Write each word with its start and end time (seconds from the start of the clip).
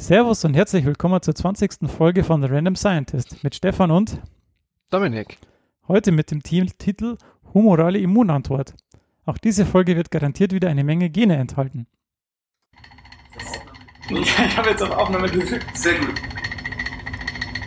Servus 0.00 0.46
und 0.46 0.54
herzlich 0.54 0.86
willkommen 0.86 1.20
zur 1.20 1.34
20. 1.34 1.72
Folge 1.86 2.24
von 2.24 2.40
The 2.40 2.48
Random 2.48 2.74
Scientist 2.74 3.44
mit 3.44 3.54
Stefan 3.54 3.90
und 3.90 4.18
Dominik. 4.88 5.36
Heute 5.88 6.10
mit 6.10 6.30
dem 6.30 6.42
Titel 6.42 7.18
Humorale 7.52 7.98
Immunantwort. 7.98 8.72
Auch 9.26 9.36
diese 9.36 9.66
Folge 9.66 9.96
wird 9.96 10.10
garantiert 10.10 10.52
wieder 10.52 10.70
eine 10.70 10.84
Menge 10.84 11.10
Gene 11.10 11.36
enthalten. 11.36 11.86
Ich 14.08 14.56
habe 14.56 14.70
jetzt 14.70 14.82
auf 14.82 14.90
Aufnahme 14.90 15.28
gedrückt. 15.28 15.66
Sehr 15.76 15.98
gut. 15.98 16.14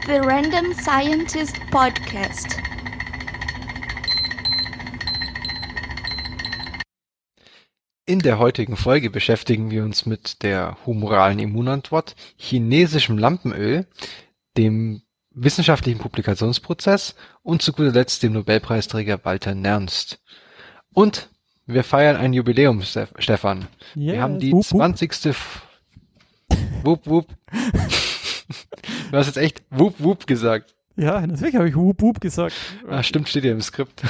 The 0.07 0.13
Random 0.13 0.73
Scientist 0.73 1.59
Podcast. 1.70 2.57
In 8.06 8.20
der 8.20 8.38
heutigen 8.38 8.76
Folge 8.76 9.10
beschäftigen 9.10 9.72
wir 9.72 9.86
uns 9.86 10.06
mit 10.06 10.44
der 10.44 10.78
humoralen 10.86 11.40
Immunantwort, 11.40 12.18
chinesischem 12.36 13.18
Lampenöl, 13.18 13.88
dem 14.57 15.04
wissenschaftlichen 15.32 16.00
Publikationsprozess 16.00 17.16
und 17.44 17.61
zu 17.61 17.71
guter 17.71 17.94
Letzt 17.94 18.21
dem 18.21 18.34
Nobelpreisträger 18.34 19.24
Walter 19.24 19.56
Nernst. 19.56 20.21
Und 20.94 21.30
wir 21.66 21.86
feiern 21.86 22.18
ein 22.18 22.34
Jubiläum, 22.34 22.82
Stefan. 22.82 23.70
Yeah, 23.96 24.14
wir 24.16 24.22
haben 24.22 24.39
die 24.39 24.52
wup, 24.52 24.66
20. 24.66 25.33
Wup, 26.83 27.08
wup. 27.08 27.28
Du 29.11 29.18
hast 29.18 29.28
jetzt 29.28 29.38
echt 29.38 29.61
wup, 29.70 29.96
wup 30.00 30.28
gesagt. 30.28 30.75
Ja, 30.97 31.25
natürlich 31.25 31.56
habe 31.56 31.70
ich 31.70 31.75
wup, 31.75 32.02
wup 32.02 32.20
gesagt. 32.20 32.56
Ah, 32.88 33.02
stimmt, 33.02 33.30
steht 33.30 33.45
ja 33.45 33.52
im 33.52 33.61
Skript. 33.61 34.02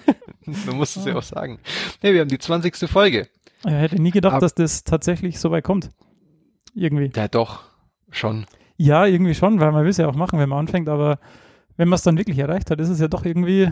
Man 0.46 0.76
muss 0.76 0.96
es 0.96 1.04
ja 1.04 1.14
auch 1.14 1.22
sagen. 1.22 1.60
Nee, 2.02 2.12
wir 2.12 2.20
haben 2.20 2.28
die 2.28 2.38
20. 2.38 2.88
Folge. 2.88 3.28
Ich 3.66 3.72
hätte 3.72 4.00
nie 4.00 4.12
gedacht, 4.12 4.34
Ab 4.34 4.40
dass 4.40 4.54
das 4.54 4.84
tatsächlich 4.84 5.40
so 5.40 5.50
weit 5.50 5.64
kommt. 5.64 5.90
Irgendwie. 6.74 7.10
Ja, 7.14 7.26
doch, 7.26 7.64
schon. 8.10 8.46
Ja, 8.76 9.06
irgendwie 9.06 9.34
schon, 9.34 9.58
weil 9.60 9.72
man 9.72 9.82
will 9.82 9.90
es 9.90 9.96
ja 9.96 10.06
auch 10.06 10.14
machen, 10.14 10.38
wenn 10.38 10.48
man 10.48 10.60
anfängt, 10.60 10.88
aber 10.88 11.18
wenn 11.76 11.88
man 11.88 11.96
es 11.96 12.02
dann 12.02 12.18
wirklich 12.18 12.38
erreicht 12.38 12.70
hat, 12.70 12.80
ist 12.80 12.90
es 12.90 13.00
ja 13.00 13.08
doch 13.08 13.24
irgendwie. 13.24 13.70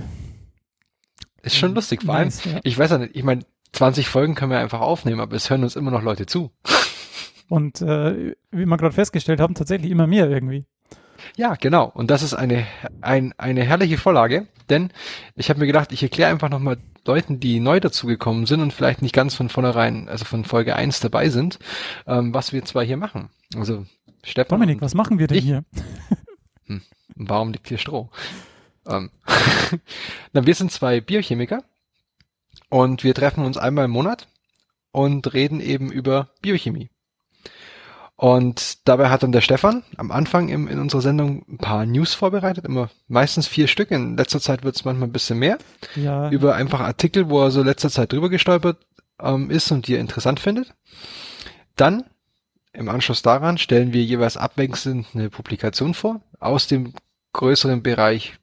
Ist 1.43 1.57
schon 1.57 1.75
lustig, 1.75 2.03
vor 2.03 2.15
allem, 2.15 2.31
ja. 2.45 2.61
ich 2.65 2.79
weiß 2.79 2.91
ja 2.91 2.99
nicht, 2.99 3.15
ich 3.15 3.23
meine, 3.23 3.43
20 3.73 4.09
Folgen 4.09 4.35
können 4.35 4.51
wir 4.51 4.59
einfach 4.59 4.81
aufnehmen, 4.81 5.21
aber 5.21 5.37
es 5.37 5.51
hören 5.51 5.63
uns 5.63 5.77
immer 5.77 5.91
noch 5.91 6.03
Leute 6.03 6.27
zu. 6.27 6.51
Und 7.49 7.83
äh, 7.83 8.35
wie 8.51 8.65
wir 8.65 8.77
gerade 8.77 8.95
festgestellt 8.95 9.41
haben, 9.41 9.55
tatsächlich 9.55 9.91
immer 9.91 10.07
mehr 10.07 10.29
irgendwie. 10.31 10.67
Ja, 11.37 11.55
genau. 11.55 11.91
Und 11.93 12.11
das 12.11 12.23
ist 12.23 12.35
eine, 12.35 12.67
ein, 13.01 13.35
eine 13.39 13.65
herrliche 13.65 13.99
Vorlage, 13.99 14.47
denn 14.69 14.91
ich 15.37 15.51
habe 15.51 15.61
mir 15.61 15.67
gedacht, 15.67 15.93
ich 15.93 16.03
erkläre 16.03 16.31
einfach 16.31 16.49
nochmal 16.49 16.79
Leuten, 17.07 17.41
die 17.41 17.61
neu 17.61 17.81
dazugekommen 17.81 18.47
sind 18.47 18.61
und 18.61 18.73
vielleicht 18.73 19.03
nicht 19.03 19.15
ganz 19.15 19.35
von 19.35 19.49
vornherein, 19.49 20.09
also 20.09 20.25
von 20.25 20.45
Folge 20.45 20.75
1 20.75 21.01
dabei 21.01 21.29
sind, 21.29 21.59
ähm, 22.07 22.33
was 22.33 22.53
wir 22.53 22.65
zwar 22.65 22.85
hier 22.85 22.97
machen. 22.97 23.31
Also 23.57 23.85
Stefan. 24.23 24.59
Dominik, 24.59 24.81
was 24.81 24.95
machen 24.95 25.19
wir 25.19 25.27
denn 25.27 25.39
ich? 25.39 25.45
hier? 25.45 25.65
Hm, 26.67 26.81
warum 27.15 27.53
liegt 27.53 27.69
hier 27.69 27.77
Stroh? 27.77 28.09
Ähm, 28.89 29.11
Na, 30.33 30.47
wir 30.47 30.55
sind 30.55 30.73
zwei 30.73 31.03
Biochemiker 31.03 31.63
und 32.71 33.05
wir 33.05 33.15
treffen 33.15 33.45
uns 33.45 33.59
einmal 33.59 33.85
im 33.85 33.91
Monat 33.91 34.29
und 34.93 35.35
reden 35.35 35.61
eben 35.61 35.93
über 35.93 36.31
Biochemie. 36.41 36.89
Und 38.17 38.87
dabei 38.89 39.11
hat 39.11 39.25
dann 39.25 39.33
der 39.33 39.41
Stefan 39.41 39.83
am 39.97 40.13
Anfang 40.13 40.49
im, 40.49 40.69
in 40.69 40.79
unserer 40.79 41.03
Sendung 41.03 41.45
ein 41.49 41.59
paar 41.59 41.85
News 41.85 42.15
vorbereitet, 42.15 42.65
immer 42.65 42.89
meistens 43.09 43.49
vier 43.49 43.67
Stück. 43.67 43.91
In 43.91 44.17
letzter 44.17 44.41
Zeit 44.41 44.63
wird 44.63 44.77
es 44.77 44.85
manchmal 44.85 45.09
ein 45.09 45.13
bisschen 45.13 45.39
mehr. 45.39 45.59
Ja. 45.97 46.31
Über 46.31 46.55
einfach 46.55 46.81
Artikel, 46.81 47.29
wo 47.29 47.43
er 47.43 47.51
so 47.51 47.63
letzter 47.63 47.91
Zeit 47.91 48.13
drüber 48.13 48.31
gestolpert 48.31 48.79
ähm, 49.21 49.51
ist 49.51 49.71
und 49.73 49.89
die 49.89 49.95
er 49.95 50.01
interessant 50.01 50.39
findet. 50.39 50.73
Dann, 51.75 52.05
im 52.73 52.89
Anschluss 52.89 53.23
daran, 53.23 53.59
stellen 53.59 53.93
wir 53.93 54.05
jeweils 54.05 54.37
abwechselnd 54.37 55.07
eine 55.15 55.29
Publikation 55.29 55.95
vor 55.95 56.21
aus 56.39 56.69
dem 56.69 56.95
größeren 57.33 57.83
Bereich 57.83 58.39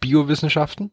Biowissenschaften, 0.00 0.92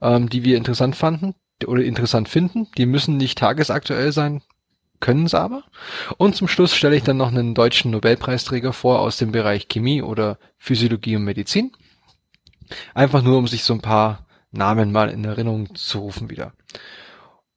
ähm, 0.00 0.28
die 0.28 0.44
wir 0.44 0.56
interessant 0.56 0.94
fanden 0.94 1.34
oder 1.66 1.82
interessant 1.82 2.28
finden. 2.28 2.68
Die 2.76 2.86
müssen 2.86 3.16
nicht 3.16 3.38
tagesaktuell 3.38 4.12
sein, 4.12 4.42
können 5.00 5.26
es 5.26 5.34
aber. 5.34 5.64
Und 6.18 6.36
zum 6.36 6.48
Schluss 6.48 6.74
stelle 6.74 6.96
ich 6.96 7.02
dann 7.02 7.16
noch 7.16 7.28
einen 7.28 7.54
deutschen 7.54 7.90
Nobelpreisträger 7.90 8.72
vor 8.72 9.00
aus 9.00 9.16
dem 9.16 9.32
Bereich 9.32 9.68
Chemie 9.68 10.02
oder 10.02 10.38
Physiologie 10.58 11.16
und 11.16 11.24
Medizin. 11.24 11.72
Einfach 12.94 13.22
nur, 13.22 13.38
um 13.38 13.48
sich 13.48 13.64
so 13.64 13.74
ein 13.74 13.80
paar 13.80 14.26
Namen 14.52 14.92
mal 14.92 15.10
in 15.10 15.24
Erinnerung 15.24 15.74
zu 15.74 16.00
rufen 16.00 16.30
wieder. 16.30 16.52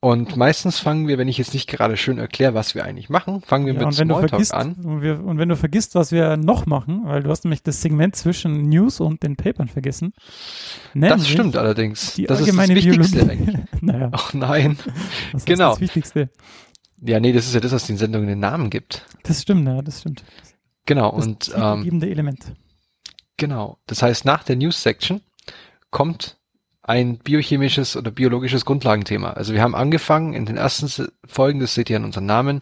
Und 0.04 0.36
meistens 0.36 0.80
fangen 0.80 1.08
wir, 1.08 1.18
wenn 1.18 1.30
ich 1.30 1.38
jetzt 1.38 1.54
nicht 1.54 1.70
gerade 1.70 1.96
schön 1.96 2.18
erkläre, 2.18 2.54
was 2.54 2.76
wir 2.76 2.84
eigentlich 2.84 3.10
machen, 3.10 3.42
fangen 3.42 3.68
wir 3.68 3.74
ja, 3.74 3.86
mit 3.86 3.94
Smalltalk 3.94 4.32
vergisst, 4.32 4.54
an. 4.54 4.74
Und, 4.84 5.02
wir, 5.02 5.24
und, 5.24 5.38
wenn 5.38 5.48
du 5.48 5.56
vergisst, 5.56 5.96
was 5.96 6.12
wir 6.12 6.36
noch 6.36 6.66
machen, 6.66 7.04
weil 7.06 7.24
du 7.24 7.30
hast 7.30 7.46
nämlich 7.46 7.64
das 7.64 7.82
Segment 7.82 8.14
zwischen 8.14 8.68
News 8.68 9.00
und 9.00 9.24
den 9.24 9.38
Papern 9.38 9.70
vergessen. 9.70 10.12
Das 10.94 11.30
stimmt 11.30 11.56
allerdings. 11.56 12.20
Das 12.28 12.42
ist 12.42 12.50
das 12.50 12.68
Wichtigste 12.68 13.26
Biologie. 13.26 13.32
eigentlich. 13.32 13.58
naja. 13.82 14.10
Ach 14.12 14.34
nein. 14.34 14.78
Das 15.32 15.46
genau. 15.46 15.70
ist 15.70 15.76
das 15.76 15.82
Wichtigste. 15.82 16.30
Ja, 17.06 17.20
nee, 17.20 17.34
das 17.34 17.48
ist 17.48 17.54
ja 17.54 17.60
das, 17.60 17.74
was 17.74 17.88
den 17.88 17.98
Sendungen 17.98 18.28
den 18.28 18.40
Namen 18.40 18.70
gibt. 18.70 19.06
Das 19.24 19.42
stimmt, 19.42 19.68
ja, 19.68 19.82
das 19.82 20.02
stimmt. 20.02 20.24
Genau, 20.86 21.12
das 21.16 21.28
und 21.28 21.52
ähm, 21.56 22.02
Element. 22.02 22.54
Genau. 23.38 23.78
Das 23.88 24.02
heißt, 24.02 24.26
nach 24.26 24.44
der 24.44 24.56
News-Section 24.56 25.22
kommt 25.92 26.38
ein 26.82 27.18
biochemisches 27.18 27.96
oder 27.96 28.12
biologisches 28.12 28.66
Grundlagenthema. 28.66 29.32
Also 29.32 29.54
wir 29.54 29.62
haben 29.62 29.76
angefangen 29.76 30.34
in 30.34 30.46
den 30.46 30.58
ersten 30.58 31.08
Folgen, 31.26 31.60
das 31.60 31.74
seht 31.74 31.90
ihr 31.90 31.98
an 31.98 32.04
unseren 32.04 32.26
Namen, 32.26 32.62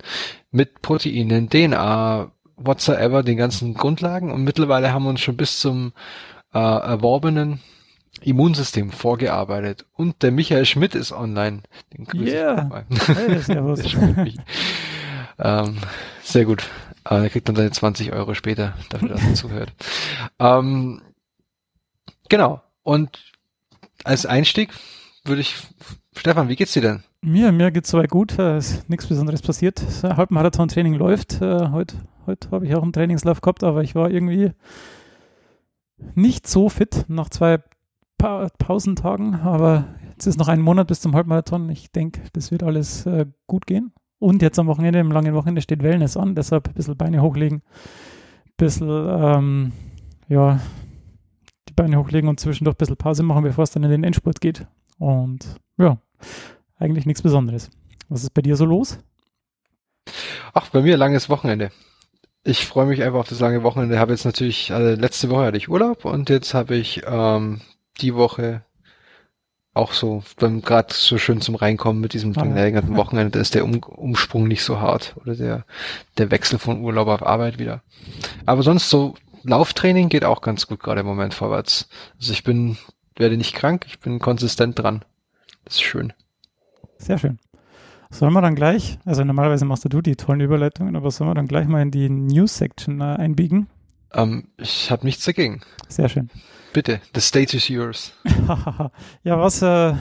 mit 0.52 0.82
Proteinen, 0.82 1.50
DNA, 1.50 2.32
whatsoever, 2.56 3.24
den 3.24 3.38
ganzen 3.38 3.74
Grundlagen 3.74 4.32
und 4.32 4.44
mittlerweile 4.44 4.94
haben 4.94 5.04
wir 5.04 5.10
uns 5.10 5.22
schon 5.22 5.38
bis 5.38 5.60
zum 5.60 5.94
äh, 6.54 6.60
erworbenen 6.60 7.60
Immunsystem 8.22 8.92
vorgearbeitet. 8.92 9.86
Und 9.94 10.24
der 10.24 10.32
Michael 10.32 10.66
Schmidt 10.66 10.96
ist 10.96 11.12
online. 11.12 11.64
Den 11.94 12.06
grüße 12.06 12.34
yeah. 12.34 12.64
ich 12.64 12.70
mal. 12.70 12.86
Hey, 13.16 13.40
servus. 13.42 13.96
ähm, 15.40 15.78
sehr 16.24 16.46
gut. 16.46 16.70
Aber 17.04 17.24
er 17.24 17.30
kriegt 17.30 17.48
dann 17.50 17.56
seine 17.56 17.72
20 17.72 18.14
Euro 18.14 18.34
später 18.34 18.76
dafür, 18.90 19.10
dass 19.10 19.24
er 19.24 19.34
zuhört. 19.34 19.74
Ähm, 20.40 21.02
genau. 22.30 22.62
Und 22.84 23.20
als 24.04 24.26
Einstieg 24.26 24.72
würde 25.24 25.42
ich, 25.42 25.56
Stefan, 26.16 26.50
wie 26.50 26.56
geht's 26.56 26.74
dir 26.74 26.82
denn? 26.82 27.04
Mir, 27.22 27.52
mir 27.52 27.72
geht's 27.72 27.92
soweit 27.92 28.10
gut. 28.10 28.40
Es 28.40 28.72
ist 28.72 28.90
nichts 28.90 29.06
Besonderes 29.06 29.42
passiert. 29.44 29.84
Halbmarathon-Training 30.04 30.96
läuft. 30.96 31.42
Äh, 31.42 31.70
heute, 31.70 31.96
heute 32.26 32.50
habe 32.50 32.66
ich 32.66 32.74
auch 32.76 32.82
einen 32.82 32.94
Trainingslauf 32.94 33.42
gehabt, 33.42 33.64
aber 33.64 33.84
ich 33.84 33.94
war 33.94 34.10
irgendwie 34.10 34.52
nicht 36.16 36.48
so 36.48 36.70
fit 36.70 37.06
nach 37.08 37.30
zwei 37.30 37.60
pa 38.22 38.48
Pausentagen, 38.60 39.36
aber 39.36 39.86
jetzt 40.12 40.28
ist 40.28 40.38
noch 40.38 40.48
ein 40.48 40.62
Monat 40.62 40.88
bis 40.88 41.02
zum 41.02 41.16
Halbmarathon. 41.16 41.70
Ich 41.70 41.92
denke, 41.92 42.22
das 42.34 42.52
wird 42.52 42.62
alles 42.62 43.06
äh, 43.08 43.26
gut 43.48 43.66
gehen. 43.66 43.94
Und 44.20 44.44
jetzt 44.44 44.60
am 44.60 44.68
Wochenende, 44.68 45.00
im 45.00 45.12
langen 45.12 45.34
Wochenende 45.34 45.62
steht 45.62 45.82
Wellness 45.82 46.16
an, 46.16 46.36
deshalb 46.36 46.68
ein 46.68 46.74
bisschen 46.76 46.96
Beine 46.96 47.24
hochlegen, 47.24 47.64
ein 48.46 48.54
bisschen, 48.58 48.88
ähm, 48.90 49.72
ja, 50.28 50.60
die 51.68 51.74
Beine 51.74 51.98
hochlegen 51.98 52.30
und 52.30 52.40
zwischendurch 52.40 52.76
ein 52.76 52.78
bisschen 52.78 52.98
Pause 52.98 53.24
machen, 53.24 53.44
bevor 53.44 53.64
es 53.64 53.72
dann 53.72 53.84
in 53.84 53.90
den 53.90 54.04
Endspurt 54.04 54.40
geht. 54.40 54.68
Und 55.00 55.56
ja, 55.78 55.98
eigentlich 56.78 57.08
nichts 57.08 57.24
Besonderes. 57.24 57.72
Was 58.10 58.22
ist 58.22 58.36
bei 58.36 58.44
dir 58.44 58.56
so 58.56 58.66
los? 58.66 59.00
Ach, 60.54 60.70
bei 60.70 60.84
mir 60.84 60.96
langes 60.96 61.28
Wochenende. 61.30 61.72
Ich 62.44 62.68
freue 62.68 62.86
mich 62.86 63.02
einfach 63.02 63.20
auf 63.20 63.30
das 63.30 63.40
lange 63.40 63.64
Wochenende. 63.64 63.98
Habe 63.98 64.12
jetzt 64.12 64.26
natürlich, 64.26 64.72
also 64.72 65.00
letzte 65.00 65.32
Woche 65.32 65.46
hatte 65.46 65.58
ich 65.58 65.70
Urlaub 65.70 66.06
und 66.06 66.30
jetzt 66.30 66.54
habe 66.54 66.76
ich 66.76 67.02
ähm, 67.08 67.62
die 68.02 68.16
Woche 68.16 68.64
auch 69.74 69.94
so, 69.94 70.24
dann 70.38 70.62
gerade 70.62 70.94
so 70.94 71.18
schön 71.18 71.40
zum 71.40 71.56
Reinkommen 71.56 72.02
mit 72.02 72.14
diesem 72.14 72.34
verlängerten 72.34 72.98
Wochenende, 72.98 73.32
da 73.32 73.40
ist 73.40 73.56
der 73.56 73.64
um 73.64 73.78
Umsprung 73.78 74.48
nicht 74.48 74.64
so 74.64 74.82
hart 74.82 75.16
oder 75.22 75.36
der, 75.36 75.66
der 76.18 76.30
Wechsel 76.30 76.60
von 76.60 76.82
Urlaub 76.82 77.08
auf 77.08 77.26
Arbeit 77.26 77.58
wieder. 77.58 77.82
Aber 78.46 78.64
sonst 78.64 78.90
so 78.90 79.16
Lauftraining 79.44 80.10
geht 80.10 80.26
auch 80.26 80.42
ganz 80.42 80.68
gut 80.68 80.82
gerade 80.82 81.02
im 81.02 81.06
Moment 81.06 81.34
vorwärts. 81.34 81.88
Also 82.20 82.34
ich 82.34 82.44
bin, 82.44 82.78
werde 83.16 83.38
nicht 83.38 83.56
krank, 83.56 83.86
ich 83.88 84.00
bin 84.00 84.20
konsistent 84.20 84.78
dran. 84.78 85.06
Das 85.64 85.76
ist 85.76 85.84
schön. 85.84 86.12
Sehr 86.98 87.18
schön. 87.18 87.40
Sollen 88.10 88.34
wir 88.34 88.42
dann 88.42 88.56
gleich, 88.56 89.00
also 89.06 89.24
normalerweise 89.24 89.64
machst 89.64 89.86
du 89.86 90.02
die 90.02 90.18
tollen 90.18 90.42
Überleitungen, 90.42 90.98
aber 90.98 91.12
sollen 91.12 91.30
wir 91.30 91.36
dann 91.36 91.48
gleich 91.48 91.68
mal 91.68 91.82
in 91.82 91.92
die 91.92 92.10
News-Section 92.10 93.00
äh, 93.00 93.04
einbiegen? 93.04 93.68
Ähm, 94.14 94.50
ich 94.58 94.92
habe 94.92 95.06
nichts 95.06 95.24
dagegen. 95.24 95.62
Sehr 95.88 96.10
schön. 96.10 96.30
Bitte, 96.74 97.02
the 97.14 97.22
stage 97.22 97.56
is 97.56 97.68
yours. 97.68 98.14
ja, 99.24 99.40
was 99.40 99.62
äh, 99.62 99.94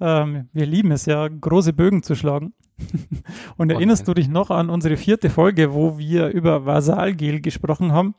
ähm, 0.00 0.48
wir 0.52 0.66
lieben 0.66 0.92
es 0.92 1.06
ja, 1.06 1.26
große 1.26 1.72
Bögen 1.72 2.02
zu 2.02 2.14
schlagen. 2.14 2.54
Und 3.56 3.70
erinnerst 3.70 4.02
oh 4.02 4.06
du 4.06 4.14
dich 4.14 4.28
noch 4.28 4.50
an 4.50 4.70
unsere 4.70 4.96
vierte 4.96 5.30
Folge, 5.30 5.74
wo 5.74 5.98
wir 5.98 6.28
über 6.28 6.64
Vasalgel 6.64 7.40
gesprochen 7.40 7.92
haben? 7.92 8.14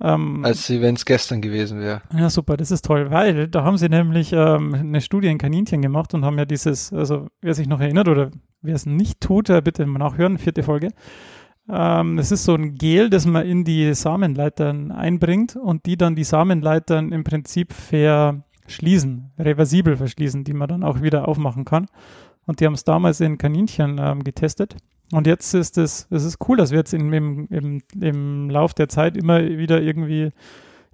Ähm, 0.00 0.44
Als 0.44 0.70
wenn 0.70 0.94
es 0.94 1.04
gestern 1.04 1.40
gewesen 1.40 1.80
wäre. 1.80 2.02
Ja, 2.14 2.30
super, 2.30 2.56
das 2.56 2.70
ist 2.70 2.84
toll, 2.84 3.10
weil 3.10 3.48
da 3.48 3.64
haben 3.64 3.78
sie 3.78 3.88
nämlich 3.88 4.32
ähm, 4.32 4.74
eine 4.74 5.00
Studie 5.00 5.28
in 5.28 5.38
Kaninchen 5.38 5.82
gemacht 5.82 6.14
und 6.14 6.24
haben 6.24 6.38
ja 6.38 6.44
dieses, 6.44 6.92
also 6.92 7.26
wer 7.40 7.54
sich 7.54 7.66
noch 7.66 7.80
erinnert 7.80 8.08
oder 8.08 8.30
wer 8.60 8.76
es 8.76 8.86
nicht 8.86 9.20
tut, 9.20 9.50
äh, 9.50 9.60
bitte 9.60 9.86
mal 9.86 9.98
nachhören, 9.98 10.38
vierte 10.38 10.62
Folge, 10.62 10.90
Ähm, 11.68 12.18
es 12.18 12.32
ist 12.32 12.44
so 12.44 12.54
ein 12.54 12.74
Gel, 12.74 13.10
das 13.10 13.26
man 13.26 13.46
in 13.46 13.64
die 13.64 13.92
Samenleitern 13.94 14.90
einbringt 14.90 15.56
und 15.56 15.86
die 15.86 15.96
dann 15.96 16.16
die 16.16 16.24
Samenleitern 16.24 17.12
im 17.12 17.24
Prinzip 17.24 17.72
verschließen, 17.72 19.30
reversibel 19.38 19.96
verschließen, 19.96 20.44
die 20.44 20.54
man 20.54 20.68
dann 20.68 20.82
auch 20.82 21.02
wieder 21.02 21.28
aufmachen 21.28 21.64
kann. 21.64 21.86
Und 22.46 22.60
die 22.60 22.66
haben 22.66 22.74
es 22.74 22.84
damals 22.84 23.20
in 23.20 23.36
Kaninchen 23.36 23.98
ähm, 24.00 24.24
getestet. 24.24 24.76
Und 25.12 25.26
jetzt 25.26 25.54
ist 25.54 25.78
es, 25.78 26.06
es 26.10 26.24
ist 26.24 26.38
cool, 26.48 26.56
dass 26.56 26.70
wir 26.70 26.78
jetzt 26.78 26.94
in, 26.94 27.12
im, 27.12 27.46
im, 27.48 27.82
im 28.00 28.50
Lauf 28.50 28.74
der 28.74 28.88
Zeit 28.88 29.16
immer 29.16 29.42
wieder 29.42 29.80
irgendwie 29.80 30.30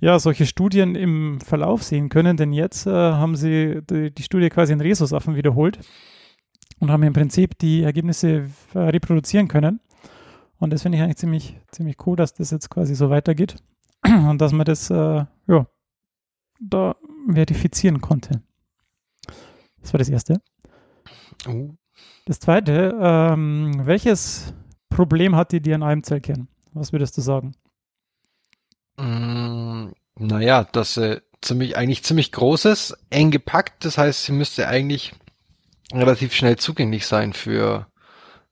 ja, 0.01 0.19
solche 0.19 0.47
Studien 0.47 0.95
im 0.97 1.41
Verlauf 1.41 1.83
sehen 1.83 2.09
können, 2.09 2.37
denn 2.37 2.53
jetzt 2.53 2.87
äh, 2.87 2.91
haben 2.91 3.37
sie 3.37 3.81
die, 3.89 4.11
die, 4.13 4.23
Studie 4.23 4.51
quasi 4.51 4.73
in 4.73 4.81
Rhesusaffen 4.81 5.37
wiederholt 5.37 5.79
und 6.79 6.91
haben 6.91 7.03
im 7.05 7.13
Prinzip 7.13 7.59
die 7.59 7.83
Ergebnisse 7.83 8.51
äh, 8.75 8.79
reproduzieren 8.79 9.49
können. 9.49 9.81
Und 10.59 10.73
das 10.73 10.83
finde 10.83 10.99
ich 10.99 11.05
eigentlich 11.05 11.17
ziemlich, 11.17 11.61
ziemlich 11.71 11.97
cool, 12.07 12.17
dass 12.17 12.35
das 12.35 12.51
jetzt 12.51 12.71
quasi 12.71 12.95
so 12.95 13.11
weitergeht 13.11 13.57
und 14.05 14.39
dass 14.41 14.53
man 14.53 14.65
das 14.65 14.91
äh, 14.91 15.25
ja, 15.47 15.67
da 16.61 16.97
verifizieren 17.31 18.01
konnte. 18.01 18.43
Das 19.81 19.93
war 19.93 19.99
das 19.99 20.09
Erste. 20.09 20.41
Oh. 21.47 21.71
Das 22.25 22.41
Zweite, 22.41 22.97
ähm, 23.01 23.83
welches 23.85 24.55
Problem 24.89 25.37
hat 25.37 25.53
die 25.53 25.61
DNA 25.61 25.93
im 25.93 26.03
Zellkern? 26.03 26.49
Was 26.73 26.93
würdest 26.93 27.17
du 27.17 27.21
sagen? 27.21 27.55
Mm, 28.97 29.89
naja, 30.17 30.65
dass 30.65 30.95
sie 30.95 31.21
ziemlich, 31.43 31.77
eigentlich 31.77 32.03
ziemlich 32.05 32.33
großes, 32.33 32.97
eng 33.11 33.31
gepackt. 33.31 33.85
Das 33.85 33.99
heißt, 33.99 34.25
sie 34.25 34.33
müsste 34.33 34.69
eigentlich 34.69 35.13
relativ 35.93 36.33
schnell 36.33 36.57
zugänglich 36.57 37.07
sein 37.07 37.33
für 37.33 37.87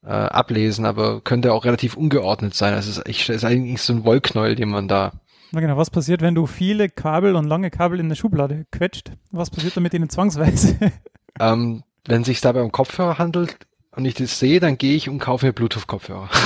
äh, 0.04 0.10
Ablesen, 0.10 0.84
aber 0.84 1.20
könnte 1.20 1.52
auch 1.52 1.64
relativ 1.64 1.96
ungeordnet 1.96 2.54
sein. 2.54 2.74
Also 2.74 2.90
es 2.90 2.98
ist, 2.98 3.28
ist 3.28 3.44
eigentlich 3.44 3.80
so 3.82 3.92
ein 3.92 4.04
Wollknäuel, 4.04 4.54
den 4.54 4.68
man 4.68 4.88
da. 4.88 5.12
Na 5.52 5.60
genau, 5.60 5.76
was 5.76 5.90
passiert, 5.90 6.22
wenn 6.22 6.34
du 6.34 6.46
viele 6.46 6.88
Kabel 6.88 7.36
und 7.36 7.46
lange 7.46 7.70
Kabel 7.70 8.00
in 8.00 8.06
eine 8.06 8.16
Schublade 8.16 8.66
quetscht? 8.70 9.12
Was 9.30 9.50
passiert 9.50 9.76
damit 9.76 9.94
ihnen 9.94 10.08
zwangsweise? 10.08 10.78
ähm, 11.40 11.82
wenn 12.06 12.24
sich 12.24 12.40
dabei 12.40 12.62
um 12.62 12.72
Kopfhörer 12.72 13.18
handelt 13.18 13.58
und 13.94 14.04
ich 14.04 14.14
das 14.14 14.38
sehe, 14.38 14.60
dann 14.60 14.78
gehe 14.78 14.96
ich 14.96 15.08
und 15.08 15.18
kaufe 15.18 15.46
mir 15.46 15.52
Bluetooth-Kopfhörer. 15.52 16.28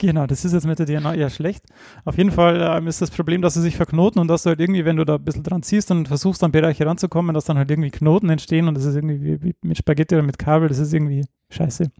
Genau, 0.00 0.26
das 0.26 0.44
ist 0.44 0.52
jetzt 0.52 0.66
mit 0.66 0.78
der 0.78 0.84
DNA 0.84 1.14
eher 1.14 1.30
schlecht. 1.30 1.64
Auf 2.04 2.18
jeden 2.18 2.30
Fall 2.30 2.60
ähm, 2.60 2.86
ist 2.86 3.00
das 3.00 3.10
Problem, 3.10 3.40
dass 3.40 3.54
sie 3.54 3.62
sich 3.62 3.76
verknoten 3.76 4.20
und 4.20 4.28
dass 4.28 4.42
du 4.42 4.50
halt 4.50 4.60
irgendwie, 4.60 4.84
wenn 4.84 4.96
du 4.96 5.04
da 5.04 5.14
ein 5.14 5.24
bisschen 5.24 5.42
dran 5.42 5.62
ziehst 5.62 5.90
und 5.90 6.06
versuchst, 6.08 6.44
an 6.44 6.52
Bereiche 6.52 6.84
ranzukommen, 6.84 7.34
dass 7.34 7.46
dann 7.46 7.56
halt 7.56 7.70
irgendwie 7.70 7.90
Knoten 7.90 8.28
entstehen 8.28 8.68
und 8.68 8.74
das 8.74 8.84
ist 8.84 8.94
irgendwie 8.94 9.22
wie, 9.22 9.42
wie 9.42 9.56
mit 9.62 9.78
Spaghetti 9.78 10.14
oder 10.14 10.24
mit 10.24 10.38
Kabel, 10.38 10.68
das 10.68 10.78
ist 10.78 10.92
irgendwie 10.92 11.24
scheiße. 11.50 11.90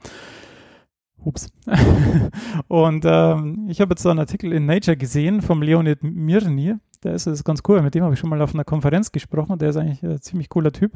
Ups. 1.26 1.48
und 2.68 3.04
ähm, 3.06 3.66
ich 3.68 3.80
habe 3.80 3.92
jetzt 3.92 4.06
einen 4.06 4.20
Artikel 4.20 4.52
in 4.52 4.66
Nature 4.66 4.96
gesehen 4.96 5.42
vom 5.42 5.62
Leonid 5.62 6.02
Mirny. 6.02 6.74
Der 7.02 7.14
ist, 7.14 7.26
ist 7.26 7.44
ganz 7.44 7.62
cool. 7.68 7.82
Mit 7.82 7.94
dem 7.94 8.04
habe 8.04 8.14
ich 8.14 8.20
schon 8.20 8.30
mal 8.30 8.40
auf 8.40 8.54
einer 8.54 8.64
Konferenz 8.64 9.12
gesprochen. 9.12 9.58
Der 9.58 9.70
ist 9.70 9.76
eigentlich 9.76 10.02
ein 10.02 10.20
ziemlich 10.20 10.48
cooler 10.48 10.72
Typ. 10.72 10.92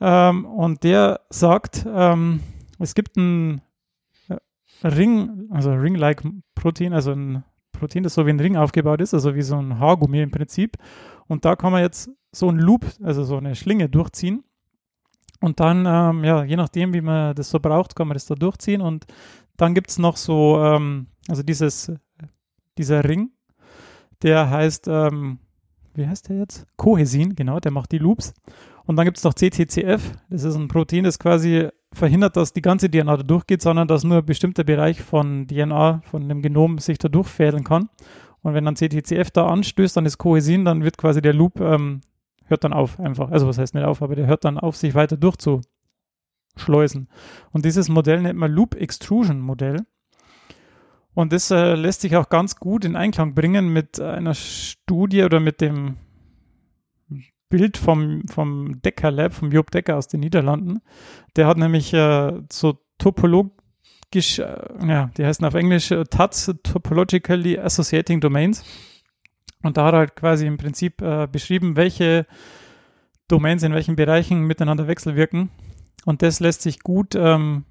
Ähm, 0.00 0.44
und 0.44 0.84
der 0.84 1.20
sagt, 1.30 1.86
ähm, 1.88 2.40
es 2.78 2.94
gibt 2.94 3.16
ein 3.16 3.62
äh, 4.28 4.36
Ring, 4.86 5.48
also 5.50 5.72
Ring-like 5.72 6.22
Protein, 6.54 6.92
also 6.92 7.12
ein 7.12 7.44
Protein, 7.72 8.02
das 8.02 8.14
so 8.14 8.26
wie 8.26 8.30
ein 8.30 8.40
Ring 8.40 8.56
aufgebaut 8.56 9.00
ist, 9.00 9.14
also 9.14 9.34
wie 9.34 9.42
so 9.42 9.56
ein 9.56 9.78
Haargummi 9.78 10.20
im 10.20 10.30
Prinzip. 10.30 10.76
Und 11.26 11.44
da 11.44 11.56
kann 11.56 11.72
man 11.72 11.82
jetzt 11.82 12.10
so 12.32 12.48
ein 12.48 12.58
Loop, 12.58 12.84
also 13.02 13.24
so 13.24 13.36
eine 13.36 13.54
Schlinge 13.54 13.88
durchziehen. 13.88 14.44
Und 15.40 15.60
dann, 15.60 15.84
ähm, 15.86 16.24
ja, 16.24 16.44
je 16.44 16.56
nachdem, 16.56 16.94
wie 16.94 17.00
man 17.00 17.34
das 17.34 17.50
so 17.50 17.60
braucht, 17.60 17.96
kann 17.96 18.08
man 18.08 18.14
das 18.14 18.26
da 18.26 18.34
durchziehen. 18.34 18.80
Und 18.80 19.06
dann 19.56 19.74
gibt 19.74 19.90
es 19.90 19.98
noch 19.98 20.16
so, 20.16 20.62
ähm, 20.62 21.08
also 21.28 21.42
dieses, 21.42 21.92
dieser 22.78 23.04
Ring, 23.04 23.30
der 24.22 24.48
heißt, 24.50 24.88
ähm, 24.88 25.38
wie 25.94 26.06
heißt 26.06 26.28
der 26.28 26.38
jetzt? 26.38 26.66
Cohesin, 26.76 27.36
genau, 27.36 27.60
der 27.60 27.72
macht 27.72 27.92
die 27.92 27.98
Loops. 27.98 28.32
Und 28.86 28.96
dann 28.96 29.04
gibt 29.04 29.16
es 29.16 29.24
noch 29.24 29.34
CTCF, 29.34 30.12
das 30.28 30.44
ist 30.44 30.56
ein 30.56 30.68
Protein, 30.68 31.04
das 31.04 31.18
quasi 31.18 31.68
verhindert, 31.92 32.36
dass 32.36 32.52
die 32.52 32.60
ganze 32.60 32.90
DNA 32.90 33.16
da 33.18 33.22
durchgeht, 33.22 33.62
sondern 33.62 33.88
dass 33.88 34.04
nur 34.04 34.18
ein 34.18 34.26
bestimmter 34.26 34.64
Bereich 34.64 35.00
von 35.00 35.46
DNA, 35.46 36.02
von 36.04 36.28
dem 36.28 36.42
Genom 36.42 36.78
sich 36.78 36.98
da 36.98 37.08
durchfädeln 37.08 37.64
kann. 37.64 37.88
Und 38.42 38.52
wenn 38.52 38.64
dann 38.64 38.76
CTCF 38.76 39.30
da 39.30 39.46
anstößt, 39.46 39.96
dann 39.96 40.04
ist 40.04 40.18
Cohesin, 40.18 40.66
dann 40.66 40.84
wird 40.84 40.98
quasi 40.98 41.22
der 41.22 41.32
Loop 41.32 41.60
ähm, 41.60 42.02
hört 42.46 42.64
dann 42.64 42.72
auf 42.72 43.00
einfach. 43.00 43.30
Also 43.30 43.46
was 43.46 43.58
heißt 43.58 43.74
nicht 43.74 43.84
auf, 43.84 44.02
aber 44.02 44.16
der 44.16 44.26
hört 44.26 44.44
dann 44.44 44.58
auf, 44.58 44.76
sich 44.76 44.94
weiter 44.94 45.16
durchzuschleusen. 45.16 47.08
Und 47.52 47.64
dieses 47.64 47.88
Modell 47.88 48.20
nennt 48.20 48.38
man 48.38 48.52
Loop 48.52 48.74
Extrusion 48.74 49.40
Modell. 49.40 49.84
Und 51.14 51.32
das 51.32 51.50
äh, 51.50 51.74
lässt 51.74 52.00
sich 52.00 52.16
auch 52.16 52.28
ganz 52.28 52.56
gut 52.56 52.84
in 52.84 52.96
Einklang 52.96 53.34
bringen 53.34 53.68
mit 53.68 54.00
einer 54.00 54.34
Studie 54.34 55.22
oder 55.22 55.38
mit 55.38 55.60
dem 55.60 55.96
Bild 57.48 57.76
vom, 57.76 58.22
vom 58.28 58.82
Decker 58.82 59.12
Lab, 59.12 59.32
vom 59.32 59.52
Job 59.52 59.70
Decker 59.70 59.96
aus 59.96 60.08
den 60.08 60.20
Niederlanden. 60.20 60.80
Der 61.36 61.46
hat 61.46 61.56
nämlich 61.56 61.94
äh, 61.94 62.32
so 62.50 62.80
topologisch, 62.98 64.40
äh, 64.40 64.56
ja, 64.86 65.10
die 65.16 65.24
heißen 65.24 65.46
auf 65.46 65.54
Englisch 65.54 65.92
äh, 65.92 66.02
TATS, 66.02 66.52
Topologically 66.64 67.58
Associating 67.58 68.20
Domains. 68.20 68.64
Und 69.64 69.76
da 69.76 69.86
hat 69.86 69.94
er 69.94 69.98
halt 69.98 70.16
quasi 70.16 70.46
im 70.46 70.58
Prinzip 70.58 71.02
äh, 71.02 71.26
beschrieben, 71.26 71.74
welche 71.74 72.26
Domains 73.28 73.62
in 73.62 73.72
welchen 73.72 73.96
Bereichen 73.96 74.42
miteinander 74.42 74.86
wechselwirken. 74.86 75.50
Und 76.04 76.22
das 76.22 76.38
lässt 76.38 76.62
sich 76.62 76.80
gut 76.80 77.14
ähm, 77.14 77.64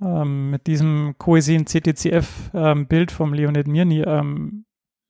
ähm, 0.00 0.50
mit 0.50 0.66
diesem 0.66 1.14
Coesin 1.18 1.66
CTCF-Bild 1.66 3.10
ähm, 3.10 3.16
vom 3.16 3.32
Leonid 3.32 3.66
Mirny 3.66 4.02
ähm, 4.02 4.66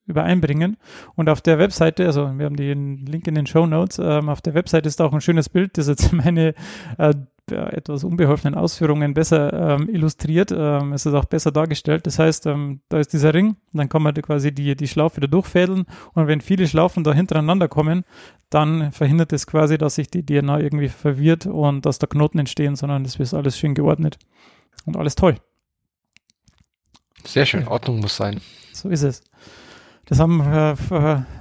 übereinbringen. 0.06 0.76
Und 1.17 1.29
auf 1.29 1.40
der 1.40 1.58
Webseite, 1.58 2.06
also 2.06 2.23
wir 2.38 2.46
haben 2.46 2.56
den 2.56 3.05
Link 3.05 3.26
in 3.26 3.35
den 3.35 3.46
Show 3.46 3.67
Notes, 3.67 3.99
ähm, 3.99 4.29
auf 4.29 4.40
der 4.40 4.55
Webseite 4.55 4.88
ist 4.88 5.00
auch 5.02 5.12
ein 5.12 5.20
schönes 5.20 5.49
Bild, 5.49 5.76
das 5.76 5.88
jetzt 5.88 6.12
meine 6.12 6.55
äh, 6.99 7.14
etwas 7.53 8.05
unbeholfenen 8.05 8.55
Ausführungen 8.55 9.15
besser 9.15 9.53
ähm, 9.53 9.89
illustriert. 9.89 10.53
Ähm, 10.53 10.93
es 10.93 11.06
ist 11.06 11.15
auch 11.15 11.25
besser 11.25 11.53
dargestellt. 11.53 12.06
Das 12.06 12.19
heißt, 12.19 12.47
ähm, 12.47 12.81
da 12.89 12.99
ist 12.99 13.12
dieser 13.12 13.35
Ring, 13.35 13.56
dann 13.73 13.89
kann 13.89 14.03
man 14.03 14.15
quasi 14.15 14.53
die, 14.53 14.77
die 14.77 14.89
Schlaufe 14.89 15.17
wieder 15.17 15.29
durchfädeln 15.29 15.87
und 16.15 16.27
wenn 16.27 16.41
viele 16.41 16.67
Schlaufen 16.67 17.05
da 17.05 17.12
hintereinander 17.12 17.69
kommen, 17.69 18.05
dann 18.50 18.93
verhindert 18.93 19.33
es 19.33 19.47
quasi, 19.47 19.79
dass 19.79 19.97
sich 19.97 20.11
die 20.11 20.25
DNA 20.25 20.61
irgendwie 20.61 20.89
verwirrt 20.89 21.47
und 21.47 21.85
dass 21.87 21.99
da 21.99 22.06
Knoten 22.06 22.39
entstehen, 22.39 22.77
sondern 22.77 23.05
das 23.05 23.19
wird 23.19 23.33
alles 23.35 23.59
schön 23.59 23.75
geordnet 23.75 24.19
und 24.87 24.97
alles 24.97 25.15
toll. 25.15 25.37
Sehr 27.25 27.47
schön, 27.47 27.67
Ordnung 27.69 28.00
muss 28.00 28.17
sein. 28.17 28.41
So 28.73 28.89
ist 28.89 29.03
es. 29.03 29.23
Das 30.06 30.21
haben 30.21 30.41
äh, 30.41 30.73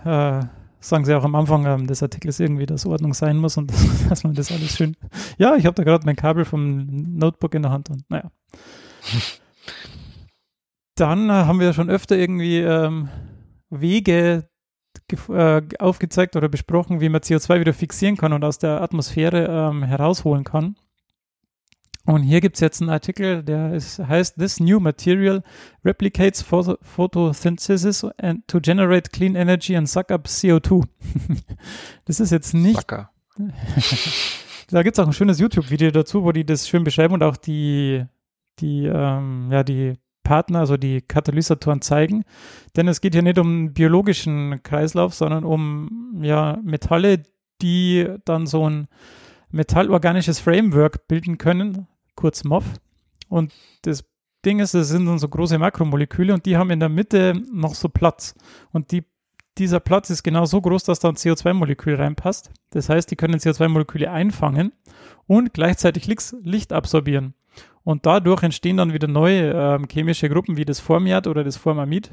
äh, 0.05 0.43
sagen 0.79 1.05
sie 1.05 1.15
auch 1.15 1.23
am 1.23 1.35
Anfang 1.35 1.65
ähm, 1.65 1.87
des 1.87 2.03
Artikels 2.03 2.39
irgendwie, 2.39 2.65
dass 2.65 2.85
Ordnung 2.85 3.13
sein 3.13 3.37
muss 3.37 3.57
und 3.57 3.71
dass, 3.71 4.07
dass 4.09 4.23
man 4.23 4.33
das 4.33 4.51
alles 4.51 4.75
schön. 4.75 4.95
Ja, 5.37 5.55
ich 5.55 5.65
habe 5.65 5.75
da 5.75 5.83
gerade 5.83 6.05
mein 6.05 6.15
Kabel 6.15 6.45
vom 6.45 6.85
Notebook 6.87 7.55
in 7.55 7.63
der 7.63 7.71
Hand 7.71 7.89
und 7.89 8.09
naja. 8.09 8.31
Dann 10.95 11.29
äh, 11.29 11.33
haben 11.33 11.59
wir 11.59 11.73
schon 11.73 11.89
öfter 11.89 12.17
irgendwie 12.17 12.59
ähm, 12.59 13.09
Wege 13.69 14.49
äh, 15.29 15.61
aufgezeigt 15.79 16.35
oder 16.35 16.49
besprochen, 16.49 17.01
wie 17.01 17.09
man 17.09 17.21
CO2 17.21 17.59
wieder 17.59 17.73
fixieren 17.73 18.17
kann 18.17 18.33
und 18.33 18.43
aus 18.43 18.57
der 18.57 18.81
Atmosphäre 18.81 19.45
ähm, 19.45 19.83
herausholen 19.83 20.43
kann. 20.43 20.75
Und 22.07 22.23
hier 22.23 22.39
gibt 22.39 22.55
es 22.55 22.61
jetzt 22.61 22.81
einen 22.81 22.89
Artikel, 22.89 23.43
der 23.43 23.73
ist, 23.73 23.99
heißt 23.99 24.37
This 24.37 24.61
New 24.61 24.79
Material 24.79 25.43
Replicates 25.83 26.41
Photosynthesis 26.41 28.05
and 28.17 28.47
to 28.47 28.61
Generate 28.61 29.11
Clean 29.11 29.35
Energy 29.35 29.75
and 29.75 29.89
Suck 29.89 30.09
Up 30.11 30.25
CO2. 30.25 30.87
das 32.05 32.21
ist 32.21 32.31
jetzt 32.31 32.53
nicht. 32.53 32.79
Sucker. 32.79 33.11
da 34.69 34.83
gibt 34.83 34.97
es 34.97 35.03
auch 35.03 35.07
ein 35.07 35.11
schönes 35.11 35.37
YouTube-Video 35.39 35.91
dazu, 35.91 36.23
wo 36.23 36.31
die 36.31 36.45
das 36.45 36.69
schön 36.69 36.85
beschreiben 36.85 37.13
und 37.13 37.23
auch 37.23 37.35
die, 37.35 38.05
die, 38.59 38.85
ähm, 38.85 39.49
ja, 39.51 39.65
die 39.65 39.95
Partner, 40.23 40.59
also 40.59 40.77
die 40.77 41.01
Katalysatoren 41.01 41.81
zeigen. 41.81 42.23
Denn 42.77 42.87
es 42.87 43.01
geht 43.01 43.15
hier 43.15 43.21
nicht 43.21 43.37
um 43.37 43.47
einen 43.47 43.73
biologischen 43.73 44.63
Kreislauf, 44.63 45.13
sondern 45.13 45.43
um 45.43 46.21
ja, 46.21 46.57
Metalle, 46.63 47.23
die 47.61 48.07
dann 48.23 48.47
so 48.47 48.69
ein 48.69 48.87
metallorganisches 49.49 50.39
Framework 50.39 51.09
bilden 51.09 51.37
können, 51.37 51.87
kurz 52.17 52.43
MOF. 52.43 52.65
Und 53.29 53.53
das 53.83 54.03
Ding 54.45 54.59
ist, 54.59 54.73
das 54.73 54.89
sind 54.89 55.05
dann 55.05 55.19
so 55.19 55.29
große 55.29 55.57
Makromoleküle 55.57 56.33
und 56.33 56.45
die 56.45 56.57
haben 56.57 56.69
in 56.69 56.81
der 56.81 56.89
Mitte 56.89 57.33
noch 57.53 57.75
so 57.75 57.87
Platz. 57.87 58.35
Und 58.73 58.91
die, 58.91 59.05
dieser 59.57 59.79
Platz 59.79 60.09
ist 60.09 60.23
genau 60.23 60.45
so 60.45 60.59
groß, 60.59 60.83
dass 60.83 60.99
da 60.99 61.07
ein 61.07 61.15
CO2-Molekül 61.15 61.95
reinpasst. 61.95 62.51
Das 62.71 62.89
heißt, 62.89 63.09
die 63.09 63.15
können 63.15 63.39
CO2-Moleküle 63.39 64.11
einfangen 64.11 64.73
und 65.25 65.53
gleichzeitig 65.53 66.07
Licht 66.43 66.73
absorbieren. 66.73 67.33
Und 67.83 68.05
dadurch 68.05 68.43
entstehen 68.43 68.77
dann 68.77 68.93
wieder 68.93 69.07
neue 69.07 69.53
äh, 69.53 69.79
chemische 69.89 70.29
Gruppen 70.29 70.57
wie 70.57 70.65
das 70.65 70.79
Formiat 70.79 71.25
oder 71.25 71.43
das 71.43 71.55
Formamid. 71.55 72.09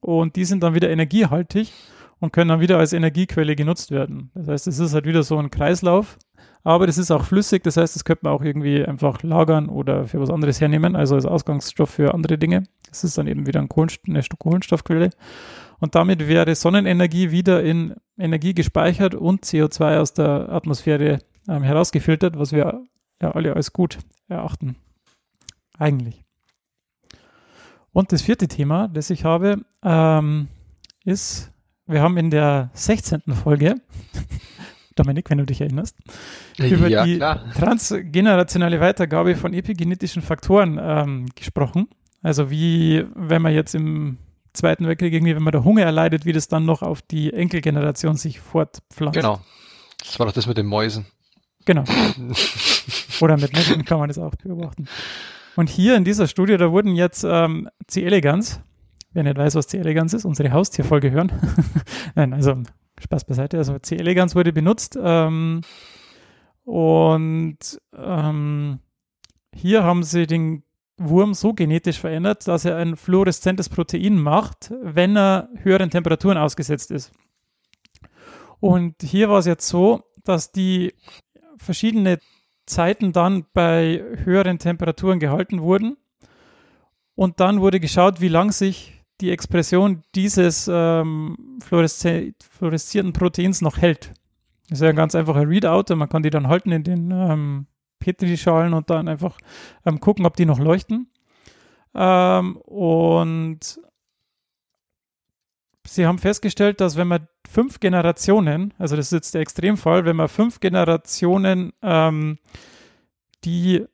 Und 0.00 0.36
die 0.36 0.44
sind 0.44 0.62
dann 0.62 0.74
wieder 0.74 0.88
energiehaltig 0.88 1.72
und 2.20 2.32
können 2.32 2.48
dann 2.48 2.60
wieder 2.60 2.78
als 2.78 2.92
Energiequelle 2.92 3.56
genutzt 3.56 3.90
werden. 3.90 4.30
Das 4.34 4.48
heißt, 4.48 4.66
es 4.68 4.78
ist 4.78 4.94
halt 4.94 5.06
wieder 5.06 5.22
so 5.22 5.36
ein 5.38 5.50
Kreislauf, 5.50 6.16
aber 6.62 6.86
das 6.86 6.98
ist 6.98 7.10
auch 7.10 7.24
flüssig, 7.24 7.62
das 7.62 7.76
heißt, 7.76 7.94
das 7.94 8.04
könnte 8.04 8.24
man 8.24 8.34
auch 8.34 8.42
irgendwie 8.42 8.84
einfach 8.84 9.22
lagern 9.22 9.68
oder 9.68 10.06
für 10.06 10.20
was 10.20 10.30
anderes 10.30 10.60
hernehmen, 10.60 10.94
also 10.94 11.14
als 11.14 11.24
Ausgangsstoff 11.24 11.90
für 11.90 12.14
andere 12.14 12.36
Dinge. 12.38 12.64
Das 12.88 13.04
ist 13.04 13.16
dann 13.16 13.26
eben 13.26 13.46
wieder 13.46 13.60
ein 13.60 13.68
Kohlenst 13.68 14.00
eine 14.06 14.22
Kohlenstoffquelle. 14.38 15.10
Und 15.78 15.94
damit 15.94 16.28
wäre 16.28 16.54
Sonnenenergie 16.54 17.30
wieder 17.30 17.62
in 17.62 17.94
Energie 18.18 18.52
gespeichert 18.52 19.14
und 19.14 19.44
CO2 19.44 19.98
aus 19.98 20.12
der 20.12 20.50
Atmosphäre 20.50 21.20
ähm, 21.48 21.62
herausgefiltert, 21.62 22.38
was 22.38 22.52
wir 22.52 22.82
ja 23.22 23.30
alle 23.32 23.56
als 23.56 23.72
gut 23.72 23.98
erachten. 24.28 24.76
Eigentlich. 25.78 26.22
Und 27.92 28.12
das 28.12 28.22
vierte 28.22 28.46
Thema, 28.46 28.88
das 28.88 29.10
ich 29.10 29.24
habe, 29.24 29.64
ähm, 29.82 30.48
ist, 31.04 31.50
wir 31.86 32.02
haben 32.02 32.18
in 32.18 32.30
der 32.30 32.70
16. 32.74 33.22
Folge, 33.34 33.76
Dominik, 35.00 35.30
wenn 35.30 35.38
du 35.38 35.46
dich 35.46 35.60
erinnerst, 35.60 35.96
über 36.58 36.88
ja, 36.88 37.04
die 37.04 37.16
klar. 37.16 37.44
transgenerationale 37.54 38.80
Weitergabe 38.80 39.34
von 39.36 39.54
epigenetischen 39.54 40.22
Faktoren 40.22 40.78
ähm, 40.80 41.26
gesprochen. 41.34 41.88
Also 42.22 42.50
wie, 42.50 43.06
wenn 43.14 43.42
man 43.42 43.54
jetzt 43.54 43.74
im 43.74 44.18
Zweiten 44.52 44.86
Weltkrieg 44.86 45.12
irgendwie, 45.12 45.34
wenn 45.34 45.42
man 45.42 45.52
da 45.52 45.64
Hunger 45.64 45.82
erleidet, 45.82 46.26
wie 46.26 46.32
das 46.32 46.48
dann 46.48 46.64
noch 46.64 46.82
auf 46.82 47.02
die 47.02 47.32
Enkelgeneration 47.32 48.16
sich 48.16 48.40
fortpflanzt. 48.40 49.18
Genau. 49.18 49.40
Das 50.00 50.18
war 50.18 50.26
doch 50.26 50.32
das 50.32 50.46
mit 50.46 50.58
den 50.58 50.66
Mäusen. 50.66 51.06
Genau. 51.64 51.84
Oder 53.20 53.36
mit 53.36 53.52
Menschen 53.52 53.84
kann 53.84 53.98
man 53.98 54.08
das 54.08 54.18
auch 54.18 54.34
beobachten. 54.34 54.86
Und 55.56 55.68
hier 55.68 55.96
in 55.96 56.04
dieser 56.04 56.26
Studie, 56.26 56.56
da 56.56 56.72
wurden 56.72 56.96
jetzt 56.96 57.24
ähm, 57.24 57.68
C. 57.86 58.04
elegans, 58.04 58.60
wer 59.12 59.22
nicht 59.22 59.36
weiß, 59.36 59.54
was 59.54 59.68
C. 59.68 59.78
elegans 59.78 60.14
ist, 60.14 60.24
unsere 60.24 60.52
Haustierfolge 60.52 61.10
hören. 61.10 61.32
Nein, 62.14 62.32
also 62.32 62.62
Spaß 63.00 63.24
beiseite. 63.24 63.58
Also 63.58 63.78
C. 63.78 63.96
elegans 63.96 64.34
wurde 64.34 64.52
benutzt 64.52 64.98
ähm, 65.02 65.62
und 66.64 67.58
ähm, 67.96 68.78
hier 69.54 69.84
haben 69.84 70.02
sie 70.02 70.26
den 70.26 70.62
Wurm 70.96 71.34
so 71.34 71.54
genetisch 71.54 71.98
verändert, 71.98 72.46
dass 72.46 72.64
er 72.64 72.76
ein 72.76 72.96
fluoreszentes 72.96 73.68
Protein 73.70 74.18
macht, 74.18 74.72
wenn 74.82 75.16
er 75.16 75.48
höheren 75.62 75.90
Temperaturen 75.90 76.36
ausgesetzt 76.36 76.90
ist. 76.90 77.10
Und 78.60 79.02
hier 79.02 79.30
war 79.30 79.38
es 79.38 79.46
jetzt 79.46 79.66
so, 79.66 80.02
dass 80.24 80.52
die 80.52 80.94
verschiedene 81.56 82.18
Zeiten 82.66 83.12
dann 83.12 83.46
bei 83.54 84.04
höheren 84.24 84.58
Temperaturen 84.58 85.18
gehalten 85.18 85.62
wurden. 85.62 85.96
Und 87.14 87.40
dann 87.40 87.60
wurde 87.60 87.80
geschaut, 87.80 88.20
wie 88.20 88.28
lang 88.28 88.52
sich 88.52 88.99
die 89.20 89.30
Expression 89.30 90.02
dieses 90.14 90.68
ähm, 90.72 91.58
fluoreszierten 91.62 93.12
Proteins 93.12 93.60
noch 93.60 93.78
hält. 93.78 94.12
Das 94.68 94.78
ist 94.78 94.82
ja 94.82 94.90
ein 94.90 94.96
ganz 94.96 95.14
einfacher 95.14 95.48
Readout. 95.48 95.94
Man 95.94 96.08
kann 96.08 96.22
die 96.22 96.30
dann 96.30 96.48
halten 96.48 96.72
in 96.72 96.84
den 96.84 97.10
ähm, 97.10 97.66
Petrischalen 97.98 98.72
und 98.72 98.88
dann 98.90 99.08
einfach 99.08 99.38
ähm, 99.84 100.00
gucken, 100.00 100.26
ob 100.26 100.36
die 100.36 100.46
noch 100.46 100.58
leuchten. 100.58 101.10
Ähm, 101.94 102.56
und 102.58 103.80
sie 105.86 106.06
haben 106.06 106.18
festgestellt, 106.18 106.80
dass 106.80 106.96
wenn 106.96 107.08
man 107.08 107.26
fünf 107.48 107.80
Generationen, 107.80 108.74
also 108.78 108.96
das 108.96 109.06
ist 109.06 109.12
jetzt 109.12 109.34
der 109.34 109.42
Extremfall, 109.42 110.04
wenn 110.04 110.16
man 110.16 110.28
fünf 110.28 110.60
Generationen 110.60 111.72
ähm, 111.82 112.38
die 113.44 113.84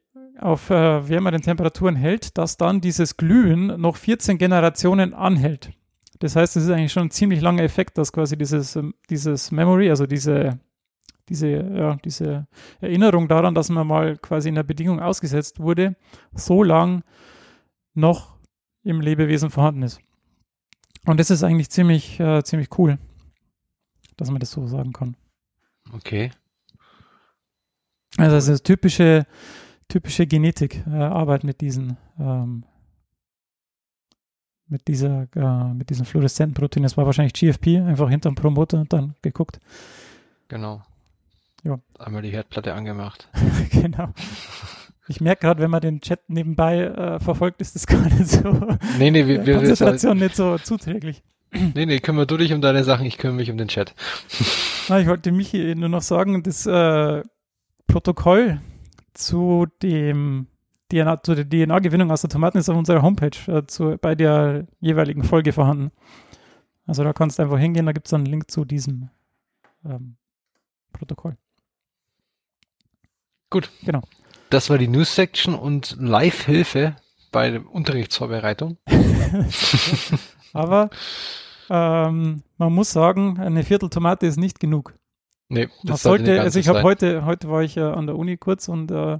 auf 0.40 0.70
äh, 0.70 1.08
wärmeren 1.08 1.42
Temperaturen 1.42 1.96
hält, 1.96 2.36
dass 2.38 2.56
dann 2.56 2.80
dieses 2.80 3.16
Glühen 3.16 3.80
noch 3.80 3.96
14 3.96 4.38
Generationen 4.38 5.14
anhält. 5.14 5.70
Das 6.18 6.36
heißt, 6.36 6.56
es 6.56 6.64
ist 6.64 6.70
eigentlich 6.70 6.92
schon 6.92 7.04
ein 7.04 7.10
ziemlich 7.10 7.40
langer 7.40 7.62
Effekt, 7.62 7.98
dass 7.98 8.12
quasi 8.12 8.36
dieses, 8.36 8.76
ähm, 8.76 8.94
dieses 9.10 9.50
Memory, 9.50 9.90
also 9.90 10.06
diese, 10.06 10.58
diese, 11.28 11.48
ja, 11.48 11.96
diese 11.96 12.46
Erinnerung 12.80 13.28
daran, 13.28 13.54
dass 13.54 13.68
man 13.68 13.86
mal 13.86 14.16
quasi 14.16 14.48
in 14.48 14.54
der 14.54 14.62
Bedingung 14.62 15.00
ausgesetzt 15.00 15.60
wurde, 15.60 15.96
so 16.34 16.62
lang 16.62 17.02
noch 17.94 18.36
im 18.82 19.00
Lebewesen 19.00 19.50
vorhanden 19.50 19.82
ist. 19.82 20.00
Und 21.06 21.20
das 21.20 21.30
ist 21.30 21.42
eigentlich 21.42 21.70
ziemlich, 21.70 22.20
äh, 22.20 22.42
ziemlich 22.44 22.68
cool, 22.78 22.98
dass 24.16 24.30
man 24.30 24.40
das 24.40 24.50
so 24.50 24.66
sagen 24.66 24.92
kann. 24.92 25.16
Okay. 25.92 26.30
Also 28.16 28.34
das 28.36 28.48
ist 28.48 28.64
typische, 28.64 29.26
typische 29.88 30.26
Genetik, 30.26 30.84
äh, 30.86 30.94
Arbeit 30.94 31.44
mit 31.44 31.60
diesen, 31.60 31.96
ähm, 32.18 32.64
mit 34.68 34.88
dieser, 34.88 35.28
äh, 35.34 35.74
mit 35.74 35.90
diesen 35.90 36.06
fluoreszenten 36.06 36.54
Proteinen. 36.54 36.84
Das 36.84 36.96
war 36.96 37.06
wahrscheinlich 37.06 37.34
GFP, 37.34 37.78
einfach 37.78 38.08
hinterm 38.08 38.34
Promoter 38.34 38.80
und 38.80 38.92
dann 38.92 39.14
geguckt. 39.22 39.60
Genau. 40.48 40.82
Ja. 41.62 41.78
Einmal 41.98 42.22
die 42.22 42.30
Herdplatte 42.30 42.74
angemacht. 42.74 43.28
genau. 43.70 44.12
Ich 45.08 45.20
merke 45.20 45.42
gerade, 45.42 45.62
wenn 45.62 45.70
man 45.70 45.80
den 45.80 46.00
Chat 46.00 46.28
nebenbei 46.28 46.80
äh, 46.80 47.20
verfolgt, 47.20 47.60
ist 47.60 47.76
das 47.76 47.86
gar 47.86 48.02
nicht 48.02 48.28
so. 48.28 48.76
Nee, 48.98 49.10
nee, 49.10 49.26
wir, 49.26 49.46
wir, 49.46 49.54
Konzentration 49.56 50.18
nicht 50.18 50.34
so 50.34 50.58
zuträglich. 50.58 51.22
nee, 51.52 51.86
nee, 51.86 52.00
kümmere 52.00 52.26
du 52.26 52.36
dich 52.36 52.52
um 52.52 52.60
deine 52.60 52.82
Sachen, 52.82 53.06
ich 53.06 53.18
kümmere 53.18 53.36
mich 53.36 53.50
um 53.50 53.56
den 53.56 53.68
Chat. 53.68 53.94
Na, 54.88 54.98
ich 55.00 55.06
wollte 55.06 55.30
Michi 55.30 55.74
nur 55.76 55.88
noch 55.88 56.02
sagen, 56.02 56.42
das 56.42 56.66
äh, 56.66 57.22
Protokoll 57.86 58.60
zu 59.16 59.66
dem 59.82 60.46
DNA, 60.92 61.22
zu 61.22 61.34
der 61.34 61.48
DNA-Gewinnung 61.48 62.10
aus 62.10 62.20
der 62.20 62.30
Tomaten 62.30 62.58
ist 62.58 62.68
auf 62.68 62.76
unserer 62.76 63.02
Homepage 63.02 63.36
äh, 63.48 63.66
zu, 63.66 63.96
bei 64.00 64.14
der 64.14 64.66
jeweiligen 64.80 65.24
Folge 65.24 65.52
vorhanden. 65.52 65.90
Also 66.86 67.02
da 67.02 67.12
kannst 67.12 67.38
du 67.38 67.42
einfach 67.42 67.58
hingehen, 67.58 67.86
da 67.86 67.92
gibt 67.92 68.06
es 68.06 68.14
einen 68.14 68.26
Link 68.26 68.50
zu 68.50 68.64
diesem 68.64 69.10
ähm, 69.84 70.16
Protokoll. 70.92 71.36
Gut. 73.50 73.70
Genau. 73.84 74.02
Das 74.50 74.70
war 74.70 74.78
die 74.78 74.88
News-Section 74.88 75.54
und 75.54 75.96
Live-Hilfe 75.98 76.96
bei 77.32 77.50
der 77.50 77.68
Unterrichtsvorbereitung. 77.68 78.78
Aber 80.52 80.90
ähm, 81.68 82.42
man 82.56 82.72
muss 82.72 82.92
sagen, 82.92 83.38
eine 83.40 83.64
Viertel 83.64 83.90
Tomate 83.90 84.26
ist 84.26 84.36
nicht 84.36 84.60
genug. 84.60 84.94
Nee, 85.48 85.66
Man 85.66 85.70
das 85.84 86.02
sollte, 86.02 86.40
also 86.40 86.58
ich 86.58 86.66
habe 86.68 86.82
heute, 86.82 87.24
heute 87.24 87.48
war 87.48 87.62
ich 87.62 87.76
äh, 87.76 87.82
an 87.82 88.06
der 88.06 88.16
Uni 88.16 88.36
kurz 88.36 88.68
und 88.68 88.90
äh, 88.90 89.18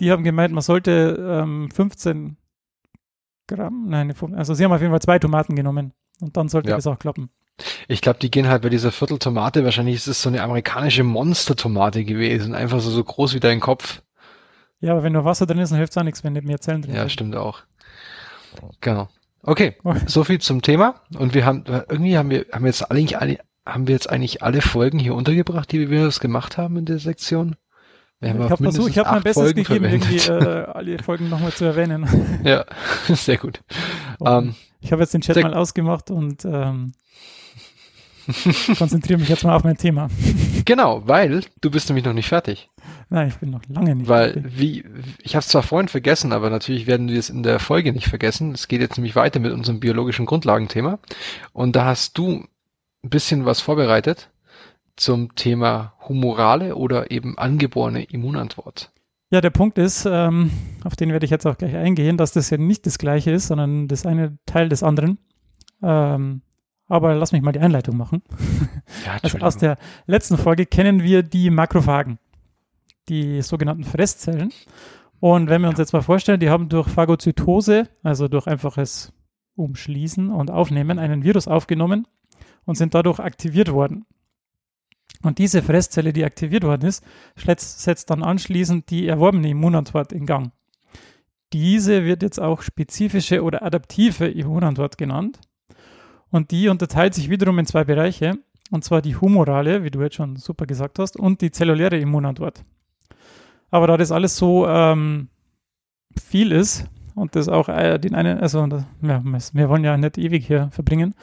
die 0.00 0.10
haben 0.10 0.24
gemeint, 0.24 0.52
man 0.52 0.62
sollte 0.62 1.16
ähm, 1.42 1.70
15 1.70 2.36
Gramm, 3.46 3.86
nein, 3.88 4.12
also 4.34 4.54
sie 4.54 4.64
haben 4.64 4.72
auf 4.72 4.80
jeden 4.80 4.92
Fall 4.92 5.00
zwei 5.00 5.18
Tomaten 5.18 5.54
genommen 5.56 5.92
und 6.20 6.36
dann 6.36 6.48
sollte 6.48 6.70
Ja. 6.70 6.76
das 6.76 6.86
auch 6.86 6.98
klappen. 6.98 7.30
Ich 7.88 8.02
glaube, 8.02 8.18
die 8.18 8.30
gehen 8.30 8.48
halt 8.48 8.62
bei 8.62 8.68
dieser 8.68 8.92
Vierteltomate, 8.92 9.64
wahrscheinlich 9.64 9.96
ist 9.96 10.06
es 10.06 10.20
so 10.22 10.28
eine 10.28 10.42
amerikanische 10.42 11.02
Monstertomate 11.04 12.04
gewesen, 12.04 12.54
einfach 12.54 12.80
so, 12.80 12.90
so 12.90 13.02
groß 13.02 13.34
wie 13.34 13.40
dein 13.40 13.60
Kopf. 13.60 14.02
Ja, 14.80 14.92
aber 14.92 15.02
wenn 15.02 15.12
nur 15.12 15.24
Wasser 15.24 15.46
drin 15.46 15.58
ist, 15.58 15.70
dann 15.70 15.78
hilft 15.78 15.92
es 15.92 15.96
auch 15.98 16.04
nichts, 16.04 16.22
wenn 16.22 16.34
nicht 16.34 16.46
mehr 16.46 16.60
Zellen 16.60 16.82
drin 16.82 16.94
Ja, 16.94 17.00
sind. 17.02 17.12
stimmt 17.12 17.36
auch. 17.36 17.62
Genau. 18.80 19.08
Okay, 19.42 19.76
so 20.06 20.24
viel 20.24 20.40
zum 20.40 20.62
Thema. 20.62 21.00
Und 21.16 21.32
wir 21.34 21.46
haben, 21.46 21.64
irgendwie 21.66 22.18
haben 22.18 22.30
wir, 22.30 22.46
haben 22.52 22.66
jetzt 22.66 22.90
eigentlich 22.90 23.18
alle, 23.18 23.38
haben 23.68 23.86
wir 23.86 23.94
jetzt 23.94 24.10
eigentlich 24.10 24.42
alle 24.42 24.62
Folgen 24.62 24.98
hier 24.98 25.14
untergebracht, 25.14 25.70
die 25.70 25.90
wir 25.90 26.04
das 26.04 26.20
gemacht 26.20 26.56
haben 26.56 26.76
in 26.76 26.86
der 26.86 26.98
Sektion? 26.98 27.56
Ich 28.20 28.30
habe 28.30 28.56
versucht, 28.56 28.90
ich 28.90 28.98
habe 28.98 29.10
mein 29.12 29.22
Bestes 29.22 29.44
Folgen 29.44 29.62
gegeben, 29.62 29.84
irgendwie 29.84 30.16
äh, 30.16 30.64
alle 30.64 30.98
Folgen 30.98 31.28
nochmal 31.28 31.52
zu 31.52 31.64
erwähnen. 31.66 32.40
Ja, 32.44 32.64
sehr 33.08 33.36
gut. 33.36 33.60
Ähm, 34.24 34.56
ich 34.80 34.90
habe 34.90 35.02
jetzt 35.02 35.14
den 35.14 35.20
Chat 35.20 35.36
mal 35.36 35.54
ausgemacht 35.54 36.10
und 36.10 36.44
ähm, 36.44 36.94
konzentriere 38.78 39.20
mich 39.20 39.28
jetzt 39.28 39.44
mal 39.44 39.54
auf 39.54 39.62
mein 39.62 39.76
Thema. 39.76 40.08
genau, 40.64 41.02
weil 41.06 41.42
du 41.60 41.70
bist 41.70 41.88
nämlich 41.88 42.04
noch 42.04 42.12
nicht 42.12 42.28
fertig. 42.28 42.70
Nein, 43.08 43.28
ich 43.28 43.36
bin 43.36 43.50
noch 43.50 43.62
lange 43.68 43.94
nicht. 43.94 44.08
Weil, 44.08 44.32
fertig. 44.32 44.52
wie, 44.58 44.84
ich 45.22 45.36
habe 45.36 45.42
es 45.42 45.48
zwar 45.48 45.62
vorhin 45.62 45.88
vergessen, 45.88 46.32
aber 46.32 46.50
natürlich 46.50 46.88
werden 46.88 47.08
wir 47.08 47.18
es 47.18 47.30
in 47.30 47.44
der 47.44 47.60
Folge 47.60 47.92
nicht 47.92 48.08
vergessen. 48.08 48.52
Es 48.52 48.66
geht 48.66 48.80
jetzt 48.80 48.96
nämlich 48.96 49.14
weiter 49.14 49.38
mit 49.38 49.52
unserem 49.52 49.78
biologischen 49.78 50.26
Grundlagenthema. 50.26 50.98
Und 51.52 51.76
da 51.76 51.84
hast 51.84 52.18
du 52.18 52.44
ein 53.08 53.10
bisschen 53.10 53.46
was 53.46 53.60
vorbereitet 53.60 54.30
zum 54.96 55.34
Thema 55.34 55.94
humorale 56.06 56.76
oder 56.76 57.10
eben 57.10 57.38
angeborene 57.38 58.04
Immunantwort. 58.04 58.92
Ja, 59.30 59.40
der 59.40 59.50
Punkt 59.50 59.78
ist, 59.78 60.06
ähm, 60.10 60.50
auf 60.84 60.94
den 60.94 61.10
werde 61.10 61.24
ich 61.24 61.30
jetzt 61.30 61.46
auch 61.46 61.56
gleich 61.56 61.74
eingehen, 61.74 62.18
dass 62.18 62.32
das 62.32 62.50
ja 62.50 62.58
nicht 62.58 62.84
das 62.86 62.98
gleiche 62.98 63.30
ist, 63.30 63.46
sondern 63.46 63.88
das 63.88 64.04
eine 64.04 64.36
Teil 64.44 64.68
des 64.68 64.82
anderen. 64.82 65.18
Ähm, 65.82 66.42
aber 66.86 67.14
lass 67.14 67.32
mich 67.32 67.42
mal 67.42 67.52
die 67.52 67.60
Einleitung 67.60 67.96
machen. 67.96 68.22
Ja, 69.04 69.18
Also 69.22 69.38
aus 69.38 69.56
der 69.58 69.76
letzten 70.06 70.38
Folge 70.38 70.64
kennen 70.66 71.02
wir 71.02 71.22
die 71.22 71.50
Makrophagen, 71.50 72.18
die 73.08 73.42
sogenannten 73.42 73.84
Fresszellen. 73.84 74.50
Und 75.20 75.48
wenn 75.48 75.60
wir 75.60 75.68
uns 75.68 75.78
jetzt 75.78 75.92
mal 75.92 76.02
vorstellen, 76.02 76.40
die 76.40 76.48
haben 76.48 76.68
durch 76.68 76.88
Phagozytose, 76.88 77.88
also 78.02 78.28
durch 78.28 78.46
einfaches 78.46 79.12
Umschließen 79.56 80.30
und 80.30 80.50
Aufnehmen, 80.50 80.98
einen 80.98 81.22
Virus 81.22 81.48
aufgenommen 81.48 82.06
und 82.68 82.74
sind 82.74 82.94
dadurch 82.94 83.18
aktiviert 83.18 83.72
worden. 83.72 84.04
Und 85.22 85.38
diese 85.38 85.62
Fresszelle, 85.62 86.12
die 86.12 86.24
aktiviert 86.24 86.64
worden 86.64 86.86
ist, 86.86 87.02
setzt, 87.34 88.10
dann 88.10 88.22
anschließend 88.22 88.90
die 88.90 89.08
erworbene 89.08 89.48
Immunantwort 89.48 90.12
in 90.12 90.26
Gang. 90.26 90.52
Diese 91.54 92.04
wird 92.04 92.22
jetzt 92.22 92.38
auch 92.38 92.60
spezifische 92.60 93.42
oder 93.42 93.62
adaptive 93.62 94.28
Immunantwort 94.28 94.98
genannt. 94.98 95.40
Und 96.30 96.50
die 96.50 96.68
unterteilt 96.68 97.14
sich 97.14 97.30
wiederum 97.30 97.58
in 97.58 97.64
zwei 97.64 97.84
Bereiche. 97.84 98.34
Und 98.70 98.84
zwar 98.84 99.00
die 99.00 99.16
humorale, 99.16 99.82
wie 99.82 99.90
du 99.90 100.02
jetzt 100.02 100.16
schon 100.16 100.36
super 100.36 100.66
gesagt 100.66 100.98
hast, 100.98 101.16
und 101.16 101.40
die 101.40 101.50
zelluläre 101.50 101.96
Immunantwort. 101.96 102.62
Aber 103.70 103.86
da 103.86 103.96
das 103.96 104.12
alles 104.12 104.36
so 104.36 104.68
ähm, 104.68 105.28
viel 106.22 106.52
ist 106.52 106.86
und 107.14 107.34
das 107.34 107.48
auch 107.48 107.70
äh, 107.70 107.98
den 107.98 108.14
einen, 108.14 108.38
also 108.38 108.68
ja, 109.00 109.22
wir 109.24 109.68
wollen 109.70 109.84
ja 109.84 109.96
nicht 109.96 110.18
ewig 110.18 110.46
hier 110.46 110.68
verbringen, 110.70 111.14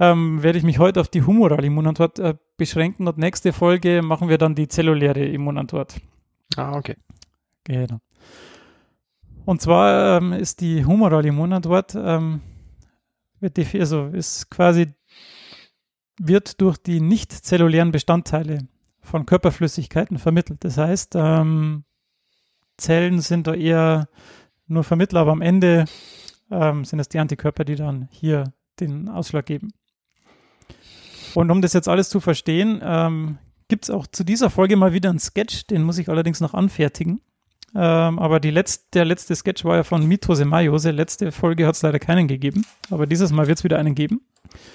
ähm, 0.00 0.42
werde 0.42 0.58
ich 0.58 0.64
mich 0.64 0.78
heute 0.78 1.00
auf 1.00 1.08
die 1.08 1.22
humorale 1.22 1.66
Immunantwort 1.66 2.18
äh, 2.18 2.34
beschränken 2.56 3.06
und 3.06 3.18
nächste 3.18 3.52
Folge 3.52 4.00
machen 4.02 4.30
wir 4.30 4.38
dann 4.38 4.54
die 4.54 4.66
zelluläre 4.66 5.24
Immunantwort. 5.26 6.00
Ah, 6.56 6.74
okay. 6.76 6.96
Genau. 7.64 8.00
Und 9.44 9.60
zwar 9.60 10.16
ähm, 10.16 10.32
ist 10.32 10.62
die 10.62 10.84
humorale 10.84 11.28
Immunantwort, 11.28 11.94
ähm, 11.94 12.40
also 13.74 14.06
ist 14.06 14.50
quasi, 14.50 14.94
wird 16.18 16.60
durch 16.60 16.78
die 16.78 17.00
nicht 17.00 17.32
zellulären 17.32 17.92
Bestandteile 17.92 18.66
von 19.02 19.26
Körperflüssigkeiten 19.26 20.18
vermittelt. 20.18 20.64
Das 20.64 20.78
heißt, 20.78 21.14
ähm, 21.14 21.84
Zellen 22.78 23.20
sind 23.20 23.46
da 23.46 23.54
eher 23.54 24.08
nur 24.66 24.84
Vermittler, 24.84 25.20
aber 25.20 25.32
am 25.32 25.42
Ende 25.42 25.84
ähm, 26.50 26.84
sind 26.84 27.00
es 27.00 27.08
die 27.08 27.18
Antikörper, 27.18 27.64
die 27.64 27.76
dann 27.76 28.08
hier 28.10 28.52
den 28.78 29.08
Ausschlag 29.08 29.44
geben. 29.44 29.72
Und 31.34 31.50
um 31.50 31.62
das 31.62 31.72
jetzt 31.72 31.88
alles 31.88 32.08
zu 32.08 32.20
verstehen, 32.20 32.80
ähm, 32.82 33.38
gibt 33.68 33.84
es 33.84 33.90
auch 33.90 34.06
zu 34.06 34.24
dieser 34.24 34.50
Folge 34.50 34.76
mal 34.76 34.92
wieder 34.92 35.10
einen 35.10 35.18
Sketch, 35.18 35.66
den 35.66 35.82
muss 35.82 35.98
ich 35.98 36.08
allerdings 36.08 36.40
noch 36.40 36.54
anfertigen. 36.54 37.20
Ähm, 37.74 38.18
aber 38.18 38.40
die 38.40 38.50
letzte, 38.50 38.86
der 38.94 39.04
letzte 39.04 39.36
Sketch 39.36 39.64
war 39.64 39.76
ja 39.76 39.84
von 39.84 40.04
Mito 40.06 40.34
Semajose. 40.34 40.90
Letzte 40.90 41.30
Folge 41.30 41.64
hat 41.66 41.76
es 41.76 41.82
leider 41.82 42.00
keinen 42.00 42.26
gegeben, 42.26 42.66
aber 42.90 43.06
dieses 43.06 43.30
Mal 43.32 43.46
wird 43.46 43.58
es 43.58 43.64
wieder 43.64 43.78
einen 43.78 43.94
geben. 43.94 44.22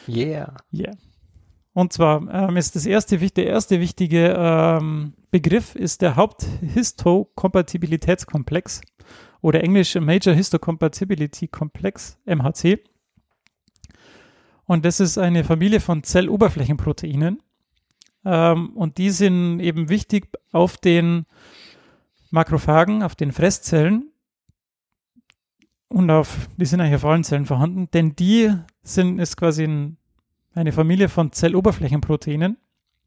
Yeah. 0.07 0.55
Yeah. 0.74 0.93
Und 1.74 1.91
zwar 1.91 2.21
ähm, 2.33 2.55
ist 2.55 2.77
das 2.77 2.85
erste, 2.85 3.17
der 3.17 3.47
erste 3.47 3.81
wichtige 3.81 4.33
ähm, 4.38 5.12
Begriff 5.29 5.75
ist 5.75 6.01
der 6.01 6.15
Haupthistokompatibilitätskomplex 6.15 8.79
oder 9.41 9.62
englisch 9.62 9.95
Major 9.95 10.33
Histocompatibility 10.33 11.50
Complex, 11.50 12.17
MHC. 12.25 12.79
Und 14.65 14.86
das 14.86 15.00
ist 15.00 15.17
eine 15.17 15.43
Familie 15.43 15.79
von 15.79 16.03
Zelloberflächenproteinen. 16.03 17.41
Ähm, 18.25 18.69
und 18.75 18.98
die 18.98 19.12
sind 19.12 19.60
eben 19.60 19.89
wichtig 19.89 20.27
auf 20.51 20.77
den 20.77 21.25
Makrophagen, 22.31 23.03
auf 23.03 23.15
den 23.15 23.31
Fresszellen 23.31 24.12
und 25.88 26.10
auf, 26.10 26.50
die 26.57 26.65
sind 26.65 26.81
eigentlich 26.81 26.95
auf 26.95 27.05
allen 27.05 27.24
Zellen 27.24 27.45
vorhanden, 27.45 27.89
denn 27.93 28.15
die 28.15 28.51
sind, 28.84 29.19
ist 29.19 29.38
quasi 29.38 29.63
ein 29.63 29.98
eine 30.55 30.72
Familie 30.72 31.10
von 31.10 31.31
Zelloberflächenproteinen. 31.31 32.57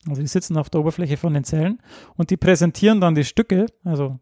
Also 0.06 0.20
die 0.20 0.28
sitzen 0.28 0.56
auf 0.56 0.70
der 0.70 0.80
Oberfläche 0.80 1.16
von 1.16 1.34
den 1.34 1.44
Zellen 1.44 1.80
und 2.16 2.30
die 2.30 2.36
präsentieren 2.36 3.00
dann 3.00 3.14
die 3.14 3.24
Stücke, 3.24 3.66
also 3.84 4.20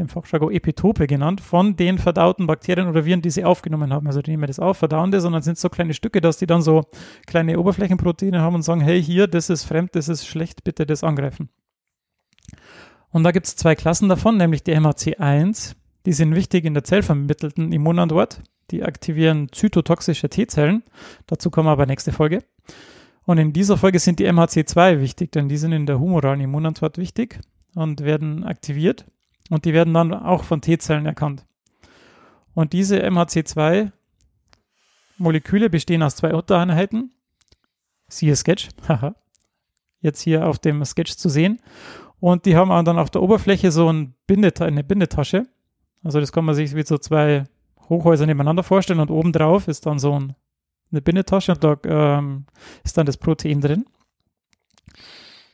im 0.00 0.08
Fachjargon 0.08 0.52
Epitope 0.52 1.06
genannt, 1.06 1.40
von 1.40 1.76
den 1.76 1.98
verdauten 1.98 2.46
Bakterien 2.46 2.88
oder 2.88 3.04
Viren, 3.04 3.22
die 3.22 3.30
sie 3.30 3.44
aufgenommen 3.44 3.92
haben. 3.92 4.06
Also 4.06 4.22
die 4.22 4.32
nehmen 4.32 4.46
das 4.46 4.58
auf, 4.58 4.78
verdauen 4.78 5.10
das 5.10 5.24
und 5.24 5.32
dann 5.32 5.42
sind 5.42 5.54
es 5.54 5.60
so 5.60 5.68
kleine 5.68 5.94
Stücke, 5.94 6.20
dass 6.20 6.38
die 6.38 6.46
dann 6.46 6.62
so 6.62 6.84
kleine 7.26 7.58
Oberflächenproteine 7.58 8.40
haben 8.40 8.56
und 8.56 8.62
sagen, 8.62 8.80
hey, 8.80 9.02
hier, 9.02 9.26
das 9.26 9.50
ist 9.50 9.64
fremd, 9.64 9.94
das 9.94 10.08
ist 10.08 10.26
schlecht, 10.26 10.64
bitte 10.64 10.86
das 10.86 11.04
angreifen. 11.04 11.50
Und 13.10 13.24
da 13.24 13.32
gibt 13.32 13.46
es 13.46 13.56
zwei 13.56 13.74
Klassen 13.74 14.08
davon, 14.08 14.36
nämlich 14.36 14.62
die 14.62 14.74
MHC1, 14.74 15.74
die 16.06 16.12
sind 16.12 16.34
wichtig 16.34 16.64
in 16.64 16.74
der 16.74 16.84
zellvermittelten 16.84 17.72
Immunantwort. 17.72 18.40
Die 18.70 18.84
aktivieren 18.84 19.48
zytotoxische 19.52 20.28
T-Zellen. 20.28 20.84
Dazu 21.26 21.50
kommen 21.50 21.66
wir 21.66 21.72
aber 21.72 21.86
nächste 21.86 22.12
Folge. 22.12 22.44
Und 23.24 23.38
in 23.38 23.52
dieser 23.52 23.76
Folge 23.76 23.98
sind 23.98 24.18
die 24.18 24.28
MHC2 24.28 25.00
wichtig, 25.00 25.32
denn 25.32 25.48
die 25.48 25.56
sind 25.56 25.72
in 25.72 25.86
der 25.86 26.00
humoralen 26.00 26.40
Immunantwort 26.40 26.98
wichtig 26.98 27.40
und 27.74 28.02
werden 28.02 28.44
aktiviert. 28.44 29.06
Und 29.50 29.66
die 29.66 29.74
werden 29.74 29.92
dann 29.92 30.14
auch 30.14 30.44
von 30.44 30.62
T-Zellen 30.62 31.04
erkannt. 31.04 31.44
Und 32.54 32.72
diese 32.72 33.04
MHC2 33.04 33.92
Moleküle 35.18 35.68
bestehen 35.68 36.02
aus 36.02 36.16
zwei 36.16 36.34
Untereinheiten. 36.34 37.12
Siehe 38.08 38.34
Sketch. 38.34 38.68
Jetzt 40.00 40.22
hier 40.22 40.46
auf 40.46 40.58
dem 40.58 40.82
Sketch 40.84 41.16
zu 41.16 41.28
sehen. 41.28 41.60
Und 42.20 42.46
die 42.46 42.56
haben 42.56 42.70
dann 42.84 42.98
auf 42.98 43.10
der 43.10 43.22
Oberfläche 43.22 43.70
so 43.70 43.92
ein 43.92 44.14
Bindet 44.26 44.60
eine 44.62 44.82
Bindetasche. 44.82 45.46
Also 46.02 46.20
das 46.20 46.32
kann 46.32 46.44
man 46.44 46.54
sich 46.54 46.74
wie 46.74 46.84
so 46.84 46.96
zwei 46.96 47.44
Hochhäuser 47.88 48.26
nebeneinander 48.26 48.62
vorstellen 48.62 49.00
und 49.00 49.10
obendrauf 49.10 49.68
ist 49.68 49.84
dann 49.84 49.98
so 49.98 50.18
ein, 50.18 50.34
eine 50.90 51.02
Bindetasche 51.02 51.52
und 51.52 51.64
da 51.64 51.76
ähm, 51.84 52.46
ist 52.84 52.96
dann 52.96 53.06
das 53.06 53.16
Protein 53.16 53.60
drin. 53.60 53.84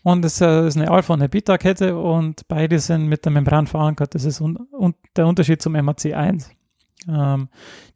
Und 0.07 0.25
es 0.25 0.41
äh, 0.41 0.69
ist 0.69 0.77
eine 0.77 0.89
Alpha- 0.89 1.15
und 1.15 1.21
eine 1.21 1.29
Beta-Kette 1.29 1.99
und 1.99 2.47
beide 2.47 2.79
sind 2.79 3.09
mit 3.09 3.25
der 3.25 3.33
Membran 3.33 3.67
verankert. 3.67 4.15
Das 4.15 4.25
ist 4.25 4.41
un 4.41 4.57
un 4.71 4.95
der 5.17 5.27
Unterschied 5.27 5.61
zum 5.61 5.75
MHC1. 5.75 6.49
Ähm, 7.09 7.49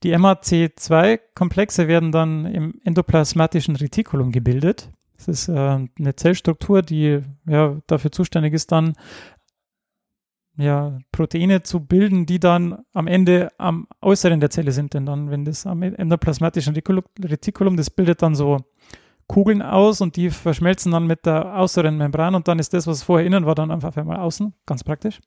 die 0.03 0.17
MHC2-Komplexe 0.17 1.87
werden 1.87 2.11
dann 2.11 2.47
im 2.47 2.81
endoplasmatischen 2.83 3.77
Retikulum 3.77 4.33
gebildet. 4.33 4.91
Das 5.19 5.29
ist 5.29 5.49
äh, 5.51 5.53
eine 5.53 6.17
Zellstruktur, 6.17 6.83
die 6.83 7.21
ja, 7.47 7.77
dafür 7.87 8.11
zuständig 8.11 8.55
ist, 8.55 8.73
dann 8.73 8.95
ja, 10.57 10.99
Proteine 11.13 11.63
zu 11.63 11.79
bilden, 11.79 12.27
die 12.27 12.41
dann 12.41 12.83
am 12.93 13.07
Ende 13.07 13.51
am 13.57 13.87
Äußeren 14.03 14.41
der 14.41 14.51
Zelle 14.51 14.73
sind. 14.73 14.95
Denn 14.95 15.07
dann, 15.07 15.31
wenn 15.31 15.45
das 15.45 15.65
am 15.65 15.81
endoplasmatischen 15.85 16.75
Retikulum, 16.75 17.77
das 17.77 17.89
bildet 17.89 18.21
dann 18.21 18.35
so 18.35 18.59
Kugeln 19.31 19.63
aus 19.63 20.01
und 20.01 20.17
die 20.17 20.29
verschmelzen 20.29 20.91
dann 20.91 21.07
mit 21.07 21.25
der 21.25 21.55
äußeren 21.55 21.97
Membran 21.97 22.35
und 22.35 22.49
dann 22.49 22.59
ist 22.59 22.75
das, 22.75 22.89
was 22.89 23.05
vorher 23.05 23.25
innen 23.25 23.47
war, 23.47 23.55
dann 23.55 23.71
einfach 23.71 23.97
einmal 23.97 24.19
außen. 24.19 24.53
Ganz 24.67 24.83
praktisch. 24.83 25.21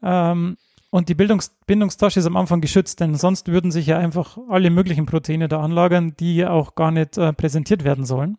Ähm, 0.00 0.56
und 0.90 1.08
die 1.08 1.16
Bildungs 1.16 1.56
Bindungstasche 1.66 2.20
ist 2.20 2.26
am 2.26 2.36
Anfang 2.36 2.60
geschützt, 2.60 3.00
denn 3.00 3.16
sonst 3.16 3.48
würden 3.48 3.72
sich 3.72 3.86
ja 3.86 3.98
einfach 3.98 4.38
alle 4.48 4.70
möglichen 4.70 5.06
Proteine 5.06 5.48
da 5.48 5.60
anlagern, 5.60 6.14
die 6.20 6.46
auch 6.46 6.76
gar 6.76 6.92
nicht 6.92 7.18
äh, 7.18 7.32
präsentiert 7.32 7.82
werden 7.82 8.04
sollen. 8.04 8.38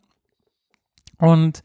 Und 1.18 1.64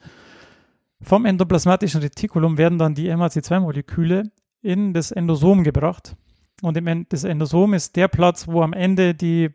vom 1.01 1.27
endoplasmatischen 1.27 2.01
Retikulum 2.01 2.59
werden 2.59 2.79
dann 2.79 2.97
die 2.97 3.09
MHC2-Moleküle 3.09 4.33
in 4.63 4.95
das 4.95 5.13
Endosom 5.13 5.63
gebracht. 5.63 6.17
Und 6.61 6.77
im, 6.77 7.07
das 7.09 7.23
Endosom 7.23 7.73
ist 7.73 7.95
der 7.95 8.09
Platz, 8.09 8.49
wo 8.49 8.63
am 8.63 8.73
Ende 8.73 9.15
die, 9.15 9.51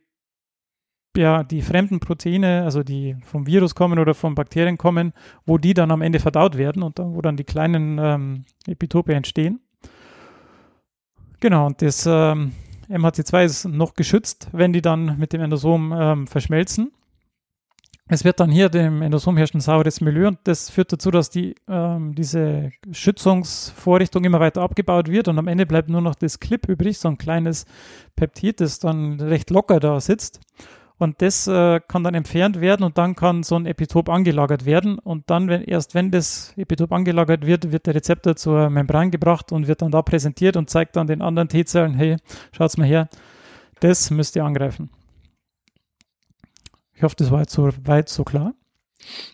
ja, 1.17 1.43
die 1.43 1.61
fremden 1.61 1.99
Proteine, 1.99 2.63
also 2.63 2.83
die 2.83 3.15
vom 3.23 3.45
Virus 3.45 3.75
kommen 3.75 3.99
oder 3.99 4.13
von 4.13 4.35
Bakterien 4.35 4.77
kommen, 4.77 5.13
wo 5.45 5.57
die 5.57 5.73
dann 5.73 5.91
am 5.91 6.01
Ende 6.01 6.19
verdaut 6.19 6.57
werden 6.57 6.83
und 6.83 6.99
dann, 6.99 7.13
wo 7.13 7.21
dann 7.21 7.37
die 7.37 7.43
kleinen 7.43 7.97
ähm, 7.99 8.45
Epitope 8.67 9.13
entstehen. 9.13 9.59
Genau, 11.39 11.65
und 11.65 11.81
das 11.81 12.05
ähm, 12.05 12.53
MHC2 12.89 13.45
ist 13.45 13.65
noch 13.65 13.95
geschützt, 13.95 14.47
wenn 14.51 14.73
die 14.73 14.81
dann 14.81 15.17
mit 15.17 15.33
dem 15.33 15.41
Endosom 15.41 15.93
ähm, 15.97 16.27
verschmelzen. 16.27 16.91
Es 18.07 18.25
wird 18.25 18.41
dann 18.41 18.51
hier 18.51 18.67
dem 18.67 19.01
Endosom 19.01 19.37
herrscht 19.37 19.55
ein 19.55 19.61
saures 19.61 20.01
Milieu 20.01 20.27
und 20.27 20.39
das 20.43 20.69
führt 20.69 20.91
dazu, 20.91 21.11
dass 21.11 21.29
die, 21.29 21.55
ähm, 21.69 22.13
diese 22.13 22.71
Schützungsvorrichtung 22.91 24.25
immer 24.25 24.41
weiter 24.41 24.61
abgebaut 24.61 25.07
wird 25.07 25.29
und 25.29 25.39
am 25.39 25.47
Ende 25.47 25.65
bleibt 25.65 25.89
nur 25.89 26.01
noch 26.01 26.15
das 26.15 26.41
Clip 26.41 26.67
übrig, 26.67 26.97
so 26.97 27.07
ein 27.07 27.17
kleines 27.17 27.65
Peptid, 28.17 28.59
das 28.59 28.79
dann 28.79 29.21
recht 29.21 29.49
locker 29.49 29.79
da 29.79 30.01
sitzt. 30.01 30.41
Und 31.01 31.19
das 31.23 31.47
äh, 31.47 31.79
kann 31.87 32.03
dann 32.03 32.13
entfernt 32.13 32.61
werden 32.61 32.83
und 32.83 32.99
dann 32.99 33.15
kann 33.15 33.41
so 33.41 33.55
ein 33.55 33.65
Epitop 33.65 34.07
angelagert 34.07 34.65
werden. 34.65 34.99
Und 34.99 35.31
dann, 35.31 35.47
wenn, 35.47 35.63
erst 35.63 35.95
wenn 35.95 36.11
das 36.11 36.53
Epitop 36.57 36.91
angelagert 36.91 37.43
wird, 37.43 37.71
wird 37.71 37.87
der 37.87 37.95
Rezeptor 37.95 38.35
zur 38.35 38.69
Membran 38.69 39.09
gebracht 39.09 39.51
und 39.51 39.65
wird 39.65 39.81
dann 39.81 39.89
da 39.89 40.03
präsentiert 40.03 40.57
und 40.57 40.69
zeigt 40.69 40.95
dann 40.95 41.07
den 41.07 41.23
anderen 41.23 41.49
T-Zellen, 41.49 41.95
hey, 41.95 42.17
schaut's 42.55 42.77
mal 42.77 42.85
her, 42.85 43.09
das 43.79 44.11
müsst 44.11 44.35
ihr 44.35 44.45
angreifen. 44.45 44.91
Ich 46.93 47.01
hoffe, 47.01 47.15
das 47.17 47.31
war 47.31 47.39
jetzt 47.39 47.53
so 47.53 47.67
weit 47.85 48.07
so 48.07 48.23
klar. 48.23 48.53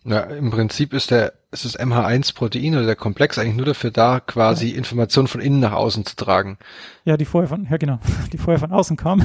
Ja, 0.05 0.21
im 0.21 0.51
Prinzip 0.51 0.93
ist 0.93 1.11
der, 1.11 1.33
ist 1.51 1.65
das 1.65 1.77
MH1-Protein 1.77 2.75
oder 2.75 2.85
der 2.85 2.95
Komplex 2.95 3.37
eigentlich 3.37 3.57
nur 3.57 3.65
dafür 3.65 3.91
da, 3.91 4.21
quasi 4.21 4.69
ja. 4.69 4.77
Informationen 4.77 5.27
von 5.27 5.41
innen 5.41 5.59
nach 5.59 5.73
außen 5.73 6.05
zu 6.05 6.15
tragen. 6.15 6.57
Ja, 7.03 7.17
die 7.17 7.25
vorher 7.25 7.49
von, 7.49 7.67
ja 7.69 7.75
genau, 7.75 7.99
die 8.31 8.37
vorher 8.37 8.59
von 8.59 8.71
außen 8.71 8.95
kam. 8.95 9.21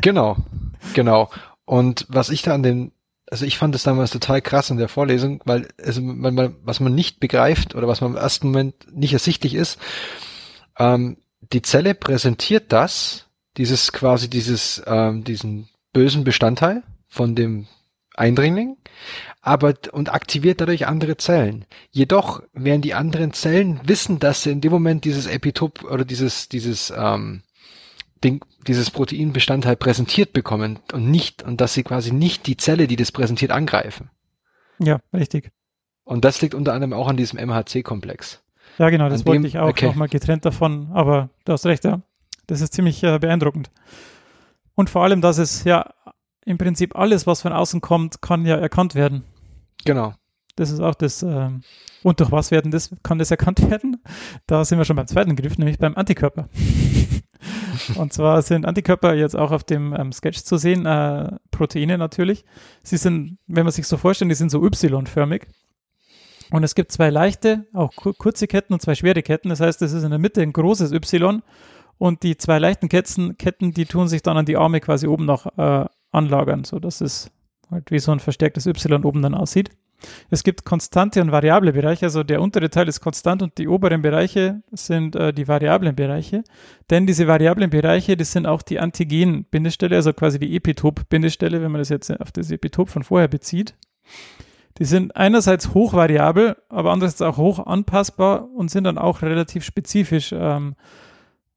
genau, 0.00 0.38
genau. 0.94 1.28
Und 1.64 2.06
was 2.08 2.30
ich 2.30 2.42
da 2.42 2.54
an 2.54 2.62
den, 2.62 2.92
also 3.30 3.44
ich 3.46 3.58
fand 3.58 3.74
es 3.74 3.82
damals 3.82 4.10
total 4.10 4.42
krass 4.42 4.70
in 4.70 4.76
der 4.76 4.88
Vorlesung, 4.88 5.40
weil, 5.44 5.68
also 5.82 6.02
man, 6.02 6.34
man, 6.34 6.56
was 6.62 6.80
man 6.80 6.94
nicht 6.94 7.20
begreift 7.20 7.74
oder 7.74 7.88
was 7.88 8.00
man 8.00 8.12
im 8.12 8.16
ersten 8.16 8.48
Moment 8.48 8.74
nicht 8.92 9.12
ersichtlich 9.12 9.54
ist, 9.54 9.78
ähm, 10.78 11.16
die 11.52 11.62
Zelle 11.62 11.94
präsentiert 11.94 12.72
das, 12.72 13.26
dieses 13.56 13.92
quasi 13.92 14.28
dieses, 14.28 14.82
ähm, 14.86 15.24
diesen 15.24 15.68
bösen 15.92 16.24
Bestandteil 16.24 16.82
von 17.06 17.34
dem 17.34 17.66
Eindringling, 18.16 18.76
aber 19.42 19.74
und 19.92 20.12
aktiviert 20.12 20.60
dadurch 20.60 20.86
andere 20.86 21.16
Zellen. 21.16 21.64
Jedoch 21.90 22.42
werden 22.52 22.82
die 22.82 22.94
anderen 22.94 23.32
Zellen 23.32 23.80
wissen, 23.84 24.18
dass 24.18 24.42
sie 24.42 24.52
in 24.52 24.60
dem 24.60 24.72
Moment 24.72 25.04
dieses 25.04 25.26
Epitop 25.26 25.84
oder 25.84 26.04
dieses 26.04 26.48
dieses 26.48 26.92
ähm, 26.96 27.42
Ding, 28.22 28.44
dieses 28.66 28.90
Proteinbestandteil 28.90 29.76
präsentiert 29.76 30.32
bekommen 30.32 30.78
und 30.92 31.10
nicht 31.10 31.42
und 31.42 31.60
dass 31.60 31.74
sie 31.74 31.82
quasi 31.82 32.12
nicht 32.12 32.46
die 32.46 32.56
Zelle, 32.56 32.86
die 32.86 32.96
das 32.96 33.12
präsentiert, 33.12 33.50
angreifen. 33.50 34.10
Ja, 34.78 35.00
richtig. 35.12 35.50
Und 36.04 36.24
das 36.24 36.42
liegt 36.42 36.54
unter 36.54 36.72
anderem 36.74 36.92
auch 36.92 37.08
an 37.08 37.16
diesem 37.16 37.38
MHC-Komplex. 37.38 38.42
Ja, 38.78 38.90
genau, 38.90 39.08
das 39.08 39.20
An 39.20 39.26
wollte 39.26 39.42
dem- 39.42 39.46
ich 39.46 39.58
auch 39.58 39.68
okay. 39.68 39.86
nochmal 39.86 40.08
getrennt 40.08 40.44
davon, 40.44 40.90
aber 40.92 41.30
du 41.44 41.52
hast 41.52 41.64
recht, 41.66 41.84
ja. 41.84 42.02
Das 42.46 42.60
ist 42.60 42.74
ziemlich 42.74 43.02
äh, 43.02 43.18
beeindruckend. 43.18 43.70
Und 44.74 44.90
vor 44.90 45.02
allem, 45.04 45.20
dass 45.20 45.38
es 45.38 45.64
ja 45.64 45.94
im 46.44 46.58
Prinzip 46.58 46.96
alles, 46.96 47.26
was 47.26 47.40
von 47.42 47.52
außen 47.52 47.80
kommt, 47.80 48.20
kann 48.20 48.44
ja 48.44 48.56
erkannt 48.56 48.94
werden. 48.94 49.24
Genau. 49.84 50.14
Das 50.56 50.70
ist 50.70 50.80
auch 50.80 50.94
das, 50.94 51.22
ähm, 51.22 51.62
und 52.02 52.20
durch 52.20 52.30
was 52.30 52.50
werden 52.50 52.70
das, 52.70 52.94
kann 53.02 53.18
das 53.18 53.30
erkannt 53.30 53.60
werden? 53.70 54.02
Da 54.46 54.64
sind 54.64 54.78
wir 54.78 54.84
schon 54.84 54.96
beim 54.96 55.06
zweiten 55.06 55.36
Griff, 55.36 55.56
nämlich 55.56 55.78
beim 55.78 55.96
Antikörper. 55.96 56.48
und 57.96 58.12
zwar 58.12 58.42
sind 58.42 58.66
Antikörper 58.66 59.14
jetzt 59.14 59.36
auch 59.36 59.50
auf 59.50 59.64
dem 59.64 59.94
ähm, 59.96 60.12
Sketch 60.12 60.42
zu 60.42 60.56
sehen, 60.56 60.86
äh, 60.86 61.30
Proteine 61.50 61.98
natürlich. 61.98 62.44
Sie 62.82 62.96
sind, 62.96 63.38
wenn 63.46 63.64
man 63.64 63.72
sich 63.72 63.86
so 63.86 63.96
vorstellt, 63.96 64.30
die 64.30 64.34
sind 64.36 64.50
so 64.50 64.64
Y-förmig. 64.64 65.46
Und 66.50 66.62
es 66.62 66.74
gibt 66.74 66.92
zwei 66.92 67.10
leichte, 67.10 67.66
auch 67.72 67.94
ku- 67.96 68.12
kurze 68.12 68.46
Ketten 68.46 68.74
und 68.74 68.80
zwei 68.82 68.94
schwere 68.94 69.22
Ketten. 69.22 69.48
Das 69.48 69.60
heißt, 69.60 69.80
es 69.82 69.92
ist 69.92 70.04
in 70.04 70.10
der 70.10 70.18
Mitte 70.18 70.42
ein 70.42 70.52
großes 70.52 70.92
Y 70.92 71.42
und 71.98 72.22
die 72.22 72.36
zwei 72.36 72.58
leichten 72.58 72.88
Ketten, 72.88 73.38
Ketten 73.38 73.72
die 73.72 73.86
tun 73.86 74.08
sich 74.08 74.22
dann 74.22 74.36
an 74.36 74.44
die 74.44 74.56
Arme 74.56 74.80
quasi 74.80 75.06
oben 75.06 75.24
noch 75.24 75.46
äh, 75.56 75.86
anlagern, 76.12 76.64
sodass 76.64 77.00
es 77.00 77.30
halt 77.70 77.90
wie 77.90 77.98
so 77.98 78.12
ein 78.12 78.20
verstärktes 78.20 78.66
Y 78.66 79.04
oben 79.04 79.22
dann 79.22 79.34
aussieht. 79.34 79.70
Es 80.30 80.42
gibt 80.42 80.64
konstante 80.64 81.20
und 81.20 81.32
variable 81.32 81.72
Bereiche, 81.72 82.06
also 82.06 82.22
der 82.22 82.40
untere 82.40 82.70
Teil 82.70 82.88
ist 82.88 83.00
konstant 83.00 83.42
und 83.42 83.58
die 83.58 83.68
oberen 83.68 84.02
Bereiche 84.02 84.62
sind 84.72 85.16
äh, 85.16 85.32
die 85.32 85.48
variablen 85.48 85.94
Bereiche. 85.94 86.44
Denn 86.90 87.06
diese 87.06 87.26
variablen 87.26 87.70
Bereiche, 87.70 88.16
das 88.16 88.32
sind 88.32 88.46
auch 88.46 88.62
die 88.62 88.80
Antigen-Bindestelle, 88.80 89.96
also 89.96 90.12
quasi 90.12 90.38
die 90.38 90.56
Epitop-Bindestelle, 90.56 91.62
wenn 91.62 91.72
man 91.72 91.80
das 91.80 91.88
jetzt 91.88 92.10
auf 92.20 92.32
das 92.32 92.50
Epitop 92.50 92.88
von 92.88 93.02
vorher 93.02 93.28
bezieht. 93.28 93.74
Die 94.78 94.84
sind 94.84 95.14
einerseits 95.14 95.72
hochvariabel, 95.72 96.56
aber 96.68 96.92
andererseits 96.92 97.22
auch 97.22 97.36
hoch 97.36 97.64
anpassbar 97.64 98.48
und 98.50 98.70
sind 98.70 98.84
dann 98.84 98.98
auch 98.98 99.22
relativ 99.22 99.64
spezifisch 99.64 100.34
ähm, 100.36 100.74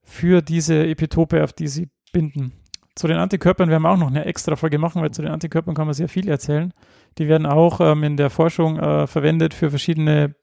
für 0.03 0.41
diese 0.41 0.87
Epitope, 0.87 1.43
auf 1.43 1.51
die 1.51 1.67
sie 1.67 1.89
binden. 2.13 2.53
Zu 2.95 3.07
den 3.07 3.17
Antikörpern 3.17 3.69
werden 3.69 3.83
wir 3.83 3.91
auch 3.91 3.97
noch 3.97 4.07
eine 4.07 4.25
extra 4.25 4.55
Folge 4.55 4.79
machen, 4.79 5.01
weil 5.01 5.11
zu 5.11 5.21
den 5.21 5.31
Antikörpern 5.31 5.75
kann 5.75 5.85
man 5.85 5.93
sehr 5.93 6.09
viel 6.09 6.27
erzählen. 6.27 6.73
Die 7.17 7.27
werden 7.27 7.45
auch 7.45 7.79
ähm, 7.79 8.03
in 8.03 8.17
der 8.17 8.29
Forschung 8.29 8.79
äh, 8.79 9.07
verwendet 9.07 9.53
für 9.53 9.69
verschiedene 9.69 10.35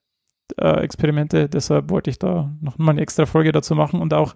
äh, 0.59 0.81
Experimente. 0.83 1.49
Deshalb 1.49 1.91
wollte 1.91 2.11
ich 2.11 2.19
da 2.19 2.55
noch 2.61 2.79
mal 2.79 2.93
eine 2.93 3.01
extra 3.01 3.27
Folge 3.27 3.53
dazu 3.53 3.75
machen 3.75 4.01
und 4.01 4.13
auch 4.13 4.35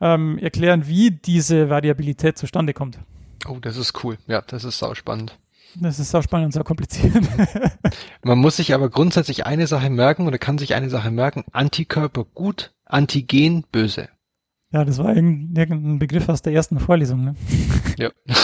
ähm, 0.00 0.38
erklären, 0.38 0.86
wie 0.86 1.10
diese 1.10 1.68
Variabilität 1.70 2.38
zustande 2.38 2.74
kommt. 2.74 2.98
Oh, 3.48 3.58
das 3.60 3.76
ist 3.76 4.04
cool. 4.04 4.18
Ja, 4.26 4.42
das 4.42 4.64
ist 4.64 4.78
sau 4.78 4.94
spannend. 4.94 5.38
Das 5.76 5.98
ist 5.98 6.14
auch 6.14 6.22
spannend 6.22 6.46
und 6.46 6.52
sehr 6.52 6.64
kompliziert. 6.64 7.14
Man 8.24 8.38
muss 8.38 8.56
sich 8.56 8.74
aber 8.74 8.90
grundsätzlich 8.90 9.46
eine 9.46 9.66
Sache 9.66 9.88
merken 9.88 10.26
oder 10.26 10.36
kann 10.38 10.58
sich 10.58 10.74
eine 10.74 10.90
Sache 10.90 11.10
merken. 11.10 11.44
Antikörper 11.52 12.24
gut, 12.24 12.74
Antigen 12.84 13.64
böse. 13.70 14.08
ja, 14.72 14.84
das 14.84 14.98
war 14.98 15.14
irgendein, 15.14 15.56
irgendein 15.56 15.98
Begriff 16.00 16.28
aus 16.28 16.42
der 16.42 16.52
ersten 16.52 16.80
Vorlesung. 16.80 17.24
Ne? 17.24 17.34
Ja. 17.98 18.10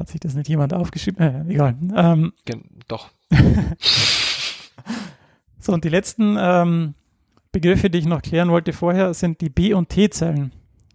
Hat 0.00 0.08
sich 0.08 0.18
das 0.18 0.34
nicht 0.34 0.48
jemand 0.48 0.72
aufgeschrieben? 0.72 1.46
Äh, 1.46 1.52
egal. 1.52 1.76
Ähm, 1.94 2.32
Doch. 2.88 3.10
So, 5.62 5.74
und 5.74 5.84
die 5.84 5.90
letzten 5.90 6.38
ähm, 6.40 6.94
Begriffe, 7.52 7.90
die 7.90 7.98
ich 7.98 8.06
noch 8.06 8.22
klären 8.22 8.48
wollte 8.48 8.72
vorher, 8.72 9.12
sind 9.12 9.42
die 9.42 9.50
B- 9.50 9.74
und 9.74 9.90
T-Zellen. 9.90 10.52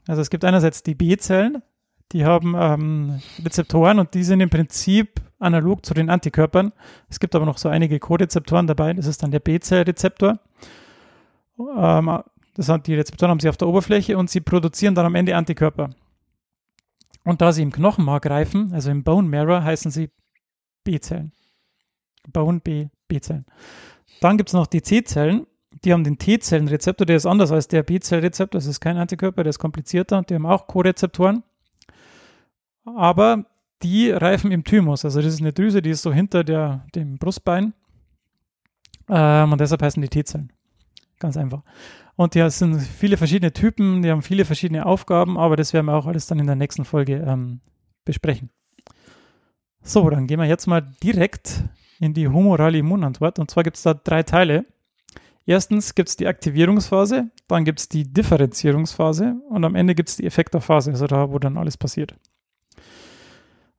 Also 0.08 0.24
es 0.24 0.32
gibt 0.32 0.44
einerseits 0.44 0.82
die 0.82 0.96
B-Zellen, 0.96 1.62
die 2.12 2.26
haben 2.26 2.56
ähm, 2.58 3.22
Rezeptoren 3.44 4.00
und 4.00 4.16
die 4.16 4.24
sind 4.24 4.40
im 4.42 4.50
Prinzip 4.50 5.22
analog 5.38 5.86
zu 5.86 5.94
den 5.94 6.10
Antikörpern. 6.10 6.74
Es 7.10 7.20
gibt 7.20 7.36
aber 7.36 7.46
noch 7.46 7.60
so 7.60 7.70
einige 7.70 8.00
Co-Rezeptoren 8.00 8.66
dabei, 8.66 8.94
das 8.94 9.06
ist 9.06 9.22
dann 9.22 9.30
der 9.30 9.40
B-Zell-Rezeptor. 9.40 10.40
Ähm, 11.60 12.20
das 12.56 12.66
sind, 12.66 12.88
die 12.88 12.96
Rezeptoren 12.96 13.30
haben 13.30 13.40
sie 13.40 13.50
auf 13.50 13.58
der 13.58 13.68
Oberfläche 13.68 14.18
und 14.18 14.32
sie 14.32 14.42
produzieren 14.42 14.96
dann 14.96 15.06
am 15.06 15.14
Ende 15.14 15.36
Antikörper. 15.36 15.92
Und 17.26 17.42
da 17.42 17.52
sie 17.52 17.64
im 17.64 17.72
Knochenmark 17.72 18.28
reifen, 18.28 18.72
also 18.72 18.92
im 18.92 19.04
Bone 19.04 19.28
Marrow, 19.28 19.62
heißen 19.62 19.92
sie 19.92 20.12
B-Zellen. 20.84 21.34
Bone 22.32 22.60
B, 22.60 22.88
B-Zellen. 23.08 23.46
Dann 24.22 24.38
gibt 24.38 24.50
es 24.50 24.54
noch 24.54 24.68
die 24.68 24.82
C-Zellen. 24.82 25.48
Die 25.84 25.92
haben 25.92 26.04
den 26.04 26.18
T-Zellenrezeptor, 26.18 27.06
der 27.06 27.18
ist 27.18 27.26
anders 27.26 27.52
als 27.52 27.68
der 27.68 27.84
B-Zellrezeptor. 27.84 28.60
Das 28.60 28.68
ist 28.68 28.80
kein 28.80 28.98
Antikörper, 28.98 29.44
der 29.44 29.50
ist 29.50 29.60
komplizierter. 29.60 30.22
Die 30.22 30.36
haben 30.36 30.46
auch 30.46 30.68
Co-Rezeptoren. 30.68 31.44
Aber 32.86 33.46
die 33.82 34.12
reifen 34.12 34.52
im 34.52 34.64
Thymus. 34.64 35.04
Also 35.04 35.22
das 35.22 35.34
ist 35.34 35.42
eine 35.42 35.52
Drüse, 35.52 35.82
die 35.82 35.90
ist 35.90 36.04
so 36.04 36.14
hinter 36.14 36.44
der, 36.44 36.86
dem 36.94 37.18
Brustbein. 37.18 37.74
Ähm, 39.10 39.52
und 39.52 39.60
deshalb 39.60 39.82
heißen 39.82 40.02
die 40.02 40.10
T-Zellen. 40.10 40.54
Ganz 41.20 41.38
einfach. 41.38 41.64
Und 42.16 42.34
die 42.34 42.50
sind 42.50 42.80
viele 42.80 43.18
verschiedene 43.18 43.52
Typen, 43.52 44.02
die 44.02 44.10
haben 44.10 44.22
viele 44.22 44.46
verschiedene 44.46 44.86
Aufgaben, 44.86 45.38
aber 45.38 45.56
das 45.58 45.74
werden 45.74 45.88
wir 45.88 45.96
auch 45.96 46.06
alles 46.06 46.28
dann 46.28 46.40
in 46.40 46.48
der 46.48 46.56
nächsten 46.56 46.86
Folge 46.86 47.16
ähm, 47.16 47.60
besprechen. 48.06 48.50
So, 49.82 50.10
dann 50.10 50.26
gehen 50.26 50.40
wir 50.40 50.46
jetzt 50.46 50.66
mal 50.68 50.82
direkt 51.04 51.64
in 52.00 52.14
die 52.14 52.28
humorale 52.28 52.78
Immunantwort. 52.78 53.40
Und 53.40 53.52
zwar 53.52 53.64
gibt 53.64 53.78
es 53.78 53.84
da 53.84 53.94
drei 53.94 54.24
Teile. 54.24 54.66
Erstens 55.46 55.94
gibt 55.94 56.10
es 56.10 56.16
die 56.16 56.26
Aktivierungsphase, 56.26 57.30
dann 57.48 57.66
gibt 57.66 57.80
es 57.80 57.90
die 57.90 58.12
Differenzierungsphase 58.12 59.36
und 59.50 59.64
am 59.64 59.76
Ende 59.76 59.94
gibt 59.94 60.10
es 60.10 60.16
die 60.16 60.26
Effektorphase, 60.26 60.90
also 60.90 61.06
da, 61.06 61.32
wo 61.32 61.38
dann 61.38 61.58
alles 61.58 61.78
passiert. 61.78 62.16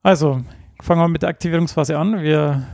Also, 0.01 0.45
fangen 0.81 1.01
wir 1.01 1.09
mit 1.09 1.23
der 1.23 1.31
Aktivierungsphase 1.31 1.99
an. 1.99 2.23
Wir 2.23 2.69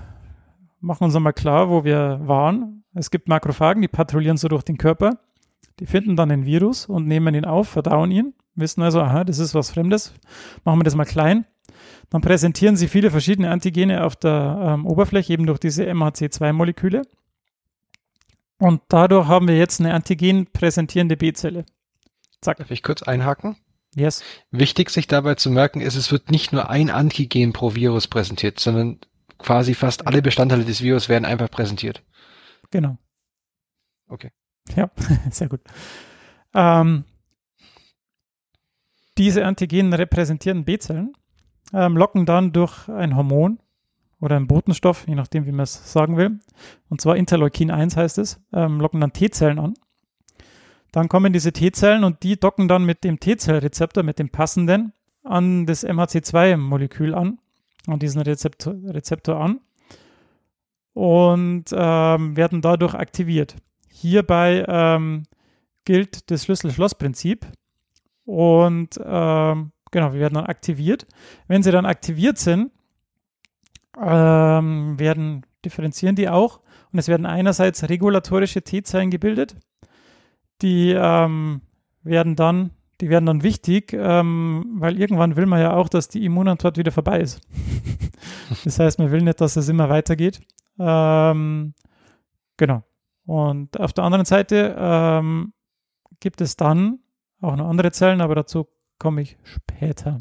machen 0.80 1.04
uns 1.04 1.16
einmal 1.16 1.32
klar, 1.32 1.70
wo 1.70 1.84
wir 1.84 2.20
waren. 2.24 2.84
Es 2.92 3.10
gibt 3.10 3.28
Makrophagen, 3.28 3.80
die 3.80 3.88
patrouillieren 3.88 4.36
so 4.36 4.48
durch 4.48 4.64
den 4.64 4.76
Körper. 4.76 5.18
Die 5.80 5.86
finden 5.86 6.16
dann 6.16 6.28
den 6.28 6.44
Virus 6.46 6.86
und 6.86 7.06
nehmen 7.06 7.34
ihn 7.34 7.44
auf, 7.44 7.68
verdauen 7.68 8.10
ihn, 8.10 8.34
wissen 8.54 8.82
also, 8.82 9.00
aha, 9.00 9.24
das 9.24 9.38
ist 9.38 9.54
was 9.54 9.70
Fremdes. 9.70 10.14
Machen 10.64 10.80
wir 10.80 10.84
das 10.84 10.94
mal 10.94 11.04
klein. 11.04 11.46
Dann 12.10 12.20
präsentieren 12.20 12.76
sie 12.76 12.88
viele 12.88 13.10
verschiedene 13.10 13.50
Antigene 13.50 14.04
auf 14.04 14.16
der 14.16 14.74
ähm, 14.74 14.86
Oberfläche, 14.86 15.32
eben 15.32 15.46
durch 15.46 15.58
diese 15.58 15.84
MHC2-Moleküle. 15.84 17.02
Und 18.58 18.82
dadurch 18.88 19.26
haben 19.26 19.48
wir 19.48 19.56
jetzt 19.56 19.80
eine 19.80 19.94
Antigen 19.94 20.46
präsentierende 20.46 21.16
B-Zelle. 21.16 21.64
Darf 22.42 22.70
ich 22.70 22.82
kurz 22.82 23.02
einhaken? 23.02 23.56
Yes. 23.94 24.22
Wichtig 24.50 24.90
sich 24.90 25.06
dabei 25.06 25.34
zu 25.34 25.50
merken 25.50 25.80
ist, 25.80 25.96
es 25.96 26.12
wird 26.12 26.30
nicht 26.30 26.52
nur 26.52 26.70
ein 26.70 26.90
Antigen 26.90 27.52
pro 27.52 27.74
Virus 27.74 28.08
präsentiert, 28.08 28.60
sondern 28.60 28.98
quasi 29.38 29.74
fast 29.74 30.06
alle 30.06 30.22
Bestandteile 30.22 30.64
des 30.64 30.82
Virus 30.82 31.08
werden 31.08 31.24
einfach 31.24 31.50
präsentiert. 31.50 32.02
Genau. 32.70 32.96
Okay. 34.08 34.30
Ja, 34.76 34.90
sehr 35.30 35.48
gut. 35.48 35.60
Ähm, 36.54 37.04
diese 39.18 39.44
Antigen 39.44 39.92
repräsentierenden 39.92 40.64
B-Zellen 40.64 41.12
ähm, 41.72 41.96
locken 41.96 42.26
dann 42.26 42.52
durch 42.52 42.88
ein 42.88 43.16
Hormon 43.16 43.58
oder 44.20 44.36
einen 44.36 44.46
Botenstoff, 44.46 45.06
je 45.06 45.14
nachdem, 45.14 45.46
wie 45.46 45.52
man 45.52 45.64
es 45.64 45.92
sagen 45.92 46.16
will, 46.16 46.38
und 46.88 47.00
zwar 47.00 47.16
Interleukin 47.16 47.70
1 47.70 47.96
heißt 47.96 48.18
es, 48.18 48.40
ähm, 48.52 48.80
locken 48.80 49.00
dann 49.00 49.12
T-Zellen 49.12 49.58
an. 49.58 49.74
Dann 50.92 51.08
kommen 51.08 51.32
diese 51.32 51.52
T-Zellen 51.52 52.04
und 52.04 52.22
die 52.22 52.38
docken 52.38 52.68
dann 52.68 52.84
mit 52.84 53.02
dem 53.04 53.18
T-Zellrezeptor, 53.18 54.02
mit 54.02 54.18
dem 54.18 54.30
passenden, 54.30 54.92
an 55.24 55.66
das 55.66 55.86
MHC2-Molekül 55.86 57.14
an, 57.14 57.38
an 57.86 57.98
diesen 57.98 58.20
Rezeptor, 58.22 58.74
Rezeptor 58.86 59.40
an 59.40 59.60
und 60.94 61.64
ähm, 61.72 62.36
werden 62.36 62.60
dadurch 62.60 62.94
aktiviert. 62.94 63.56
Hierbei 64.02 64.64
ähm, 64.66 65.22
gilt 65.84 66.30
das 66.30 66.44
Schlüssel-Schloss-Prinzip 66.44 67.46
und 68.24 68.98
ähm, 69.04 69.70
genau, 69.92 70.12
wir 70.12 70.20
werden 70.20 70.34
dann 70.34 70.46
aktiviert. 70.46 71.06
Wenn 71.46 71.62
sie 71.62 71.70
dann 71.70 71.86
aktiviert 71.86 72.38
sind, 72.38 72.72
ähm, 74.00 74.98
werden 74.98 75.46
differenzieren 75.64 76.16
die 76.16 76.28
auch 76.28 76.60
und 76.92 76.98
es 76.98 77.06
werden 77.06 77.26
einerseits 77.26 77.88
regulatorische 77.88 78.62
T-Zellen 78.62 79.10
gebildet, 79.10 79.54
die 80.62 80.90
ähm, 80.90 81.60
werden 82.02 82.34
dann, 82.34 82.70
die 83.00 83.08
werden 83.08 83.26
dann 83.26 83.44
wichtig, 83.44 83.92
ähm, 83.92 84.78
weil 84.80 84.98
irgendwann 84.98 85.36
will 85.36 85.46
man 85.46 85.60
ja 85.60 85.74
auch, 85.74 85.88
dass 85.88 86.08
die 86.08 86.24
Immunantwort 86.24 86.76
wieder 86.76 86.90
vorbei 86.90 87.20
ist. 87.20 87.40
das 88.64 88.80
heißt, 88.80 88.98
man 88.98 89.12
will 89.12 89.22
nicht, 89.22 89.40
dass 89.40 89.54
es 89.54 89.68
immer 89.68 89.88
weitergeht. 89.88 90.40
Ähm, 90.80 91.74
genau. 92.56 92.82
Und 93.24 93.78
auf 93.78 93.92
der 93.92 94.04
anderen 94.04 94.24
Seite 94.24 94.74
ähm, 94.78 95.52
gibt 96.20 96.40
es 96.40 96.56
dann 96.56 97.00
auch 97.40 97.56
noch 97.56 97.68
andere 97.68 97.92
Zellen, 97.92 98.20
aber 98.20 98.34
dazu 98.34 98.68
komme 98.98 99.22
ich 99.22 99.36
später. 99.44 100.18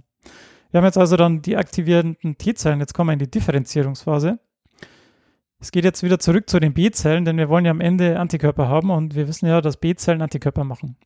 Wir 0.71 0.79
haben 0.79 0.85
jetzt 0.85 0.97
also 0.97 1.17
dann 1.17 1.41
die 1.41 1.57
aktivierenden 1.57 2.37
T-Zellen. 2.37 2.79
Jetzt 2.79 2.93
kommen 2.93 3.09
wir 3.09 3.13
in 3.13 3.19
die 3.19 3.29
Differenzierungsphase. 3.29 4.39
Es 5.59 5.71
geht 5.71 5.83
jetzt 5.83 6.01
wieder 6.01 6.17
zurück 6.17 6.49
zu 6.49 6.59
den 6.59 6.73
B-Zellen, 6.73 7.25
denn 7.25 7.37
wir 7.37 7.49
wollen 7.49 7.65
ja 7.65 7.71
am 7.71 7.81
Ende 7.81 8.19
Antikörper 8.19 8.67
haben 8.67 8.89
und 8.89 9.15
wir 9.15 9.27
wissen 9.27 9.45
ja, 9.45 9.61
dass 9.61 9.77
B-Zellen 9.77 10.21
Antikörper 10.21 10.63
machen. 10.63 10.97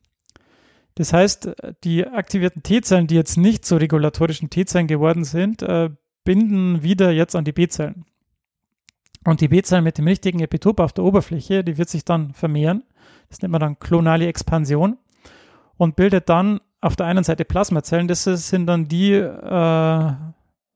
Das 0.95 1.11
heißt, 1.11 1.53
die 1.83 2.07
aktivierten 2.07 2.63
T-Zellen, 2.63 3.07
die 3.07 3.15
jetzt 3.15 3.37
nicht 3.37 3.65
zu 3.65 3.75
regulatorischen 3.75 4.49
T-Zellen 4.49 4.87
geworden 4.87 5.25
sind, 5.25 5.61
äh, 5.61 5.89
binden 6.23 6.83
wieder 6.83 7.11
jetzt 7.11 7.35
an 7.35 7.43
die 7.43 7.51
B-Zellen. 7.51 8.05
Und 9.25 9.41
die 9.41 9.47
B-Zelle 9.47 9.81
mit 9.81 9.97
dem 9.97 10.07
richtigen 10.07 10.39
Epitop 10.39 10.79
auf 10.79 10.93
der 10.93 11.03
Oberfläche, 11.03 11.63
die 11.63 11.77
wird 11.77 11.89
sich 11.89 12.05
dann 12.05 12.33
vermehren. 12.33 12.83
Das 13.29 13.41
nennt 13.41 13.51
man 13.51 13.59
dann 13.59 13.79
klonale 13.79 14.27
Expansion 14.27 14.97
und 15.77 15.95
bildet 15.95 16.29
dann 16.29 16.61
auf 16.79 16.95
der 16.95 17.07
einen 17.07 17.23
Seite 17.23 17.43
Plasmazellen. 17.43 18.07
Das 18.07 18.23
sind 18.23 18.67
dann 18.67 18.87
die 18.87 19.13
äh, 19.13 20.11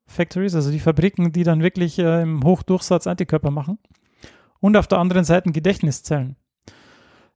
Factories, 0.07 0.55
also 0.55 0.71
die 0.71 0.79
Fabriken, 0.79 1.31
die 1.31 1.43
dann 1.43 1.61
wirklich 1.61 1.99
äh, 1.99 2.23
im 2.23 2.43
Hochdurchsatz 2.43 3.05
Antikörper 3.05 3.51
machen. 3.51 3.77
Und 4.59 4.75
auf 4.75 4.87
der 4.87 4.97
anderen 4.97 5.23
Seite 5.23 5.51
Gedächtniszellen. 5.51 6.35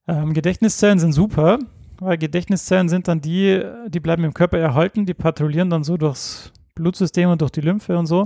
Ähm, 0.08 0.34
Gedächtniszellen 0.34 0.98
sind 0.98 1.14
super, 1.14 1.60
weil 2.00 2.18
Gedächtniszellen 2.18 2.90
sind 2.90 3.08
dann 3.08 3.22
die, 3.22 3.64
die 3.88 4.00
bleiben 4.00 4.24
im 4.24 4.34
Körper 4.34 4.58
erhalten, 4.58 5.06
die 5.06 5.14
patrouillieren 5.14 5.70
dann 5.70 5.84
so 5.84 5.96
durchs 5.96 6.52
Blutsystem 6.74 7.30
und 7.30 7.42
durch 7.42 7.52
die 7.52 7.62
Lymphe 7.62 7.98
und 7.98 8.08
so. 8.08 8.26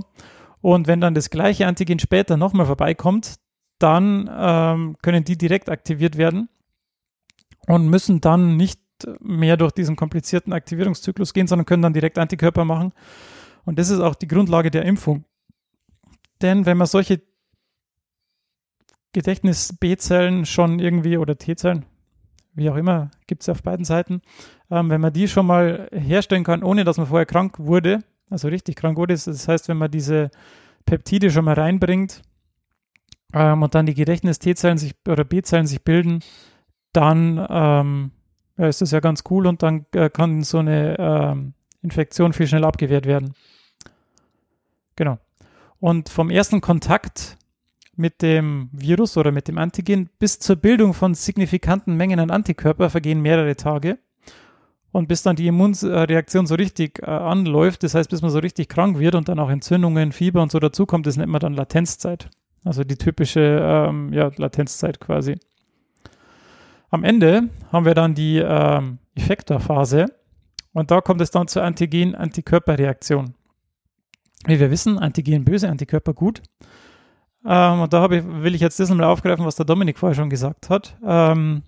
Und 0.68 0.86
wenn 0.86 1.00
dann 1.00 1.14
das 1.14 1.30
gleiche 1.30 1.66
Antigen 1.66 1.98
später 1.98 2.36
nochmal 2.36 2.66
vorbeikommt, 2.66 3.36
dann 3.80 4.30
ähm, 4.30 4.98
können 5.02 5.24
die 5.24 5.38
direkt 5.38 5.70
aktiviert 5.70 6.18
werden 6.18 6.50
und 7.68 7.88
müssen 7.88 8.20
dann 8.20 8.58
nicht 8.58 8.82
mehr 9.22 9.56
durch 9.56 9.72
diesen 9.72 9.96
komplizierten 9.96 10.52
Aktivierungszyklus 10.52 11.34
gehen, 11.34 11.48
sondern 11.48 11.66
können 11.66 11.84
dann 11.84 11.94
direkt 11.94 12.18
Antikörper 12.18 12.66
machen. 12.66 12.92
Und 13.64 13.80
das 13.80 13.90
ist 13.90 14.02
auch 14.02 14.14
die 14.14 14.28
Grundlage 14.28 14.70
der 14.70 14.84
Impfung. 14.84 15.24
Denn 16.42 16.66
wenn 16.66 16.76
man 16.76 16.88
solche 16.88 17.22
Gedächtnis-B-Zellen 19.14 20.46
schon 20.46 20.80
irgendwie 20.80 21.16
oder 21.18 21.38
T-Zellen, 21.38 21.86
wie 22.56 22.70
auch 22.70 22.76
immer, 22.76 23.10
gibt 23.26 23.44
es 23.44 23.48
auf 23.48 23.64
beiden 23.64 23.86
Seiten, 23.86 24.22
ähm, 24.70 24.90
wenn 24.90 25.00
man 25.00 25.14
die 25.14 25.30
schon 25.30 25.46
mal 25.46 25.88
herstellen 25.94 26.44
kann, 26.44 26.62
ohne 26.62 26.84
dass 26.84 26.98
man 26.98 27.08
vorher 27.08 27.26
krank 27.26 27.58
wurde, 27.58 28.04
also 28.30 28.48
richtig 28.48 28.76
krank 28.76 28.98
wurde, 28.98 29.14
das 29.14 29.48
heißt, 29.48 29.68
wenn 29.70 29.78
man 29.78 29.92
diese 29.92 30.30
Peptide 30.86 31.32
schon 31.32 31.46
mal 31.46 31.56
reinbringt 31.56 32.22
ähm, 33.34 33.64
und 33.64 33.76
dann 33.76 33.86
die 33.86 33.94
Gedächtnis-T-Zellen 33.94 34.78
sich 34.78 34.96
oder 35.08 35.24
B-Zellen 35.24 35.68
sich 35.68 35.84
bilden, 35.84 36.20
dann 36.94 37.46
ähm, 37.50 38.12
ja, 38.58 38.68
ist 38.68 38.82
das 38.82 38.92
ja 38.92 39.00
ganz 39.00 39.24
cool 39.30 39.48
und 39.48 39.64
dann 39.64 39.86
äh, 39.94 40.10
kann 40.10 40.44
so 40.44 40.60
eine 40.60 40.98
ähm, 40.98 41.54
Infektion 41.82 42.34
viel 42.34 42.48
schneller 42.48 42.68
abgewehrt 42.68 43.06
werden. 43.06 43.34
Genau. 44.96 45.20
Und 45.80 46.10
vom 46.10 46.30
ersten 46.32 46.60
Kontakt 46.60 47.38
mit 47.96 48.22
dem 48.22 48.70
Virus 48.72 49.18
oder 49.18 49.32
mit 49.32 49.48
dem 49.48 49.58
Antigen 49.58 50.10
bis 50.20 50.40
zur 50.40 50.56
Bildung 50.56 50.94
von 50.94 51.14
signifikanten 51.14 51.96
Mengen 51.96 52.20
an 52.20 52.32
Antikörper 52.32 52.90
vergehen 52.90 53.22
mehrere 53.22 53.56
Tage. 53.56 54.00
Und 54.98 55.08
bis 55.08 55.22
dann 55.22 55.36
die 55.36 55.46
Immunreaktion 55.46 56.48
so 56.48 56.56
richtig 56.56 57.04
äh, 57.04 57.06
anläuft, 57.06 57.84
das 57.84 57.94
heißt, 57.94 58.10
bis 58.10 58.24
man 58.24 58.32
so 58.32 58.40
richtig 58.40 58.68
krank 58.68 58.98
wird 58.98 59.14
und 59.14 59.30
dann 59.30 59.38
auch 59.38 59.52
Entzündungen, 59.52 60.12
Fieber 60.12 60.42
und 60.42 60.52
so 60.52 60.58
dazukommt, 60.58 61.06
das 61.06 61.18
nennt 61.18 61.32
man 61.32 61.40
dann 61.40 61.54
Latenzzeit. 61.54 62.32
Also 62.66 62.84
die 62.84 62.96
typische 62.96 63.40
ähm, 63.62 64.12
ja, 64.12 64.32
Latenzzeit 64.38 65.00
quasi. 65.00 65.38
Am 66.90 67.04
Ende 67.04 67.52
haben 67.72 67.86
wir 67.86 67.94
dann 67.94 68.16
die 68.16 68.40
ähm, 68.40 68.98
Effektorphase 69.14 70.08
und 70.74 70.90
da 70.90 71.00
kommt 71.00 71.22
es 71.22 71.30
dann 71.30 71.48
zur 71.48 71.62
Antigen-Antikörperreaktion. 71.62 73.36
Wie 74.48 74.60
wir 74.60 74.72
wissen, 74.72 74.98
Antigen 74.98 75.46
böse, 75.46 75.70
Antikörper 75.70 76.16
gut. 76.16 76.42
Ähm, 77.46 77.82
und 77.82 77.94
da 77.94 78.10
ich, 78.10 78.24
will 78.26 78.56
ich 78.56 78.62
jetzt 78.62 78.80
das 78.80 78.90
nochmal 78.90 79.06
aufgreifen, 79.06 79.46
was 79.46 79.58
der 79.58 79.66
Dominik 79.68 80.00
vorher 80.00 80.16
schon 80.16 80.32
gesagt 80.32 80.72
hat. 80.72 80.98
Ähm, 81.06 81.62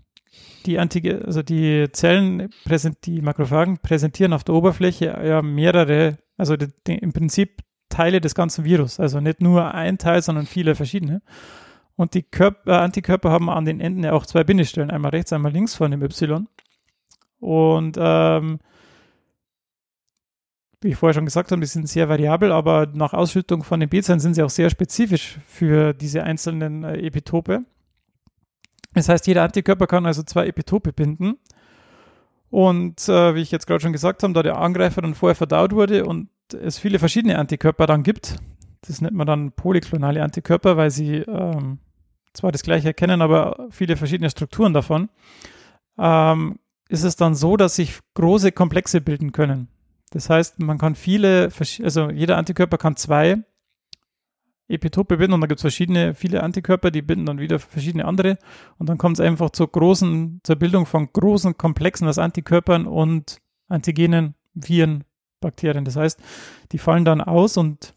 die 0.66 0.80
Antige, 0.80 1.24
also 1.26 1.42
die 1.42 1.88
Zellen, 1.92 2.50
präsent, 2.66 3.06
die 3.06 3.22
Makrophagen 3.22 3.80
präsentieren 3.80 4.34
auf 4.34 4.44
der 4.44 4.56
Oberfläche 4.56 5.06
ja 5.24 5.42
mehrere, 5.42 6.18
also 6.38 6.56
die, 6.58 6.68
die, 6.86 6.98
im 6.98 7.14
Prinzip 7.14 7.62
Teile 7.90 8.22
des 8.22 8.36
ganzen 8.36 8.66
Virus. 8.66 9.00
Also 9.00 9.20
nicht 9.20 9.42
nur 9.42 9.74
ein 9.74 9.98
Teil, 9.98 10.22
sondern 10.22 10.46
viele 10.46 10.76
verschiedene. 10.76 11.22
Und 11.96 12.14
die 12.14 12.24
Körper, 12.24 12.72
äh, 12.72 12.76
Antikörper 12.78 13.32
haben 13.32 13.50
an 13.50 13.66
den 13.66 13.82
Enden 13.82 14.04
ja 14.04 14.14
auch 14.14 14.26
zwei 14.26 14.44
Bindestellen, 14.44 14.92
einmal 14.92 15.12
rechts, 15.12 15.34
einmal 15.34 15.52
links 15.52 15.76
von 15.76 15.92
dem 15.92 16.02
Y. 16.02 16.48
Und 17.40 17.98
ähm, 18.00 18.60
wie 20.82 20.90
ich 20.90 20.96
vorher 20.96 21.14
schon 21.14 21.26
gesagt 21.26 21.52
habe, 21.52 21.60
die 21.60 21.68
sind 21.68 21.90
sehr 21.90 22.08
variabel, 22.08 22.52
aber 22.52 22.88
nach 22.94 23.14
Ausschüttung 23.14 23.64
von 23.64 23.80
den 23.80 23.90
B-Zellen 23.90 24.22
sind 24.22 24.36
sie 24.36 24.44
auch 24.44 24.50
sehr 24.50 24.70
spezifisch 24.70 25.38
für 25.46 25.94
diese 25.94 26.24
einzelnen 26.24 26.84
äh, 26.84 27.00
Epitope. 27.00 27.66
Das 28.94 29.10
heißt, 29.10 29.28
jeder 29.28 29.44
Antikörper 29.44 29.88
kann 29.88 30.06
also 30.06 30.24
zwei 30.24 30.48
Epitope 30.48 30.94
binden. 30.94 31.38
Und 32.50 33.08
äh, 33.08 33.36
wie 33.36 33.42
ich 33.42 33.52
jetzt 33.52 33.68
gerade 33.68 33.82
schon 33.82 33.94
gesagt 33.94 34.24
habe, 34.24 34.34
da 34.34 34.42
der 34.42 34.58
Angreifer 34.58 35.02
dann 35.02 35.14
vorher 35.14 35.36
verdaut 35.36 35.72
wurde 35.72 36.06
und 36.06 36.30
es 36.54 36.80
viele 36.80 36.98
verschiedene 36.98 37.38
Antikörper 37.38 37.86
dann 37.86 38.02
gibt, 38.02 38.38
das 38.82 39.02
nennt 39.02 39.16
man 39.16 39.28
dann 39.28 39.52
polyklonale 39.52 40.24
Antikörper, 40.24 40.78
weil 40.78 40.90
sie 40.90 41.18
ähm, 41.18 41.80
zwar 42.34 42.52
das 42.52 42.64
gleiche 42.64 42.88
erkennen, 42.88 43.22
aber 43.22 43.68
viele 43.70 43.98
verschiedene 43.98 44.30
Strukturen 44.30 44.74
davon, 44.74 45.10
ähm, 46.00 46.60
ist 46.88 47.04
es 47.04 47.16
dann 47.16 47.36
so, 47.36 47.56
dass 47.56 47.76
sich 47.76 48.00
große 48.16 48.52
Komplexe 48.52 49.00
bilden 49.02 49.32
können. 49.32 49.68
Das 50.12 50.30
heißt, 50.30 50.60
man 50.60 50.80
kann 50.80 50.96
viele, 50.96 51.50
also 51.84 52.10
jeder 52.10 52.38
Antikörper 52.38 52.80
kann 52.80 52.96
zwei 52.96 53.44
Epitope 54.70 55.18
binden 55.18 55.34
und 55.34 55.42
da 55.42 55.48
gibt 55.48 55.60
es 55.60 55.64
verschiedene, 55.64 56.14
viele 56.14 56.44
Antikörper, 56.44 56.92
die 56.92 57.02
binden 57.02 57.26
dann 57.26 57.40
wieder 57.40 57.60
verschiedene 57.60 58.06
andere 58.06 58.38
und 58.78 58.88
dann 58.88 58.98
kommt 58.98 59.20
es 59.20 59.26
einfach 59.26 59.50
zur 59.50 59.72
großen, 59.72 60.42
zur 60.44 60.56
Bildung 60.56 60.86
von 60.86 61.10
großen 61.12 61.58
Komplexen 61.58 62.08
aus 62.08 62.20
Antikörpern 62.20 62.86
und 62.86 63.40
Antigenen, 63.68 64.36
Viren, 64.54 65.04
Bakterien. 65.42 65.86
Das 65.86 65.96
heißt, 65.96 66.20
die 66.72 66.78
fallen 66.78 67.06
dann 67.06 67.22
aus 67.22 67.58
und 67.58 67.94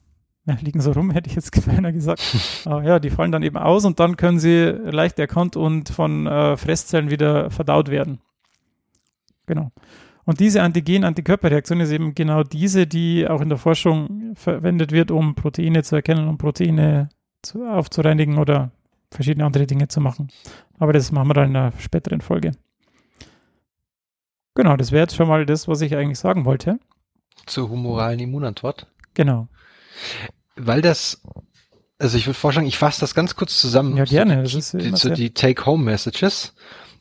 ja, 0.46 0.56
liegen 0.60 0.80
so 0.80 0.92
rum, 0.92 1.10
hätte 1.12 1.28
ich 1.28 1.36
jetzt 1.36 1.66
beinahe 1.66 1.92
gesagt. 1.92 2.22
Aber 2.64 2.82
ja, 2.82 2.98
die 2.98 3.10
fallen 3.10 3.32
dann 3.32 3.42
eben 3.42 3.56
aus 3.56 3.84
und 3.84 4.00
dann 4.00 4.16
können 4.16 4.40
sie 4.40 4.64
leicht 4.64 5.18
erkannt 5.18 5.56
und 5.56 5.90
von 5.90 6.26
äh, 6.26 6.56
Fresszellen 6.56 7.10
wieder 7.10 7.50
verdaut 7.50 7.90
werden. 7.90 8.20
Genau. 9.46 9.72
Und 10.24 10.40
diese 10.40 10.62
Antigen-Antikörperreaktion 10.62 11.80
ist 11.80 11.90
eben 11.90 12.14
genau 12.14 12.44
diese, 12.44 12.86
die 12.86 13.26
auch 13.28 13.40
in 13.40 13.48
der 13.48 13.58
Forschung 13.58 14.34
verwendet 14.34 14.92
wird, 14.92 15.10
um 15.10 15.34
Proteine 15.34 15.82
zu 15.82 15.96
erkennen, 15.96 16.28
um 16.28 16.38
Proteine 16.38 17.08
zu, 17.42 17.66
aufzureinigen 17.66 18.38
oder 18.38 18.70
verschiedene 19.10 19.44
andere 19.44 19.66
Dinge 19.66 19.88
zu 19.88 20.00
machen. 20.00 20.28
Aber 20.78 20.92
das 20.92 21.12
machen 21.12 21.28
wir 21.28 21.34
dann 21.34 21.50
in 21.50 21.56
einer 21.56 21.72
späteren 21.78 22.20
Folge. 22.20 22.52
Genau, 24.54 24.76
das 24.76 24.92
wäre 24.92 25.02
jetzt 25.02 25.16
schon 25.16 25.28
mal 25.28 25.46
das, 25.46 25.66
was 25.66 25.80
ich 25.80 25.96
eigentlich 25.96 26.18
sagen 26.18 26.44
wollte. 26.44 26.78
Zur 27.46 27.70
humoralen 27.70 28.20
Immunantwort. 28.20 28.86
Genau. 29.14 29.48
Weil 30.56 30.82
das, 30.82 31.22
also 31.98 32.16
ich 32.16 32.26
würde 32.26 32.38
vorschlagen, 32.38 32.66
ich 32.66 32.78
fasse 32.78 33.00
das 33.00 33.14
ganz 33.14 33.34
kurz 33.34 33.58
zusammen. 33.60 33.96
Ja, 33.96 34.04
gerne. 34.04 34.42
Das 34.42 34.54
ist 34.54 34.74
die, 34.74 34.94
so 34.94 35.10
die 35.10 35.32
Take-Home-Messages. 35.32 36.54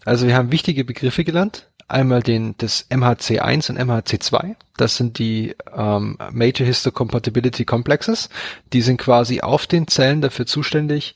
Also 0.06 0.28
wir 0.28 0.36
haben 0.36 0.52
wichtige 0.52 0.84
Begriffe 0.84 1.24
gelernt. 1.24 1.71
Einmal 1.92 2.24
den 2.24 2.56
das 2.58 2.90
MHC1 2.90 3.70
und 3.70 3.80
MHC2. 3.80 4.56
Das 4.78 4.96
sind 4.96 5.20
die 5.20 5.56
ähm, 5.76 6.18
Major 6.32 6.66
Histocompatibility 6.66 7.66
Complexes. 7.66 8.30
Die 8.74 8.82
sind 8.82 8.98
quasi 8.98 9.42
auf 9.42 9.68
den 9.68 9.88
Zellen 9.88 10.22
dafür 10.22 10.46
zuständig, 10.46 11.16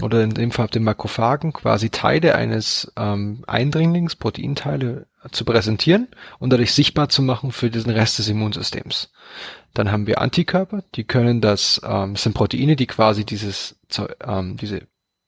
oder 0.00 0.22
in 0.22 0.30
dem 0.30 0.50
Fall 0.50 0.66
auf 0.66 0.70
den 0.70 0.84
Makrophagen 0.84 1.52
quasi 1.52 1.90
Teile 1.90 2.34
eines 2.34 2.92
ähm, 2.96 3.44
Eindringlings, 3.46 4.16
Proteinteile 4.16 5.06
zu 5.30 5.44
präsentieren 5.44 6.08
und 6.38 6.52
dadurch 6.52 6.72
sichtbar 6.72 7.08
zu 7.08 7.22
machen 7.22 7.52
für 7.52 7.70
diesen 7.70 7.92
Rest 7.92 8.18
des 8.18 8.28
Immunsystems. 8.28 9.12
Dann 9.74 9.92
haben 9.92 10.06
wir 10.06 10.20
Antikörper, 10.20 10.82
die 10.94 11.04
können 11.04 11.40
das, 11.40 11.80
ähm, 11.84 12.16
sind 12.16 12.34
Proteine, 12.34 12.76
die 12.76 12.86
quasi 12.86 13.24
dieses, 13.24 13.76
ähm, 14.26 14.56
diese 14.56 14.82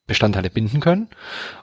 Bestandteile 0.06 0.50
binden 0.50 0.80
können. 0.80 1.08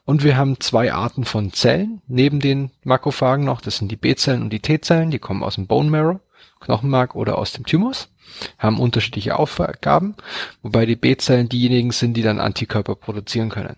Und 0.05 0.23
wir 0.23 0.35
haben 0.35 0.59
zwei 0.59 0.93
Arten 0.93 1.25
von 1.25 1.53
Zellen 1.53 2.01
neben 2.07 2.39
den 2.39 2.71
Makrophagen 2.83 3.45
noch. 3.45 3.61
Das 3.61 3.77
sind 3.77 3.91
die 3.91 3.97
B-Zellen 3.97 4.41
und 4.41 4.49
die 4.51 4.59
T-Zellen, 4.59 5.11
die 5.11 5.19
kommen 5.19 5.43
aus 5.43 5.55
dem 5.55 5.67
Bone 5.67 5.89
Marrow, 5.89 6.19
Knochenmark 6.59 7.15
oder 7.15 7.37
aus 7.37 7.53
dem 7.53 7.65
Thymus, 7.65 8.09
haben 8.57 8.79
unterschiedliche 8.79 9.37
Aufgaben, 9.37 10.15
wobei 10.61 10.85
die 10.85 10.95
B-Zellen 10.95 11.49
diejenigen 11.49 11.91
sind, 11.91 12.15
die 12.15 12.23
dann 12.23 12.39
Antikörper 12.39 12.95
produzieren 12.95 13.49
können. 13.49 13.77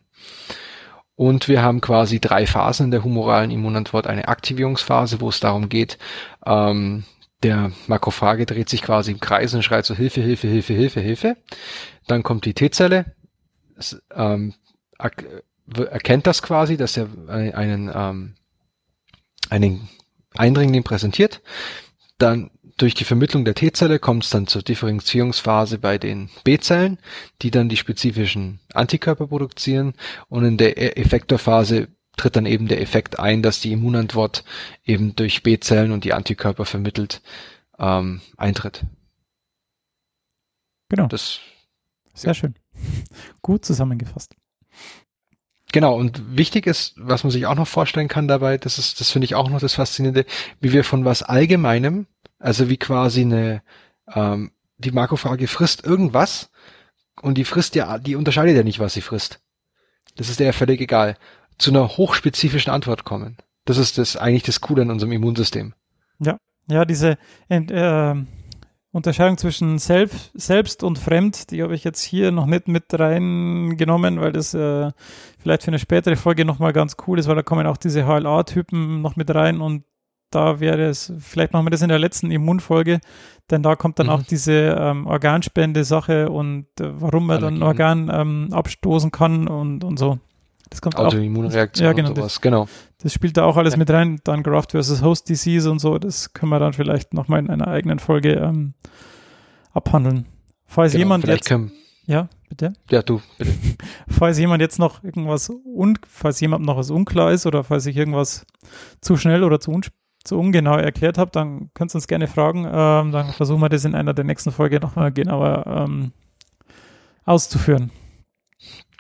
Und 1.16 1.48
wir 1.48 1.62
haben 1.62 1.82
quasi 1.82 2.20
drei 2.20 2.48
Phasen 2.48 2.86
in 2.86 2.92
der 2.92 3.04
humoralen 3.04 3.52
Immunantwort. 3.52 4.08
Eine 4.08 4.28
Aktivierungsphase, 4.30 5.22
wo 5.22 5.30
es 5.30 5.40
darum 5.40 5.70
geht, 5.70 6.00
ähm, 6.46 7.04
der 7.44 7.72
Makrophage 7.88 8.46
dreht 8.46 8.70
sich 8.70 8.82
quasi 8.82 9.12
im 9.12 9.20
Kreis 9.20 9.54
und 9.54 9.64
schreit 9.64 9.86
so 9.86 9.94
Hilfe, 9.94 10.22
Hilfe, 10.22 10.48
Hilfe, 10.48 10.74
Hilfe, 10.74 11.02
Hilfe. 11.02 11.38
Dann 12.08 12.24
kommt 12.24 12.46
die 12.46 12.54
T-Zelle, 12.54 13.06
ähm, 14.14 14.54
erkennt 14.98 16.28
das 16.28 16.42
quasi, 16.42 16.78
dass 16.78 16.98
er 16.98 17.08
einen, 17.28 17.92
ähm, 17.94 18.36
einen 19.50 19.90
Eindringling 20.36 20.84
präsentiert. 20.84 21.42
Dann 22.18 22.52
durch 22.78 22.94
die 22.96 23.04
Vermittlung 23.04 23.46
der 23.46 23.56
T-Zelle 23.56 24.00
kommt 24.00 24.24
es 24.24 24.30
dann 24.30 24.48
zur 24.48 24.62
Differenzierungsphase 24.62 25.78
bei 25.78 25.98
den 25.98 26.30
B-Zellen, 26.44 26.98
die 27.42 27.52
dann 27.52 27.70
die 27.70 27.78
spezifischen 27.78 28.60
Antikörper 28.74 29.28
produzieren. 29.28 29.94
Und 30.28 30.44
in 30.44 30.58
der 30.58 30.78
e-, 30.78 31.02
Effektorphase 31.02 31.90
tritt 32.18 32.36
dann 32.36 32.46
eben 32.46 32.68
der 32.68 32.82
Effekt 32.82 33.20
ein, 33.20 33.42
dass 33.42 33.60
die 33.60 33.72
Immunantwort 33.72 34.44
eben 34.86 35.16
durch 35.16 35.44
B-Zellen 35.44 35.92
und 35.92 36.04
die 36.04 36.14
Antikörper 36.14 36.66
vermittelt 36.66 37.22
ähm, 37.80 38.22
eintritt. 38.38 38.86
Genau. 40.90 41.08
Das 41.08 41.40
sehr 42.14 42.30
ja. 42.30 42.34
schön. 42.36 42.56
Gut 43.42 43.66
zusammengefasst. 43.66 44.36
Genau, 45.72 45.96
und 45.96 46.38
wichtig 46.38 46.68
ist, 46.68 46.94
was 46.98 47.24
man 47.24 47.32
sich 47.32 47.48
auch 47.48 47.56
noch 47.56 47.68
vorstellen 47.68 48.08
kann 48.08 48.28
dabei, 48.28 48.60
das 48.60 48.78
ist, 48.78 49.00
das 49.00 49.10
finde 49.10 49.26
ich 49.26 49.34
auch 49.34 49.50
noch 49.50 49.60
das 49.60 49.74
Faszinierende, 49.74 50.26
wie 50.60 50.72
wir 50.72 50.84
von 50.84 51.04
was 51.04 51.24
Allgemeinem, 51.24 52.06
also 52.38 52.70
wie 52.70 52.78
quasi 52.78 53.22
eine, 53.22 53.64
ähm, 54.14 54.52
die 54.78 54.92
Makrofrage 54.92 55.48
frisst 55.48 55.84
irgendwas 55.84 56.52
und 57.22 57.40
die 57.40 57.44
frisst 57.44 57.74
ja, 57.74 57.98
die 57.98 58.16
unterscheidet 58.16 58.56
ja 58.56 58.64
nicht, 58.64 58.80
was 58.80 58.94
sie 58.94 59.02
frisst. 59.02 59.40
Das 60.16 60.30
ist 60.30 60.40
ja 60.40 60.52
völlig 60.52 60.80
egal. 60.80 61.18
Zu 61.58 61.72
einer 61.72 61.88
hochspezifischen 61.98 62.72
Antwort 62.72 63.04
kommen. 63.04 63.38
Das 63.66 63.78
ist 63.78 63.98
das 63.98 64.16
eigentlich 64.16 64.44
das 64.44 64.62
Coole 64.62 64.84
an 64.84 64.92
unserem 64.92 65.12
Immunsystem. 65.12 65.74
Ja, 66.20 66.38
ja, 66.68 66.86
diese 66.86 67.18
äh, 67.50 68.16
Unterscheidung 68.94 69.40
zwischen 69.40 69.80
Self, 69.80 70.30
Selbst 70.36 70.84
und 70.84 71.00
Fremd, 71.00 71.50
die 71.50 71.64
habe 71.64 71.74
ich 71.74 71.84
jetzt 71.84 72.04
hier 72.04 72.32
noch 72.32 72.46
nicht 72.46 72.68
mit 72.68 72.86
reingenommen, 72.92 74.22
weil 74.22 74.32
das 74.32 74.54
äh, 74.54 74.92
vielleicht 75.40 75.64
für 75.64 75.70
eine 75.70 75.80
spätere 75.80 76.16
Folge 76.16 76.46
nochmal 76.46 76.74
ganz 76.74 76.96
cool 77.08 77.18
ist, 77.18 77.28
weil 77.28 77.36
da 77.36 77.42
kommen 77.42 77.66
auch 77.66 77.78
diese 77.78 78.06
HLA-Typen 78.06 79.02
noch 79.02 79.16
mit 79.16 79.34
rein 79.34 79.62
und 79.62 79.84
da 80.30 80.60
wäre 80.60 80.84
es, 80.84 81.12
vielleicht 81.18 81.54
machen 81.54 81.66
wir 81.66 81.72
das 81.72 81.82
in 81.82 81.90
der 81.90 81.98
letzten 81.98 82.30
Immunfolge, 82.30 83.00
denn 83.50 83.64
da 83.64 83.76
kommt 83.76 83.98
dann 83.98 84.08
mhm. 84.08 84.14
auch 84.14 84.22
diese 84.22 84.78
ähm, 84.80 85.08
Organspende-Sache 85.08 86.30
und 86.30 86.68
äh, 86.80 87.02
warum 87.02 87.26
man 87.26 87.38
Allergien. 87.38 87.60
dann 87.60 87.68
Organ 87.68 88.12
ähm, 88.14 88.50
abstoßen 88.52 89.10
kann 89.10 89.48
und, 89.48 89.84
und 89.84 89.98
so. 89.98 90.20
Das 90.74 90.82
kommt 90.82 90.96
Autoimmunreaktion 90.96 91.86
ja, 91.86 91.94
genau, 91.94 92.10
und 92.10 92.16
sowas, 92.16 92.34
das, 92.34 92.42
genau. 92.42 92.68
Das 92.98 93.14
spielt 93.14 93.38
da 93.38 93.46
auch 93.46 93.58
alles 93.58 93.74
ja. 93.74 93.78
mit 93.78 93.92
rein. 93.92 94.20
Dann 94.24 94.42
Graft 94.42 94.72
versus 94.72 95.04
Host 95.04 95.30
Disease 95.30 95.70
und 95.70 95.78
so. 95.78 96.00
Das 96.00 96.34
können 96.34 96.50
wir 96.50 96.58
dann 96.58 96.74
vielleicht 96.74 97.14
nochmal 97.14 97.42
in 97.42 97.52
einer 97.52 97.68
eigenen 97.68 98.00
Folge 98.00 98.32
ähm, 98.32 98.74
abhandeln. 99.72 100.26
Falls 100.66 100.94
genau, 100.94 101.04
jemand 101.04 101.28
jetzt. 101.28 101.48
Können, 101.48 101.74
ja, 102.08 102.28
bitte? 102.50 102.74
Ja, 102.90 103.04
du, 103.04 103.22
bitte. 103.38 103.54
falls 104.10 104.40
jemand 104.40 104.62
jetzt 104.62 104.80
noch 104.80 105.04
irgendwas 105.04 105.52
un, 105.64 106.00
falls 106.08 106.40
jemand 106.40 106.66
noch 106.66 106.76
was 106.76 106.90
unklar 106.90 107.32
ist 107.32 107.46
oder 107.46 107.64
falls 107.64 107.86
ich 107.86 107.96
irgendwas 107.96 108.48
zu 109.00 109.16
schnell 109.16 109.44
oder 109.44 109.60
zu, 109.60 109.80
zu 110.24 110.40
ungenau 110.40 110.78
erklärt 110.78 111.20
habe, 111.20 111.30
dann 111.30 111.70
könnt 111.76 111.94
ihr 111.94 111.98
uns 111.98 112.08
gerne 112.08 112.26
fragen. 112.26 112.66
Ähm, 112.66 113.12
dann 113.12 113.32
versuchen 113.34 113.62
wir 113.62 113.70
das 113.70 113.86
in 113.86 113.94
einer 113.94 114.16
der 114.16 114.26
nächsten 114.26 114.52
Folge 114.52 114.80
nochmal 114.80 115.12
genauer 115.12 115.66
ähm, 115.68 116.14
auszuführen. 117.26 117.92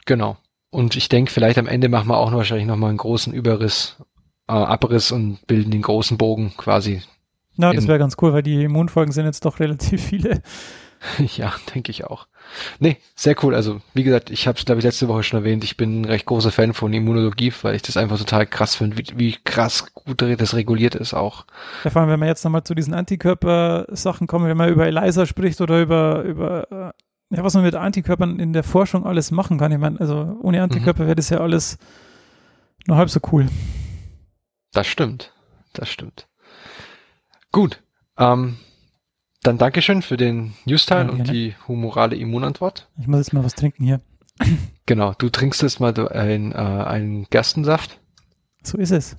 Genau. 0.05 0.37
Und 0.73 0.95
ich 0.95 1.07
denke, 1.07 1.31
vielleicht 1.31 1.59
am 1.59 1.67
Ende 1.67 1.87
machen 1.87 2.07
wir 2.07 2.17
auch 2.17 2.31
noch 2.31 2.39
wahrscheinlich 2.39 2.65
nochmal 2.65 2.89
einen 2.89 2.97
großen 2.97 3.31
Überriss, 3.31 3.97
äh, 4.47 4.53
Abriss 4.53 5.11
und 5.11 5.45
bilden 5.45 5.69
den 5.69 5.83
großen 5.83 6.17
Bogen 6.17 6.51
quasi. 6.57 7.03
Na, 7.55 7.71
das 7.71 7.87
wäre 7.87 7.99
ganz 7.99 8.15
cool, 8.19 8.33
weil 8.33 8.41
die 8.41 8.63
Immunfolgen 8.63 9.11
sind 9.11 9.25
jetzt 9.25 9.45
doch 9.45 9.59
relativ 9.59 10.03
viele. 10.03 10.41
ja, 11.37 11.53
denke 11.75 11.91
ich 11.91 12.05
auch. 12.05 12.25
Nee, 12.79 12.97
sehr 13.13 13.35
cool. 13.43 13.53
Also, 13.53 13.81
wie 13.93 14.01
gesagt, 14.01 14.31
ich 14.31 14.47
habe 14.47 14.57
es, 14.57 14.65
glaube 14.65 14.79
ich, 14.79 14.83
letzte 14.83 15.07
Woche 15.07 15.21
schon 15.21 15.41
erwähnt, 15.41 15.63
ich 15.63 15.77
bin 15.77 16.01
ein 16.01 16.05
recht 16.05 16.25
großer 16.25 16.51
Fan 16.51 16.73
von 16.73 16.91
Immunologie, 16.91 17.53
weil 17.61 17.75
ich 17.75 17.83
das 17.83 17.95
einfach 17.95 18.17
total 18.17 18.47
krass 18.47 18.73
finde, 18.73 18.97
wie, 18.97 19.05
wie 19.15 19.37
krass 19.43 19.93
gut 19.93 20.23
das 20.23 20.55
reguliert 20.55 20.95
ist 20.95 21.13
auch. 21.13 21.45
Ja, 21.83 21.91
vor 21.91 22.01
allem, 22.01 22.09
wenn 22.09 22.19
man 22.19 22.29
jetzt 22.29 22.43
nochmal 22.43 22.63
zu 22.63 22.73
diesen 22.73 22.95
Antikörper-Sachen 22.95 24.25
kommt, 24.25 24.47
wenn 24.47 24.57
man 24.57 24.69
über 24.69 24.87
ELISA 24.87 25.27
spricht 25.27 25.61
oder 25.61 25.79
über, 25.79 26.23
über 26.23 26.71
äh, 26.71 27.03
ja, 27.35 27.43
was 27.43 27.53
man 27.55 27.63
mit 27.63 27.75
Antikörpern 27.75 28.39
in 28.39 28.53
der 28.53 28.63
Forschung 28.63 29.05
alles 29.05 29.31
machen 29.31 29.57
kann. 29.57 29.71
Ich 29.71 29.79
meine, 29.79 29.99
also 29.99 30.37
ohne 30.41 30.61
Antikörper 30.61 31.03
mhm. 31.03 31.07
wäre 31.07 31.15
das 31.15 31.29
ja 31.29 31.39
alles 31.39 31.77
nur 32.85 32.97
halb 32.97 33.09
so 33.09 33.19
cool. 33.31 33.47
Das 34.71 34.87
stimmt. 34.87 35.33
Das 35.73 35.89
stimmt. 35.89 36.27
Gut. 37.51 37.81
Ähm, 38.17 38.57
dann 39.41 39.57
Dankeschön 39.57 40.01
für 40.01 40.17
den 40.17 40.53
News-Teil 40.65 41.07
ja, 41.07 41.11
und 41.11 41.31
die 41.31 41.55
humorale 41.67 42.15
Immunantwort. 42.15 42.87
Ich 42.99 43.07
muss 43.07 43.19
jetzt 43.19 43.33
mal 43.33 43.43
was 43.43 43.55
trinken 43.55 43.83
hier. 43.83 44.01
Genau, 44.85 45.13
du 45.17 45.29
trinkst 45.29 45.61
jetzt 45.61 45.79
mal 45.79 45.97
ein, 46.09 46.51
äh, 46.51 46.55
einen 46.55 47.23
Gerstensaft. 47.29 48.01
So 48.63 48.77
ist 48.77 48.91
es. 48.91 49.15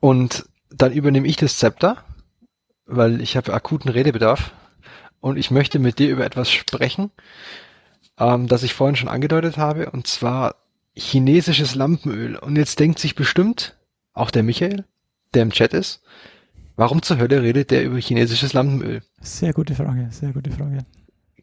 Und 0.00 0.44
dann 0.70 0.90
übernehme 0.90 1.28
ich 1.28 1.36
das 1.36 1.58
Zepter, 1.58 1.98
weil 2.84 3.20
ich 3.20 3.36
habe 3.36 3.54
akuten 3.54 3.88
Redebedarf 3.88 4.50
und 5.20 5.36
ich 5.36 5.50
möchte 5.50 5.78
mit 5.78 5.98
dir 5.98 6.10
über 6.10 6.24
etwas 6.24 6.50
sprechen, 6.50 7.10
ähm, 8.18 8.48
das 8.48 8.62
ich 8.62 8.74
vorhin 8.74 8.96
schon 8.96 9.08
angedeutet 9.08 9.58
habe, 9.58 9.90
und 9.90 10.06
zwar 10.06 10.56
chinesisches 10.94 11.74
Lampenöl. 11.74 12.36
Und 12.36 12.56
jetzt 12.56 12.78
denkt 12.78 12.98
sich 12.98 13.14
bestimmt 13.14 13.76
auch 14.12 14.30
der 14.30 14.42
Michael, 14.42 14.84
der 15.34 15.42
im 15.42 15.50
Chat 15.50 15.74
ist, 15.74 16.02
warum 16.76 17.02
zur 17.02 17.18
Hölle 17.18 17.42
redet 17.42 17.70
der 17.70 17.84
über 17.84 17.98
chinesisches 17.98 18.52
Lampenöl? 18.52 19.02
Sehr 19.20 19.52
gute 19.52 19.74
Frage, 19.74 20.08
sehr 20.10 20.32
gute 20.32 20.50
Frage. 20.50 20.78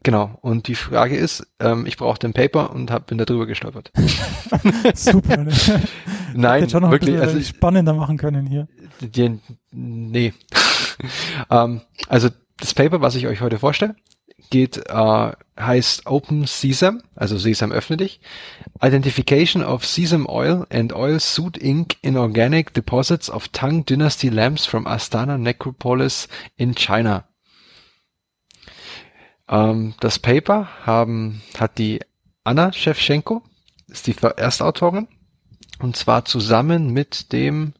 Genau. 0.04 0.38
Und 0.42 0.68
die 0.68 0.74
Frage 0.74 1.16
ist, 1.16 1.46
ähm, 1.60 1.86
ich 1.86 1.96
brauchte 1.96 2.28
ein 2.28 2.34
Paper 2.34 2.72
und 2.72 2.90
hab, 2.90 3.06
bin 3.06 3.16
da 3.16 3.24
drüber 3.24 3.46
gestolpert. 3.46 3.90
Super. 4.94 5.38
Ne? 5.38 5.52
Nein, 6.34 6.68
schon 6.68 6.82
noch 6.82 6.90
wirklich. 6.90 7.18
also 7.18 7.40
spannender 7.40 7.94
machen 7.94 8.18
können 8.18 8.46
hier. 8.46 8.68
Die, 9.00 9.40
nee. 9.72 10.34
ähm, 11.50 11.80
also 12.06 12.28
das 12.58 12.74
Paper, 12.74 13.00
was 13.00 13.14
ich 13.14 13.26
euch 13.26 13.40
heute 13.40 13.58
vorstelle, 13.58 13.96
geht, 14.50 14.88
äh, 14.88 15.32
heißt 15.58 16.06
Open 16.06 16.46
Sesame, 16.46 17.02
also 17.14 17.38
Sesam 17.38 17.72
öffne 17.72 17.96
dich, 17.96 18.20
Identification 18.82 19.62
of 19.64 19.86
Sesame 19.86 20.28
Oil 20.28 20.66
and 20.70 20.92
Oil 20.94 21.20
Suit 21.20 21.56
Ink 21.56 21.96
in 22.02 22.16
Organic 22.16 22.74
Deposits 22.74 23.30
of 23.30 23.48
Tang 23.48 23.84
Dynasty 23.84 24.28
Lamps 24.28 24.66
from 24.66 24.86
Astana 24.86 25.38
Necropolis 25.38 26.28
in 26.56 26.74
China. 26.74 27.24
Ähm, 29.48 29.94
das 30.00 30.18
Paper 30.18 30.68
haben, 30.84 31.42
hat 31.58 31.78
die 31.78 32.00
Anna 32.44 32.72
Shevchenko, 32.72 33.42
ist 33.88 34.06
die 34.06 34.16
Erstautorin, 34.36 35.08
und 35.78 35.96
zwar 35.96 36.24
zusammen 36.24 36.92
mit 36.92 37.32
dem, 37.32 37.74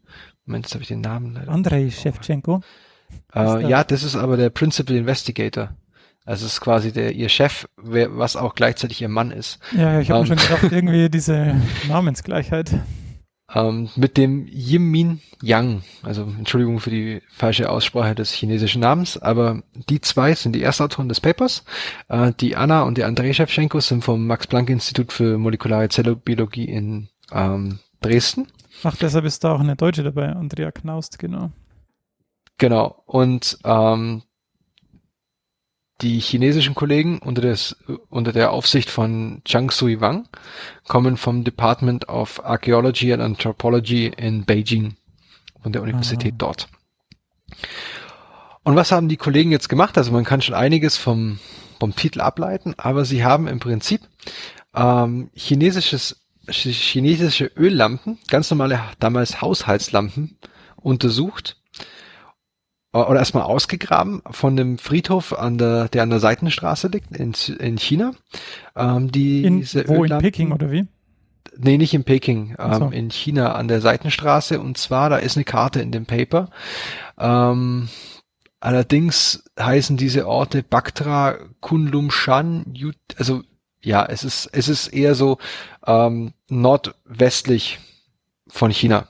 Moment, 0.46 0.66
jetzt 0.66 0.74
habe 0.74 0.82
ich 0.82 0.88
den 0.88 1.00
Namen 1.00 1.34
leider. 1.34 1.50
Andrei 1.50 1.90
Shevchenko. 1.90 2.60
Äh, 3.34 3.68
ja, 3.68 3.84
das 3.84 4.02
ist 4.02 4.16
aber 4.16 4.36
der 4.36 4.50
Principal 4.50 4.96
Investigator. 4.96 5.70
Also 6.26 6.46
es 6.46 6.54
ist 6.54 6.60
quasi 6.60 6.92
der 6.92 7.12
ihr 7.12 7.28
Chef, 7.28 7.66
wer, 7.76 8.16
was 8.16 8.36
auch 8.36 8.54
gleichzeitig 8.54 9.02
ihr 9.02 9.08
Mann 9.08 9.30
ist. 9.30 9.58
Ja, 9.76 10.00
ich 10.00 10.10
habe 10.10 10.20
ähm, 10.20 10.26
schon 10.26 10.36
gedacht, 10.36 10.62
irgendwie 10.72 11.10
diese 11.10 11.60
Namensgleichheit. 11.86 12.72
Ähm, 13.54 13.90
mit 13.94 14.16
dem 14.16 14.46
Yimin 14.46 15.20
Yang, 15.42 15.82
also 16.02 16.22
Entschuldigung 16.22 16.80
für 16.80 16.88
die 16.90 17.20
falsche 17.28 17.68
Aussprache 17.68 18.14
des 18.14 18.32
chinesischen 18.32 18.80
Namens, 18.80 19.18
aber 19.18 19.62
die 19.90 20.00
zwei 20.00 20.34
sind 20.34 20.54
die 20.54 20.62
Erstautoren 20.62 21.10
des 21.10 21.20
Papers. 21.20 21.64
Äh, 22.08 22.32
die 22.40 22.56
Anna 22.56 22.82
und 22.82 22.96
der 22.96 23.06
Andrei 23.06 23.32
Shevchenko 23.34 23.80
sind 23.80 24.02
vom 24.02 24.26
Max-Planck-Institut 24.26 25.12
für 25.12 25.36
molekulare 25.36 25.90
Zellbiologie 25.90 26.64
in 26.64 27.08
ähm, 27.32 27.80
Dresden. 28.00 28.48
Ach, 28.82 28.96
deshalb 28.96 29.26
ist 29.26 29.44
da 29.44 29.52
auch 29.52 29.60
eine 29.60 29.76
Deutsche 29.76 30.02
dabei, 30.02 30.30
Andrea 30.30 30.70
Knaust, 30.72 31.18
genau. 31.18 31.52
Genau. 32.58 33.02
Und 33.06 33.58
ähm, 33.64 34.22
die 36.00 36.18
chinesischen 36.18 36.74
Kollegen 36.74 37.18
unter, 37.18 37.42
des, 37.42 37.76
unter 38.10 38.32
der 38.32 38.52
Aufsicht 38.52 38.90
von 38.90 39.42
Zhang 39.44 39.70
Sui 39.70 40.00
Wang 40.00 40.28
kommen 40.86 41.16
vom 41.16 41.44
Department 41.44 42.08
of 42.08 42.44
Archaeology 42.44 43.12
and 43.12 43.22
Anthropology 43.22 44.12
in 44.16 44.44
Beijing, 44.44 44.96
von 45.62 45.72
der 45.72 45.82
Universität 45.82 46.34
ah. 46.34 46.38
dort. 46.38 46.68
Und 48.64 48.76
was 48.76 48.92
haben 48.92 49.08
die 49.08 49.16
Kollegen 49.16 49.50
jetzt 49.50 49.68
gemacht? 49.68 49.96
Also 49.96 50.10
man 50.10 50.24
kann 50.24 50.42
schon 50.42 50.54
einiges 50.54 50.96
vom, 50.96 51.38
vom 51.78 51.94
Titel 51.94 52.20
ableiten, 52.20 52.74
aber 52.76 53.04
sie 53.04 53.24
haben 53.24 53.46
im 53.46 53.60
Prinzip 53.60 54.00
ähm, 54.74 55.30
chinesisches, 55.34 56.24
chinesische 56.48 57.50
Öllampen, 57.56 58.18
ganz 58.28 58.50
normale 58.50 58.80
damals 58.98 59.40
Haushaltslampen 59.40 60.38
untersucht 60.76 61.56
oder 62.94 63.18
erstmal 63.18 63.42
ausgegraben 63.42 64.22
von 64.30 64.56
dem 64.56 64.78
Friedhof 64.78 65.36
an 65.36 65.58
der, 65.58 65.88
der 65.88 66.04
an 66.04 66.10
der 66.10 66.20
Seitenstraße 66.20 66.88
liegt 66.88 67.16
in, 67.16 67.34
in 67.58 67.76
China. 67.76 68.12
Ähm, 68.76 69.10
die, 69.10 69.42
in, 69.42 69.62
wo, 69.86 70.04
in 70.04 70.18
Peking 70.18 70.52
oder 70.52 70.70
wie? 70.70 70.86
Nee, 71.56 71.76
nicht 71.76 71.94
in 71.94 72.04
Peking, 72.04 72.54
ähm, 72.58 72.74
so. 72.74 72.88
in 72.90 73.10
China 73.10 73.54
an 73.54 73.68
der 73.68 73.80
Seitenstraße. 73.80 74.60
Und 74.60 74.78
zwar, 74.78 75.10
da 75.10 75.16
ist 75.16 75.36
eine 75.36 75.44
Karte 75.44 75.80
in 75.80 75.92
dem 75.92 76.06
Paper. 76.06 76.50
Ähm, 77.18 77.88
allerdings 78.60 79.44
heißen 79.58 79.96
diese 79.96 80.26
Orte 80.28 80.62
Baktra, 80.62 81.36
Kunlum 81.60 82.10
Shan, 82.10 82.74
also 83.16 83.42
ja, 83.82 84.06
es 84.06 84.24
ist, 84.24 84.48
es 84.52 84.68
ist 84.68 84.88
eher 84.88 85.14
so 85.14 85.38
ähm, 85.86 86.32
nordwestlich 86.48 87.80
von 88.48 88.70
China. 88.70 89.08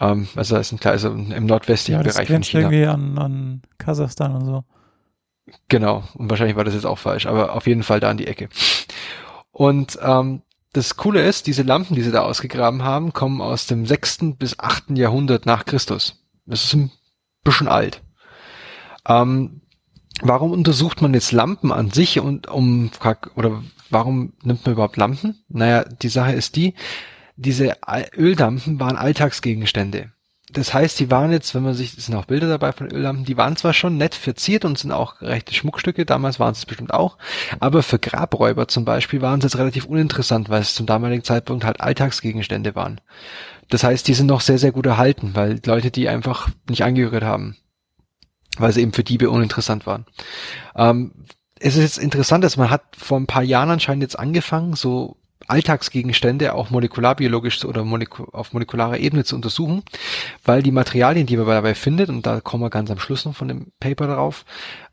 Ähm, 0.00 0.28
also 0.34 0.56
das 0.56 0.72
ist 0.72 0.84
ein 0.84 0.90
also 0.90 1.10
im 1.10 1.46
nordwestlichen 1.46 1.98
ja, 1.98 2.02
das 2.02 2.14
Bereich 2.14 2.28
von 2.28 2.42
China. 2.42 2.62
irgendwie 2.62 2.86
an, 2.86 3.18
an 3.18 3.62
Kasachstan 3.78 4.34
und 4.34 4.46
so. 4.46 4.64
Genau, 5.68 6.04
und 6.14 6.30
wahrscheinlich 6.30 6.56
war 6.56 6.64
das 6.64 6.74
jetzt 6.74 6.86
auch 6.86 6.98
falsch, 6.98 7.26
aber 7.26 7.54
auf 7.54 7.66
jeden 7.66 7.82
Fall 7.82 8.00
da 8.00 8.10
an 8.10 8.16
die 8.16 8.26
Ecke. 8.26 8.48
Und 9.50 9.98
ähm, 10.02 10.42
das 10.72 10.96
Coole 10.96 11.22
ist, 11.22 11.46
diese 11.48 11.62
Lampen, 11.62 11.96
die 11.96 12.02
sie 12.02 12.12
da 12.12 12.22
ausgegraben 12.22 12.84
haben, 12.84 13.12
kommen 13.12 13.40
aus 13.40 13.66
dem 13.66 13.86
sechsten 13.86 14.36
bis 14.36 14.58
achten 14.58 14.94
Jahrhundert 14.94 15.44
nach 15.44 15.64
Christus. 15.64 16.24
Das 16.46 16.64
ist 16.64 16.74
ein 16.74 16.92
bisschen 17.42 17.68
alt. 17.68 18.02
Ähm, 19.08 19.62
warum 20.22 20.52
untersucht 20.52 21.02
man 21.02 21.14
jetzt 21.14 21.32
Lampen 21.32 21.72
an 21.72 21.90
sich 21.90 22.20
und 22.20 22.48
um 22.48 22.90
oder 23.34 23.62
warum 23.90 24.34
nimmt 24.42 24.64
man 24.64 24.74
überhaupt 24.74 24.96
Lampen? 24.96 25.42
Naja, 25.48 25.84
die 25.84 26.08
Sache 26.08 26.32
ist 26.32 26.54
die, 26.54 26.74
diese 27.40 27.76
Öllampen 28.16 28.80
waren 28.80 28.96
Alltagsgegenstände. 28.96 30.12
Das 30.52 30.74
heißt, 30.74 30.98
die 30.98 31.12
waren 31.12 31.30
jetzt, 31.30 31.54
wenn 31.54 31.62
man 31.62 31.74
sich, 31.74 31.96
es 31.96 32.06
sind 32.06 32.16
auch 32.16 32.24
Bilder 32.24 32.48
dabei 32.48 32.72
von 32.72 32.90
Öllampen, 32.90 33.24
die 33.24 33.36
waren 33.36 33.56
zwar 33.56 33.72
schon 33.72 33.96
nett 33.96 34.16
verziert 34.16 34.64
und 34.64 34.78
sind 34.78 34.90
auch 34.90 35.20
rechte 35.20 35.54
Schmuckstücke, 35.54 36.04
damals 36.04 36.40
waren 36.40 36.52
es 36.52 36.66
bestimmt 36.66 36.92
auch, 36.92 37.18
aber 37.60 37.84
für 37.84 38.00
Grabräuber 38.00 38.66
zum 38.66 38.84
Beispiel 38.84 39.22
waren 39.22 39.40
sie 39.40 39.46
jetzt 39.46 39.58
relativ 39.58 39.84
uninteressant, 39.84 40.48
weil 40.48 40.62
es 40.62 40.74
zum 40.74 40.86
damaligen 40.86 41.22
Zeitpunkt 41.22 41.64
halt 41.64 41.80
Alltagsgegenstände 41.80 42.74
waren. 42.74 43.00
Das 43.68 43.84
heißt, 43.84 44.08
die 44.08 44.14
sind 44.14 44.26
noch 44.26 44.40
sehr, 44.40 44.58
sehr 44.58 44.72
gut 44.72 44.86
erhalten, 44.86 45.30
weil 45.34 45.60
Leute 45.64 45.92
die 45.92 46.08
einfach 46.08 46.48
nicht 46.68 46.82
angerührt 46.82 47.22
haben 47.22 47.56
weil 48.58 48.72
sie 48.72 48.82
eben 48.82 48.92
für 48.92 49.04
Diebe 49.04 49.30
uninteressant 49.30 49.86
waren. 49.86 50.06
Ähm, 50.74 51.12
es 51.58 51.76
ist 51.76 51.82
jetzt 51.82 51.98
interessant, 51.98 52.42
dass 52.42 52.56
man 52.56 52.70
hat 52.70 52.82
vor 52.96 53.18
ein 53.18 53.26
paar 53.26 53.42
Jahren 53.42 53.70
anscheinend 53.70 54.02
jetzt 54.02 54.18
angefangen, 54.18 54.74
so 54.74 55.16
Alltagsgegenstände 55.46 56.54
auch 56.54 56.70
molekularbiologisch 56.70 57.64
oder 57.64 57.84
auf 58.32 58.52
molekularer 58.52 58.98
Ebene 58.98 59.24
zu 59.24 59.34
untersuchen, 59.34 59.82
weil 60.44 60.62
die 60.62 60.70
Materialien, 60.70 61.26
die 61.26 61.36
man 61.36 61.46
dabei 61.46 61.74
findet, 61.74 62.08
und 62.08 62.26
da 62.26 62.40
kommen 62.40 62.62
wir 62.62 62.70
ganz 62.70 62.90
am 62.90 62.98
Schluss 62.98 63.24
noch 63.24 63.34
von 63.34 63.48
dem 63.48 63.72
Paper 63.80 64.06
darauf, 64.06 64.44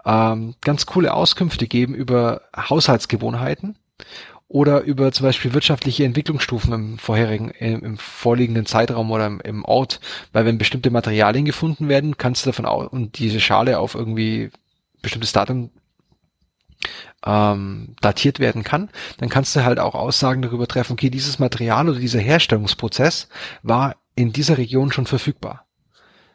ähm, 0.06 0.56
ganz 0.62 0.86
coole 0.86 1.14
Auskünfte 1.14 1.68
geben 1.68 1.94
über 1.94 2.42
Haushaltsgewohnheiten 2.56 3.78
oder 4.48 4.82
über 4.82 5.12
zum 5.12 5.26
Beispiel 5.26 5.54
wirtschaftliche 5.54 6.06
Entwicklungsstufen 6.06 6.74
im 6.74 6.98
vorherigen, 6.98 7.50
im, 7.50 7.84
im 7.84 7.98
vorliegenden 7.98 8.66
Zeitraum 8.66 9.12
oder 9.12 9.28
im, 9.28 9.42
im, 9.42 9.66
Ort, 9.66 10.00
weil 10.32 10.46
wenn 10.46 10.58
bestimmte 10.58 10.90
Materialien 10.90 11.46
gefunden 11.46 11.90
werden, 11.90 12.18
kannst 12.18 12.46
du 12.46 12.50
davon 12.50 12.66
aus, 12.66 12.88
und 12.88 13.20
diese 13.20 13.42
Schale 13.42 13.80
auf 13.80 13.96
irgendwie 13.96 14.50
bestimmtes 15.02 15.34
Datum 15.34 15.70
ähm, 17.26 17.96
datiert 18.02 18.40
werden 18.40 18.64
kann, 18.64 18.90
dann 19.18 19.30
kannst 19.30 19.56
du 19.56 19.64
halt 19.64 19.80
auch 19.80 19.96
Aussagen 19.96 20.42
darüber 20.42 20.68
treffen, 20.68 20.94
okay, 20.94 21.10
dieses 21.10 21.40
Material 21.40 21.90
oder 21.90 22.00
dieser 22.00 22.20
Herstellungsprozess 22.20 23.30
war 23.64 23.96
in 24.16 24.34
dieser 24.34 24.58
Region 24.58 24.92
schon 24.92 25.06
verfügbar, 25.06 25.66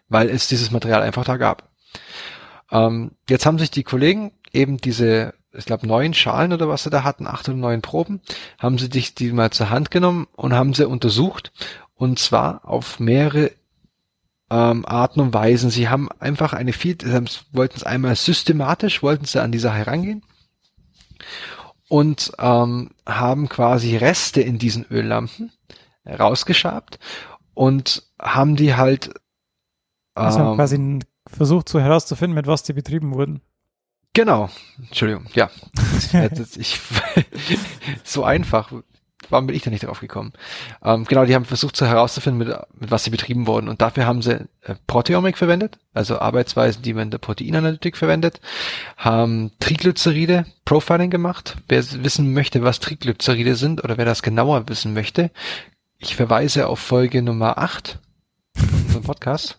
weil 0.08 0.28
es 0.28 0.48
dieses 0.48 0.70
Material 0.70 1.02
einfach 1.02 1.24
da 1.24 1.36
gab. 1.36 1.70
Ähm, 2.70 3.12
jetzt 3.28 3.46
haben 3.46 3.58
sich 3.58 3.70
die 3.70 3.84
Kollegen 3.84 4.32
eben 4.52 4.78
diese 4.78 5.34
ich 5.54 5.66
glaube, 5.66 5.86
neun 5.86 6.14
Schalen 6.14 6.54
oder 6.54 6.66
was 6.66 6.84
sie 6.84 6.88
da 6.88 7.04
hatten, 7.04 7.26
acht 7.26 7.46
oder 7.46 7.58
neun 7.58 7.82
Proben, 7.82 8.22
haben 8.58 8.78
sie 8.78 8.88
dich 8.88 9.14
die 9.14 9.32
mal 9.32 9.50
zur 9.50 9.68
Hand 9.68 9.90
genommen 9.90 10.26
und 10.32 10.54
haben 10.54 10.72
sie 10.72 10.88
untersucht. 10.88 11.52
Und 11.94 12.18
zwar 12.18 12.66
auf 12.66 12.98
mehrere 13.00 13.50
ähm, 14.50 14.86
Arten 14.86 15.20
und 15.20 15.34
Weisen. 15.34 15.68
Sie 15.68 15.90
haben 15.90 16.08
einfach 16.18 16.54
eine 16.54 16.72
viel, 16.72 16.96
wollten 17.52 17.76
es 17.76 17.84
einmal 17.84 18.16
systematisch, 18.16 19.02
wollten 19.02 19.26
sie 19.26 19.42
an 19.42 19.52
die 19.52 19.58
Sache 19.58 19.76
herangehen 19.76 20.22
und 21.92 22.32
ähm, 22.38 22.88
haben 23.06 23.50
quasi 23.50 23.98
Reste 23.98 24.40
in 24.40 24.58
diesen 24.58 24.86
Öllampen 24.90 25.52
rausgeschabt 26.06 26.98
und 27.52 28.04
haben 28.18 28.56
die 28.56 28.74
halt 28.74 29.08
ähm, 30.16 30.24
also 30.24 30.54
quasi 30.54 31.00
versucht 31.26 31.68
so 31.68 31.78
herauszufinden, 31.78 32.34
mit 32.34 32.46
was 32.46 32.62
die 32.62 32.72
betrieben 32.72 33.12
wurden. 33.12 33.42
Genau, 34.14 34.48
Entschuldigung, 34.78 35.26
ja. 35.34 35.50
ich, 36.56 36.80
so 38.04 38.24
einfach. 38.24 38.72
Warum 39.32 39.46
bin 39.46 39.56
ich 39.56 39.62
da 39.62 39.70
nicht 39.70 39.84
drauf 39.84 40.00
gekommen? 40.00 40.32
Ähm, 40.84 41.04
genau, 41.04 41.24
die 41.24 41.34
haben 41.34 41.44
versucht 41.44 41.76
so 41.76 41.86
herauszufinden, 41.86 42.46
mit, 42.46 42.56
mit 42.78 42.90
was 42.90 43.04
sie 43.04 43.10
betrieben 43.10 43.46
wurden. 43.46 43.68
Und 43.68 43.82
dafür 43.82 44.06
haben 44.06 44.22
sie 44.22 44.34
äh, 44.62 44.74
Proteomik 44.86 45.36
verwendet, 45.36 45.78
also 45.94 46.18
Arbeitsweisen, 46.18 46.82
die 46.82 46.94
man 46.94 47.04
in 47.04 47.10
der 47.10 47.18
Proteinanalytik 47.18 47.96
verwendet, 47.96 48.40
haben 48.96 49.50
Triglyceride 49.58 50.46
Profiling 50.64 51.10
gemacht. 51.10 51.56
Wer 51.68 51.82
wissen 52.04 52.32
möchte, 52.32 52.62
was 52.62 52.80
Triglyceride 52.80 53.56
sind 53.56 53.82
oder 53.82 53.98
wer 53.98 54.04
das 54.04 54.22
genauer 54.22 54.68
wissen 54.68 54.94
möchte, 54.94 55.30
ich 55.98 56.14
verweise 56.14 56.68
auf 56.68 56.78
Folge 56.78 57.22
Nummer 57.22 57.58
8 57.58 57.98
unserem 58.92 59.02
Podcast. 59.02 59.58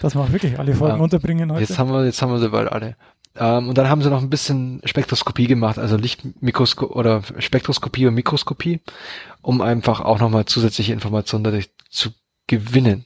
Das 0.00 0.14
macht 0.14 0.32
wirklich 0.32 0.58
alle 0.58 0.74
Folgen 0.74 0.96
ähm, 0.96 1.00
unterbringen 1.02 1.52
heute. 1.52 1.60
Jetzt 1.60 1.78
haben 1.78 1.92
wir, 1.92 2.04
jetzt 2.04 2.20
haben 2.20 2.32
wir 2.32 2.40
sie 2.40 2.48
bald 2.48 2.70
alle. 2.70 2.96
Ähm, 3.36 3.68
und 3.68 3.78
dann 3.78 3.88
haben 3.88 4.02
sie 4.02 4.10
noch 4.10 4.22
ein 4.22 4.30
bisschen 4.30 4.80
Spektroskopie 4.84 5.46
gemacht, 5.46 5.78
also 5.78 5.96
Lichtmikroskopie 5.96 6.92
oder 6.92 7.22
Spektroskopie 7.38 8.06
und 8.06 8.14
Mikroskopie, 8.14 8.80
um 9.40 9.60
einfach 9.60 10.00
auch 10.00 10.18
nochmal 10.18 10.44
zusätzliche 10.44 10.92
Informationen 10.92 11.44
dadurch 11.44 11.70
zu 11.88 12.10
gewinnen. 12.46 13.04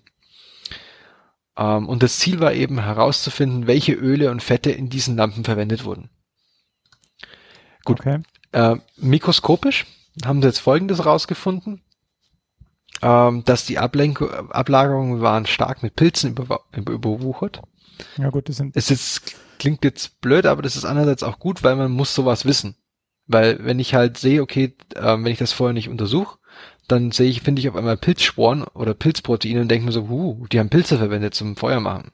Ähm, 1.56 1.88
und 1.88 2.02
das 2.02 2.18
Ziel 2.18 2.40
war 2.40 2.52
eben 2.52 2.80
herauszufinden, 2.80 3.66
welche 3.66 3.92
Öle 3.92 4.30
und 4.30 4.42
Fette 4.42 4.70
in 4.70 4.88
diesen 4.88 5.16
Lampen 5.16 5.44
verwendet 5.44 5.84
wurden. 5.84 6.10
Gut. 7.84 8.00
Okay. 8.00 8.20
Äh, 8.52 8.76
mikroskopisch 8.96 9.86
haben 10.24 10.42
sie 10.42 10.48
jetzt 10.48 10.58
Folgendes 10.58 11.04
rausgefunden. 11.06 11.82
Ähm, 13.02 13.44
dass 13.44 13.66
die 13.66 13.78
Ablenk 13.78 14.22
Ablagerungen 14.22 15.20
waren 15.20 15.44
stark 15.44 15.82
mit 15.82 15.96
Pilzen 15.96 16.30
über 16.30 16.62
überwuchert. 16.74 17.60
Ja 18.16 18.30
gut, 18.30 18.48
die 18.48 18.52
sind. 18.52 18.74
Ist 18.74 18.88
jetzt 18.88 19.36
klingt 19.58 19.84
jetzt 19.84 20.20
blöd, 20.20 20.46
aber 20.46 20.62
das 20.62 20.76
ist 20.76 20.84
einerseits 20.84 21.22
auch 21.22 21.38
gut, 21.38 21.62
weil 21.62 21.76
man 21.76 21.92
muss 21.92 22.14
sowas 22.14 22.44
wissen. 22.44 22.76
Weil 23.26 23.58
wenn 23.64 23.78
ich 23.78 23.94
halt 23.94 24.18
sehe, 24.18 24.42
okay, 24.42 24.74
äh, 24.94 25.02
wenn 25.02 25.26
ich 25.26 25.38
das 25.38 25.52
vorher 25.52 25.74
nicht 25.74 25.88
untersuche, 25.88 26.38
dann 26.88 27.10
sehe 27.10 27.28
ich, 27.28 27.42
finde 27.42 27.60
ich 27.60 27.68
auf 27.68 27.76
einmal 27.76 27.96
Pilzsporen 27.96 28.62
oder 28.62 28.94
Pilzproteine 28.94 29.60
und 29.60 29.68
denke 29.68 29.86
mir 29.86 29.92
so, 29.92 30.08
huh, 30.08 30.46
die 30.52 30.60
haben 30.60 30.70
Pilze 30.70 30.98
verwendet 30.98 31.34
zum 31.34 31.56
Feuer 31.56 31.80
machen. 31.80 32.12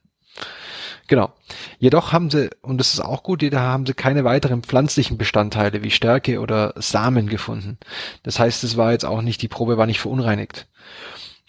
Genau. 1.09 1.33
Jedoch 1.79 2.13
haben 2.13 2.31
sie, 2.31 2.49
und 2.63 2.79
das 2.79 2.95
ist 2.95 3.01
auch 3.01 3.23
gut, 3.23 3.43
da 3.43 3.61
haben 3.61 3.85
sie 3.85 3.93
keine 3.93 4.25
weiteren 4.25 4.63
pflanzlichen 4.63 5.19
Bestandteile 5.19 5.83
wie 5.83 5.91
Stärke 5.91 6.41
oder 6.41 6.73
Samen 6.77 7.29
gefunden. 7.29 7.77
Das 8.23 8.39
heißt, 8.39 8.65
es 8.65 8.77
war 8.77 8.93
jetzt 8.93 9.05
auch 9.05 9.21
nicht, 9.21 9.43
die 9.43 9.49
Probe 9.49 9.77
war 9.77 9.87
nicht 9.87 10.01
verunreinigt. 10.01 10.69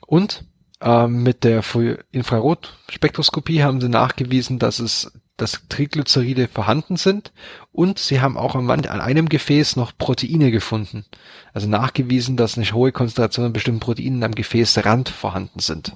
Und 0.05 0.43
ähm, 0.81 1.23
mit 1.23 1.45
der 1.45 1.63
Infrarotspektroskopie 2.11 3.63
haben 3.63 3.79
sie 3.79 3.89
nachgewiesen, 3.89 4.59
dass 4.59 4.79
es 4.79 5.13
dass 5.37 5.61
Triglyceride 5.67 6.47
vorhanden 6.47 6.95
sind 6.95 7.31
und 7.71 7.97
sie 7.97 8.21
haben 8.21 8.37
auch 8.37 8.55
an, 8.55 8.69
einem 8.69 9.29
Gefäß 9.29 9.75
noch 9.75 9.97
Proteine 9.97 10.51
gefunden. 10.51 11.05
Also 11.53 11.67
nachgewiesen, 11.67 12.37
dass 12.37 12.57
eine 12.57 12.71
hohe 12.71 12.91
Konzentration 12.91 13.47
an 13.47 13.53
bestimmten 13.53 13.79
Proteinen 13.79 14.23
am 14.23 14.35
Gefäßrand 14.35 15.09
vorhanden 15.09 15.59
sind. 15.59 15.93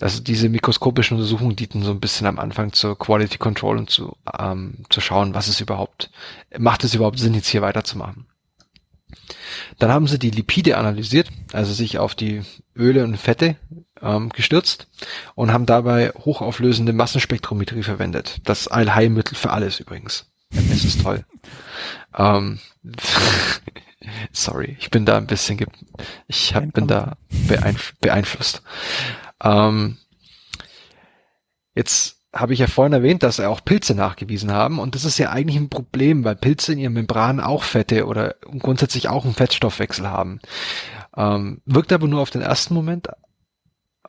Also 0.00 0.20
diese 0.20 0.48
mikroskopischen 0.48 1.16
Untersuchungen 1.16 1.54
dienten 1.54 1.82
so 1.82 1.92
ein 1.92 2.00
bisschen 2.00 2.26
am 2.26 2.38
Anfang 2.38 2.72
zur 2.72 2.98
Quality 2.98 3.38
Control 3.38 3.78
und 3.78 3.90
zu, 3.90 4.16
ähm, 4.36 4.84
zu 4.88 5.00
schauen, 5.00 5.34
was 5.34 5.46
es 5.46 5.60
überhaupt, 5.60 6.10
macht 6.58 6.82
es 6.82 6.94
überhaupt 6.94 7.18
Sinn, 7.20 7.34
jetzt 7.34 7.48
hier 7.48 7.62
weiterzumachen. 7.62 8.26
Dann 9.78 9.92
haben 9.92 10.06
sie 10.06 10.18
die 10.18 10.30
Lipide 10.30 10.76
analysiert, 10.76 11.28
also 11.52 11.72
sich 11.72 11.98
auf 11.98 12.14
die 12.14 12.42
Öle 12.74 13.04
und 13.04 13.16
Fette 13.16 13.56
ähm, 14.02 14.30
gestürzt 14.30 14.88
und 15.34 15.52
haben 15.52 15.66
dabei 15.66 16.10
hochauflösende 16.10 16.92
Massenspektrometrie 16.92 17.82
verwendet. 17.82 18.40
Das 18.44 18.68
Allheilmittel 18.68 19.36
für 19.36 19.50
alles 19.50 19.80
übrigens. 19.80 20.30
Es 20.50 20.84
ist 20.84 21.02
toll. 21.02 21.24
ähm, 22.16 22.58
sorry, 24.32 24.76
ich 24.78 24.90
bin 24.90 25.06
da 25.06 25.16
ein 25.16 25.26
bisschen, 25.26 25.64
ich 26.26 26.54
hab, 26.54 26.72
bin 26.72 26.86
da 26.86 27.16
beeinf 27.48 27.94
beeinflusst. 28.00 28.62
Ähm, 29.42 29.98
jetzt 31.74 32.18
habe 32.34 32.54
ich 32.54 32.60
ja 32.60 32.66
vorhin 32.66 32.94
erwähnt, 32.94 33.22
dass 33.22 33.38
er 33.38 33.50
auch 33.50 33.64
Pilze 33.64 33.94
nachgewiesen 33.94 34.52
haben 34.52 34.78
und 34.78 34.94
das 34.94 35.04
ist 35.04 35.18
ja 35.18 35.30
eigentlich 35.30 35.56
ein 35.56 35.68
Problem, 35.68 36.24
weil 36.24 36.34
Pilze 36.34 36.72
in 36.72 36.78
ihren 36.78 36.94
Membranen 36.94 37.40
auch 37.40 37.62
Fette 37.62 38.06
oder 38.06 38.36
grundsätzlich 38.58 39.08
auch 39.08 39.24
einen 39.24 39.34
Fettstoffwechsel 39.34 40.08
haben. 40.08 40.40
Ähm, 41.14 41.60
wirkt 41.66 41.92
aber 41.92 42.08
nur 42.08 42.22
auf 42.22 42.30
den 42.30 42.40
ersten 42.40 42.72
Moment 42.72 43.08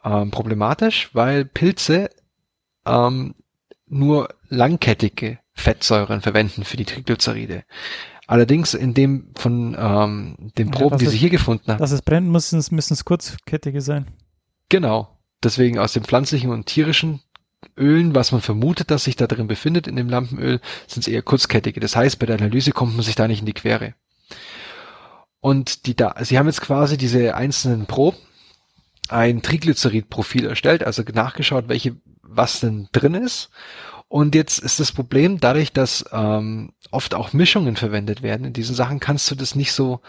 ähm, 0.04 0.32
problematisch, 0.32 1.10
weil 1.14 1.45
Pilze 1.45 2.10
ähm, 2.86 3.36
nur 3.88 4.30
langkettige 4.49 5.39
Fettsäuren 5.54 6.22
verwenden 6.22 6.64
für 6.64 6.78
die 6.78 6.86
Triglyceride. 6.86 7.64
Allerdings 8.28 8.74
in 8.74 8.93
dem 8.93 9.32
von 9.36 9.76
ähm, 9.78 10.51
den 10.58 10.72
Proben, 10.72 10.95
ja, 10.95 10.97
die 10.97 11.08
sie 11.08 11.18
hier 11.18 11.30
gefunden 11.30 11.72
haben. 11.72 11.80
Dass 11.80 11.91
es 11.91 12.01
brennt, 12.01 12.30
müssen 12.30 12.58
es, 12.58 12.72
müssen 12.72 12.93
es 12.93 13.06
kurzkettige 13.06 13.82
sein. 13.82 14.08
Genau. 14.70 15.18
Deswegen 15.43 15.78
aus 15.78 15.93
den 15.93 16.04
pflanzlichen 16.04 16.49
und 16.49 16.66
tierischen 16.66 17.22
Ölen, 17.78 18.16
was 18.16 18.32
man 18.32 18.41
vermutet, 18.41 18.91
dass 18.91 19.04
sich 19.04 19.16
da 19.16 19.28
drin 19.28 19.47
befindet 19.47 19.88
in 19.88 19.95
dem 19.95 20.10
Lampenöl, 20.10 20.62
sind 20.88 21.01
es 21.01 21.08
eher 21.08 21.22
kurzkettige. 21.22 21.80
Das 21.80 21.95
heißt, 21.95 22.18
bei 22.20 22.26
der 22.26 22.38
Analyse 22.38 22.72
kommt 22.72 22.95
man 22.95 23.04
sich 23.04 23.16
da 23.16 23.28
nicht 23.28 23.41
in 23.41 23.45
die 23.45 23.54
Quere. 23.54 23.93
Und 25.39 25.86
die 25.86 25.95
da, 25.95 26.16
sie 26.22 26.39
haben 26.39 26.47
jetzt 26.47 26.62
quasi 26.62 26.97
diese 26.97 27.36
einzelnen 27.36 27.86
Proben 27.86 28.18
ein 29.10 29.41
Triglycerid-Profil 29.41 30.45
erstellt, 30.45 30.84
also 30.84 31.04
nachgeschaut, 31.14 31.66
welche, 31.68 31.95
was 32.22 32.60
denn 32.60 32.88
drin 32.91 33.16
ist. 33.16 33.49
Und 34.08 34.36
jetzt 34.36 34.60
ist 34.60 34.80
das 34.80 34.91
Problem, 34.91 35.39
dadurch, 35.39 35.74
dass 35.74 36.06
ähm, 36.12 36.74
oft 36.91 37.16
auch 37.16 37.34
Mischungen 37.34 37.76
verwendet 37.76 38.22
werden 38.22 38.45
in 38.45 38.54
diesen 38.54 38.76
Sachen, 38.76 38.99
kannst 38.99 39.30
du 39.32 39.36
das 39.36 39.56
nicht 39.56 39.74
so, 39.74 40.01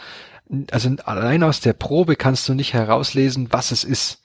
also 0.70 0.90
allein 1.05 1.42
aus 1.42 1.61
der 1.61 1.72
Probe 1.72 2.16
kannst 2.16 2.49
du 2.49 2.55
nicht 2.55 2.74
herauslesen, 2.74 3.49
was 3.51 3.70
es 3.70 3.82
ist. 3.82 4.22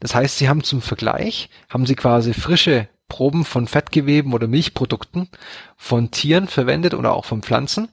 Das 0.00 0.14
heißt, 0.14 0.38
sie 0.38 0.48
haben 0.48 0.64
zum 0.64 0.82
Vergleich, 0.82 1.48
haben 1.68 1.86
sie 1.86 1.94
quasi 1.94 2.34
frische 2.34 2.88
Proben 3.08 3.44
von 3.44 3.68
Fettgeweben 3.68 4.32
oder 4.32 4.48
Milchprodukten 4.48 5.28
von 5.76 6.10
Tieren 6.10 6.48
verwendet 6.48 6.94
oder 6.94 7.12
auch 7.14 7.24
von 7.24 7.42
Pflanzen 7.42 7.88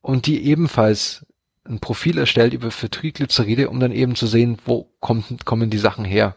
und 0.00 0.26
die 0.26 0.44
ebenfalls 0.44 1.24
ein 1.64 1.80
Profil 1.80 2.18
erstellt 2.18 2.52
über 2.52 2.70
für 2.70 2.90
Triglyceride, 2.90 3.70
um 3.70 3.80
dann 3.80 3.92
eben 3.92 4.16
zu 4.16 4.26
sehen, 4.26 4.58
wo 4.64 4.90
kommt, 5.00 5.44
kommen 5.44 5.70
die 5.70 5.78
Sachen 5.78 6.04
her. 6.04 6.36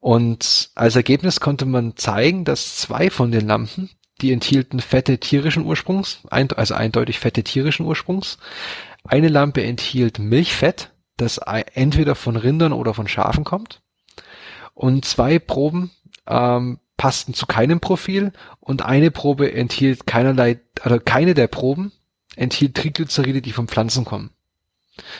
Und 0.00 0.70
als 0.74 0.96
Ergebnis 0.96 1.40
konnte 1.40 1.64
man 1.64 1.96
zeigen, 1.96 2.44
dass 2.44 2.76
zwei 2.76 3.10
von 3.10 3.32
den 3.32 3.46
Lampen, 3.46 3.90
die 4.20 4.32
enthielten 4.32 4.80
Fette 4.80 5.18
tierischen 5.18 5.64
Ursprungs, 5.64 6.20
also 6.30 6.74
eindeutig 6.74 7.18
Fette 7.18 7.42
tierischen 7.42 7.86
Ursprungs. 7.86 8.38
Eine 9.04 9.28
Lampe 9.28 9.62
enthielt 9.62 10.18
Milchfett, 10.18 10.90
das 11.16 11.38
entweder 11.38 12.14
von 12.14 12.36
Rindern 12.36 12.72
oder 12.72 12.94
von 12.94 13.08
Schafen 13.08 13.44
kommt. 13.44 13.80
Und 14.74 15.04
zwei 15.04 15.38
Proben 15.38 15.90
ähm, 16.26 16.78
passten 16.96 17.34
zu 17.34 17.46
keinem 17.46 17.80
Profil 17.80 18.32
und 18.60 18.82
eine 18.82 19.10
Probe 19.10 19.52
enthielt 19.52 20.06
keinerlei, 20.06 20.60
also 20.80 20.98
keine 21.00 21.34
der 21.34 21.46
Proben 21.48 21.92
enthielt 22.38 22.76
Triglyceride, 22.76 23.42
die 23.42 23.52
von 23.52 23.68
Pflanzen 23.68 24.04
kommen. 24.04 24.30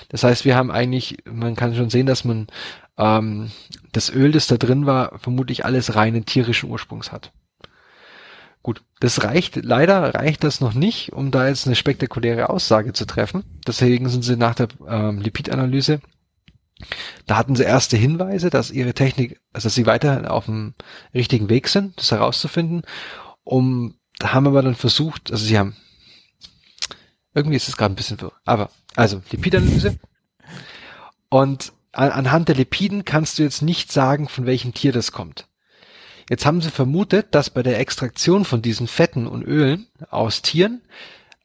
Das 0.09 0.25
heißt, 0.25 0.45
wir 0.45 0.57
haben 0.57 0.71
eigentlich, 0.71 1.19
man 1.25 1.55
kann 1.55 1.75
schon 1.75 1.91
sehen, 1.91 2.07
dass 2.07 2.25
man 2.25 2.49
ähm, 2.97 3.51
das 3.93 4.11
Öl, 4.11 4.33
das 4.33 4.47
da 4.47 4.57
drin 4.57 4.87
war, 4.87 5.19
vermutlich 5.19 5.65
alles 5.65 5.95
reinen 5.95 6.25
tierischen 6.25 6.71
Ursprungs 6.71 7.13
hat. 7.13 7.33
Gut, 8.63 8.83
das 8.99 9.23
reicht, 9.23 9.57
leider 9.65 10.15
reicht 10.15 10.43
das 10.43 10.61
noch 10.61 10.75
nicht, 10.75 11.13
um 11.13 11.31
da 11.31 11.47
jetzt 11.47 11.67
eine 11.67 11.77
spektakuläre 11.77 12.51
Aussage 12.51 12.93
zu 12.93 13.07
treffen. 13.07 13.45
Deswegen 13.67 14.09
sind 14.09 14.23
sie 14.23 14.37
nach 14.37 14.57
der 14.57 14.69
ähm, 14.89 15.21
Lipidanalyse, 15.21 16.01
da 17.27 17.37
hatten 17.37 17.57
sie 17.57 17.65
erste 17.65 17.97
Hinweise, 17.97 18.51
dass 18.51 18.71
ihre 18.71 18.95
Technik, 18.95 19.41
also 19.53 19.67
dass 19.67 19.75
sie 19.75 19.87
weiter 19.87 20.31
auf 20.33 20.47
dem 20.47 20.75
richtigen 21.15 21.49
Weg 21.49 21.69
sind, 21.69 21.99
das 21.99 22.11
herauszufinden. 22.11 22.83
Um, 23.45 23.97
da 24.19 24.33
haben 24.33 24.53
wir 24.53 24.63
dann 24.63 24.75
versucht, 24.75 25.31
also 25.33 25.45
sie 25.45 25.59
haben, 25.59 25.77
irgendwie 27.35 27.57
ist 27.57 27.69
es 27.69 27.77
gerade 27.77 27.93
ein 27.93 27.97
bisschen 27.97 28.21
wirr, 28.21 28.33
aber, 28.45 28.71
also 28.97 29.23
Lipidanalyse. 29.31 29.99
Und 31.29 31.73
anhand 31.93 32.49
der 32.49 32.57
Lipiden 32.57 33.05
kannst 33.05 33.39
du 33.39 33.43
jetzt 33.43 33.63
nicht 33.63 33.93
sagen, 33.93 34.29
von 34.29 34.47
welchem 34.47 34.75
Tier 34.75 34.93
das 34.93 35.13
kommt. 35.13 35.47
Jetzt 36.31 36.45
haben 36.45 36.61
sie 36.61 36.71
vermutet, 36.71 37.29
dass 37.35 37.51
bei 37.51 37.63
der 37.63 37.79
Extraktion 37.79 38.45
von 38.45 38.61
diesen 38.61 38.87
Fetten 38.87 39.27
und 39.27 39.43
Ölen 39.43 39.87
aus 40.11 40.43
Tieren 40.43 40.83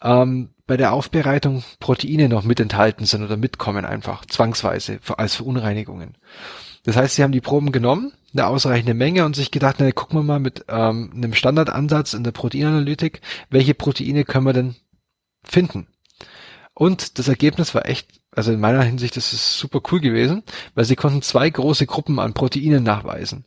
ähm, 0.02 0.50
bei 0.68 0.78
der 0.78 0.94
Aufbereitung 0.94 1.64
Proteine 1.80 2.30
noch 2.30 2.44
mit 2.44 2.60
enthalten 2.60 3.06
sind 3.06 3.24
oder 3.24 3.38
mitkommen 3.38 3.86
einfach, 3.86 4.26
zwangsweise, 4.26 5.00
als 5.18 5.36
Verunreinigungen. 5.36 6.18
Das 6.84 6.98
heißt, 6.98 7.16
sie 7.16 7.24
haben 7.24 7.32
die 7.32 7.42
Proben 7.42 7.72
genommen, 7.72 8.12
eine 8.34 8.48
ausreichende 8.48 8.94
Menge 8.94 9.26
und 9.26 9.36
sich 9.36 9.52
gedacht, 9.52 9.78
na, 9.80 9.90
gucken 9.92 10.20
wir 10.20 10.24
mal 10.24 10.40
mit 10.40 10.66
ähm, 10.68 11.12
einem 11.16 11.34
Standardansatz 11.34 12.14
in 12.14 12.26
der 12.26 12.32
Proteinanalytik, 12.32 13.22
welche 13.50 13.74
Proteine 13.74 14.26
können 14.26 14.46
wir 14.46 14.54
denn 14.54 14.76
finden? 15.44 15.88
Und 16.74 17.20
das 17.20 17.28
Ergebnis 17.28 17.76
war 17.76 17.88
echt, 17.88 18.08
also 18.32 18.52
in 18.52 18.60
meiner 18.60 18.84
Hinsicht 18.84 19.16
ist 19.18 19.34
es 19.34 19.58
super 19.58 19.82
cool 19.92 20.00
gewesen, 20.00 20.44
weil 20.74 20.86
sie 20.86 20.96
konnten 20.96 21.22
zwei 21.22 21.50
große 21.50 21.86
Gruppen 21.86 22.20
an 22.20 22.34
Proteinen 22.34 22.84
nachweisen. 22.84 23.46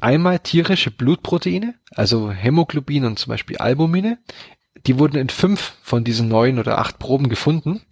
Einmal 0.00 0.38
tierische 0.38 0.90
Blutproteine, 0.90 1.74
also 1.94 2.30
Hämoglobin 2.30 3.04
und 3.04 3.18
zum 3.18 3.30
Beispiel 3.30 3.58
Albumine. 3.58 4.18
Die 4.86 4.98
wurden 4.98 5.18
in 5.18 5.28
fünf 5.28 5.74
von 5.82 6.04
diesen 6.04 6.28
neun 6.28 6.58
oder 6.58 6.78
acht 6.78 6.98
Proben 6.98 7.28
gefunden. 7.28 7.82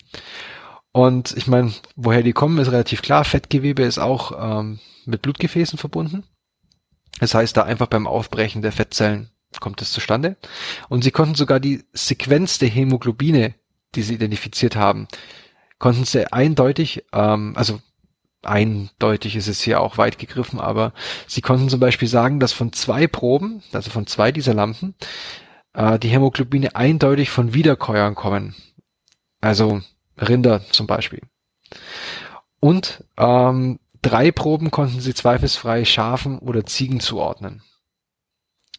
Und 0.93 1.37
ich 1.37 1.47
meine, 1.47 1.73
woher 1.95 2.23
die 2.23 2.33
kommen, 2.33 2.59
ist 2.59 2.73
relativ 2.73 3.03
klar. 3.03 3.25
Fettgewebe 3.25 3.83
ist 3.83 3.99
auch 3.99 4.61
ähm, 4.61 4.81
mit 5.05 5.23
Blutgefäßen 5.23 5.79
verbunden. 5.79 6.25
Das 7.21 7.35
heißt, 7.35 7.57
da 7.57 7.63
einfach 7.63 7.87
beim 7.87 8.07
Aufbrechen 8.07 8.63
der 8.63 8.73
Fettzellen 8.73 9.31
kommt 9.59 9.83
es 9.83 9.93
zustande. 9.93 10.37
Und 10.89 11.03
sie 11.03 11.11
konnten 11.11 11.35
sogar 11.35 11.59
die 11.59 11.85
Sequenz 11.93 12.59
der 12.59 12.69
Hämoglobine, 12.69 13.55
die 13.95 14.03
sie 14.03 14.15
identifiziert 14.15 14.77
haben, 14.77 15.09
konnten 15.79 16.05
sie 16.05 16.33
eindeutig, 16.33 17.05
ähm, 17.13 17.55
also 17.57 17.81
eindeutig 18.43 19.37
ist 19.37 19.49
es 19.49 19.61
hier 19.61 19.81
auch 19.81 19.99
weit 19.99 20.19
gegriffen, 20.19 20.61
aber 20.61 20.93
sie 21.27 21.41
konnten 21.41 21.69
zum 21.69 21.81
Beispiel 21.81 22.09
sagen, 22.09 22.41
dass 22.41 22.53
von 22.53 22.73
zwei 22.73 23.07
Proben, 23.07 23.63
also 23.73 23.91
von 23.91 24.07
zwei 24.07 24.33
dieser 24.33 24.55
Lampen, 24.55 24.95
äh, 25.75 25.99
die 25.99 26.09
Hämoglobine 26.09 26.77
eindeutig 26.77 27.31
von 27.31 27.55
Wiederkäuern 27.55 28.15
kommen. 28.15 28.55
Also 29.41 29.81
Rinder 30.19 30.65
zum 30.71 30.87
Beispiel. 30.87 31.23
Und 32.61 33.05
ähm, 33.17 33.81
drei 34.03 34.31
Proben 34.33 34.71
konnten 34.71 35.01
sie 35.01 35.15
zweifelsfrei 35.15 35.85
Schafen 35.85 36.39
oder 36.39 36.67
Ziegen 36.67 37.01
zuordnen. 37.01 37.63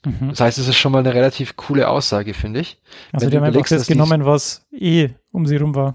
Mhm. 0.06 0.30
Das 0.30 0.40
heißt, 0.40 0.58
es 0.58 0.68
ist 0.68 0.78
schon 0.78 0.92
mal 0.92 1.00
eine 1.00 1.14
relativ 1.14 1.56
coole 1.56 1.88
Aussage, 1.88 2.34
finde 2.34 2.62
ich. 2.62 2.82
Also 3.12 3.26
Wenn 3.26 3.32
die 3.32 3.38
haben 3.38 3.44
einfach 3.44 3.68
das 3.68 3.88
genommen, 3.88 4.26
was 4.26 4.66
eh 4.72 5.10
um 5.32 5.46
sie 5.46 5.58
rum 5.58 5.76
war. 5.76 5.94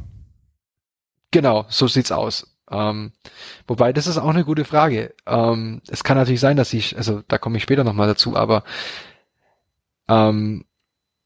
Genau, 1.30 1.66
so 1.68 1.88
sieht's 1.88 2.12
aus. 2.12 2.56
Ähm, 2.70 3.12
wobei, 3.66 3.92
das 3.92 4.06
ist 4.06 4.18
auch 4.18 4.28
eine 4.28 4.44
gute 4.44 4.64
Frage. 4.64 5.14
Ähm, 5.26 5.82
es 5.88 6.04
kann 6.04 6.16
natürlich 6.16 6.40
sein, 6.40 6.56
dass 6.56 6.72
ich, 6.72 6.96
also 6.96 7.22
da 7.28 7.38
komme 7.38 7.56
ich 7.56 7.62
später 7.62 7.84
nochmal 7.84 8.08
dazu, 8.08 8.36
aber 8.36 8.64
ähm, 10.08 10.64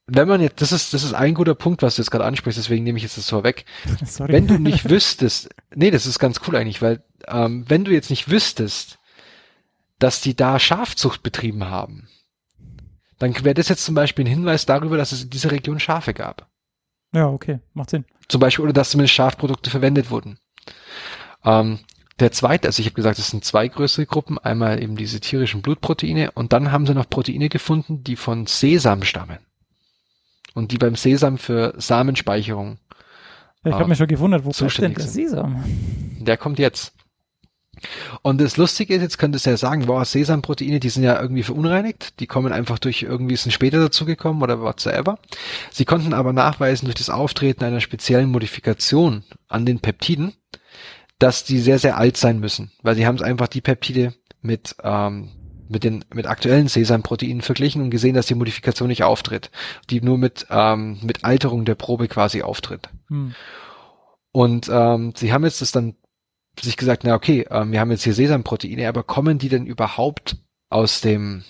wenn 0.06 0.28
man 0.28 0.40
jetzt, 0.40 0.60
das 0.60 0.72
ist, 0.72 0.92
das 0.92 1.04
ist 1.04 1.14
ein 1.14 1.34
guter 1.34 1.54
Punkt, 1.54 1.82
was 1.82 1.96
du 1.96 2.02
jetzt 2.02 2.10
gerade 2.10 2.24
ansprichst, 2.24 2.58
deswegen 2.58 2.82
nehme 2.82 2.98
ich 2.98 3.04
jetzt 3.04 3.16
das 3.16 3.26
so 3.26 3.44
weg. 3.44 3.64
Sorry. 4.04 4.32
Wenn 4.32 4.48
du 4.48 4.58
nicht 4.58 4.90
wüsstest, 4.90 5.50
nee, 5.74 5.90
das 5.90 6.06
ist 6.06 6.18
ganz 6.18 6.40
cool 6.46 6.56
eigentlich, 6.56 6.82
weil 6.82 7.02
ähm, 7.28 7.64
wenn 7.68 7.84
du 7.84 7.92
jetzt 7.92 8.10
nicht 8.10 8.30
wüsstest, 8.30 8.98
dass 9.98 10.20
die 10.20 10.34
da 10.34 10.58
Schafzucht 10.58 11.22
betrieben 11.22 11.66
haben, 11.66 12.08
dann 13.20 13.44
wäre 13.44 13.54
das 13.54 13.68
jetzt 13.68 13.84
zum 13.84 13.94
Beispiel 13.94 14.24
ein 14.24 14.28
Hinweis 14.28 14.66
darüber, 14.66 14.96
dass 14.96 15.12
es 15.12 15.22
in 15.22 15.30
dieser 15.30 15.52
Region 15.52 15.78
Schafe 15.78 16.14
gab. 16.14 16.48
Ja, 17.12 17.28
okay, 17.28 17.60
macht 17.74 17.90
Sinn. 17.90 18.04
Zum 18.28 18.40
Beispiel, 18.40 18.64
oder 18.64 18.72
dass 18.72 18.90
zumindest 18.90 19.14
Schafprodukte 19.14 19.70
verwendet 19.70 20.10
wurden. 20.10 20.38
Ähm, 21.44 21.80
der 22.18 22.32
zweite, 22.32 22.68
also 22.68 22.80
ich 22.80 22.86
habe 22.86 22.94
gesagt, 22.94 23.18
es 23.18 23.30
sind 23.30 23.44
zwei 23.44 23.68
größere 23.68 24.06
Gruppen. 24.06 24.38
Einmal 24.38 24.82
eben 24.82 24.96
diese 24.96 25.20
tierischen 25.20 25.60
Blutproteine 25.62 26.30
und 26.32 26.52
dann 26.52 26.72
haben 26.72 26.86
sie 26.86 26.94
noch 26.94 27.08
Proteine 27.08 27.48
gefunden, 27.48 28.04
die 28.04 28.16
von 28.16 28.46
Sesam 28.46 29.02
stammen. 29.02 29.38
Und 30.54 30.72
die 30.72 30.78
beim 30.78 30.96
Sesam 30.96 31.38
für 31.38 31.74
Samenspeicherung. 31.76 32.78
Ja, 33.64 33.70
ich 33.70 33.72
habe 33.74 33.84
äh, 33.84 33.88
mich 33.88 33.98
schon 33.98 34.06
gewundert, 34.06 34.44
wo 34.44 34.50
ist 34.50 34.78
denn 34.78 34.94
der 34.94 35.04
Sesam? 35.04 35.62
Der 36.20 36.36
kommt 36.36 36.58
jetzt. 36.58 36.94
Und 38.22 38.40
das 38.40 38.56
Lustige 38.56 38.94
ist, 38.94 39.02
jetzt 39.02 39.18
könntest 39.18 39.46
du 39.46 39.50
ja 39.50 39.56
sagen, 39.56 39.86
boah, 39.86 40.04
Sesamproteine, 40.04 40.80
die 40.80 40.88
sind 40.88 41.02
ja 41.02 41.20
irgendwie 41.20 41.42
verunreinigt, 41.42 42.20
die 42.20 42.26
kommen 42.26 42.52
einfach 42.52 42.78
durch 42.78 43.02
irgendwie, 43.02 43.36
sind 43.36 43.52
später 43.52 43.78
dazugekommen 43.78 44.42
oder 44.42 44.60
whatsoever. 44.60 45.18
Sie 45.70 45.84
konnten 45.84 46.12
aber 46.14 46.32
nachweisen 46.32 46.86
durch 46.86 46.96
das 46.96 47.10
Auftreten 47.10 47.64
einer 47.64 47.80
speziellen 47.80 48.30
Modifikation 48.30 49.24
an 49.48 49.66
den 49.66 49.80
Peptiden, 49.80 50.34
dass 51.18 51.44
die 51.44 51.58
sehr, 51.58 51.78
sehr 51.78 51.96
alt 51.96 52.16
sein 52.16 52.40
müssen, 52.40 52.72
weil 52.82 52.96
sie 52.96 53.06
haben 53.06 53.16
es 53.16 53.22
einfach 53.22 53.48
die 53.48 53.60
Peptide 53.60 54.14
mit, 54.42 54.74
ähm, 54.82 55.30
mit 55.68 55.84
den 55.84 56.04
mit 56.12 56.26
aktuellen 56.26 56.66
Sesamproteinen 56.66 57.42
verglichen 57.42 57.82
und 57.82 57.90
gesehen, 57.90 58.14
dass 58.14 58.26
die 58.26 58.34
Modifikation 58.34 58.88
nicht 58.88 59.04
auftritt, 59.04 59.50
die 59.88 60.00
nur 60.00 60.18
mit 60.18 60.46
ähm, 60.50 60.98
mit 61.02 61.24
Alterung 61.24 61.64
der 61.64 61.76
Probe 61.76 62.08
quasi 62.08 62.42
auftritt. 62.42 62.88
Hm. 63.08 63.34
Und 64.32 64.68
ähm, 64.72 65.12
sie 65.16 65.32
haben 65.32 65.44
jetzt 65.44 65.60
das 65.60 65.72
dann 65.72 65.94
sich 66.64 66.76
gesagt, 66.76 67.04
na 67.04 67.14
okay, 67.14 67.46
ähm, 67.50 67.72
wir 67.72 67.80
haben 67.80 67.90
jetzt 67.90 68.04
hier 68.04 68.14
Sesamproteine, 68.14 68.88
aber 68.88 69.02
kommen 69.02 69.38
die 69.38 69.48
denn 69.48 69.66
überhaupt 69.66 70.36
aus 70.68 71.00
dem 71.00 71.44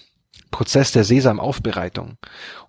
Prozess 0.50 0.92
der 0.92 1.04
Sesamaufbereitung? 1.04 2.16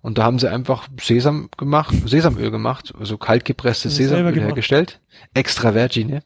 Und 0.00 0.18
da 0.18 0.24
haben 0.24 0.38
sie 0.38 0.50
einfach 0.50 0.88
Sesam 1.00 1.48
gemacht, 1.56 1.94
Sesamöl 2.06 2.50
gemacht, 2.50 2.92
also 2.98 3.18
kaltgepresstes 3.18 3.96
Sesamöl 3.96 4.38
hergestellt, 4.38 5.00
extra 5.34 5.72
Vergine 5.72 6.22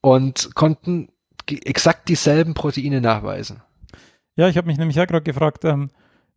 und 0.00 0.54
konnten 0.54 1.08
exakt 1.46 2.08
dieselben 2.08 2.54
Proteine 2.54 3.00
nachweisen. 3.00 3.62
Ja, 4.36 4.48
ich 4.48 4.56
habe 4.56 4.68
mich 4.68 4.78
nämlich 4.78 4.96
ja 4.96 5.04
gerade 5.04 5.24
gefragt, 5.24 5.64
ähm, 5.64 5.90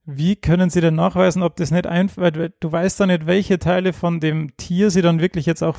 wie 0.05 0.35
können 0.35 0.69
Sie 0.69 0.81
denn 0.81 0.95
nachweisen, 0.95 1.43
ob 1.43 1.55
das 1.55 1.71
nicht 1.71 1.87
einfach, 1.87 2.21
weil 2.21 2.53
du 2.59 2.71
weißt 2.71 2.99
ja 2.99 3.05
nicht, 3.05 3.25
welche 3.25 3.59
Teile 3.59 3.93
von 3.93 4.19
dem 4.19 4.57
Tier 4.57 4.91
Sie 4.91 5.01
dann 5.01 5.21
wirklich 5.21 5.45
jetzt 5.45 5.63
auch 5.63 5.77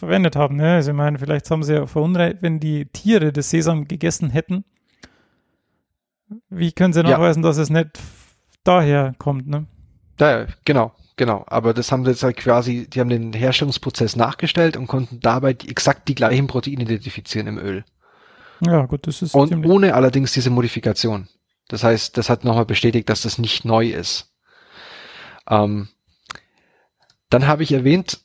verwendet 0.00 0.34
haben. 0.34 0.56
Ne? 0.56 0.74
Also 0.74 0.90
ich 0.90 0.96
meine, 0.96 1.18
vielleicht 1.18 1.50
haben 1.50 1.62
Sie 1.62 1.74
ja 1.74 1.86
verunreinigt, 1.86 2.42
wenn 2.42 2.58
die 2.58 2.86
Tiere 2.86 3.32
das 3.32 3.50
Sesam 3.50 3.86
gegessen 3.86 4.30
hätten. 4.30 4.64
Wie 6.48 6.72
können 6.72 6.92
Sie 6.92 7.02
nachweisen, 7.02 7.42
ja. 7.42 7.48
dass 7.48 7.58
es 7.58 7.70
nicht 7.70 8.00
daher 8.64 9.14
kommt? 9.18 9.46
Ne? 9.46 9.66
Da, 10.16 10.46
genau. 10.64 10.92
Genau, 11.16 11.44
aber 11.48 11.74
das 11.74 11.92
haben 11.92 12.02
sie 12.06 12.12
jetzt 12.12 12.22
halt 12.22 12.38
quasi, 12.38 12.88
die 12.88 12.98
haben 12.98 13.10
den 13.10 13.34
Herstellungsprozess 13.34 14.16
nachgestellt 14.16 14.78
und 14.78 14.86
konnten 14.86 15.20
dabei 15.20 15.52
die, 15.52 15.68
exakt 15.68 16.08
die 16.08 16.14
gleichen 16.14 16.46
Proteine 16.46 16.80
identifizieren 16.80 17.46
im 17.46 17.58
Öl. 17.58 17.84
Ja, 18.64 18.86
gut, 18.86 19.06
das 19.06 19.20
ist. 19.20 19.34
Und 19.34 19.66
ohne 19.66 19.94
allerdings 19.94 20.32
diese 20.32 20.48
Modifikation. 20.48 21.28
Das 21.68 21.84
heißt, 21.84 22.16
das 22.16 22.30
hat 22.30 22.44
nochmal 22.44 22.64
bestätigt, 22.64 23.10
dass 23.10 23.20
das 23.20 23.36
nicht 23.36 23.66
neu 23.66 23.88
ist. 23.88 24.32
Ähm, 25.46 25.88
dann 27.28 27.46
habe 27.46 27.64
ich 27.64 27.72
erwähnt, 27.72 28.20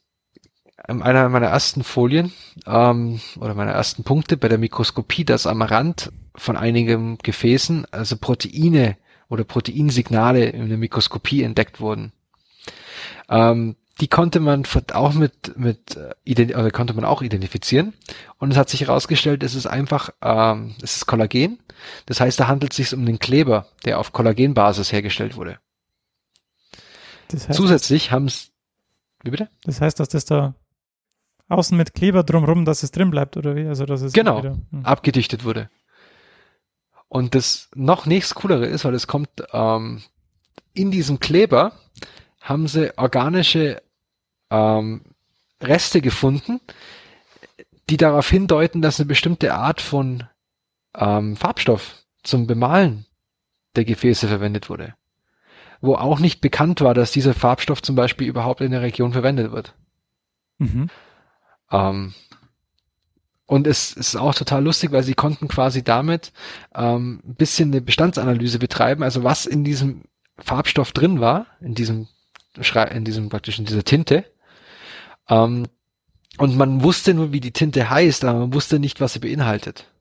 einer 0.88 1.30
meiner 1.30 1.48
ersten 1.48 1.84
Folien 1.84 2.32
ähm, 2.66 3.20
oder 3.40 3.54
meiner 3.56 3.72
ersten 3.72 4.04
Punkte 4.04 4.38
bei 4.38 4.48
der 4.48 4.58
Mikroskopie, 4.58 5.26
dass 5.26 5.48
am 5.48 5.62
Rand 5.62 6.12
von 6.36 6.58
einigen 6.58 7.18
Gefäßen 7.18 7.88
also 7.92 8.18
Proteine 8.18 8.98
oder 9.30 9.44
Proteinsignale 9.44 10.46
in 10.46 10.70
der 10.70 10.78
Mikroskopie 10.78 11.44
entdeckt 11.44 11.80
wurden. 11.80 12.12
Ähm, 13.30 13.76
die 14.02 14.08
konnte 14.10 14.42
man 14.42 14.64
auch 14.94 15.14
mit, 15.14 15.58
mit 15.58 15.98
äh, 16.26 16.54
oder 16.54 16.72
konnte 16.72 16.94
man 16.94 17.06
auch 17.06 17.22
identifizieren. 17.22 17.94
Und 18.38 18.52
es 18.52 18.58
hat 18.58 18.70
sich 18.70 18.82
herausgestellt, 18.82 19.42
es 19.42 19.56
ist 19.56 19.68
einfach, 19.68 20.10
ähm, 20.22 20.76
es 20.82 20.98
ist 20.98 21.06
Kollagen. 21.06 21.60
Das 22.06 22.20
heißt, 22.20 22.40
da 22.40 22.48
handelt 22.48 22.74
es 22.74 22.78
sich 22.78 22.94
um 22.94 23.06
den 23.06 23.20
Kleber, 23.20 23.68
der 23.86 24.00
auf 24.00 24.12
Kollagenbasis 24.12 24.92
hergestellt 24.92 25.38
wurde. 25.38 25.60
Das 27.30 27.48
heißt, 27.48 27.58
Zusätzlich 27.58 28.12
haben 28.12 28.26
es, 28.26 28.52
wie 29.24 29.32
bitte? 29.32 29.50
Das 29.64 29.80
heißt, 29.80 30.00
dass 30.00 30.10
das 30.10 30.26
da 30.26 30.56
außen 31.48 31.78
mit 31.78 31.94
Kleber 31.94 32.24
drumrum, 32.24 32.66
dass 32.66 32.84
es 32.84 32.92
drin 32.92 33.12
bleibt, 33.12 33.38
oder 33.38 33.56
wie? 33.56 33.68
Also, 33.68 33.86
dass 33.86 34.02
es 34.02 34.14
genau, 34.14 34.40
wieder, 34.40 34.58
hm. 34.72 34.86
abgedichtet 34.86 35.44
wurde. 35.44 35.70
Und 37.08 37.36
das 37.36 37.70
noch 37.76 38.06
nächst 38.06 38.36
coolere 38.36 38.66
ist, 38.66 38.84
weil 38.84 38.94
es 38.94 39.08
kommt 39.08 39.30
ähm, 39.54 40.02
in 40.74 40.92
diesem 40.92 41.20
Kleber 41.20 41.74
haben 42.42 42.68
sie 42.68 42.96
organische 42.98 43.82
ähm, 44.52 45.02
Reste 45.62 46.02
gefunden, 46.02 46.60
die 47.90 47.98
darauf 47.98 48.30
hindeuten, 48.30 48.82
dass 48.82 49.00
eine 49.00 49.08
bestimmte 49.08 49.54
Art 49.54 49.82
von 49.82 50.24
ähm, 50.96 51.36
Farbstoff 51.36 52.04
zum 52.24 52.48
Bemalen 52.48 53.06
der 53.76 53.86
Gefäße 53.86 54.28
verwendet 54.28 54.70
wurde. 54.70 54.96
Wo 55.82 55.96
auch 55.96 56.20
nicht 56.20 56.42
bekannt 56.42 56.82
war, 56.82 56.94
dass 56.94 57.12
dieser 57.12 57.34
Farbstoff 57.34 57.82
zum 57.82 57.96
Beispiel 57.96 58.28
überhaupt 58.28 58.62
in 58.62 58.72
der 58.72 58.82
Region 58.82 59.14
verwendet 59.14 59.52
wird. 59.52 59.76
Mhm. 60.58 60.90
Ähm, 61.72 62.14
und 63.48 63.68
es 63.68 63.94
ist 63.94 64.16
auch 64.16 64.34
total 64.34 64.64
lustig, 64.64 64.92
weil 64.92 65.04
sie 65.04 65.14
konnten 65.14 65.48
quasi 65.48 65.84
damit 65.84 66.34
ähm, 66.74 67.22
ein 67.26 67.36
bisschen 67.36 67.72
eine 67.72 67.82
Bestandsanalyse 67.82 68.60
betreiben, 68.60 69.04
also 69.04 69.24
was 69.24 69.46
in 69.46 69.64
diesem 69.64 70.04
Farbstoff 70.38 70.92
drin 70.92 71.20
war, 71.20 71.46
in 71.62 71.76
diesem 71.76 72.08
in 72.92 73.04
diesem 73.04 73.28
praktisch 73.30 73.60
in 73.60 73.66
dieser 73.66 73.84
Tinte 73.84 74.24
ähm, 75.30 75.68
und 76.38 76.58
man 76.58 76.84
wusste 76.84 77.14
nur, 77.14 77.32
wie 77.32 77.40
die 77.40 77.52
Tinte 77.52 77.90
heißt, 77.90 78.26
aber 78.26 78.40
man 78.40 78.54
wusste 78.54 78.80
nicht, 78.80 79.00
was 79.00 79.14
sie 79.14 79.20
beinhaltet. 79.20 79.92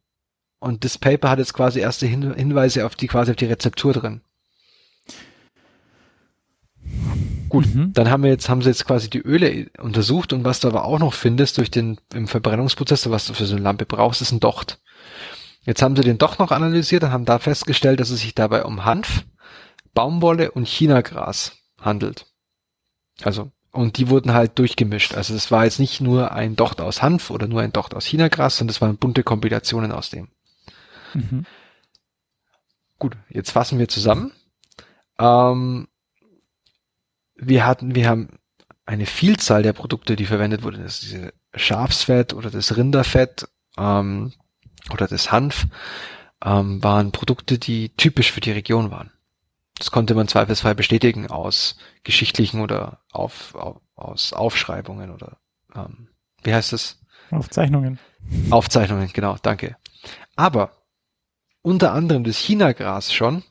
Und 0.59 0.85
das 0.85 0.99
Paper 0.99 1.31
hat 1.31 1.39
jetzt 1.39 1.55
quasi 1.55 1.81
erste 1.81 2.07
Hin 2.07 2.35
Hinweise 2.35 2.87
auf 2.87 2.97
die 2.97 3.07
quasi 3.07 3.31
auf 3.31 3.37
die 3.37 3.47
Rezeptur 3.47 3.93
drin. 3.93 4.23
Gut, 7.49 7.73
mhm. 7.73 7.93
dann 7.93 8.11
haben 8.11 8.23
wir 8.23 8.31
jetzt, 8.31 8.49
haben 8.49 8.63
sie 8.63 8.69
jetzt 8.69 8.85
quasi 8.87 9.09
die 9.09 9.21
Öle 9.21 9.71
untersucht 9.79 10.33
und 10.33 10.45
was 10.45 10.61
du 10.61 10.69
aber 10.69 10.85
auch 10.85 10.99
noch 10.99 11.15
findest 11.15 11.59
durch 11.59 11.71
den, 11.71 11.99
im 12.13 12.27
Verbrennungsprozess, 12.27 13.09
was 13.11 13.27
du 13.27 13.35
für 13.35 13.47
so 13.47 13.55
eine 13.55 13.65
Lampe 13.65 13.87
brauchst, 13.87 14.23
ist 14.23 14.33
ein 14.33 14.41
Docht. 14.41 14.81
Jetzt 15.63 15.83
haben 15.83 15.97
sie 15.97 16.03
den 16.03 16.19
Docht 16.19 16.39
noch 16.39 16.51
analysiert 16.51 17.05
und 17.05 17.11
haben 17.11 17.25
da 17.25 17.39
festgestellt, 17.39 18.01
dass 18.01 18.11
es 18.11 18.21
sich 18.21 18.35
dabei 18.35 18.65
um 18.65 18.85
Hanf, 18.85 19.25
Baumwolle 19.95 20.51
und 20.51 20.67
Chinagras 20.67 21.53
handelt. 21.81 22.27
Also 23.23 23.53
und 23.75 23.99
die 23.99 24.09
wurden 24.09 24.33
halt 24.33 24.59
durchgemischt. 24.61 25.15
Also 25.15 25.35
es 25.35 25.51
war 25.51 25.65
jetzt 25.65 25.81
nicht 25.81 26.01
nur 26.01 26.31
ein 26.31 26.55
Docht 26.55 26.81
aus 26.81 27.03
Hanf 27.03 27.31
oder 27.31 27.49
nur 27.49 27.61
ein 27.61 27.73
Docht 27.73 27.95
aus 27.95 28.05
Chinagras, 28.05 28.57
sondern 28.57 28.71
es 28.71 28.81
waren 28.81 28.97
bunte 28.97 29.25
Kombinationen 29.25 29.91
aus 29.91 30.11
dem. 30.11 30.29
Mhm. 31.13 31.45
Gut, 33.01 33.17
jetzt 33.29 33.51
fassen 33.51 33.81
wir 33.81 33.89
zusammen. 33.89 34.33
Ähm, 35.19 35.89
wir 37.37 37.67
hatten, 37.67 37.95
wir 37.95 38.09
haben 38.09 38.39
eine 38.87 39.07
Vielzahl 39.07 39.63
der 39.63 39.73
Produkte, 39.73 40.17
die 40.17 40.27
verwendet 40.27 40.63
wurden. 40.63 40.83
Das 40.83 40.95
ist 40.95 41.03
diese 41.05 41.33
Schafsfett 41.55 42.35
oder 42.35 42.51
das 42.51 42.77
Rinderfett 42.77 43.49
ähm, 43.77 44.33
oder 44.91 45.07
das 45.07 45.33
Hanf 45.33 45.67
ähm, 46.45 46.83
waren 46.83 47.13
Produkte, 47.13 47.59
die 47.59 47.91
typisch 47.97 48.33
für 48.33 48.41
die 48.41 48.53
Region 48.53 48.91
waren. 48.91 49.11
Das 49.79 49.91
konnte 49.91 50.15
man 50.15 50.29
zweifelsfrei 50.29 50.75
bestätigen 50.75 51.31
aus 51.31 51.77
geschichtlichen 52.05 52.61
oder 52.61 53.01
auf, 53.11 53.55
auf, 53.55 53.81
aus 53.97 54.33
Aufschreibungen 54.33 55.11
oder 55.11 55.39
ähm, 55.75 56.09
wie 56.43 56.55
heißt 56.55 56.73
es? 56.73 57.01
Aufzeichnungen. 57.31 57.99
Aufzeichnungen, 58.51 59.11
genau, 59.13 59.37
danke. 59.43 59.77
Aber 60.37 60.73
unter 61.63 61.93
anderem 61.93 62.25
das 62.25 62.39
Chinagras 62.39 63.13
schon 63.13 63.43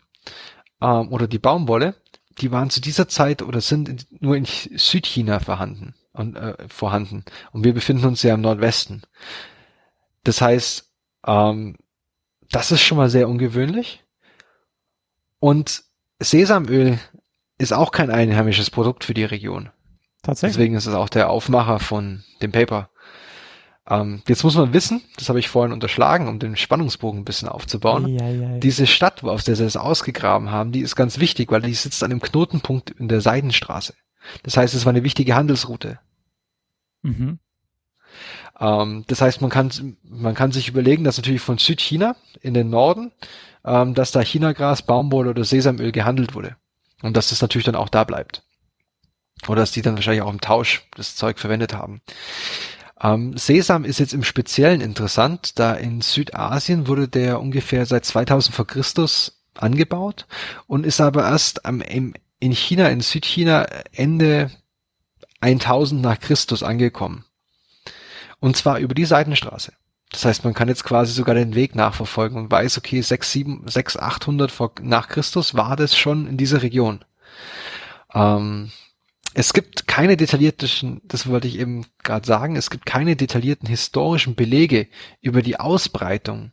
ähm, 0.82 1.12
oder 1.12 1.28
die 1.28 1.40
Baumwolle, 1.40 1.96
die 2.40 2.52
waren 2.52 2.70
zu 2.70 2.82
dieser 2.82 3.08
Zeit 3.08 3.42
oder 3.42 3.62
sind 3.62 3.90
in, 3.90 3.98
nur 4.20 4.36
in 4.36 4.46
Südchina 4.46 5.40
vorhanden 5.40 5.96
und 6.14 6.36
äh, 6.36 6.56
vorhanden. 6.68 7.24
Und 7.52 7.64
wir 7.64 7.74
befinden 7.74 8.06
uns 8.06 8.24
ja 8.24 8.34
im 8.34 8.42
Nordwesten. 8.42 9.04
Das 10.24 10.42
heißt, 10.42 10.92
ähm, 11.26 11.78
das 12.50 12.72
ist 12.72 12.82
schon 12.82 12.98
mal 12.98 13.10
sehr 13.10 13.28
ungewöhnlich. 13.28 14.04
Und 15.40 15.84
Sesamöl 16.20 17.00
ist 17.58 17.74
auch 17.74 17.92
kein 17.92 18.10
einheimisches 18.10 18.70
Produkt 18.70 19.04
für 19.04 19.14
die 19.14 19.26
Region. 19.26 19.70
Tatsächlich. 20.22 20.56
Deswegen 20.56 20.76
ist 20.76 20.86
es 20.86 20.96
auch 20.96 21.10
der 21.10 21.30
Aufmacher 21.30 21.80
von 21.80 22.24
dem 22.42 22.52
Paper. 22.52 22.90
Ähm, 23.88 24.22
jetzt 24.28 24.44
muss 24.44 24.56
man 24.56 24.74
wissen, 24.74 25.02
das 25.18 25.30
habe 25.30 25.40
ich 25.40 25.50
vorhin 25.50 25.74
unterschlagen, 25.74 26.28
um 26.28 26.40
den 26.40 26.56
Spannungsbogen 26.56 27.22
ein 27.22 27.26
bisschen 27.26 27.50
aufzubauen. 27.50 28.08
Ja, 28.08 28.30
ja, 28.30 28.52
ja. 28.52 28.58
Diese 28.60 28.88
Stadt, 28.88 29.24
aus 29.24 29.44
der 29.44 29.56
sie 29.56 29.66
es 29.66 29.76
ausgegraben 29.76 30.52
haben, 30.52 30.72
die 30.72 30.82
ist 30.82 30.96
ganz 30.96 31.20
wichtig, 31.20 31.52
weil 31.52 31.62
die 31.62 31.74
sitzt 31.74 32.04
an 32.04 32.12
einem 32.12 32.22
Knotenpunkt 32.22 32.92
in 32.92 33.08
der 33.08 33.22
Seidenstraße. 33.22 33.94
Das 34.44 34.56
heißt, 34.56 34.74
es 34.74 34.86
war 34.86 34.92
eine 34.92 35.04
wichtige 35.04 35.36
Handelsroute. 35.36 36.00
Mhm. 37.02 37.40
Ähm, 38.60 39.04
das 39.08 39.22
heißt, 39.22 39.42
man 39.42 39.50
kann, 39.50 39.98
man 40.04 40.36
kann 40.36 40.54
sich 40.54 40.70
überlegen, 40.70 41.04
dass 41.04 41.18
natürlich 41.18 41.42
von 41.42 41.58
Südchina 41.58 42.16
in 42.42 42.54
den 42.54 42.70
Norden 42.70 43.12
ähm, 43.66 43.94
dass 43.94 44.12
da 44.12 44.22
Chinagras, 44.22 44.82
Baumwolle 44.82 45.30
oder 45.30 45.44
Sesamöl 45.44 45.92
gehandelt 45.92 46.36
wurde. 46.36 46.56
Und 47.02 47.18
dass 47.18 47.30
das 47.30 47.42
natürlich 47.42 47.66
dann 47.66 47.76
auch 47.76 47.90
da 47.90 48.04
bleibt. 48.04 48.44
Oder 49.48 49.62
dass 49.62 49.72
die 49.72 49.82
dann 49.82 49.96
wahrscheinlich 49.96 50.22
auch 50.22 50.32
im 50.32 50.42
Tausch 50.42 50.88
das 50.96 51.16
Zeug 51.16 51.40
verwendet 51.40 51.74
haben. 51.74 52.02
Ähm, 53.04 53.38
Sesam 53.38 53.84
ist 53.84 54.00
jetzt 54.00 54.14
im 54.14 54.24
Speziellen 54.24 54.80
interessant, 54.80 55.60
da 55.60 55.74
in 55.74 56.02
Südasien 56.02 56.88
wurde 56.88 57.10
der 57.10 57.42
ungefähr 57.42 57.86
seit 57.86 58.06
2000 58.06 58.56
vor 58.56 58.66
Christus 58.66 59.44
angebaut 59.56 60.26
und 60.68 60.86
ist 60.86 61.02
aber 61.02 61.24
erst 61.26 61.66
am, 61.66 61.82
im, 61.82 62.14
in 62.40 62.54
China, 62.54 62.88
in 62.88 63.02
Südchina 63.02 63.68
Ende 63.92 64.50
1000 65.42 66.02
nach 66.02 66.20
Christus 66.20 66.64
angekommen. 66.64 67.26
Und 68.40 68.56
zwar 68.56 68.80
über 68.80 68.96
die 68.96 69.06
Seitenstraße. 69.06 69.74
Das 70.10 70.26
heißt, 70.26 70.44
man 70.44 70.54
kann 70.54 70.70
jetzt 70.70 70.84
quasi 70.84 71.12
sogar 71.12 71.36
den 71.36 71.56
Weg 71.56 71.76
nachverfolgen 71.76 72.38
und 72.38 72.52
weiß, 72.52 72.78
okay, 72.78 73.02
6, 73.02 73.32
7, 73.32 73.64
6, 73.66 73.98
800 73.98 74.52
vor, 74.52 74.72
nach 74.82 75.10
Christus 75.10 75.56
war 75.56 75.76
das 75.76 75.98
schon 75.98 76.28
in 76.28 76.38
dieser 76.38 76.62
Region. 76.62 77.04
Ähm, 78.14 78.72
es 79.34 79.54
gibt 79.54 79.88
keine 79.88 80.18
detaillierten, 80.18 81.02
das 81.06 81.28
wollte 81.28 81.48
ich 81.48 81.60
eben 81.60 81.86
gerade 82.04 82.26
sagen, 82.26 82.56
es 82.56 82.70
gibt 82.70 82.86
keine 82.86 83.16
detaillierten 83.16 83.68
historischen 83.68 84.36
Belege 84.36 84.88
über 85.22 85.42
die 85.42 85.60
Ausbreitung, 85.60 86.52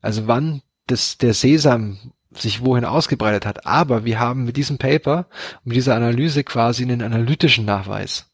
also 0.00 0.26
wann 0.26 0.62
das, 0.86 1.18
der 1.18 1.34
Sesam 1.34 2.12
sich 2.30 2.64
wohin 2.64 2.84
ausgebreitet 2.84 3.46
hat. 3.46 3.66
Aber 3.66 4.04
wir 4.04 4.18
haben 4.18 4.44
mit 4.44 4.56
diesem 4.56 4.78
Paper, 4.78 5.26
mit 5.64 5.76
dieser 5.76 5.94
Analyse 5.94 6.44
quasi 6.44 6.82
einen 6.82 7.02
analytischen 7.02 7.64
Nachweis. 7.64 8.30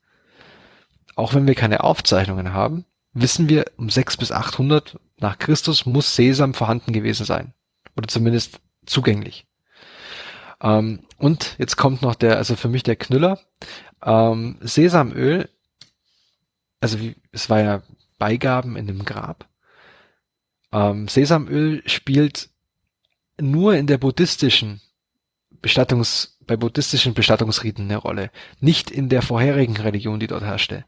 Auch 1.16 1.34
wenn 1.34 1.46
wir 1.46 1.54
keine 1.54 1.82
Aufzeichnungen 1.82 2.52
haben, 2.52 2.84
wissen 3.12 3.48
wir, 3.48 3.64
um 3.76 3.90
6 3.90 4.16
bis 4.18 4.30
800 4.30 4.98
nach 5.18 5.38
Christus 5.38 5.84
muss 5.84 6.14
Sesam 6.14 6.54
vorhanden 6.54 6.92
gewesen 6.92 7.26
sein. 7.26 7.54
Oder 7.96 8.06
zumindest 8.06 8.60
zugänglich. 8.86 9.46
Ähm, 10.60 11.00
und 11.18 11.56
jetzt 11.58 11.76
kommt 11.76 12.02
noch 12.02 12.14
der, 12.14 12.36
also 12.36 12.56
für 12.56 12.68
mich 12.68 12.82
der 12.82 12.96
Knüller. 12.96 13.40
Ähm, 14.02 14.56
Sesamöl, 14.60 15.48
also 16.80 17.00
wie, 17.00 17.16
es 17.32 17.50
war 17.50 17.60
ja 17.60 17.82
Beigaben 18.18 18.76
in 18.76 18.86
dem 18.86 19.04
Grab. 19.04 19.48
Ähm, 20.72 21.08
Sesamöl 21.08 21.82
spielt 21.86 22.50
nur 23.40 23.74
in 23.74 23.86
der 23.86 23.98
buddhistischen 23.98 24.80
Bestattungs 25.60 26.38
bei 26.48 26.56
buddhistischen 26.56 27.14
Bestattungsriten 27.14 27.84
eine 27.84 27.98
Rolle, 27.98 28.30
nicht 28.58 28.90
in 28.90 29.08
der 29.08 29.22
vorherigen 29.22 29.76
Religion, 29.76 30.18
die 30.18 30.26
dort 30.26 30.42
herrschte. 30.42 30.84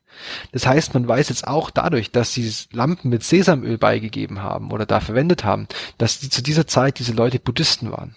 Das 0.53 0.67
heißt, 0.67 0.95
man 0.95 1.07
weiß 1.07 1.29
jetzt 1.29 1.47
auch 1.47 1.71
dadurch, 1.71 2.11
dass 2.11 2.33
sie 2.33 2.51
Lampen 2.73 3.11
mit 3.11 3.23
Sesamöl 3.23 3.79
beigegeben 3.79 4.43
haben 4.43 4.73
oder 4.73 4.87
da 4.87 5.01
verwendet 5.01 5.45
haben, 5.45 5.69
dass 5.99 6.19
die 6.19 6.31
zu 6.31 6.43
dieser 6.43 6.67
Zeit 6.67 6.99
diese 6.99 7.13
Leute 7.13 7.39
Buddhisten 7.39 7.93
waren. 7.93 8.17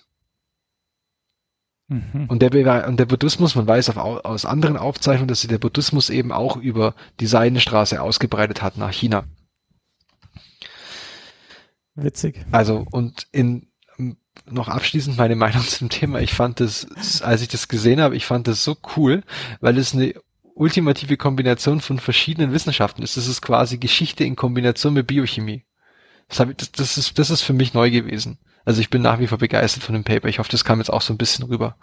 Mhm. 1.94 2.26
Und, 2.28 2.41
der, 2.41 2.88
und 2.88 3.00
der 3.00 3.06
Buddhismus, 3.06 3.56
man 3.56 3.68
weiß 3.68 3.89
auf, 3.89 4.26
aus 4.26 4.46
anderen 4.46 4.78
Aufzeichnungen, 4.78 5.28
dass 5.28 5.41
sich 5.41 5.50
der 5.50 5.60
Buddhismus 5.60 6.10
eben 6.10 6.32
auch 6.32 6.58
über 6.58 6.96
die 7.20 7.28
Seidenstraße 7.28 8.02
ausgebreitet 8.02 8.62
hat 8.62 8.78
nach 8.78 8.91
China. 8.91 9.26
Witzig. 11.96 12.44
Also, 12.52 12.86
und 12.89 13.28
in 13.32 13.68
noch 14.50 14.68
abschließend 14.68 15.18
meine 15.18 15.36
Meinung 15.44 15.62
zum 15.62 15.89
Thema. 15.89 16.20
Ich 16.20 16.34
fand 16.34 16.60
das, 16.60 17.22
als 17.22 17.41
ich 17.44 17.48
das 17.48 17.68
gesehen 17.68 18.02
habe, 18.02 18.16
ich 18.16 18.26
fand 18.26 18.48
das 18.48 18.64
so 18.64 18.76
cool, 18.98 19.22
weil 19.62 19.78
es 19.78 19.94
eine 19.94 20.16
ultimative 20.56 21.18
Kombination 21.18 21.80
von 21.80 22.00
verschiedenen 22.00 22.54
Wissenschaften 22.54 23.04
ist. 23.04 23.18
Das 23.18 23.28
ist 23.28 23.41
quasi 23.41 23.78
Geschichte 23.78 24.24
in 24.24 24.36
Kombination 24.36 24.94
mit 24.94 25.06
Biochemie. 25.06 25.64
Das, 26.28 26.39
ich, 26.39 26.56
das, 26.56 26.72
das, 26.72 26.98
ist, 26.98 27.20
das 27.20 27.30
ist 27.30 27.41
für 27.41 27.54
mich 27.54 27.76
neu 27.76 27.91
gewesen. 27.91 28.39
Also 28.66 28.80
ich 28.82 28.89
bin 28.89 29.01
nach 29.01 29.20
wie 29.20 29.28
vor 29.28 29.38
begeistert 29.38 29.84
von 29.84 29.93
dem 29.93 30.03
Paper. 30.03 30.28
Ich 30.28 30.39
hoffe, 30.39 30.49
das 30.49 30.64
kam 30.64 30.80
jetzt 30.80 30.91
auch 30.91 31.01
so 31.01 31.14
ein 31.14 31.18
bisschen 31.18 31.45
rüber. 31.45 31.76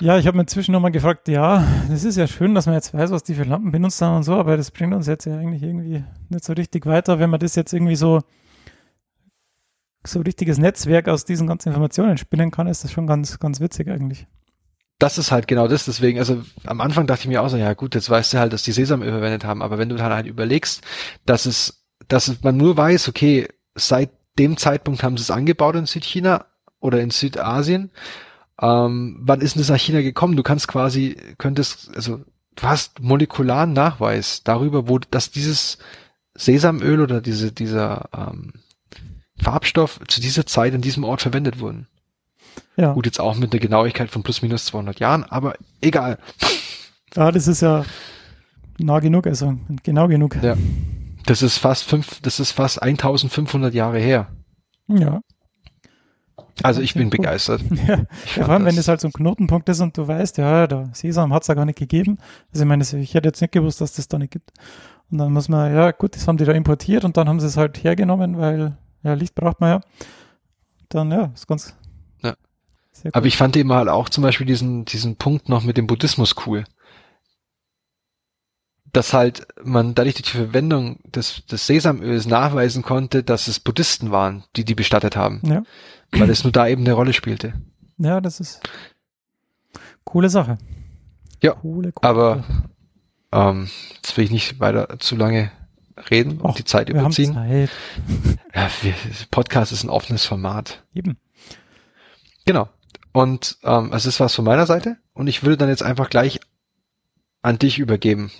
Ja, 0.00 0.18
ich 0.18 0.26
habe 0.26 0.36
mir 0.36 0.42
inzwischen 0.42 0.72
nochmal 0.72 0.92
gefragt, 0.92 1.28
ja, 1.28 1.66
das 1.88 2.04
ist 2.04 2.16
ja 2.16 2.26
schön, 2.26 2.54
dass 2.54 2.66
man 2.66 2.74
jetzt 2.74 2.94
weiß, 2.94 3.10
was 3.10 3.22
die 3.22 3.34
für 3.34 3.44
Lampen 3.44 3.70
benutzt 3.70 4.00
haben 4.00 4.16
und 4.16 4.22
so, 4.22 4.34
aber 4.34 4.56
das 4.56 4.70
bringt 4.70 4.94
uns 4.94 5.06
jetzt 5.06 5.26
ja 5.26 5.36
eigentlich 5.36 5.62
irgendwie 5.62 6.04
nicht 6.30 6.44
so 6.44 6.54
richtig 6.54 6.86
weiter, 6.86 7.18
wenn 7.18 7.28
man 7.28 7.40
das 7.40 7.54
jetzt 7.54 7.72
irgendwie 7.72 7.96
so 7.96 8.22
so 10.06 10.20
richtiges 10.20 10.58
Netzwerk 10.58 11.08
aus 11.08 11.24
diesen 11.26 11.46
ganzen 11.46 11.68
Informationen 11.68 12.16
spinnen 12.16 12.50
kann, 12.50 12.66
ist 12.66 12.84
das 12.84 12.92
schon 12.92 13.06
ganz, 13.06 13.38
ganz 13.38 13.60
witzig 13.60 13.88
eigentlich. 13.88 14.26
Das 14.98 15.18
ist 15.18 15.32
halt 15.32 15.48
genau 15.48 15.68
das, 15.68 15.84
deswegen, 15.86 16.18
also 16.18 16.42
am 16.64 16.80
Anfang 16.80 17.06
dachte 17.06 17.22
ich 17.22 17.28
mir 17.28 17.42
auch 17.42 17.48
so, 17.48 17.56
ja 17.56 17.72
gut, 17.74 17.94
jetzt 17.94 18.10
weißt 18.10 18.34
du 18.34 18.38
halt, 18.38 18.52
dass 18.52 18.62
die 18.62 18.72
Sesamöl 18.72 19.10
verwendet 19.10 19.44
haben, 19.44 19.62
aber 19.62 19.78
wenn 19.78 19.88
du 19.88 19.96
dann 19.96 20.12
halt 20.12 20.26
überlegst, 20.26 20.82
dass 21.26 21.46
es, 21.46 21.86
dass 22.08 22.42
man 22.42 22.56
nur 22.56 22.76
weiß, 22.76 23.08
okay, 23.08 23.48
seit 23.74 24.10
dem 24.38 24.56
Zeitpunkt 24.56 25.02
haben 25.02 25.16
sie 25.16 25.22
es 25.22 25.30
angebaut 25.30 25.76
in 25.76 25.86
Südchina 25.86 26.46
oder 26.80 27.00
in 27.00 27.10
Südasien, 27.10 27.90
ähm, 28.60 29.16
wann 29.20 29.40
ist 29.40 29.54
denn 29.54 29.62
das 29.62 29.70
nach 29.70 29.78
China 29.78 30.02
gekommen? 30.02 30.36
Du 30.36 30.42
kannst 30.42 30.68
quasi, 30.68 31.16
könntest, 31.38 31.94
also 31.94 32.20
du 32.56 32.62
hast 32.62 33.00
molekularen 33.00 33.72
Nachweis 33.72 34.42
darüber, 34.44 34.88
wo, 34.88 34.98
dass 34.98 35.30
dieses 35.30 35.78
Sesamöl 36.34 37.00
oder 37.00 37.20
diese, 37.20 37.52
dieser 37.52 38.08
ähm, 38.14 38.52
Farbstoff 39.40 40.00
zu 40.08 40.20
dieser 40.20 40.44
Zeit 40.44 40.74
in 40.74 40.82
diesem 40.82 41.04
Ort 41.04 41.22
verwendet 41.22 41.58
wurden. 41.60 41.86
Ja. 42.76 42.92
Gut, 42.92 43.06
jetzt 43.06 43.20
auch 43.20 43.36
mit 43.36 43.52
einer 43.52 43.60
Genauigkeit 43.60 44.10
von 44.10 44.22
plus 44.22 44.42
minus 44.42 44.66
200 44.66 45.00
Jahren, 45.00 45.24
aber 45.24 45.54
egal. 45.80 46.18
Ja, 47.14 47.32
das 47.32 47.48
ist 47.48 47.62
ja 47.62 47.84
nah 48.78 49.00
genug, 49.00 49.26
also 49.26 49.58
genau 49.82 50.08
genug. 50.08 50.36
Ja. 50.42 50.56
Das 51.30 51.42
ist 51.42 51.58
fast 51.58 51.84
fünf, 51.84 52.20
das 52.22 52.40
ist 52.40 52.50
fast 52.50 52.82
1500 52.82 53.72
Jahre 53.72 54.00
her. 54.00 54.26
Ja. 54.88 55.20
Also 56.64 56.80
ich 56.82 56.94
bin 56.94 57.04
Cool. 57.04 57.10
begeistert. 57.10 57.62
Ja, 57.86 58.04
vor 58.26 58.48
allem, 58.48 58.64
wenn 58.64 58.74
das- 58.74 58.86
das 58.86 58.88
halt 58.88 59.00
so 59.00 59.06
ein 59.06 59.12
Knotenpunkt 59.12 59.68
ist 59.68 59.78
und 59.80 59.96
du 59.96 60.08
weißt, 60.08 60.38
ja, 60.38 60.66
der 60.66 60.90
Sesam 60.92 61.32
hat 61.32 61.42
es 61.42 61.46
ja 61.48 61.54
gar 61.54 61.64
nicht 61.66 61.78
gegeben. 61.78 62.18
Also 62.52 62.64
ich 62.64 62.68
meine, 62.68 62.82
ich 62.82 63.14
hätte 63.14 63.28
jetzt 63.28 63.40
nicht 63.40 63.52
gewusst, 63.52 63.80
dass 63.80 63.92
das 63.92 64.08
da 64.08 64.18
nicht 64.18 64.32
gibt. 64.32 64.50
Und 65.12 65.18
dann 65.18 65.32
muss 65.32 65.48
man, 65.48 65.72
ja 65.72 65.92
gut, 65.92 66.16
das 66.16 66.26
haben 66.26 66.36
die 66.36 66.44
da 66.44 66.50
importiert 66.52 67.04
und 67.04 67.16
dann 67.16 67.28
haben 67.28 67.38
sie 67.38 67.46
es 67.46 67.56
halt 67.56 67.82
hergenommen, 67.84 68.36
weil 68.36 68.76
ja, 69.04 69.14
Licht 69.14 69.36
braucht 69.36 69.60
man 69.60 69.70
ja. 69.70 69.80
Dann, 70.88 71.12
ja, 71.12 71.30
ist 71.32 71.46
ganz 71.46 71.76
Ja. 72.24 72.34
Aber 73.12 73.26
ich 73.26 73.36
fand 73.36 73.56
eben 73.56 73.72
halt 73.72 73.88
auch 73.88 74.08
zum 74.08 74.22
Beispiel 74.22 74.46
diesen, 74.46 74.84
diesen 74.84 75.14
Punkt 75.14 75.48
noch 75.48 75.62
mit 75.62 75.76
dem 75.76 75.86
Buddhismus 75.86 76.34
cool. 76.46 76.64
Dass 78.92 79.12
halt 79.12 79.46
man 79.62 79.94
dadurch 79.94 80.14
durch 80.16 80.32
die 80.32 80.36
Verwendung 80.36 80.98
des, 81.04 81.46
des 81.46 81.66
Sesamöls 81.66 82.26
nachweisen 82.26 82.82
konnte, 82.82 83.22
dass 83.22 83.46
es 83.46 83.60
Buddhisten 83.60 84.10
waren, 84.10 84.44
die 84.56 84.64
die 84.64 84.74
bestattet 84.74 85.14
haben, 85.16 85.40
Ja, 85.44 85.62
weil 86.12 86.28
es 86.30 86.42
nur 86.42 86.52
da 86.52 86.66
eben 86.66 86.82
eine 86.82 86.94
Rolle 86.94 87.12
spielte. 87.12 87.52
ja, 87.98 88.20
das 88.20 88.40
ist 88.40 88.60
coole 90.04 90.28
Sache. 90.28 90.58
Ja, 91.42 91.52
coole, 91.52 91.92
coole 91.92 92.08
aber 92.08 92.44
ähm, 93.32 93.68
jetzt 93.94 94.16
will 94.16 94.24
ich 94.24 94.30
nicht 94.32 94.58
weiter 94.60 94.98
zu 94.98 95.14
lange 95.14 95.52
reden 96.10 96.40
und 96.40 96.58
die 96.58 96.64
Zeit 96.64 96.88
wir 96.88 96.96
haben 96.96 97.06
überziehen. 97.06 97.34
Zeit. 97.34 97.70
Ja, 98.54 98.68
wir, 98.82 98.94
Podcast 99.30 99.70
ist 99.70 99.84
ein 99.84 99.90
offenes 99.90 100.24
Format. 100.24 100.82
Eben. 100.94 101.16
Genau. 102.44 102.68
Und 103.12 103.58
ähm, 103.62 103.92
also 103.92 104.08
das 104.08 104.18
war's 104.18 104.34
von 104.34 104.44
meiner 104.44 104.66
Seite. 104.66 104.96
Und 105.12 105.28
ich 105.28 105.42
würde 105.44 105.56
dann 105.56 105.68
jetzt 105.68 105.82
einfach 105.84 106.10
gleich 106.10 106.40
an 107.42 107.58
dich 107.58 107.78
übergeben. 107.78 108.30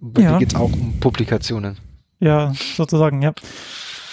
Bei 0.00 0.22
Ja. 0.22 0.32
dir 0.32 0.38
geht's 0.40 0.54
auch 0.54 0.72
um 0.72 0.94
Publikationen. 1.00 1.76
Ja, 2.20 2.52
sozusagen, 2.76 3.22
ja. 3.22 3.32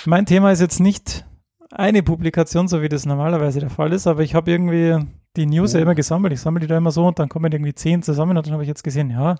Mein 0.05 0.25
Thema 0.25 0.51
ist 0.51 0.61
jetzt 0.61 0.79
nicht 0.79 1.25
eine 1.71 2.03
Publikation, 2.03 2.67
so 2.67 2.81
wie 2.81 2.89
das 2.89 3.05
normalerweise 3.05 3.59
der 3.59 3.69
Fall 3.69 3.91
ist, 3.93 4.07
aber 4.07 4.21
ich 4.21 4.35
habe 4.35 4.51
irgendwie 4.51 4.97
die 5.35 5.45
News 5.47 5.73
ja 5.73 5.79
Oh. 5.79 5.83
immer 5.83 5.95
gesammelt. 5.95 6.33
Ich 6.33 6.39
sammle 6.41 6.61
die 6.61 6.67
da 6.67 6.77
immer 6.77 6.91
so 6.91 7.05
und 7.07 7.19
dann 7.19 7.27
kommen 7.29 7.51
irgendwie 7.51 7.73
zehn 7.73 8.01
zusammen 8.03 8.37
und 8.37 8.45
dann 8.45 8.53
habe 8.53 8.63
ich 8.63 8.69
jetzt 8.69 8.83
gesehen, 8.83 9.09
ja, 9.09 9.35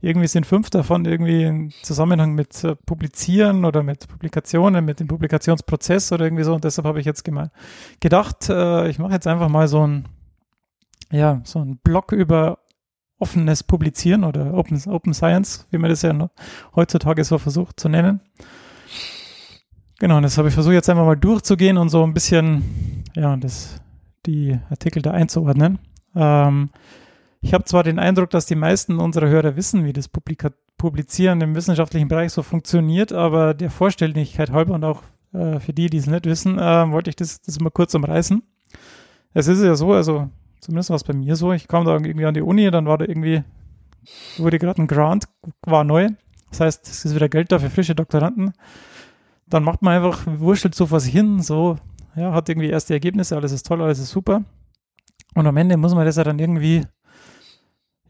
irgendwie 0.00 0.26
sind 0.26 0.46
fünf 0.46 0.70
davon 0.70 1.04
irgendwie 1.04 1.44
im 1.44 1.70
Zusammenhang 1.82 2.32
mit 2.34 2.64
äh, 2.64 2.74
Publizieren 2.74 3.64
oder 3.66 3.82
mit 3.82 4.08
Publikationen, 4.08 4.84
mit 4.84 4.98
dem 4.98 5.06
Publikationsprozess 5.08 6.10
oder 6.12 6.24
irgendwie 6.24 6.42
so. 6.44 6.54
Und 6.54 6.64
deshalb 6.64 6.86
habe 6.86 6.98
ich 7.00 7.06
jetzt 7.06 7.24
gedacht, 8.00 8.48
äh, 8.48 8.88
ich 8.88 8.98
mache 8.98 9.12
jetzt 9.12 9.26
einfach 9.26 9.48
mal 9.50 9.68
so 9.68 9.86
ein, 9.86 10.08
ja, 11.12 11.40
so 11.44 11.58
ein 11.60 11.78
Blog 11.84 12.12
über 12.12 12.58
offenes 13.20 13.62
Publizieren 13.62 14.24
oder 14.24 14.54
Open, 14.54 14.82
Open 14.88 15.14
Science, 15.14 15.66
wie 15.70 15.78
man 15.78 15.90
das 15.90 16.02
ja 16.02 16.30
heutzutage 16.74 17.22
so 17.22 17.38
versucht 17.38 17.78
zu 17.78 17.88
nennen. 17.88 18.20
Genau, 20.00 20.16
und 20.16 20.22
das 20.22 20.38
habe 20.38 20.48
ich 20.48 20.54
versucht 20.54 20.72
jetzt 20.72 20.88
einfach 20.88 21.04
mal 21.04 21.16
durchzugehen 21.16 21.76
und 21.76 21.90
so 21.90 22.02
ein 22.02 22.14
bisschen, 22.14 23.04
ja, 23.14 23.36
das, 23.36 23.80
die 24.26 24.58
Artikel 24.70 25.02
da 25.02 25.10
einzuordnen. 25.10 25.78
Ähm, 26.16 26.70
ich 27.42 27.54
habe 27.54 27.64
zwar 27.64 27.84
den 27.84 27.98
Eindruck, 27.98 28.30
dass 28.30 28.46
die 28.46 28.54
meisten 28.54 28.98
unserer 28.98 29.28
Hörer 29.28 29.56
wissen, 29.56 29.84
wie 29.84 29.92
das 29.92 30.08
Publika 30.08 30.50
Publizieren 30.78 31.42
im 31.42 31.54
wissenschaftlichen 31.54 32.08
Bereich 32.08 32.32
so 32.32 32.42
funktioniert, 32.42 33.12
aber 33.12 33.52
der 33.52 33.68
Vorstelligkeit 33.70 34.50
halber 34.50 34.72
und 34.72 34.84
auch 34.84 35.02
äh, 35.34 35.60
für 35.60 35.74
die, 35.74 35.90
die 35.90 35.98
es 35.98 36.06
nicht 36.06 36.24
wissen, 36.24 36.58
äh, 36.58 36.90
wollte 36.90 37.10
ich 37.10 37.16
das, 37.16 37.42
das 37.42 37.60
mal 37.60 37.68
kurz 37.68 37.94
umreißen. 37.94 38.42
Es 39.34 39.46
ist 39.46 39.62
ja 39.62 39.74
so, 39.74 39.92
also 39.92 40.30
zumindest 40.60 40.90
war 40.90 40.96
es 40.96 41.04
bei 41.04 41.12
mir 41.12 41.36
so, 41.36 41.52
ich 41.52 41.68
kam 41.68 41.84
da 41.84 41.92
irgendwie 41.92 42.26
an 42.26 42.34
die 42.34 42.42
Uni, 42.42 42.70
dann 42.70 42.86
war 42.86 42.98
da 42.98 43.04
irgendwie, 43.06 43.42
wurde 44.38 44.58
gerade 44.58 44.82
ein 44.82 44.86
Grant, 44.86 45.24
war 45.62 45.84
neu. 45.84 46.08
Das 46.50 46.60
heißt, 46.60 46.88
es 46.88 47.04
ist 47.04 47.14
wieder 47.14 47.28
Geld 47.28 47.52
da 47.52 47.58
für 47.58 47.70
frische 47.70 47.94
Doktoranden. 47.94 48.52
Dann 49.46 49.64
macht 49.64 49.82
man 49.82 49.94
einfach, 49.94 50.26
wurschtelt 50.26 50.74
so 50.74 50.86
sich 50.98 51.12
hin, 51.12 51.40
so, 51.40 51.78
ja, 52.16 52.32
hat 52.32 52.48
irgendwie 52.48 52.68
erste 52.68 52.94
Ergebnisse, 52.94 53.36
alles 53.36 53.52
ist 53.52 53.66
toll, 53.66 53.82
alles 53.82 53.98
ist 53.98 54.10
super. 54.10 54.44
Und 55.34 55.46
am 55.46 55.56
Ende 55.56 55.76
muss 55.76 55.94
man 55.94 56.04
das 56.04 56.16
ja 56.16 56.24
dann 56.24 56.38
irgendwie, 56.38 56.84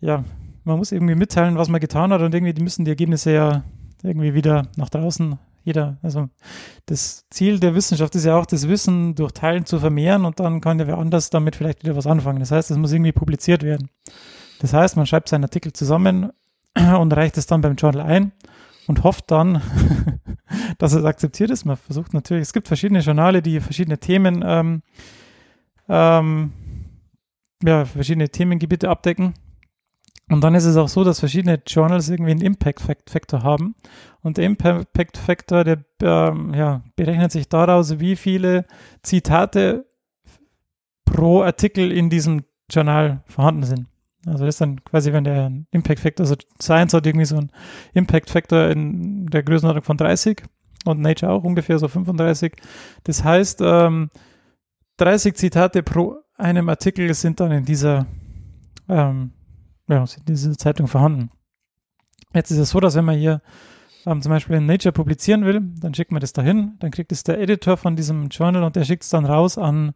ja, 0.00 0.24
man 0.64 0.78
muss 0.78 0.92
irgendwie 0.92 1.14
mitteilen, 1.14 1.56
was 1.56 1.68
man 1.68 1.80
getan 1.80 2.12
hat 2.12 2.22
und 2.22 2.34
irgendwie 2.34 2.62
müssen 2.62 2.84
die 2.84 2.90
Ergebnisse 2.90 3.32
ja 3.32 3.64
irgendwie 4.02 4.34
wieder 4.34 4.68
nach 4.76 4.88
draußen. 4.88 5.38
Jeder, 5.62 5.98
also 6.02 6.28
das 6.86 7.26
Ziel 7.30 7.60
der 7.60 7.74
Wissenschaft 7.74 8.14
ist 8.14 8.24
ja 8.24 8.36
auch, 8.36 8.46
das 8.46 8.68
Wissen 8.68 9.14
durch 9.14 9.32
Teilen 9.32 9.66
zu 9.66 9.78
vermehren 9.78 10.24
und 10.24 10.40
dann 10.40 10.60
kann 10.60 10.78
ja 10.78 10.86
wer 10.86 10.98
anders 10.98 11.30
damit 11.30 11.56
vielleicht 11.56 11.82
wieder 11.82 11.96
was 11.96 12.06
anfangen. 12.06 12.40
Das 12.40 12.50
heißt, 12.50 12.70
es 12.70 12.76
muss 12.76 12.92
irgendwie 12.92 13.12
publiziert 13.12 13.62
werden. 13.62 13.90
Das 14.60 14.72
heißt, 14.72 14.96
man 14.96 15.06
schreibt 15.06 15.28
seinen 15.28 15.44
Artikel 15.44 15.72
zusammen 15.72 16.30
und 16.74 17.12
reicht 17.12 17.36
es 17.36 17.46
dann 17.46 17.60
beim 17.60 17.76
Journal 17.76 18.06
ein 18.06 18.32
und 18.86 19.04
hofft 19.04 19.30
dann, 19.30 19.62
dass 20.78 20.92
es 20.92 21.04
akzeptiert 21.04 21.50
ist. 21.50 21.64
Man 21.64 21.76
versucht 21.76 22.14
natürlich, 22.14 22.42
es 22.42 22.52
gibt 22.52 22.68
verschiedene 22.68 23.00
Journale, 23.00 23.42
die 23.42 23.60
verschiedene 23.60 23.98
Themen, 23.98 24.42
ähm, 24.44 24.82
ähm, 25.88 26.52
ja, 27.62 27.84
verschiedene 27.84 28.28
Themengebiete 28.28 28.88
abdecken. 28.88 29.34
Und 30.30 30.42
dann 30.42 30.54
ist 30.54 30.64
es 30.64 30.76
auch 30.76 30.88
so, 30.88 31.02
dass 31.02 31.18
verschiedene 31.18 31.60
Journals 31.66 32.08
irgendwie 32.08 32.30
einen 32.30 32.40
Impact 32.40 32.80
Factor 32.80 33.42
haben. 33.42 33.74
Und 34.22 34.36
der 34.36 34.44
Impact 34.44 35.18
Factor, 35.18 35.64
der 35.64 35.84
ähm, 36.02 36.54
ja, 36.54 36.82
berechnet 36.94 37.32
sich 37.32 37.48
daraus, 37.48 37.98
wie 37.98 38.14
viele 38.14 38.64
Zitate 39.02 39.86
pro 41.04 41.42
Artikel 41.42 41.90
in 41.90 42.10
diesem 42.10 42.44
Journal 42.70 43.22
vorhanden 43.26 43.64
sind. 43.64 43.86
Also 44.24 44.44
das 44.44 44.54
ist 44.54 44.60
dann 44.60 44.84
quasi, 44.84 45.12
wenn 45.12 45.24
der 45.24 45.50
Impact 45.72 45.98
Factor, 45.98 46.24
also 46.24 46.36
Science 46.60 46.94
hat 46.94 47.06
irgendwie 47.06 47.26
so 47.26 47.36
einen 47.36 47.50
Impact 47.94 48.30
Factor 48.30 48.68
in 48.68 49.26
der 49.26 49.42
Größenordnung 49.42 49.82
von 49.82 49.96
30 49.96 50.42
und 50.84 51.00
Nature 51.00 51.32
auch 51.32 51.42
ungefähr 51.42 51.78
so 51.78 51.88
35. 51.88 52.52
Das 53.02 53.24
heißt, 53.24 53.60
ähm, 53.62 54.10
30 54.98 55.34
Zitate 55.34 55.82
pro 55.82 56.18
einem 56.36 56.68
Artikel 56.68 57.12
sind 57.14 57.40
dann 57.40 57.50
in 57.50 57.64
dieser, 57.64 58.06
ähm, 58.88 59.32
ja, 59.90 60.06
sind 60.06 60.28
in 60.28 60.34
dieser 60.34 60.56
Zeitung 60.56 60.86
vorhanden. 60.86 61.30
Jetzt 62.32 62.50
ist 62.50 62.58
es 62.58 62.70
so, 62.70 62.80
dass 62.80 62.94
wenn 62.94 63.04
man 63.04 63.18
hier 63.18 63.42
ähm, 64.06 64.22
zum 64.22 64.30
Beispiel 64.30 64.56
in 64.56 64.66
Nature 64.66 64.92
publizieren 64.92 65.44
will, 65.44 65.60
dann 65.80 65.94
schickt 65.94 66.12
man 66.12 66.20
das 66.20 66.32
dahin, 66.32 66.76
dann 66.78 66.90
kriegt 66.90 67.12
es 67.12 67.24
der 67.24 67.40
Editor 67.40 67.76
von 67.76 67.96
diesem 67.96 68.28
Journal 68.28 68.62
und 68.62 68.76
der 68.76 68.84
schickt 68.84 69.02
es 69.02 69.10
dann 69.10 69.26
raus 69.26 69.58
an 69.58 69.94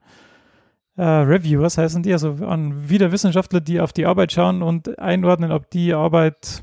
äh, 0.97 1.03
Reviewers 1.03 1.79
heißen 1.79 2.03
die, 2.03 2.13
also 2.13 2.33
an 2.47 2.89
wieder 2.89 3.11
Wissenschaftler, 3.11 3.61
die 3.61 3.81
auf 3.81 3.93
die 3.93 4.07
Arbeit 4.07 4.33
schauen 4.33 4.63
und 4.63 4.99
einordnen, 4.99 5.51
ob 5.51 5.71
die 5.71 5.93
Arbeit 5.93 6.63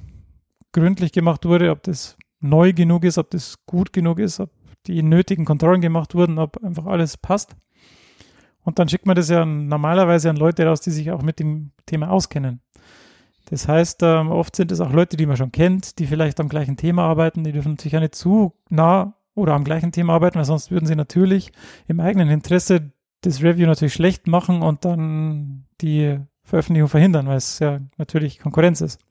gründlich 0.72 1.12
gemacht 1.12 1.46
wurde, 1.46 1.72
ob 1.72 1.84
das 1.84 2.18
neu 2.40 2.74
genug 2.74 3.04
ist, 3.04 3.18
ob 3.18 3.30
das 3.32 3.66
gut 3.66 3.92
genug 3.92 4.20
ist, 4.20 4.40
ob 4.40 4.50
die 4.88 5.04
nötigen 5.04 5.46
Kontrollen 5.46 5.82
gemacht 5.82 6.16
wurden, 6.16 6.40
ob 6.40 6.64
einfach 6.64 6.86
alles 6.86 7.18
passt. 7.18 7.56
Und 8.64 8.80
dann 8.80 8.88
schickt 8.88 9.06
man 9.06 9.16
das 9.16 9.30
ja 9.30 9.44
normalerweise 9.44 10.30
an 10.30 10.38
Leute 10.38 10.66
raus, 10.66 10.82
die 10.82 10.92
sich 10.92 11.12
auch 11.12 11.24
mit 11.24 11.40
dem 11.40 11.72
Thema 11.86 12.10
auskennen. 12.10 12.62
Das 13.52 13.68
heißt, 13.68 14.02
ähm, 14.04 14.32
oft 14.32 14.56
sind 14.56 14.72
es 14.72 14.80
auch 14.80 14.94
Leute, 14.94 15.18
die 15.18 15.26
man 15.26 15.36
schon 15.36 15.52
kennt, 15.52 16.00
die 16.00 16.08
vielleicht 16.08 16.40
am 16.40 16.48
gleichen 16.48 16.78
Thema 16.78 17.04
arbeiten, 17.04 17.44
die 17.44 17.52
dürfen 17.52 17.74
natürlich 17.74 17.98
auch 17.98 18.02
nicht 18.02 18.16
zu 18.16 18.54
nah 18.70 19.14
oder 19.36 19.54
am 19.54 19.66
gleichen 19.66 19.92
Thema 19.92 20.14
arbeiten, 20.14 20.38
weil 20.38 20.46
sonst 20.46 20.72
würden 20.72 20.86
sie 20.86 20.96
natürlich 20.96 21.52
im 21.88 22.00
eigenen 22.00 22.30
Interesse 22.30 22.94
das 23.20 23.44
Review 23.44 23.68
natürlich 23.68 23.94
schlecht 23.94 24.26
machen 24.26 24.62
und 24.62 24.86
dann 24.86 25.66
die 25.82 26.18
Veröffentlichung 26.44 26.88
verhindern, 26.88 27.28
weil 27.28 27.36
es 27.36 27.60
ja 27.60 27.82
natürlich 27.98 28.40
Konkurrenz 28.40 28.80
ist. 28.80 29.02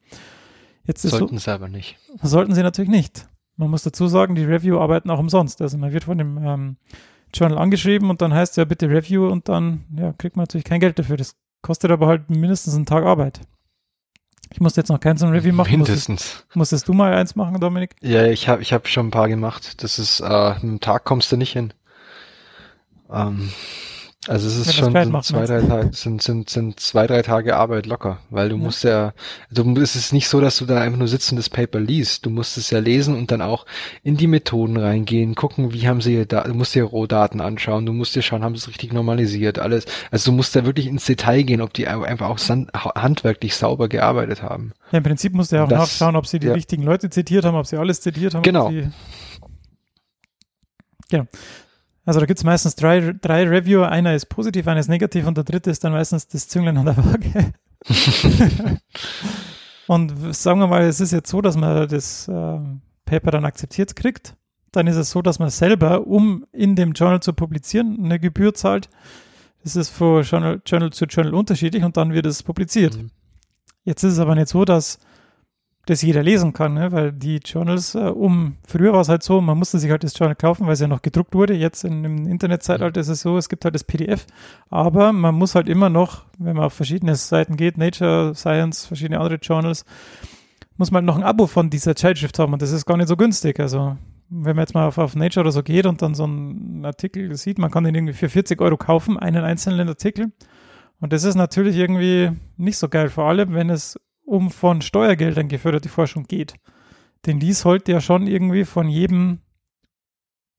Jetzt 0.85 1.05
ist 1.05 1.11
Sollten 1.11 1.37
sie 1.37 1.51
aber 1.53 1.69
nicht. 1.69 1.97
so, 2.21 2.27
sollten 2.27 2.55
sie 2.55 2.63
natürlich 2.63 2.89
nicht. 2.89 3.27
Man 3.57 3.69
muss 3.69 3.83
dazu 3.83 4.07
sagen, 4.07 4.33
die 4.33 4.43
Review 4.43 4.79
arbeiten 4.79 5.11
auch 5.11 5.19
umsonst. 5.19 5.61
Also 5.61 5.77
man 5.77 5.93
wird 5.93 6.05
von 6.05 6.17
dem 6.17 6.43
ähm, 6.43 6.77
Journal 7.31 7.59
angeschrieben 7.59 8.09
und 8.09 8.23
dann 8.23 8.33
heißt 8.33 8.57
ja 8.57 8.65
bitte 8.65 8.89
Review 8.89 9.27
und 9.27 9.49
dann 9.49 9.85
ja, 9.95 10.13
kriegt 10.13 10.35
man 10.35 10.43
natürlich 10.43 10.65
kein 10.65 10.79
Geld 10.79 10.97
dafür. 10.97 11.17
Das 11.17 11.35
kostet 11.61 11.91
aber 11.91 12.07
halt 12.07 12.31
mindestens 12.31 12.73
einen 12.73 12.87
Tag 12.87 13.05
Arbeit. 13.05 13.41
Ich 14.51 14.59
musste 14.59 14.81
jetzt 14.81 14.89
noch 14.89 14.99
kein 14.99 15.17
so 15.17 15.25
ein 15.25 15.31
Review 15.31 15.53
machen. 15.53 15.79
Musstest, 15.79 16.09
Mindestens. 16.09 16.45
musstest 16.53 16.87
du 16.87 16.93
mal 16.93 17.13
eins 17.13 17.35
machen, 17.35 17.59
Dominik? 17.59 17.95
Ja, 18.01 18.25
ich 18.25 18.49
habe 18.49 18.61
ich 18.61 18.73
hab 18.73 18.87
schon 18.87 19.07
ein 19.07 19.11
paar 19.11 19.29
gemacht. 19.29 19.81
Das 19.83 19.97
ist, 19.97 20.19
äh, 20.19 20.25
einem 20.25 20.79
Tag 20.79 21.05
kommst 21.05 21.31
du 21.31 21.37
nicht 21.37 21.53
hin. 21.53 21.73
Ähm, 23.11 23.49
also 24.27 24.47
es 24.47 24.55
ist 24.55 24.75
schon 24.75 24.93
sind 24.93 25.23
zwei, 25.23 25.45
drei 25.47 25.61
Tage, 25.61 25.89
sind, 25.93 26.21
sind, 26.21 26.47
sind 26.47 26.79
zwei, 26.79 27.07
drei 27.07 27.23
Tage 27.23 27.55
Arbeit 27.55 27.87
locker, 27.87 28.19
weil 28.29 28.49
du 28.49 28.57
musst 28.57 28.83
ja, 28.83 29.13
du 29.49 29.73
es 29.81 29.95
ist 29.95 30.13
nicht 30.13 30.27
so, 30.27 30.39
dass 30.39 30.57
du 30.57 30.65
da 30.67 30.79
einfach 30.79 30.99
nur 30.99 31.07
sitzt 31.07 31.31
und 31.31 31.37
das 31.37 31.49
Paper 31.49 31.79
liest. 31.79 32.23
Du 32.27 32.29
musst 32.29 32.55
es 32.55 32.69
ja 32.69 32.77
lesen 32.77 33.15
und 33.15 33.31
dann 33.31 33.41
auch 33.41 33.65
in 34.03 34.17
die 34.17 34.27
Methoden 34.27 34.77
reingehen, 34.77 35.33
gucken, 35.33 35.73
wie 35.73 35.87
haben 35.87 36.01
sie 36.01 36.27
da, 36.27 36.43
du 36.43 36.53
musst 36.53 36.75
dir 36.75 36.83
Rohdaten 36.83 37.41
anschauen, 37.41 37.87
du 37.87 37.93
musst 37.93 38.15
dir 38.15 38.21
schauen, 38.21 38.43
haben 38.43 38.55
sie 38.55 38.59
es 38.59 38.67
richtig 38.67 38.93
normalisiert, 38.93 39.57
alles. 39.57 39.85
Also 40.11 40.29
du 40.29 40.37
musst 40.37 40.55
da 40.55 40.65
wirklich 40.67 40.85
ins 40.85 41.05
Detail 41.05 41.41
gehen, 41.41 41.61
ob 41.61 41.73
die 41.73 41.87
einfach 41.87 42.29
auch 42.29 42.37
handwerklich 42.95 43.55
sauber 43.55 43.89
gearbeitet 43.89 44.43
haben. 44.43 44.73
Ja, 44.91 44.99
im 44.99 45.03
Prinzip 45.03 45.33
musst 45.33 45.51
du 45.51 45.55
ja 45.55 45.63
auch 45.63 45.67
Das- 45.67 45.79
nachschauen, 45.79 46.15
ob 46.15 46.27
sie 46.27 46.37
die 46.37 46.47
ja. 46.47 46.53
richtigen 46.53 46.83
Leute 46.83 47.09
zitiert 47.09 47.43
haben, 47.43 47.55
ob 47.55 47.65
sie 47.65 47.77
alles 47.77 48.01
zitiert 48.01 48.35
haben. 48.35 48.43
Genau. 48.43 48.67
Ob 48.67 48.71
sie 48.71 48.89
genau. 51.09 51.27
Also 52.05 52.19
da 52.19 52.25
gibt 52.25 52.39
es 52.39 52.43
meistens 52.43 52.75
drei, 52.75 53.13
drei 53.21 53.47
Reviewer, 53.47 53.89
einer 53.89 54.15
ist 54.15 54.25
positiv, 54.25 54.67
einer 54.67 54.79
ist 54.79 54.87
negativ 54.87 55.27
und 55.27 55.37
der 55.37 55.43
dritte 55.43 55.69
ist 55.69 55.83
dann 55.83 55.91
meistens 55.91 56.27
das 56.27 56.47
Zünglein 56.47 56.77
an 56.77 56.85
der 56.85 56.97
Waage. 56.97 57.53
und 59.87 60.35
sagen 60.35 60.59
wir 60.59 60.67
mal, 60.67 60.81
es 60.83 60.99
ist 60.99 61.11
jetzt 61.11 61.29
so, 61.29 61.41
dass 61.41 61.55
man 61.55 61.87
das 61.87 62.27
ähm, 62.27 62.81
Paper 63.05 63.31
dann 63.31 63.45
akzeptiert 63.45 63.95
kriegt. 63.95 64.35
Dann 64.71 64.87
ist 64.87 64.95
es 64.95 65.11
so, 65.11 65.21
dass 65.21 65.37
man 65.37 65.49
selber, 65.49 66.07
um 66.07 66.45
in 66.51 66.75
dem 66.75 66.93
Journal 66.93 67.19
zu 67.19 67.33
publizieren, 67.33 67.99
eine 68.03 68.19
Gebühr 68.19 68.53
zahlt. 68.53 68.89
Das 69.63 69.75
ist 69.75 69.89
von 69.89 70.23
Journal, 70.23 70.61
Journal 70.65 70.91
zu 70.91 71.05
Journal 71.05 71.35
unterschiedlich 71.35 71.83
und 71.83 71.97
dann 71.97 72.13
wird 72.13 72.25
es 72.25 72.41
publiziert. 72.41 72.97
Mhm. 72.97 73.11
Jetzt 73.83 74.03
ist 74.03 74.13
es 74.13 74.19
aber 74.19 74.35
nicht 74.35 74.47
so, 74.47 74.65
dass 74.65 74.99
das 75.85 76.01
jeder 76.01 76.21
lesen 76.21 76.53
kann, 76.53 76.75
ne? 76.75 76.91
weil 76.91 77.11
die 77.11 77.37
Journals, 77.37 77.95
äh, 77.95 77.99
um, 77.99 78.55
früher 78.67 78.93
war 78.93 79.01
es 79.01 79.09
halt 79.09 79.23
so, 79.23 79.41
man 79.41 79.57
musste 79.57 79.79
sich 79.79 79.89
halt 79.89 80.03
das 80.03 80.17
Journal 80.17 80.35
kaufen, 80.35 80.67
weil 80.67 80.73
es 80.73 80.79
ja 80.79 80.87
noch 80.87 81.01
gedruckt 81.01 81.33
wurde. 81.33 81.53
Jetzt 81.53 81.83
in, 81.83 82.03
im 82.03 82.27
Internetzeitalter 82.27 83.01
ist 83.01 83.07
es 83.07 83.21
so, 83.21 83.37
es 83.37 83.49
gibt 83.49 83.65
halt 83.65 83.73
das 83.73 83.83
PDF, 83.83 84.27
aber 84.69 85.11
man 85.11 85.33
muss 85.35 85.55
halt 85.55 85.67
immer 85.67 85.89
noch, 85.89 86.25
wenn 86.37 86.55
man 86.55 86.65
auf 86.65 86.73
verschiedene 86.73 87.15
Seiten 87.15 87.57
geht, 87.57 87.77
Nature, 87.77 88.35
Science, 88.35 88.85
verschiedene 88.85 89.19
andere 89.19 89.39
Journals, 89.41 89.85
muss 90.77 90.91
man 90.91 90.99
halt 90.99 91.07
noch 91.07 91.17
ein 91.17 91.23
Abo 91.23 91.47
von 91.47 91.69
dieser 91.69 91.95
Zeitschrift 91.95 92.37
haben 92.37 92.53
und 92.53 92.61
das 92.61 92.71
ist 92.71 92.85
gar 92.85 92.97
nicht 92.97 93.09
so 93.09 93.17
günstig. 93.17 93.59
Also 93.59 93.97
wenn 94.29 94.55
man 94.55 94.63
jetzt 94.63 94.75
mal 94.75 94.87
auf, 94.87 94.97
auf 94.97 95.15
Nature 95.15 95.43
oder 95.43 95.51
so 95.51 95.63
geht 95.63 95.85
und 95.85 96.01
dann 96.01 96.13
so 96.13 96.23
einen 96.23 96.85
Artikel 96.85 97.35
sieht, 97.35 97.57
man 97.57 97.71
kann 97.71 97.83
den 97.83 97.95
irgendwie 97.95 98.13
für 98.13 98.29
40 98.29 98.61
Euro 98.61 98.77
kaufen, 98.77 99.17
einen 99.17 99.43
einzelnen 99.43 99.89
Artikel. 99.89 100.31
Und 100.99 101.11
das 101.11 101.23
ist 101.23 101.35
natürlich 101.35 101.75
irgendwie 101.75 102.31
nicht 102.57 102.77
so 102.77 102.87
geil, 102.87 103.09
vor 103.09 103.25
allem 103.25 103.53
wenn 103.53 103.69
es 103.69 103.99
um 104.31 104.49
von 104.49 104.81
Steuergeldern 104.81 105.49
geförderte 105.49 105.89
Forschung 105.89 106.23
geht. 106.23 106.55
Denn 107.25 107.39
die 107.39 107.51
sollte 107.51 107.91
ja 107.91 107.99
schon 107.99 108.27
irgendwie 108.27 108.63
von 108.63 108.87
jedem, 108.87 109.39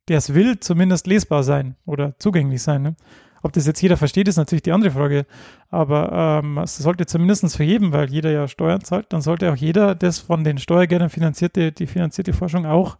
der 0.08 0.18
es 0.18 0.34
will, 0.34 0.60
zumindest 0.60 1.06
lesbar 1.06 1.42
sein 1.42 1.76
oder 1.86 2.18
zugänglich 2.18 2.62
sein. 2.62 2.82
Ne? 2.82 2.96
Ob 3.42 3.54
das 3.54 3.66
jetzt 3.66 3.80
jeder 3.80 3.96
versteht, 3.96 4.28
ist 4.28 4.36
natürlich 4.36 4.62
die 4.62 4.72
andere 4.72 4.90
Frage. 4.90 5.24
Aber 5.70 6.42
ähm, 6.44 6.58
es 6.58 6.76
sollte 6.76 7.06
zumindest 7.06 7.56
für 7.56 7.64
jeden, 7.64 7.92
weil 7.92 8.10
jeder 8.10 8.30
ja 8.30 8.46
Steuern 8.46 8.82
zahlt, 8.82 9.06
dann 9.08 9.22
sollte 9.22 9.50
auch 9.50 9.56
jeder 9.56 9.94
das 9.94 10.18
von 10.18 10.44
den 10.44 10.58
Steuergeldern 10.58 11.08
finanzierte, 11.08 11.72
die 11.72 11.86
finanzierte 11.86 12.34
Forschung 12.34 12.66
auch 12.66 12.98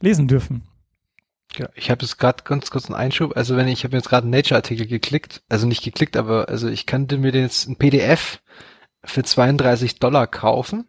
lesen 0.00 0.28
dürfen. 0.28 0.64
Ja, 1.56 1.68
ich 1.74 1.90
habe 1.90 2.02
jetzt 2.02 2.18
gerade 2.18 2.44
ganz 2.44 2.70
kurz 2.70 2.86
einen 2.86 2.96
Einschub. 2.96 3.36
Also 3.36 3.56
wenn 3.56 3.68
ich, 3.68 3.84
habe 3.84 3.96
jetzt 3.96 4.10
gerade 4.10 4.24
einen 4.24 4.32
Nature-Artikel 4.32 4.86
geklickt, 4.86 5.42
also 5.48 5.66
nicht 5.66 5.82
geklickt, 5.82 6.16
aber 6.16 6.50
also 6.50 6.68
ich 6.68 6.84
könnte 6.84 7.16
mir 7.16 7.32
den 7.32 7.42
jetzt 7.42 7.68
ein 7.68 7.76
PDF 7.76 8.40
für 9.04 9.22
32 9.22 9.98
Dollar 9.98 10.26
kaufen, 10.26 10.86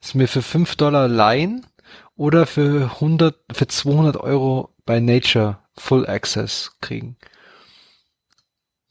es 0.00 0.14
mir 0.14 0.28
für 0.28 0.42
5 0.42 0.76
Dollar 0.76 1.08
leihen 1.08 1.66
oder 2.16 2.46
für 2.46 2.90
100, 2.94 3.36
für 3.52 3.66
200 3.66 4.16
Euro 4.16 4.74
bei 4.84 5.00
Nature 5.00 5.58
Full 5.78 6.06
Access 6.06 6.76
kriegen. 6.80 7.16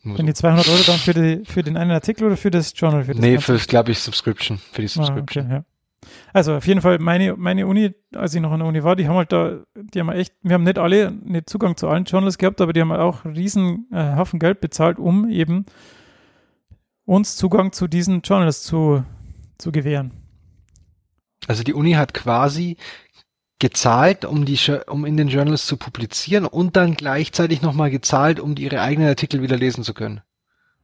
Wenn 0.03 0.25
die 0.25 0.31
so. 0.31 0.41
200 0.41 0.67
Euro 0.69 0.81
dann 0.87 0.97
für, 0.97 1.13
die, 1.13 1.43
für 1.45 1.61
den 1.61 1.77
einen 1.77 1.91
Artikel 1.91 2.25
oder 2.25 2.37
für 2.37 2.49
das 2.49 2.73
Journal? 2.75 3.03
Für 3.03 3.11
das 3.13 3.21
Nee, 3.21 3.33
Ganze? 3.33 3.59
für, 3.59 3.67
glaube 3.67 3.91
ich, 3.91 3.99
Subscription, 3.99 4.57
für 4.71 4.81
die 4.81 4.87
Ah, 4.87 4.89
Subscription. 4.89 5.45
okay, 5.45 5.53
ja. 5.55 5.63
Also 6.33 6.55
auf 6.55 6.65
jeden 6.65 6.81
Fall, 6.81 6.97
meine, 6.97 7.35
meine 7.37 7.67
Uni, 7.67 7.93
als 8.15 8.33
ich 8.33 8.41
noch 8.41 8.51
an 8.51 8.59
der 8.59 8.67
Uni 8.67 8.83
war, 8.83 8.95
die 8.95 9.07
haben 9.07 9.17
halt 9.17 9.31
da, 9.31 9.59
die 9.75 9.99
haben 9.99 10.09
echt, 10.09 10.33
wir 10.41 10.55
haben 10.55 10.63
nicht 10.63 10.79
alle 10.79 11.11
nicht 11.11 11.47
Zugang 11.47 11.77
zu 11.77 11.87
allen 11.87 12.05
Journals 12.05 12.39
gehabt, 12.39 12.59
aber 12.61 12.73
die 12.73 12.81
haben 12.81 12.91
auch 12.91 13.23
riesen 13.25 13.87
äh, 13.91 14.15
Haufen 14.15 14.39
Geld 14.39 14.61
bezahlt, 14.61 14.97
um 14.97 15.29
eben 15.29 15.67
uns 17.11 17.35
Zugang 17.35 17.73
zu 17.73 17.87
diesen 17.87 18.21
Journals 18.21 18.63
zu, 18.63 19.03
zu 19.57 19.73
gewähren. 19.73 20.11
Also 21.45 21.61
die 21.63 21.73
Uni 21.73 21.93
hat 21.93 22.13
quasi 22.13 22.77
gezahlt, 23.59 24.23
um 24.23 24.45
die 24.45 24.57
um 24.87 25.05
in 25.05 25.17
den 25.17 25.27
Journals 25.27 25.65
zu 25.65 25.75
publizieren 25.75 26.45
und 26.45 26.77
dann 26.77 26.93
gleichzeitig 26.93 27.61
nochmal 27.61 27.91
gezahlt, 27.91 28.39
um 28.39 28.55
ihre 28.57 28.79
eigenen 28.79 29.09
Artikel 29.09 29.41
wieder 29.41 29.57
lesen 29.57 29.83
zu 29.83 29.93
können. 29.93 30.21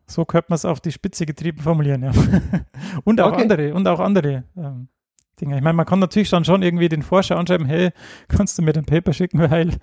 So 0.06 0.26
könnte 0.26 0.48
man 0.50 0.56
es 0.56 0.66
auf 0.66 0.82
die 0.82 0.92
Spitze 0.92 1.26
getrieben 1.26 1.62
formulieren, 1.62 2.04
ja. 2.04 2.12
und 3.06 3.22
auch 3.22 3.32
Okay. 3.32 3.42
andere, 3.42 3.74
und 3.74 3.88
auch 3.88 4.00
andere 4.02 4.44
ähm, 4.58 4.90
Dinge. 5.40 5.56
Ich 5.56 5.64
meine, 5.64 5.76
man 5.76 5.86
kann 5.86 6.00
natürlich 6.00 6.30
dann 6.30 6.44
schon 6.44 6.62
irgendwie 6.62 6.90
den 6.90 7.04
Forscher 7.04 7.38
anschreiben, 7.38 7.68
hey, 7.68 7.92
kannst 8.28 8.58
du 8.58 8.64
mir 8.64 8.74
den 8.74 8.86
Paper 8.86 9.14
schicken, 9.14 9.40
weil, 9.50 9.78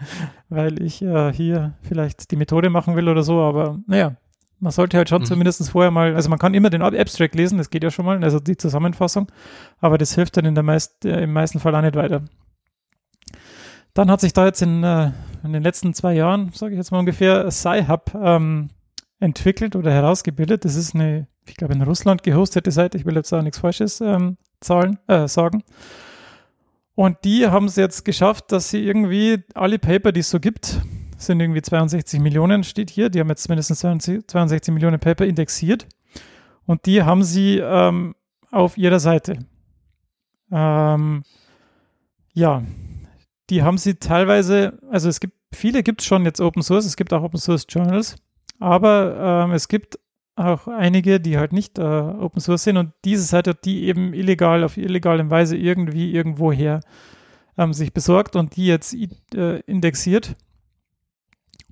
weil 0.50 0.82
ich 0.82 1.00
äh, 1.00 1.32
hier 1.32 1.74
vielleicht 1.80 2.30
die 2.30 2.36
Methode 2.36 2.68
machen 2.68 2.96
will 2.96 3.08
oder 3.08 3.22
so, 3.22 3.40
aber 3.40 3.78
naja, 3.86 4.16
man 4.64 4.72
sollte 4.72 4.96
halt 4.96 5.08
schon 5.08 5.20
Mhm. 5.22 5.26
zumindest 5.26 5.70
vorher 5.70 5.90
mal, 5.92 6.14
also 6.16 6.28
man 6.30 6.38
kann 6.40 6.54
immer 6.54 6.70
den 6.70 6.82
Ab- 6.82 6.94
Abstract 6.98 7.34
lesen, 7.36 7.58
das 7.58 7.70
geht 7.70 7.84
ja 7.84 7.90
schon 7.90 8.04
mal, 8.06 8.24
also 8.24 8.40
die 8.40 8.56
Zusammenfassung, 8.56 9.30
aber 9.78 9.98
das 9.98 10.14
hilft 10.14 10.36
dann 10.36 10.46
in 10.46 10.54
der 10.54 10.64
meist, 10.64 11.04
äh, 11.04 11.22
im 11.22 11.32
meisten 11.32 11.60
Fall 11.60 11.74
auch 11.76 11.82
nicht 11.82 11.94
weiter. 11.94 12.22
Dann 13.92 14.10
hat 14.10 14.20
sich 14.20 14.32
da 14.32 14.46
jetzt 14.46 14.60
in, 14.62 14.82
äh, 14.82 15.12
in 15.44 15.52
den 15.52 15.62
letzten 15.62 15.94
zwei 15.94 16.14
Jahren, 16.14 16.50
sage 16.52 16.72
ich 16.74 16.78
jetzt 16.78 16.90
mal 16.90 16.98
ungefähr, 16.98 17.48
Sci-Hub 17.50 18.12
ähm, 18.20 18.70
entwickelt 19.20 19.76
oder 19.76 19.92
herausgebildet. 19.92 20.64
Das 20.64 20.74
ist 20.74 20.94
eine, 20.94 21.28
ich 21.46 21.56
glaube, 21.56 21.74
in 21.74 21.82
Russland 21.82 22.22
gehostete 22.22 22.70
Seite. 22.72 22.98
Ich 22.98 23.04
will 23.04 23.14
jetzt 23.14 23.32
auch 23.32 23.42
nichts 23.42 23.58
Falsches 23.58 24.00
ähm, 24.00 24.36
zahlen, 24.60 24.98
äh, 25.06 25.28
sagen. 25.28 25.62
Und 26.96 27.18
die 27.24 27.46
haben 27.46 27.66
es 27.66 27.76
jetzt 27.76 28.04
geschafft, 28.04 28.50
dass 28.50 28.70
sie 28.70 28.84
irgendwie 28.84 29.44
alle 29.54 29.78
Paper, 29.78 30.10
die 30.12 30.20
es 30.20 30.30
so 30.30 30.40
gibt, 30.40 30.80
sind 31.18 31.40
irgendwie 31.40 31.62
62 31.62 32.20
Millionen, 32.20 32.64
steht 32.64 32.90
hier. 32.90 33.10
Die 33.10 33.20
haben 33.20 33.28
jetzt 33.28 33.48
mindestens 33.48 33.80
62 33.80 34.26
62 34.26 34.74
Millionen 34.74 35.00
Paper 35.00 35.24
indexiert. 35.24 35.86
Und 36.66 36.86
die 36.86 37.02
haben 37.02 37.22
sie 37.22 37.58
ähm, 37.58 38.14
auf 38.50 38.78
ihrer 38.78 39.00
Seite. 39.00 39.38
Ähm, 40.50 41.22
ja, 42.32 42.62
die 43.50 43.62
haben 43.62 43.78
sie 43.78 43.96
teilweise, 43.96 44.78
also 44.90 45.08
es 45.08 45.20
gibt, 45.20 45.34
viele 45.52 45.82
gibt 45.82 46.00
es 46.00 46.06
schon 46.06 46.24
jetzt 46.24 46.40
Open 46.40 46.62
Source, 46.62 46.86
es 46.86 46.96
gibt 46.96 47.12
auch 47.12 47.22
Open 47.22 47.38
Source 47.38 47.66
Journals, 47.68 48.16
aber 48.58 49.44
ähm, 49.44 49.52
es 49.52 49.68
gibt 49.68 49.98
auch 50.36 50.66
einige, 50.66 51.20
die 51.20 51.38
halt 51.38 51.52
nicht 51.52 51.78
äh, 51.78 51.82
Open 51.82 52.40
Source 52.40 52.64
sind 52.64 52.76
und 52.76 52.92
diese 53.04 53.22
Seite 53.22 53.50
hat 53.50 53.64
die 53.64 53.84
eben 53.84 54.14
illegal, 54.14 54.64
auf 54.64 54.76
illegale 54.76 55.28
Weise 55.30 55.56
irgendwie 55.56 56.12
irgendwoher 56.12 56.80
ähm, 57.56 57.72
sich 57.72 57.92
besorgt 57.92 58.34
und 58.34 58.56
die 58.56 58.66
jetzt 58.66 58.96
äh, 59.34 59.60
indexiert. 59.60 60.36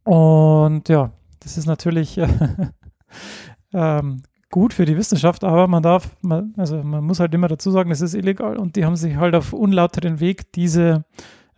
Und 0.04 0.88
ja, 0.88 1.12
das 1.40 1.56
ist 1.56 1.66
natürlich 1.66 2.18
äh, 2.18 2.28
ähm, 3.72 4.22
gut 4.50 4.74
für 4.74 4.84
die 4.84 4.96
Wissenschaft, 4.96 5.44
aber 5.44 5.66
man 5.66 5.82
darf, 5.82 6.16
man, 6.20 6.54
also 6.56 6.82
man 6.82 7.04
muss 7.04 7.20
halt 7.20 7.34
immer 7.34 7.48
dazu 7.48 7.70
sagen, 7.70 7.90
es 7.90 8.00
ist 8.00 8.14
illegal 8.14 8.56
und 8.56 8.76
die 8.76 8.84
haben 8.84 8.96
sich 8.96 9.16
halt 9.16 9.34
auf 9.34 9.52
unlauteren 9.52 10.20
Weg 10.20 10.52
diese 10.52 11.04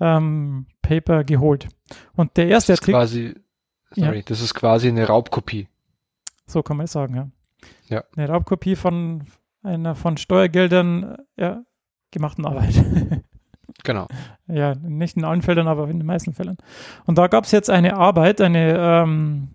ähm, 0.01 0.66
Paper 0.82 1.24
geholt. 1.24 1.68
Und 2.14 2.36
der 2.36 2.49
erste 2.49 2.72
Das 2.72 2.80
ist 2.80 2.82
Artikel, 2.82 2.95
quasi, 2.95 3.34
sorry, 3.90 4.22
das 4.24 4.40
ist 4.40 4.55
quasi 4.55 4.88
eine 4.88 5.07
Raubkopie. 5.07 5.68
so 6.47 6.62
kann 6.62 6.76
man 6.76 6.84
es 6.84 6.92
sagen, 6.92 7.14
ja. 7.14 7.28
Ja. 7.88 8.05
Eine 8.16 8.28
Raubkopie 8.28 8.76
von 8.76 9.24
einer 9.62 9.95
von 9.95 10.16
Steuergeldern 10.16 11.16
äh, 11.36 11.42
ja, 11.42 11.64
gemachten 12.11 12.47
Arbeit. 12.47 12.74
Genau. 13.85 14.07
ja, 14.49 14.74
nicht 14.74 15.16
in 15.16 15.24
allen 15.24 15.43
Fällen, 15.43 15.68
aber 15.68 15.89
in 15.89 15.99
den 15.99 16.07
meisten 16.07 16.32
Fällen. 16.32 16.57
Und 17.07 17.18
da 17.18 17.28
gab 17.28 17.45
es 17.45 17.53
jetzt 17.53 17.70
eine 17.70 17.97
Arbeit, 17.97 18.41
eine 18.41 18.76
ähm, 18.78 19.49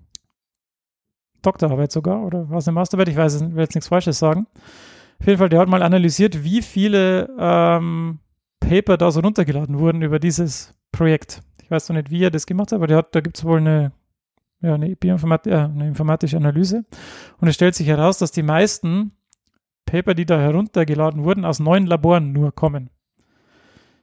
Doktorarbeit 1.42 1.92
sogar, 1.92 2.24
oder 2.24 2.50
war 2.50 2.60
es 2.60 2.68
eine 2.68 2.76
Masterarbeit? 2.76 3.10
Ich 3.10 3.18
weiß 3.18 3.42
nicht, 3.42 3.56
will 3.56 3.64
jetzt 3.64 3.76
nichts 3.76 3.88
Falsches 3.88 4.20
sagen. 4.20 4.48
Auf 5.20 5.28
jeden 5.28 5.40
Fall, 5.40 5.50
der 5.50 5.60
hat 5.60 5.68
mal 5.68 5.84
analysiert, 5.84 6.44
wie 6.44 6.62
viele 6.62 7.30
ähm, 7.38 8.20
Paper 8.60 8.98
da 8.98 9.12
so 9.12 9.20
runtergeladen 9.20 9.80
wurden 9.80 10.02
über 10.02 10.20
dieses 10.20 10.74
Projekt. 10.92 11.42
Ich 11.64 11.72
weiß 11.72 11.90
noch 11.90 11.96
nicht, 11.96 12.10
wie 12.10 12.24
er 12.24 12.32
das 12.32 12.46
gemacht 12.46 12.72
hat, 12.72 12.82
aber 12.82 12.96
hat, 12.96 13.16
da 13.16 13.22
gibt 13.22 13.38
es 13.38 13.44
wohl 13.44 13.60
eine, 13.60 13.92
ja, 14.62 14.76
eine, 14.76 14.96
Bioinformat 14.96 15.48
äh, 15.48 15.56
eine 15.56 15.88
informatische 15.88 16.38
Analyse. 16.38 16.86
Und 17.40 17.48
es 17.48 17.56
stellt 17.56 17.76
sich 17.76 17.88
heraus, 17.88 18.18
dass 18.18 18.32
die 18.32 18.44
meisten 18.44 19.12
Paper, 19.86 20.14
die 20.14 20.26
da 20.26 20.40
heruntergeladen 20.40 21.24
wurden, 21.24 21.46
aus 21.46 21.60
neun 21.60 21.86
Laboren 21.86 22.32
nur 22.32 22.54
kommen. 22.54 22.90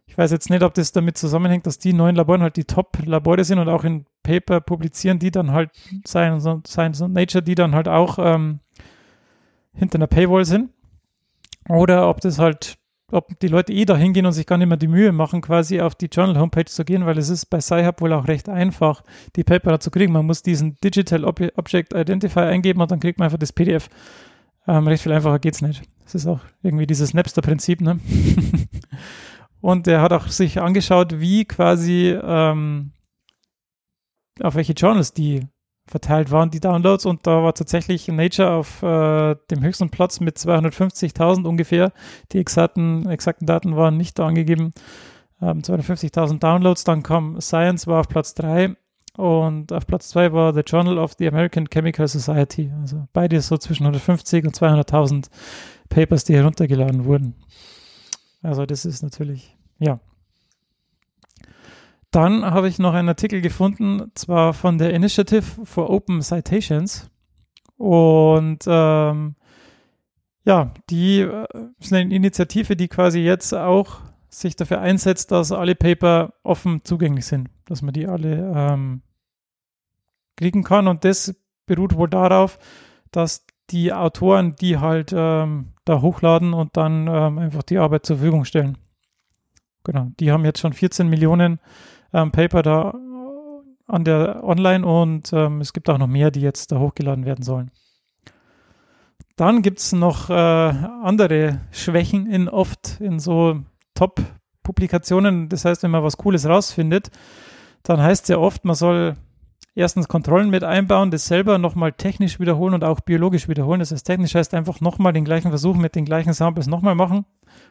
Ich 0.07 0.17
weiß 0.17 0.31
jetzt 0.31 0.51
nicht, 0.51 0.63
ob 0.63 0.75
das 0.75 0.93
damit 0.93 1.19
zusammenhängt, 1.19 1.67
dass 1.67 1.79
die 1.79 1.93
neuen 1.93 2.17
Laboren 2.17 2.43
halt 2.43 2.57
die 2.57 2.65
Top-Labore 2.65 3.45
sind 3.45 3.59
und 3.59 3.69
auch 3.69 3.85
in 3.85 4.07
Paper 4.23 4.61
publizieren, 4.61 5.19
die 5.19 5.31
dann 5.31 5.53
halt 5.53 5.71
Science 6.07 6.47
und, 6.47 7.13
Nature, 7.13 7.43
die 7.43 7.55
dann 7.55 7.75
halt 7.75 7.89
auch 7.89 8.19
ähm, 8.21 8.61
hinter 9.75 9.97
einer 9.97 10.07
Paywall 10.07 10.45
sind. 10.45 10.71
Oder 11.69 12.09
ob 12.09 12.21
das 12.21 12.39
halt, 12.39 12.79
ob 13.11 13.39
die 13.41 13.49
Leute 13.49 13.73
eh 13.73 13.85
da 13.85 13.97
hingehen 13.97 14.27
und 14.27 14.33
sich 14.33 14.47
gar 14.47 14.59
nicht 14.59 14.69
mehr 14.69 14.77
die 14.77 14.87
Mühe 14.87 15.13
machen, 15.13 15.41
quasi 15.41 15.81
auf 15.81 15.95
die 15.95 16.07
Journal-Homepage 16.07 16.67
zu 16.67 16.85
gehen, 16.85 17.05
weil 17.07 17.19
es 17.19 17.29
ist 17.29 17.47
bei 17.47 17.61
Sci-Hub 17.61 18.01
wohl 18.01 18.13
auch 18.13 18.29
recht 18.29 18.49
einfach, 18.49 19.03
die 19.35 19.45
Paper 19.45 19.81
zu 19.81 19.91
kriegen. 19.91 20.13
Man 20.13 20.27
muss 20.27 20.43
diesen 20.43 20.77
Digital 20.77 21.25
Ob 21.25 21.41
Object 21.57 21.93
Identifier 21.93 22.43
eingeben 22.43 22.81
und 22.81 22.91
dann 22.91 23.01
kriegt 23.01 23.19
man 23.19 23.27
einfach 23.27 23.39
das 23.39 23.53
PDF. 23.53 23.89
Ähm, 24.69 24.87
recht 24.87 25.03
viel 25.03 25.13
einfacher 25.13 25.39
geht's 25.39 25.63
nicht. 25.63 25.83
Das 26.05 26.15
ist 26.15 26.27
auch 26.27 26.41
irgendwie 26.63 26.87
dieses 26.87 27.15
Napster-Prinzip, 27.15 27.81
ne? 27.81 27.99
und 29.61 29.87
er 29.87 30.01
hat 30.01 30.13
auch 30.13 30.29
sich 30.29 30.61
angeschaut, 30.61 31.21
wie 31.21 31.45
quasi 31.45 32.17
ähm, 32.23 32.93
auf 34.41 34.55
welche 34.55 34.75
Journals 34.75 35.13
die 35.13 35.47
verteilt 35.87 36.31
waren, 36.31 36.51
die 36.51 36.61
Downloads. 36.61 37.07
Und 37.07 37.27
da 37.27 37.43
war 37.43 37.55
tatsächlich 37.55 38.09
Nature 38.09 38.51
auf 38.51 38.83
äh, 38.83 39.37
dem 39.51 39.63
höchsten 39.63 39.91
Platz 39.91 40.21
mit 40.21 40.37
250.000 40.37 41.47
ungefähr. 41.47 41.93
Die 42.33 42.39
exakten, 42.39 43.09
exakten 43.09 43.47
Daten 43.47 43.77
waren 43.77 43.97
nicht 43.97 44.19
angegeben. 44.21 44.73
Ähm, 45.41 45.61
250.000 45.61 46.39
Downloads. 46.41 46.85
Dann 46.85 47.03
kam 47.03 47.41
Science, 47.41 47.87
war 47.87 48.01
auf 48.01 48.09
Platz 48.09 48.35
3. 48.35 48.77
Und 49.17 49.73
auf 49.73 49.87
Platz 49.87 50.11
2 50.11 50.33
war 50.33 50.53
The 50.53 50.61
Journal 50.61 50.99
of 50.99 51.15
the 51.19 51.27
American 51.27 51.71
Chemical 51.71 52.07
Society. 52.07 52.71
Also 52.81 53.07
beides 53.13 53.49
so 53.49 53.57
zwischen 53.57 53.85
150 53.85 54.45
und 54.45 54.57
200.000 54.57 55.29
Papers, 55.89 56.25
die 56.25 56.35
heruntergeladen 56.35 57.05
wurden. 57.05 57.35
Also 58.43 58.67
das 58.67 58.85
ist 58.85 59.03
natürlich, 59.03 59.57
ja, 59.79 60.01
dann 62.11 62.45
habe 62.45 62.69
ich 62.69 62.79
noch 62.79 62.95
einen 62.95 63.11
Artikel 63.11 63.43
gefunden, 63.43 64.11
zwar 64.15 64.55
von 64.55 64.79
der 64.79 64.95
Initiative 64.95 65.43
for 65.65 65.91
Open 65.91 66.23
Citations. 66.23 67.11
Und 67.77 68.65
ähm, 68.67 69.35
ja, 70.47 70.73
die 70.89 71.21
äh, 71.21 71.47
ist 71.79 71.93
eine 71.93 72.15
Initiative, 72.15 72.75
die 72.77 72.89
quasi 72.89 73.21
jetzt 73.21 73.53
auch 73.53 74.01
sich 74.31 74.57
dafür 74.57 74.81
einsetzt, 74.81 75.31
dass 75.31 75.53
alle 75.53 75.75
Paper 75.75 76.33
offen 76.43 76.85
zugänglich 76.85 77.27
sind, 77.27 77.51
dass 77.67 77.83
man 77.83 77.93
die 77.93 78.07
alle 78.07 78.51
ähm, 78.55 79.03
kriegen 80.37 80.63
kann. 80.63 80.89
Und 80.89 81.05
das 81.05 81.35
beruht 81.67 81.97
wohl 81.97 82.09
darauf, 82.09 82.59
dass 83.11 83.47
die 83.71 83.93
Autoren 83.93 84.57
die 84.57 84.79
halt 84.79 85.13
ähm, 85.15 85.73
da 85.87 86.03
hochladen 86.03 86.53
und 86.53 86.77
dann 86.77 87.07
ähm, 87.07 87.39
einfach 87.39 87.63
die 87.63 87.79
Arbeit 87.79 88.05
zur 88.05 88.17
Verfügung 88.19 88.45
stellen. 88.45 88.77
Genau, 89.85 90.09
die 90.21 90.31
haben 90.33 90.45
jetzt 90.45 90.59
schon 90.61 90.73
14 90.73 91.09
Millionen 91.09 91.61
ähm, 92.13 92.33
Paper 92.33 92.63
da 92.63 92.95
an 93.87 94.05
der 94.05 94.43
online 94.43 94.85
und 94.85 95.33
ähm, 95.33 95.61
es 95.61 95.73
gibt 95.73 95.89
auch 95.89 95.99
noch 95.99 96.09
mehr, 96.09 96.31
die 96.31 96.41
jetzt 96.41 96.73
da 96.73 96.79
hochgeladen 96.79 97.25
werden 97.25 97.43
sollen. 97.43 97.71
Dann 99.37 99.63
gibt 99.63 99.79
es 99.79 99.93
noch 99.93 100.29
äh, 100.29 100.33
andere 100.33 101.61
Schwächen 101.71 102.27
in 102.27 102.49
oft 102.49 103.01
in 103.01 103.21
so 103.21 103.61
Top-Publikationen. 103.95 105.49
Das 105.49 105.65
heißt, 105.65 105.83
wenn 105.83 105.91
man 105.91 106.03
was 106.03 106.17
Cooles 106.17 106.49
rausfindet, 106.49 107.11
dann 107.83 108.01
heißt 108.01 108.25
es 108.25 108.29
ja 108.29 108.39
oft, 108.39 108.65
man 108.65 108.75
soll 108.75 109.15
erstens 109.77 110.09
Kontrollen 110.09 110.51
mit 110.51 110.65
einbauen, 110.65 111.13
das 111.13 111.27
selber 111.27 111.59
nochmal 111.59 111.93
technisch 111.93 112.41
wiederholen 112.41 112.75
und 112.75 112.83
auch 112.83 113.01
biologisch 113.01 113.47
wiederholen. 113.47 113.79
Das 113.79 113.93
heißt, 113.93 114.07
technisch 114.07 114.35
heißt 114.35 114.55
einfach 114.55 114.81
nochmal 114.81 115.13
den 115.13 115.25
gleichen 115.25 115.51
Versuch 115.51 115.77
mit 115.77 115.95
den 115.95 116.05
gleichen 116.05 116.33
Samples 116.33 116.67
nochmal 116.67 116.97
machen 116.97 117.27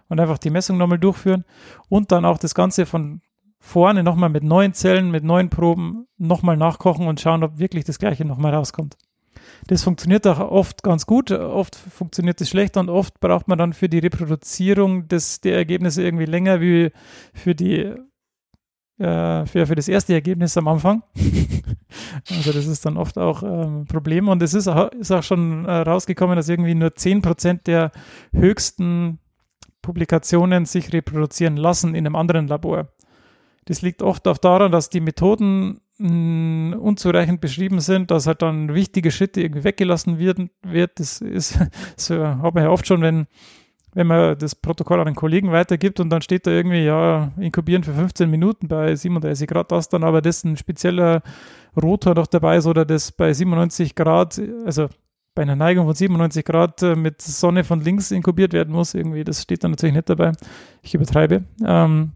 und 0.08 0.20
einfach 0.20 0.38
die 0.38 0.52
Messung 0.52 0.78
nochmal 0.78 1.00
durchführen 1.00 1.44
und 1.90 2.12
dann 2.12 2.24
auch 2.24 2.38
das 2.38 2.56
Ganze 2.56 2.86
von 2.86 3.22
vorne 3.60 4.04
nochmal 4.04 4.30
mit 4.30 4.44
neuen 4.44 4.74
Zellen, 4.74 5.10
mit 5.10 5.24
neuen 5.24 5.50
Proben 5.50 6.08
nochmal 6.18 6.56
nachkochen 6.56 7.08
und 7.08 7.20
schauen, 7.20 7.44
ob 7.44 7.58
wirklich 7.58 7.84
das 7.84 7.98
Gleiche 7.98 8.24
nochmal 8.24 8.54
rauskommt. 8.54 8.96
Das 9.68 9.84
funktioniert 9.84 10.28
auch 10.28 10.40
oft 10.40 10.84
ganz 10.84 11.08
gut, 11.08 11.32
oft 11.32 11.76
funktioniert 11.76 12.40
es 12.40 12.50
schlecht 12.50 12.78
und 12.78 12.90
oft 12.90 13.20
braucht 13.20 13.48
man 13.48 13.58
dann 13.58 13.74
für 13.74 13.90
die 13.90 14.00
Reproduzierung 14.00 15.08
des, 15.08 15.42
der 15.42 15.56
Ergebnisse 15.56 16.04
irgendwie 16.04 16.26
länger 16.26 16.62
wie 16.62 16.92
für 17.34 17.56
die 17.56 17.96
äh, 18.98 19.46
für, 19.46 19.68
für 19.68 19.76
das 19.76 19.88
erste 19.88 20.14
Ergebnis 20.14 20.58
am 20.58 20.68
Anfang. 20.68 21.04
also 22.30 22.52
das 22.54 22.66
ist 22.66 22.86
dann 22.86 22.98
oft 22.98 23.18
auch 23.18 23.44
ein 23.44 23.64
ähm, 23.64 23.86
Problem 23.86 24.30
und 24.30 24.42
es 24.42 24.54
ist, 24.54 24.68
ist 25.00 25.12
auch 25.12 25.24
schon 25.24 25.66
äh, 25.66 25.72
rausgekommen, 25.72 26.36
dass 26.36 26.50
irgendwie 26.50 26.76
nur 26.76 26.90
10% 26.90 27.64
der 27.64 27.92
höchsten 28.32 29.20
Publikationen 29.82 30.66
sich 30.66 30.94
reproduzieren 30.94 31.58
lassen 31.58 31.94
in 31.94 32.06
einem 32.06 32.16
anderen 32.16 32.48
Labor. 32.48 32.88
Das 33.66 33.82
liegt 33.82 34.02
oft 34.02 34.28
auch 34.28 34.38
daran, 34.38 34.72
dass 34.72 34.90
die 34.90 35.02
Methoden 35.02 35.82
mh, 35.98 36.08
hm, 36.08 36.76
unzureichend 36.80 37.42
beschrieben 37.42 37.80
sind, 37.80 38.12
dass 38.12 38.28
halt 38.28 38.42
dann 38.42 38.74
wichtige 38.74 39.12
Schritte 39.12 39.42
irgendwie 39.42 39.64
weggelassen 39.64 40.20
werden, 40.20 40.52
wird. 40.62 41.00
Das 41.00 41.22
ist, 41.22 41.60
so 41.98 42.26
hat 42.26 42.54
man 42.54 42.64
ja 42.64 42.70
oft 42.70 42.88
schon, 42.88 43.02
wenn, 43.02 43.28
wenn 43.96 44.08
man 44.08 44.38
das 44.38 44.54
Protokoll 44.54 45.00
an 45.00 45.08
einen 45.08 45.16
Kollegen 45.16 45.52
weitergibt 45.52 46.00
und 46.00 46.10
dann 46.10 46.22
steht 46.22 46.46
da 46.46 46.52
irgendwie, 46.52 46.84
ja, 46.84 47.32
inkubieren 47.38 47.84
für 47.84 47.94
15 47.94 48.30
Minuten 48.30 48.68
bei 48.68 48.94
37 48.94 49.48
Grad, 49.48 49.72
dass 49.72 49.90
dann 49.90 50.04
aber 50.04 50.22
das 50.22 50.44
ein 50.44 50.58
spezieller 50.58 51.24
Rotor 51.82 52.14
noch 52.14 52.28
dabei 52.28 52.58
ist 52.58 52.68
oder 52.68 52.86
das 52.86 53.12
bei 53.12 53.34
97 53.34 53.96
Grad, 53.96 54.40
also 54.66 54.90
bei 55.34 55.42
einer 55.42 55.56
Neigung 55.56 55.86
von 55.86 55.96
97 55.96 56.46
Grad 56.46 56.82
äh, 56.84 56.96
mit 56.96 57.22
Sonne 57.22 57.64
von 57.64 57.82
links 57.82 58.12
inkubiert 58.12 58.54
werden 58.54 58.74
muss, 58.74 58.94
irgendwie, 58.94 59.24
das 59.24 59.42
steht 59.42 59.64
dann 59.64 59.72
natürlich 59.72 59.96
nicht 59.96 60.10
dabei. 60.10 60.34
Ich 60.82 60.94
übertreibe. 60.94 61.44
Ähm, 61.66 62.12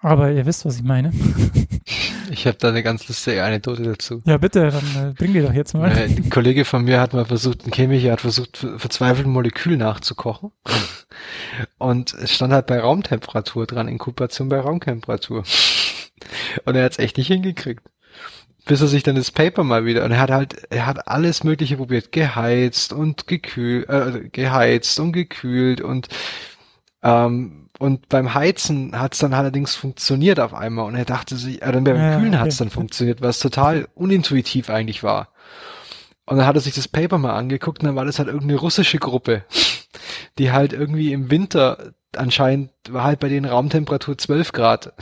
aber 0.00 0.32
ihr 0.32 0.46
wisst, 0.46 0.64
was 0.64 0.76
ich 0.76 0.82
meine. 0.82 1.12
Ich 2.30 2.46
habe 2.46 2.56
da 2.58 2.68
eine 2.68 2.82
ganz 2.82 3.08
lustige 3.08 3.42
Anekdote 3.44 3.82
dazu. 3.82 4.22
Ja, 4.24 4.38
bitte, 4.38 4.70
dann 4.70 5.10
äh, 5.10 5.12
bring 5.14 5.32
die 5.32 5.40
doch 5.40 5.52
jetzt 5.52 5.74
mal. 5.74 5.90
Äh, 5.90 6.04
ein 6.04 6.30
Kollege 6.30 6.64
von 6.64 6.84
mir 6.84 7.00
hat 7.00 7.12
mal 7.12 7.24
versucht, 7.24 7.66
ein 7.66 7.72
Chemiker 7.72 8.12
hat 8.12 8.20
versucht, 8.20 8.66
verzweifelt 8.76 9.26
ein 9.26 9.32
Molekül 9.32 9.76
nachzukochen. 9.76 10.52
Und 11.78 12.14
es 12.14 12.34
stand 12.34 12.52
halt 12.52 12.66
bei 12.66 12.78
Raumtemperatur 12.78 13.66
dran, 13.66 13.88
Inkubation 13.88 14.48
bei 14.48 14.60
Raumtemperatur. 14.60 15.44
Und 16.64 16.74
er 16.76 16.84
hat 16.84 16.92
es 16.92 16.98
echt 16.98 17.18
nicht 17.18 17.28
hingekriegt. 17.28 17.82
Bis 18.66 18.80
er 18.80 18.86
sich 18.86 19.02
dann 19.02 19.16
das 19.16 19.30
Paper 19.30 19.64
mal 19.64 19.84
wieder, 19.84 20.04
und 20.04 20.12
er 20.12 20.20
hat 20.20 20.30
halt, 20.30 20.66
er 20.70 20.86
hat 20.86 21.08
alles 21.08 21.44
Mögliche 21.44 21.78
probiert, 21.78 22.12
geheizt 22.12 22.92
und 22.92 23.26
gekühlt, 23.26 23.88
äh, 23.88 24.28
geheizt 24.30 25.00
und 25.00 25.12
gekühlt 25.12 25.80
und 25.80 26.08
ähm, 27.02 27.69
und 27.80 28.10
beim 28.10 28.34
Heizen 28.34 29.00
hat 29.00 29.14
es 29.14 29.20
dann 29.20 29.32
allerdings 29.32 29.74
funktioniert 29.74 30.38
auf 30.38 30.52
einmal 30.52 30.84
und 30.84 30.96
er 30.96 31.06
dachte 31.06 31.36
sich, 31.36 31.62
äh, 31.62 31.72
dann 31.72 31.84
beim 31.84 31.96
ja, 31.96 32.18
Kühlen 32.18 32.34
okay. 32.34 32.38
hat 32.38 32.48
es 32.48 32.58
dann 32.58 32.68
funktioniert, 32.68 33.22
was 33.22 33.40
total 33.40 33.88
unintuitiv 33.94 34.68
eigentlich 34.68 35.02
war. 35.02 35.28
Und 36.26 36.36
dann 36.36 36.46
hat 36.46 36.56
er 36.56 36.60
sich 36.60 36.74
das 36.74 36.88
Paper 36.88 37.16
mal 37.16 37.34
angeguckt 37.34 37.80
und 37.80 37.86
dann 37.86 37.96
war 37.96 38.04
das 38.04 38.18
halt 38.18 38.28
irgendeine 38.28 38.60
russische 38.60 38.98
Gruppe, 38.98 39.44
die 40.38 40.52
halt 40.52 40.74
irgendwie 40.74 41.14
im 41.14 41.30
Winter 41.30 41.94
anscheinend 42.14 42.70
war 42.90 43.04
halt 43.04 43.18
bei 43.18 43.30
denen 43.30 43.46
Raumtemperatur 43.46 44.18
12 44.18 44.52
Grad. 44.52 44.92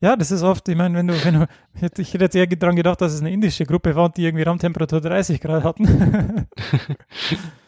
Ja, 0.00 0.16
das 0.16 0.30
ist 0.30 0.42
oft, 0.42 0.68
ich 0.68 0.76
meine, 0.76 0.98
wenn 0.98 1.06
du, 1.06 1.24
wenn 1.24 1.34
du, 1.34 1.48
ich 2.02 2.12
hätte 2.12 2.24
jetzt 2.24 2.36
eher 2.36 2.46
daran 2.46 2.76
gedacht, 2.76 3.00
dass 3.00 3.14
es 3.14 3.22
eine 3.22 3.32
indische 3.32 3.64
Gruppe 3.64 3.96
war, 3.96 4.10
die 4.10 4.24
irgendwie 4.24 4.44
Raumtemperatur 4.44 5.00
30 5.00 5.40
Grad 5.40 5.64
hatten. 5.64 6.46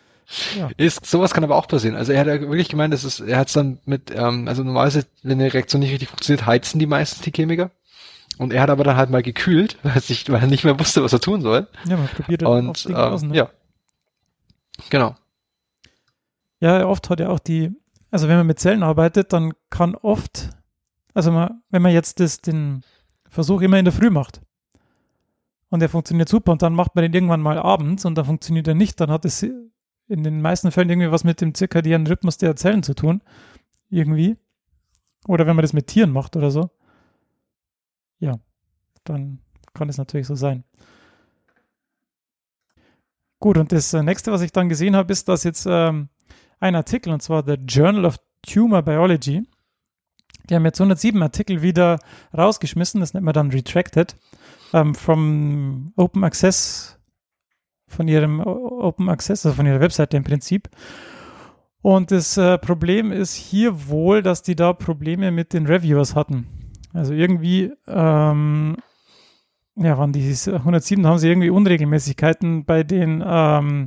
Ja. 0.56 0.68
Ist, 0.76 1.06
sowas 1.06 1.32
kann 1.32 1.44
aber 1.44 1.56
auch 1.56 1.68
passieren. 1.68 1.96
Also 1.96 2.12
er 2.12 2.20
hat 2.20 2.26
ja 2.26 2.40
wirklich 2.40 2.68
gemeint, 2.68 2.92
dass 2.92 3.04
es, 3.04 3.20
er 3.20 3.38
hat 3.38 3.48
es 3.48 3.54
dann 3.54 3.78
mit, 3.86 4.12
ähm, 4.14 4.46
also 4.46 4.62
normalerweise, 4.62 5.06
wenn 5.22 5.40
eine 5.40 5.52
Reaktion 5.52 5.80
nicht 5.80 5.92
richtig 5.92 6.08
funktioniert, 6.08 6.46
heizen 6.46 6.78
die 6.78 6.86
meistens 6.86 7.22
die 7.22 7.32
Chemiker. 7.32 7.70
Und 8.36 8.52
er 8.52 8.62
hat 8.62 8.70
aber 8.70 8.84
dann 8.84 8.96
halt 8.96 9.10
mal 9.10 9.22
gekühlt, 9.22 9.78
weil, 9.82 10.00
sich, 10.00 10.30
weil 10.30 10.42
er 10.42 10.46
nicht 10.46 10.64
mehr 10.64 10.78
wusste, 10.78 11.02
was 11.02 11.12
er 11.12 11.20
tun 11.20 11.40
soll. 11.40 11.66
Ja, 11.86 11.96
man 11.96 12.08
probiert 12.08 12.42
Und 12.42 12.86
ähm, 12.88 12.94
aus, 12.94 13.22
ne? 13.22 13.34
ja. 13.34 13.50
Genau. 14.90 15.16
Ja, 16.60 16.86
oft 16.86 17.08
hat 17.08 17.20
er 17.20 17.30
auch 17.30 17.38
die, 17.38 17.72
also 18.10 18.28
wenn 18.28 18.36
man 18.36 18.46
mit 18.46 18.58
Zellen 18.58 18.82
arbeitet, 18.82 19.32
dann 19.32 19.54
kann 19.70 19.94
oft, 19.94 20.50
also 21.14 21.32
man, 21.32 21.62
wenn 21.70 21.82
man 21.82 21.92
jetzt 21.92 22.20
das, 22.20 22.40
den 22.40 22.82
Versuch 23.28 23.60
immer 23.60 23.78
in 23.78 23.84
der 23.84 23.94
Früh 23.94 24.10
macht 24.10 24.40
und 25.70 25.80
der 25.80 25.88
funktioniert 25.88 26.28
super 26.28 26.52
und 26.52 26.62
dann 26.62 26.74
macht 26.74 26.94
man 26.94 27.02
den 27.02 27.12
irgendwann 27.12 27.40
mal 27.40 27.58
abends 27.58 28.04
und 28.04 28.16
dann 28.16 28.24
funktioniert 28.24 28.68
er 28.68 28.74
nicht, 28.74 29.00
dann 29.00 29.10
hat 29.10 29.24
es 29.24 29.44
in 30.08 30.24
den 30.24 30.40
meisten 30.40 30.70
Fällen 30.70 30.90
irgendwie 30.90 31.10
was 31.10 31.24
mit 31.24 31.40
dem 31.40 31.54
zirkadianen 31.54 32.06
Rhythmus 32.06 32.38
der 32.38 32.56
Zellen 32.56 32.82
zu 32.82 32.94
tun. 32.94 33.22
Irgendwie. 33.90 34.36
Oder 35.26 35.46
wenn 35.46 35.56
man 35.56 35.62
das 35.62 35.72
mit 35.72 35.86
Tieren 35.86 36.10
macht 36.10 36.36
oder 36.36 36.50
so. 36.50 36.70
Ja, 38.18 38.38
dann 39.04 39.40
kann 39.74 39.88
es 39.88 39.98
natürlich 39.98 40.26
so 40.26 40.34
sein. 40.34 40.64
Gut, 43.40 43.56
und 43.56 43.70
das 43.70 43.92
äh, 43.94 44.02
nächste, 44.02 44.32
was 44.32 44.40
ich 44.40 44.50
dann 44.50 44.68
gesehen 44.68 44.96
habe, 44.96 45.12
ist, 45.12 45.28
dass 45.28 45.44
jetzt 45.44 45.66
ähm, 45.68 46.08
ein 46.58 46.74
Artikel, 46.74 47.12
und 47.12 47.22
zwar 47.22 47.44
The 47.44 47.54
Journal 47.54 48.04
of 48.04 48.16
Tumor 48.42 48.82
Biology, 48.82 49.44
die 50.48 50.54
haben 50.54 50.64
jetzt 50.64 50.80
107 50.80 51.22
Artikel 51.22 51.62
wieder 51.62 51.98
rausgeschmissen, 52.36 53.00
das 53.00 53.14
nennt 53.14 53.24
man 53.24 53.34
dann 53.34 53.50
retracted, 53.50 54.16
ähm, 54.72 54.94
from 54.94 55.92
Open 55.96 56.24
Access 56.24 56.97
von 57.88 58.06
ihrem 58.06 58.40
Open 58.40 59.08
Access, 59.08 59.44
also 59.44 59.56
von 59.56 59.66
ihrer 59.66 59.80
Webseite 59.80 60.16
im 60.16 60.24
Prinzip. 60.24 60.68
Und 61.82 62.10
das 62.10 62.36
äh, 62.36 62.58
Problem 62.58 63.12
ist 63.12 63.34
hier 63.34 63.88
wohl, 63.88 64.22
dass 64.22 64.42
die 64.42 64.56
da 64.56 64.72
Probleme 64.72 65.30
mit 65.30 65.52
den 65.52 65.66
Reviewers 65.66 66.14
hatten. 66.14 66.46
Also 66.92 67.14
irgendwie 67.14 67.72
ähm, 67.86 68.76
ja, 69.76 69.96
waren 69.96 70.12
die 70.12 70.34
107, 70.46 71.02
da 71.02 71.10
haben 71.10 71.18
sie 71.18 71.28
irgendwie 71.28 71.50
Unregelmäßigkeiten 71.50 72.64
bei 72.64 72.82
den 72.82 73.22
ähm, 73.24 73.86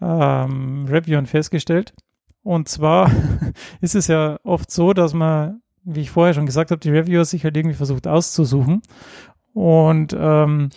ähm, 0.00 0.86
Reviewern 0.86 1.26
festgestellt. 1.26 1.94
Und 2.42 2.68
zwar 2.68 3.10
ist 3.80 3.94
es 3.94 4.08
ja 4.08 4.38
oft 4.42 4.70
so, 4.70 4.92
dass 4.92 5.14
man, 5.14 5.60
wie 5.84 6.00
ich 6.00 6.10
vorher 6.10 6.34
schon 6.34 6.46
gesagt 6.46 6.70
habe, 6.70 6.80
die 6.80 6.90
Reviewer 6.90 7.24
sich 7.24 7.44
halt 7.44 7.56
irgendwie 7.56 7.76
versucht 7.76 8.06
auszusuchen. 8.08 8.82
Und 9.52 10.16
ähm, 10.18 10.70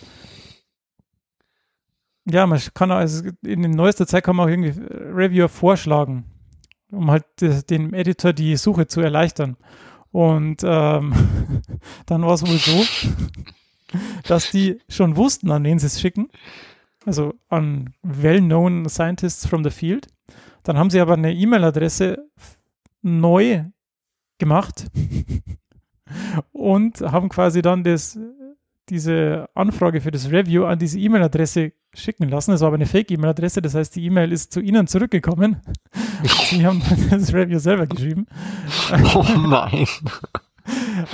ja, 2.24 2.46
man 2.46 2.60
kann 2.74 2.90
also 2.90 3.24
in 3.42 3.62
neuester 3.70 4.06
Zeit 4.06 4.24
kann 4.24 4.36
man 4.36 4.46
auch 4.46 4.50
irgendwie 4.50 4.74
Reviewer 4.90 5.48
vorschlagen, 5.48 6.24
um 6.90 7.10
halt 7.10 7.24
dem 7.70 7.94
Editor 7.94 8.32
die 8.32 8.56
Suche 8.56 8.86
zu 8.86 9.00
erleichtern. 9.00 9.56
Und 10.12 10.62
ähm, 10.64 11.12
dann 12.06 12.22
war 12.22 12.34
es 12.34 12.46
wohl 12.46 12.58
so, 12.58 12.84
dass 14.28 14.50
die 14.50 14.78
schon 14.88 15.16
wussten, 15.16 15.50
an 15.50 15.64
wen 15.64 15.78
sie 15.78 15.86
es 15.86 16.00
schicken. 16.00 16.28
Also 17.04 17.34
an 17.48 17.94
well-known 18.02 18.88
scientists 18.88 19.46
from 19.46 19.64
the 19.64 19.70
field. 19.70 20.06
Dann 20.62 20.78
haben 20.78 20.90
sie 20.90 21.00
aber 21.00 21.14
eine 21.14 21.32
E-Mail-Adresse 21.34 22.24
neu 23.02 23.64
gemacht 24.38 24.86
und 26.52 27.00
haben 27.00 27.28
quasi 27.28 27.62
dann 27.62 27.82
das, 27.82 28.18
diese 28.88 29.48
Anfrage 29.54 30.00
für 30.00 30.10
das 30.10 30.30
Review 30.30 30.64
an 30.64 30.78
diese 30.78 30.98
E-Mail-Adresse 30.98 31.72
schicken 31.94 32.28
lassen. 32.28 32.50
Das 32.50 32.60
war 32.60 32.68
aber 32.68 32.76
eine 32.76 32.86
Fake-E-Mail-Adresse, 32.86 33.62
das 33.62 33.74
heißt, 33.74 33.96
die 33.96 34.04
E-Mail 34.06 34.32
ist 34.32 34.52
zu 34.52 34.60
ihnen 34.60 34.86
zurückgekommen. 34.86 35.60
Sie 36.50 36.66
haben 36.66 36.82
das 37.10 37.32
Review 37.32 37.58
selber 37.58 37.86
geschrieben. 37.86 38.26
Oh 39.14 39.24
nein. 39.36 39.86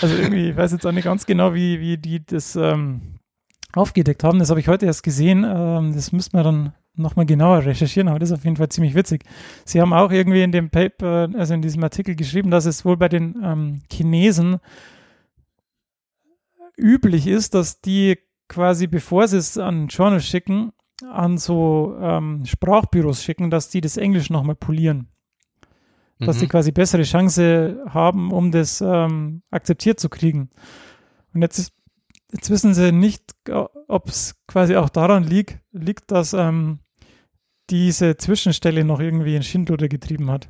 Also 0.01 0.16
irgendwie, 0.16 0.51
ich 0.51 0.57
weiß 0.57 0.73
jetzt 0.73 0.87
auch 0.87 0.93
nicht 0.93 1.05
ganz 1.05 1.27
genau, 1.27 1.55
wie, 1.55 1.81
wie 1.81 1.97
die 1.97 2.25
das 2.25 2.57
ähm, 2.57 3.19
aufgedeckt 3.75 4.25
haben. 4.25 4.39
Das 4.39 4.51
habe 4.51 4.61
ich 4.61 4.69
heute 4.69 4.87
erst 4.87 5.03
gesehen. 5.03 5.45
Ähm, 5.45 5.95
das 5.95 6.12
müsste 6.12 6.37
man 6.37 6.45
dann 6.45 6.73
nochmal 6.95 7.27
genauer 7.27 7.64
recherchieren, 7.64 8.09
aber 8.09 8.19
das 8.19 8.31
ist 8.31 8.39
auf 8.39 8.45
jeden 8.45 8.57
Fall 8.57 8.69
ziemlich 8.69 8.95
witzig. 8.95 9.25
Sie 9.64 9.81
haben 9.81 9.93
auch 9.93 10.11
irgendwie 10.11 10.43
in 10.43 10.53
dem 10.53 10.69
Paper, 10.69 11.29
also 11.35 11.55
in 11.55 11.62
diesem 11.62 11.83
Artikel 11.83 12.16
geschrieben, 12.16 12.51
dass 12.51 12.66
es 12.66 12.85
wohl 12.85 12.97
bei 12.97 13.09
den 13.09 13.37
ähm, 13.43 13.83
Chinesen 13.91 14.59
üblich 16.79 17.26
ist, 17.26 17.55
dass 17.55 17.81
die 17.81 18.18
quasi, 18.49 18.87
bevor 18.87 19.29
sie 19.29 19.37
es 19.37 19.59
an 19.59 19.89
Journal 19.89 20.20
schicken, 20.20 20.72
an 21.03 21.39
so 21.39 21.97
ähm, 22.01 22.45
Sprachbüros 22.45 23.22
schicken, 23.22 23.51
dass 23.51 23.68
die 23.68 23.81
das 23.81 23.97
Englisch 23.97 24.31
nochmal 24.31 24.57
polieren. 24.57 25.09
Dass 26.18 26.37
mhm. 26.37 26.41
die 26.41 26.49
quasi 26.49 26.72
bessere 26.72 27.03
Chance 27.03 27.85
haben, 27.89 28.33
um 28.33 28.51
das 28.51 28.81
ähm, 28.81 29.43
akzeptiert 29.51 30.01
zu 30.01 30.09
kriegen. 30.09 30.51
Und 31.33 31.43
jetzt, 31.43 31.72
jetzt 32.33 32.51
wissen 32.51 32.74
sie 32.74 32.91
nicht, 32.91 33.22
ob 33.87 34.09
es 34.09 34.35
quasi 34.49 34.74
auch 34.76 34.89
daran 34.89 35.22
liegt, 35.22 35.61
liegt 35.70 36.11
dass 36.11 36.33
ähm, 36.33 36.81
diese 37.70 38.16
Zwischenstelle 38.16 38.85
noch 38.85 38.99
irgendwie 38.99 39.37
in 39.37 39.43
Schindluder 39.43 39.89
getrieben 39.89 40.31
hat. 40.31 40.49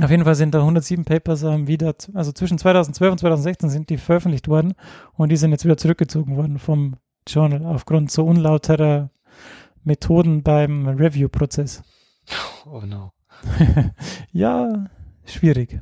Auf 0.00 0.10
jeden 0.10 0.24
Fall 0.24 0.34
sind 0.34 0.54
da 0.54 0.58
107 0.58 1.04
Papers 1.04 1.44
ähm, 1.44 1.68
wieder, 1.68 1.94
also 2.14 2.32
zwischen 2.32 2.58
2012 2.58 3.12
und 3.12 3.18
2016 3.18 3.70
sind 3.70 3.90
die 3.90 3.96
veröffentlicht 3.96 4.48
worden 4.48 4.74
und 5.12 5.30
die 5.30 5.36
sind 5.36 5.52
jetzt 5.52 5.64
wieder 5.64 5.76
zurückgezogen 5.76 6.36
worden 6.36 6.58
vom 6.58 6.96
Journal 7.28 7.64
aufgrund 7.64 8.10
so 8.10 8.24
unlauterer 8.24 9.10
Methoden 9.84 10.42
beim 10.42 10.88
Review-Prozess. 10.88 11.82
Oh 12.66 12.80
no. 12.84 13.12
ja, 14.32 14.86
schwierig. 15.26 15.80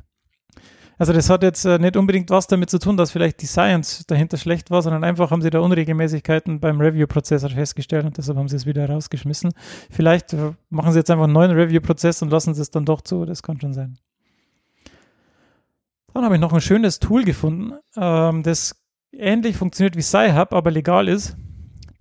Also 0.97 1.11
das 1.11 1.29
hat 1.29 1.43
jetzt 1.43 1.65
äh, 1.65 1.79
nicht 1.79 1.97
unbedingt 1.97 2.29
was 2.29 2.47
damit 2.47 2.69
zu 2.69 2.79
tun, 2.79 2.97
dass 2.97 3.11
vielleicht 3.11 3.41
die 3.41 3.45
Science 3.45 4.05
dahinter 4.05 4.37
schlecht 4.37 4.71
war, 4.71 4.81
sondern 4.81 5.03
einfach 5.03 5.31
haben 5.31 5.41
sie 5.41 5.49
da 5.49 5.59
Unregelmäßigkeiten 5.59 6.59
beim 6.59 6.79
Review-Prozess 6.79 7.45
festgestellt 7.51 8.05
und 8.05 8.17
deshalb 8.17 8.37
haben 8.37 8.47
sie 8.47 8.55
es 8.55 8.65
wieder 8.65 8.87
rausgeschmissen. 8.87 9.53
Vielleicht 9.89 10.33
äh, 10.33 10.53
machen 10.69 10.91
sie 10.91 10.99
jetzt 10.99 11.09
einfach 11.09 11.25
einen 11.25 11.33
neuen 11.33 11.51
Review-Prozess 11.51 12.21
und 12.21 12.29
lassen 12.29 12.53
sie 12.53 12.61
es 12.61 12.71
dann 12.71 12.85
doch 12.85 13.01
zu, 13.01 13.25
das 13.25 13.41
kann 13.41 13.59
schon 13.59 13.73
sein. 13.73 13.97
Dann 16.13 16.25
habe 16.25 16.35
ich 16.35 16.41
noch 16.41 16.53
ein 16.53 16.61
schönes 16.61 16.99
Tool 16.99 17.23
gefunden, 17.23 17.73
ähm, 17.97 18.43
das 18.43 18.75
ähnlich 19.11 19.57
funktioniert 19.57 19.95
wie 19.95 20.01
Sci-Hub, 20.01 20.53
aber 20.53 20.69
legal 20.69 21.07
ist. 21.07 21.35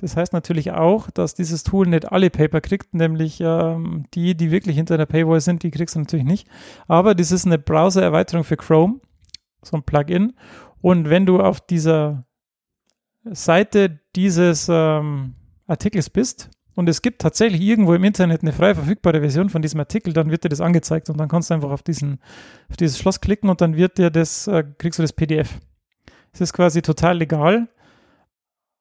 Das 0.03 0.17
heißt 0.17 0.33
natürlich 0.33 0.73
auch, 0.73 1.13
dass 1.13 1.35
dieses 1.35 1.63
Tool 1.63 1.87
nicht 1.87 2.11
alle 2.11 2.29
Paper 2.29 2.61
kriegt, 2.61 2.93
nämlich 2.93 3.41
ähm, 3.41 4.05
die, 4.15 4.37
die 4.37 4.51
wirklich 4.51 4.75
hinter 4.75 4.99
der 4.99 5.07
Paywall 5.07 5.41
sind, 5.41 5.63
die 5.63 5.71
kriegst 5.71 5.95
du 5.95 6.01
natürlich 6.01 6.27
nicht. 6.27 6.49
Aber 6.89 7.15
das 7.15 7.31
ist 7.31 7.47
eine 7.47 7.57
Browser-Erweiterung 7.57 8.43
für 8.43 8.57
Chrome, 8.57 9.01
so 9.63 9.77
ein 9.77 9.85
Plugin. 9.85 10.33
Und 10.81 11.09
wenn 11.09 11.25
du 11.25 11.39
auf 11.39 11.61
dieser 11.61 12.27
Seite 13.23 14.01
dieses 14.17 14.67
ähm, 14.69 15.35
Artikels 15.69 16.11
bist 16.11 16.51
und 16.75 16.89
es 16.89 17.01
gibt 17.01 17.23
tatsächlich 17.23 17.61
irgendwo 17.61 17.95
im 17.95 18.03
Internet 18.03 18.43
eine 18.43 18.53
frei 18.53 18.75
verfügbare 18.75 19.21
Version 19.21 19.51
von 19.51 19.63
diesem 19.63 19.79
Artikel, 19.79 20.13
dann 20.13 20.33
wird 20.33 20.43
dir 20.43 20.49
das 20.49 20.61
angezeigt 20.61 21.11
und 21.11 21.19
dann 21.19 21.29
kannst 21.29 21.51
du 21.51 21.55
einfach 21.55 21.71
auf, 21.71 21.85
diesen, 21.85 22.19
auf 22.69 22.77
dieses 22.77 22.99
Schloss 22.99 23.21
klicken 23.21 23.49
und 23.49 23.61
dann 23.61 23.77
wird 23.77 23.99
dir 23.99 24.11
das, 24.11 24.49
äh, 24.49 24.65
kriegst 24.79 24.99
du 24.99 25.05
das 25.05 25.13
PDF. 25.13 25.61
Es 26.33 26.41
ist 26.41 26.55
quasi 26.55 26.83
total 26.83 27.19
legal 27.19 27.69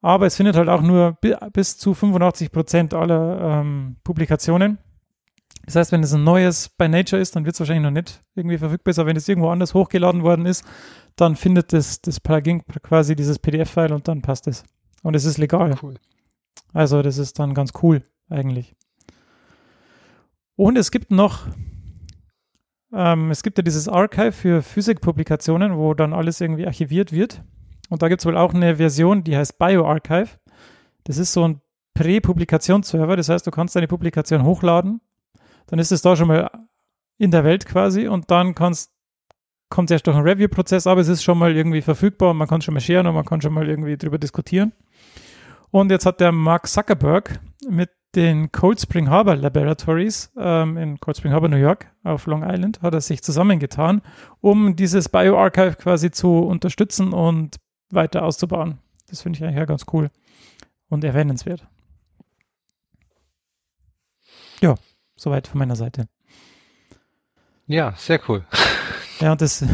aber 0.02 0.26
es 0.26 0.36
findet 0.36 0.56
halt 0.56 0.70
auch 0.70 0.82
nur 0.82 1.18
bis 1.54 1.78
zu 1.78 1.94
85 1.94 2.52
Prozent 2.52 2.94
aller 2.94 3.62
ähm, 3.62 3.98
Publikationen. 4.04 4.80
Das 5.66 5.76
heißt, 5.76 5.92
wenn 5.92 6.02
es 6.02 6.14
ein 6.14 6.24
neues 6.24 6.70
bei 6.70 6.88
Nature 6.88 7.22
ist, 7.22 7.36
dann 7.36 7.46
wird 7.46 7.54
es 7.54 7.60
wahrscheinlich 7.60 7.84
noch 7.84 7.92
nicht 7.92 8.24
irgendwie 8.36 8.58
verfügbar. 8.58 8.94
Aber 8.98 9.08
wenn 9.08 9.16
es 9.16 9.30
irgendwo 9.30 9.50
anders 9.50 9.74
hochgeladen 9.74 10.24
worden 10.24 10.48
ist, 10.48 10.66
dann 11.16 11.36
findet 11.36 11.72
das, 11.72 12.02
das 12.02 12.20
Plugin 12.20 12.64
quasi 12.82 13.16
dieses 13.16 13.38
PDF-File 13.38 13.94
und 13.94 14.08
dann 14.08 14.24
passt 14.24 14.48
es. 14.48 14.64
Und 15.04 15.16
es 15.16 15.26
ist 15.26 15.38
legal. 15.38 15.76
Cool. 15.82 15.96
Also 16.74 17.02
das 17.02 17.18
ist 17.18 17.38
dann 17.38 17.54
ganz 17.54 17.74
cool 17.84 18.04
eigentlich. 18.30 18.76
Und 20.56 20.78
es 20.78 20.92
gibt 20.92 21.12
noch, 21.12 21.48
ähm, 22.94 23.30
es 23.30 23.44
gibt 23.44 23.58
ja 23.58 23.64
dieses 23.64 23.88
Archive 23.88 24.32
für 24.32 24.62
Physikpublikationen, 24.62 25.78
wo 25.78 25.94
dann 25.94 26.14
alles 26.14 26.42
irgendwie 26.42 26.66
archiviert 26.66 27.12
wird. 27.12 27.44
Und 27.92 28.02
da 28.02 28.08
gibt 28.08 28.22
es 28.22 28.26
wohl 28.26 28.38
auch 28.38 28.54
eine 28.54 28.78
Version, 28.78 29.26
die 29.26 29.36
heißt 29.36 29.60
BioArchive. 29.60 30.30
Das 31.04 31.18
ist 31.18 31.34
so 31.34 31.46
ein 31.46 31.60
Prä-Publikationsserver. 31.94 33.18
Das 33.18 33.28
heißt, 33.28 33.46
du 33.46 33.52
kannst 33.52 33.76
deine 33.76 33.90
Publikation 33.90 34.46
hochladen. 34.46 35.02
Dann 35.68 35.78
ist 35.78 35.92
es 35.92 36.02
da 36.02 36.16
schon 36.16 36.30
mal 36.30 36.50
in 37.18 37.32
der 37.32 37.44
Welt 37.44 37.66
quasi 37.66 38.08
und 38.08 38.32
dann 38.32 38.56
kannst, 38.56 38.94
kommt 39.70 39.92
erst 39.92 40.08
durch 40.08 40.16
einen 40.16 40.26
Review-Prozess, 40.26 40.88
aber 40.88 41.02
es 41.02 41.10
ist 41.10 41.22
schon 41.22 41.38
mal 41.38 41.54
irgendwie 41.54 41.82
verfügbar 41.82 42.32
und 42.32 42.38
man 42.38 42.48
kann 42.48 42.62
schon 42.62 42.74
mal 42.74 42.80
sharen 42.80 43.08
und 43.08 43.14
man 43.14 43.26
kann 43.26 43.42
schon 43.42 43.54
mal 43.54 43.68
irgendwie 43.68 43.98
drüber 43.98 44.18
diskutieren. 44.18 44.72
Und 45.70 45.92
jetzt 45.92 46.06
hat 46.06 46.22
der 46.22 46.32
Mark 46.32 46.68
Zuckerberg 46.68 47.42
mit 47.68 47.90
den 48.16 48.54
Cold 48.54 48.80
Spring 48.80 49.10
Harbor 49.10 49.36
Laboratories 49.36 50.32
ähm, 50.38 50.78
in 50.78 51.00
Cold 51.02 51.18
Spring 51.18 51.34
Harbor, 51.34 51.50
New 51.50 51.58
York, 51.58 51.92
auf 52.06 52.26
Long 52.26 52.44
Island, 52.44 52.82
hat 52.82 52.94
er 52.94 53.02
sich 53.02 53.22
zusammengetan, 53.22 54.02
um 54.40 54.78
dieses 54.78 55.10
BioArchive 55.10 55.76
quasi 55.76 56.10
zu 56.10 56.40
unterstützen 56.40 57.12
und 57.12 57.58
weiter 57.94 58.24
auszubauen. 58.24 58.80
Das 59.10 59.22
finde 59.22 59.38
ich 59.38 59.44
eigentlich 59.44 59.58
ja 59.58 59.66
ganz 59.66 59.86
cool 59.94 60.10
und 60.90 61.04
erwähnenswert. 61.04 61.68
Ja, 64.62 64.76
soweit 65.16 65.48
von 65.48 65.60
meiner 65.60 65.76
Seite. 65.76 66.08
Ja, 67.68 67.94
sehr 67.98 68.20
cool. 68.28 68.46
Ja, 69.20 69.32
und 69.32 69.42
das 69.42 69.66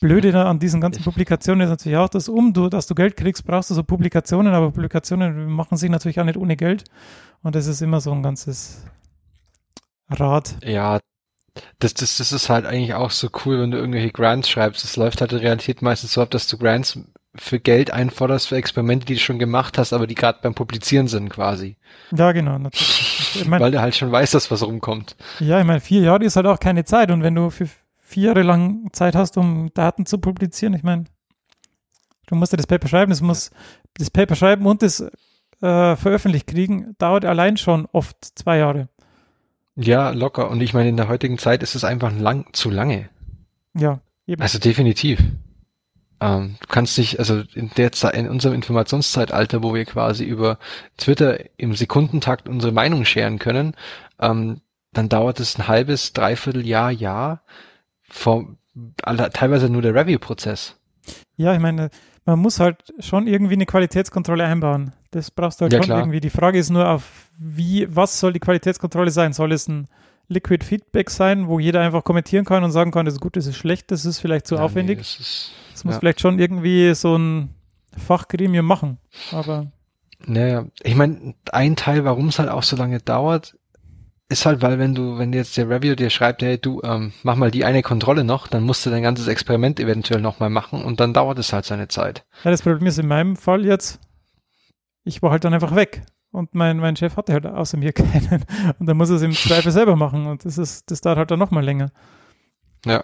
Blöde 0.00 0.38
an 0.44 0.58
diesen 0.58 0.80
ganzen 0.80 1.02
Publikationen 1.02 1.62
ist 1.62 1.70
natürlich 1.70 1.96
auch, 1.96 2.08
dass 2.08 2.28
um 2.28 2.52
du, 2.52 2.68
dass 2.68 2.86
du 2.86 2.94
Geld 2.94 3.16
kriegst, 3.16 3.44
brauchst 3.44 3.70
du 3.70 3.74
so 3.74 3.82
Publikationen, 3.82 4.52
aber 4.52 4.70
Publikationen 4.70 5.46
machen 5.46 5.76
sich 5.76 5.90
natürlich 5.90 6.20
auch 6.20 6.24
nicht 6.24 6.36
ohne 6.36 6.56
Geld. 6.56 6.84
Und 7.42 7.54
das 7.54 7.66
ist 7.66 7.80
immer 7.80 8.00
so 8.00 8.12
ein 8.12 8.22
ganzes 8.22 8.84
Rad. 10.08 10.56
Ja, 10.62 11.00
das, 11.78 11.94
das, 11.94 12.18
das 12.18 12.32
ist 12.32 12.48
halt 12.48 12.66
eigentlich 12.66 12.94
auch 12.94 13.10
so 13.10 13.28
cool, 13.44 13.60
wenn 13.60 13.70
du 13.70 13.78
irgendwelche 13.78 14.10
Grants 14.10 14.48
schreibst. 14.48 14.84
Es 14.84 14.96
läuft 14.96 15.20
halt 15.20 15.32
in 15.32 15.38
Realität 15.38 15.82
meistens 15.82 16.12
so 16.12 16.22
ab, 16.22 16.30
dass 16.30 16.46
du 16.46 16.58
Grants 16.58 16.98
für 17.38 17.60
Geld 17.60 17.90
einforderst 17.90 18.48
für 18.48 18.56
Experimente, 18.56 19.06
die 19.06 19.14
du 19.14 19.20
schon 19.20 19.38
gemacht 19.38 19.78
hast, 19.78 19.92
aber 19.92 20.06
die 20.06 20.14
gerade 20.14 20.38
beim 20.42 20.54
Publizieren 20.54 21.08
sind 21.08 21.28
quasi. 21.28 21.76
Ja, 22.14 22.32
genau. 22.32 22.58
Ich 22.72 23.44
mein, 23.46 23.60
Weil 23.60 23.72
du 23.72 23.80
halt 23.80 23.94
schon 23.94 24.10
weißt, 24.10 24.34
dass 24.34 24.50
was 24.50 24.62
rumkommt. 24.62 25.16
Ja, 25.40 25.60
ich 25.60 25.66
meine, 25.66 25.80
vier 25.80 26.00
Jahre 26.02 26.24
ist 26.24 26.36
halt 26.36 26.46
auch 26.46 26.60
keine 26.60 26.84
Zeit 26.84 27.10
und 27.10 27.22
wenn 27.22 27.34
du 27.34 27.50
für 27.50 27.68
vier 28.00 28.28
Jahre 28.28 28.42
lang 28.42 28.88
Zeit 28.92 29.14
hast, 29.14 29.36
um 29.36 29.70
Daten 29.74 30.06
zu 30.06 30.18
publizieren, 30.18 30.74
ich 30.74 30.82
meine, 30.82 31.04
du 32.26 32.34
musst 32.34 32.52
ja 32.52 32.56
das 32.56 32.66
Paper 32.66 32.88
schreiben, 32.88 33.10
das 33.10 33.20
muss 33.20 33.50
das 33.98 34.10
Paper 34.10 34.34
schreiben 34.34 34.66
und 34.66 34.82
das 34.82 35.00
äh, 35.00 35.96
veröffentlicht 35.96 36.46
kriegen, 36.46 36.94
dauert 36.98 37.24
allein 37.24 37.56
schon 37.56 37.86
oft 37.92 38.16
zwei 38.38 38.58
Jahre. 38.58 38.88
Ja, 39.76 40.10
locker. 40.10 40.50
Und 40.50 40.62
ich 40.62 40.74
meine, 40.74 40.88
in 40.88 40.96
der 40.96 41.08
heutigen 41.08 41.38
Zeit 41.38 41.62
ist 41.62 41.74
es 41.74 41.84
einfach 41.84 42.12
lang, 42.18 42.46
zu 42.52 42.70
lange. 42.70 43.08
Ja, 43.74 44.00
eben. 44.26 44.42
Also 44.42 44.58
definitiv. 44.58 45.22
Ähm, 46.18 46.56
du 46.60 46.66
kannst 46.68 46.96
dich, 46.96 47.18
also 47.18 47.42
in 47.54 47.70
der 47.76 47.92
Zeit, 47.92 48.14
in 48.14 48.28
unserem 48.28 48.54
Informationszeitalter, 48.54 49.62
wo 49.62 49.74
wir 49.74 49.84
quasi 49.84 50.24
über 50.24 50.58
Twitter 50.96 51.38
im 51.58 51.74
Sekundentakt 51.74 52.48
unsere 52.48 52.72
Meinung 52.72 53.04
scheren 53.04 53.38
können, 53.38 53.74
ähm, 54.18 54.62
dann 54.92 55.10
dauert 55.10 55.40
es 55.40 55.58
ein 55.58 55.68
halbes, 55.68 56.14
dreiviertel 56.14 56.66
Jahr, 56.66 56.90
Jahr, 56.90 57.42
vor, 58.08 58.56
teilweise 59.04 59.68
nur 59.68 59.82
der 59.82 59.94
Review-Prozess. 59.94 60.76
Ja, 61.36 61.52
ich 61.52 61.60
meine, 61.60 61.90
man 62.24 62.38
muss 62.38 62.60
halt 62.60 62.94
schon 62.98 63.26
irgendwie 63.26 63.54
eine 63.54 63.66
Qualitätskontrolle 63.66 64.44
einbauen. 64.44 64.94
Das 65.16 65.30
brauchst 65.30 65.60
du 65.60 65.62
halt 65.64 65.72
Ja, 65.72 65.78
schon 65.78 65.86
klar. 65.86 66.00
irgendwie. 66.00 66.20
Die 66.20 66.28
Frage 66.30 66.58
ist 66.58 66.68
nur, 66.68 66.86
auf 66.88 67.30
wie, 67.38 67.86
was 67.88 68.20
soll 68.20 68.34
die 68.34 68.38
Qualitätskontrolle 68.38 69.10
sein? 69.10 69.32
Soll 69.32 69.52
es 69.52 69.66
ein 69.66 69.88
Liquid 70.28 70.62
Feedback 70.64 71.08
sein, 71.08 71.48
wo 71.48 71.58
jeder 71.58 71.80
einfach 71.80 72.04
kommentieren 72.04 72.44
kann 72.44 72.64
und 72.64 72.70
sagen 72.70 72.90
kann, 72.90 73.06
das 73.06 73.14
ist 73.14 73.20
gut, 73.20 73.36
das 73.36 73.46
ist 73.46 73.56
schlecht, 73.56 73.90
das 73.90 74.04
ist 74.04 74.18
vielleicht 74.18 74.46
zu 74.46 74.56
Ja, 74.56 74.62
aufwendig? 74.62 74.98
Nee, 74.98 75.02
das 75.02 75.18
ist, 75.20 75.50
das 75.72 75.84
muss 75.84 75.94
ja. 75.94 76.00
vielleicht 76.00 76.20
schon 76.20 76.38
irgendwie 76.38 76.94
so 76.94 77.16
ein 77.16 77.48
Fachgremium 77.96 78.66
machen. 78.66 78.98
Aber 79.32 79.72
naja, 80.26 80.66
ich 80.82 80.94
meine, 80.96 81.34
ein 81.52 81.76
Teil, 81.76 82.04
warum 82.04 82.28
es 82.28 82.38
halt 82.38 82.50
auch 82.50 82.62
so 82.62 82.76
lange 82.76 82.98
dauert, 83.00 83.56
ist 84.28 84.44
halt, 84.44 84.60
weil 84.60 84.78
wenn 84.78 84.94
du, 84.94 85.18
wenn 85.18 85.32
jetzt 85.32 85.56
der 85.56 85.70
Reviewer 85.70 85.94
dir 85.96 86.10
schreibt, 86.10 86.42
hey, 86.42 86.58
du, 86.58 86.82
ähm, 86.82 87.12
mach 87.22 87.36
mal 87.36 87.50
die 87.50 87.64
eine 87.64 87.82
Kontrolle 87.82 88.24
noch, 88.24 88.48
dann 88.48 88.64
musst 88.64 88.84
du 88.84 88.90
dein 88.90 89.02
ganzes 89.04 89.28
Experiment 89.28 89.78
eventuell 89.80 90.20
nochmal 90.20 90.50
machen 90.50 90.82
und 90.84 90.98
dann 91.00 91.14
dauert 91.14 91.38
es 91.38 91.52
halt 91.52 91.64
seine 91.64 91.88
Zeit. 91.88 92.24
ja, 92.44 92.50
das 92.50 92.60
Problem 92.62 92.86
ist 92.88 92.98
in 92.98 93.06
meinem 93.06 93.36
Fall 93.36 93.64
jetzt, 93.64 94.00
ich 95.06 95.22
war 95.22 95.30
halt 95.30 95.44
dann 95.44 95.54
einfach 95.54 95.74
weg. 95.74 96.02
Und 96.32 96.54
mein, 96.54 96.76
mein 96.78 96.96
Chef 96.96 97.16
hatte 97.16 97.32
halt 97.32 97.46
außer 97.46 97.78
mir 97.78 97.92
keinen. 97.94 98.44
Und 98.78 98.86
dann 98.86 98.96
muss 98.96 99.08
er 99.08 99.16
es 99.16 99.22
im 99.22 99.32
Zweifel 99.32 99.72
selber 99.72 99.96
machen. 99.96 100.26
Und 100.26 100.44
das 100.44 100.58
ist, 100.58 100.90
das 100.90 101.00
dauert 101.00 101.16
halt 101.18 101.30
dann 101.30 101.38
nochmal 101.38 101.64
länger. 101.64 101.90
Ja. 102.84 103.02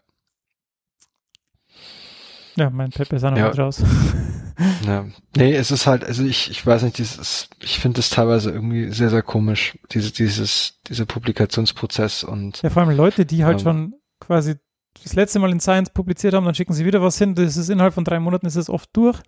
Ja, 2.56 2.68
mein 2.70 2.90
Pepe 2.90 3.16
ist 3.16 3.24
auch 3.24 3.30
noch 3.30 3.38
Ja. 3.38 3.48
raus. 3.50 3.82
Ja. 4.86 5.06
Nee, 5.34 5.54
es 5.54 5.70
ist 5.70 5.86
halt, 5.86 6.04
also 6.04 6.22
ich, 6.24 6.50
ich 6.50 6.64
weiß 6.64 6.82
nicht, 6.82 6.98
dieses, 6.98 7.48
ich 7.60 7.80
finde 7.80 8.00
es 8.00 8.10
teilweise 8.10 8.50
irgendwie 8.50 8.92
sehr, 8.92 9.08
sehr 9.08 9.22
komisch, 9.22 9.78
diese, 9.92 10.12
dieses, 10.12 10.78
dieser 10.86 11.06
Publikationsprozess 11.06 12.22
und 12.22 12.60
Ja, 12.62 12.68
vor 12.68 12.82
allem 12.82 12.94
Leute, 12.96 13.24
die 13.24 13.44
halt 13.44 13.60
Ähm. 13.60 13.64
schon 13.64 13.94
quasi 14.20 14.56
das 15.02 15.14
letzte 15.14 15.38
Mal 15.38 15.50
in 15.50 15.58
Science 15.58 15.90
publiziert 15.90 16.34
haben, 16.34 16.44
dann 16.44 16.54
schicken 16.54 16.74
sie 16.74 16.84
wieder 16.84 17.00
was 17.02 17.16
hin. 17.16 17.34
Das 17.34 17.56
ist 17.56 17.70
innerhalb 17.70 17.94
von 17.94 18.04
drei 18.04 18.20
Monaten 18.20 18.46
ist 18.46 18.56
es 18.56 18.68
oft 18.68 18.90
durch. 18.92 19.20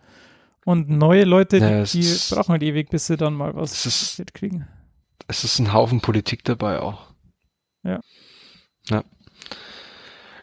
Und 0.64 0.88
neue 0.88 1.24
Leute, 1.24 1.58
Ja, 1.58 1.82
die, 1.84 2.00
ist- 2.00 2.30
brauchen 2.34 2.52
halt 2.52 2.62
ewig, 2.62 2.88
bis 2.90 3.06
sie 3.06 3.16
dann 3.16 3.34
mal 3.34 3.54
was 3.54 3.72
Es 3.84 4.18
ist- 4.18 4.34
kriegen. 4.34 4.66
es 5.28 5.44
ist 5.44 5.58
ein 5.58 5.72
Haufen 5.72 6.00
Politik 6.00 6.44
dabei 6.44 6.80
auch. 6.80 7.08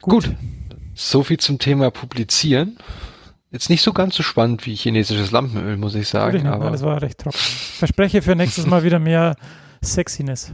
Gut. 0.02 0.36
So 0.96 1.24
viel 1.24 1.38
zum 1.38 1.60
Thema 1.60 1.92
Publizieren. 1.92 2.78
Jetzt 3.52 3.70
nicht 3.70 3.82
so 3.82 3.94
ganz 3.94 4.16
so 4.16 4.24
spannend 4.24 4.66
wie 4.66 4.76
chinesisches 4.76 5.32
Lampenöl, 5.32 5.78
muss 5.78 5.94
ich 5.96 6.08
sagen, 6.08 6.38
nicht, 6.38 6.46
aber 6.48 6.72
das 6.72 6.82
war 6.84 7.02
recht 7.02 7.20
trocken. 7.20 7.38
Verspreche 7.38 8.22
für 8.22 8.36
nächstes 8.36 8.66
Mal 8.66 8.84
wieder 8.84 8.98
mehr 9.00 9.36
Sexiness. 9.84 10.54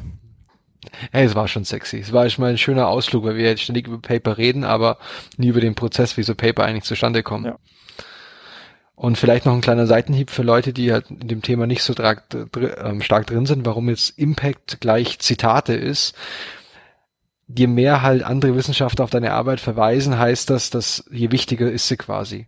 hey, 1.11 1.25
es 1.25 1.35
war 1.35 1.47
schon 1.47 1.63
sexy. 1.63 1.99
Es 1.99 2.11
war 2.11 2.27
schon 2.29 2.43
mal 2.43 2.49
ein 2.51 2.57
schöner 2.57 2.87
Ausflug, 2.87 3.23
weil 3.25 3.35
wir 3.35 3.45
jetzt 3.45 3.61
ständig 3.61 3.87
über 3.87 3.99
Paper 4.01 4.37
reden, 4.37 4.63
aber 4.63 4.97
nie 5.37 5.47
über 5.47 5.61
den 5.61 5.75
Prozess, 5.75 6.17
wie 6.17 6.23
so 6.23 6.33
Paper 6.33 6.63
eigentlich 6.63 6.85
zustande 6.85 7.23
kommen. 7.23 7.45
Ja. 7.45 7.57
Und 8.97 9.15
vielleicht 9.15 9.45
noch 9.45 9.53
ein 9.53 9.61
kleiner 9.61 9.85
Seitenhieb 9.85 10.31
für 10.31 10.41
Leute, 10.41 10.73
die 10.73 10.91
halt 10.91 11.11
in 11.11 11.27
dem 11.27 11.43
Thema 11.43 11.67
nicht 11.67 11.83
so 11.83 11.93
dra- 11.93 12.19
dr 12.29 12.83
ähm, 12.83 13.03
stark 13.03 13.27
drin 13.27 13.45
sind, 13.45 13.63
warum 13.63 13.89
jetzt 13.89 14.17
Impact 14.17 14.81
gleich 14.81 15.19
Zitate 15.19 15.73
ist. 15.73 16.15
Je 17.47 17.67
mehr 17.67 18.01
halt 18.01 18.23
andere 18.23 18.55
Wissenschaftler 18.55 19.03
auf 19.03 19.11
deine 19.11 19.33
Arbeit 19.33 19.59
verweisen, 19.59 20.17
heißt 20.17 20.49
das, 20.49 20.71
dass 20.71 21.05
je 21.11 21.31
wichtiger 21.31 21.71
ist 21.71 21.87
sie 21.87 21.95
quasi. 21.95 22.47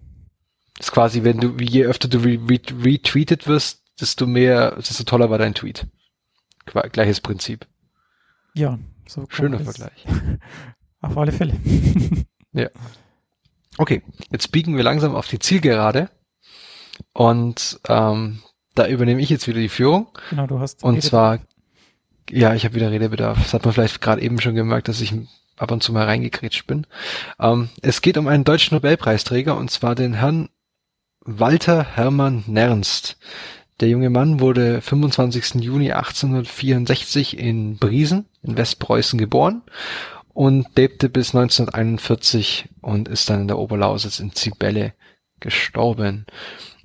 Das 0.78 0.88
ist 0.88 0.92
quasi, 0.92 1.24
wenn 1.24 1.38
du, 1.40 1.56
je 1.60 1.86
öfter 1.86 2.08
du 2.08 2.18
re 2.18 2.40
re 2.50 2.60
retweetet 2.84 3.46
wirst, 3.48 3.84
desto 4.02 4.26
mehr, 4.26 4.76
desto 4.78 5.04
toller 5.04 5.30
war 5.30 5.38
dein 5.38 5.54
Tweet. 5.54 5.86
Gleiches 6.66 7.22
Prinzip. 7.22 7.68
Ja, 8.56 8.80
so 9.08 9.28
Schöner 9.30 9.60
Vergleich. 9.60 10.04
Auf 11.02 11.16
alle 11.16 11.32
Fälle. 11.32 11.54
Okay, 13.78 14.02
jetzt 14.32 14.52
biegen 14.52 14.76
wir 14.76 14.84
langsam 14.84 15.14
auf 15.16 15.28
die 15.28 15.38
Zielgerade 15.40 16.10
und 17.14 17.80
ähm, 17.88 18.40
da 18.76 18.88
übernehme 18.88 19.22
ich 19.22 19.30
jetzt 19.30 19.48
wieder 19.48 19.60
die 19.60 19.70
Führung. 19.70 20.08
genau, 20.30 20.48
du 20.48 20.60
hast. 20.60 20.84
Und 20.84 20.96
Redebedarf. 20.96 21.10
zwar, 21.10 21.40
ja, 22.30 22.54
ich 22.54 22.66
habe 22.66 22.76
wieder 22.76 22.92
Redebedarf. 22.92 23.38
Das 23.38 23.54
hat 23.54 23.66
man 23.66 23.74
vielleicht 23.74 24.02
gerade 24.02 24.22
eben 24.22 24.40
schon 24.40 24.56
gemerkt, 24.56 24.88
dass 24.88 25.02
ich 25.02 25.14
ab 25.58 25.72
und 25.72 25.84
zu 25.84 25.92
mal 25.92 26.06
reingekrätscht 26.06 26.66
bin. 26.68 26.88
Ähm, 27.40 27.70
es 27.82 28.02
geht 28.02 28.18
um 28.18 28.28
einen 28.28 28.44
deutschen 28.44 28.76
Nobelpreisträger 28.76 29.58
und 29.58 29.70
zwar 29.70 29.96
den 29.96 30.14
Herrn 30.14 30.50
Walter 31.26 31.84
Hermann 31.84 32.44
Nernst. 32.48 33.18
Der 33.80 33.90
junge 33.90 34.10
Mann 34.10 34.40
wurde 34.40 34.82
25. 34.82 35.56
Juni 35.56 35.92
1864 35.92 37.38
in 37.38 37.78
Briesen 37.78 38.26
in 38.44 38.58
Westpreußen 38.58 39.18
geboren 39.18 39.62
und 40.34 40.68
lebte 40.76 41.10
bis 41.10 41.36
1941 41.36 42.70
und 42.82 43.08
ist 43.08 43.30
dann 43.30 43.42
in 43.42 43.48
der 43.48 43.58
Oberlausitz 43.58 44.20
in 44.20 44.34
Zibelle 44.34 44.94
gestorben. 45.40 46.26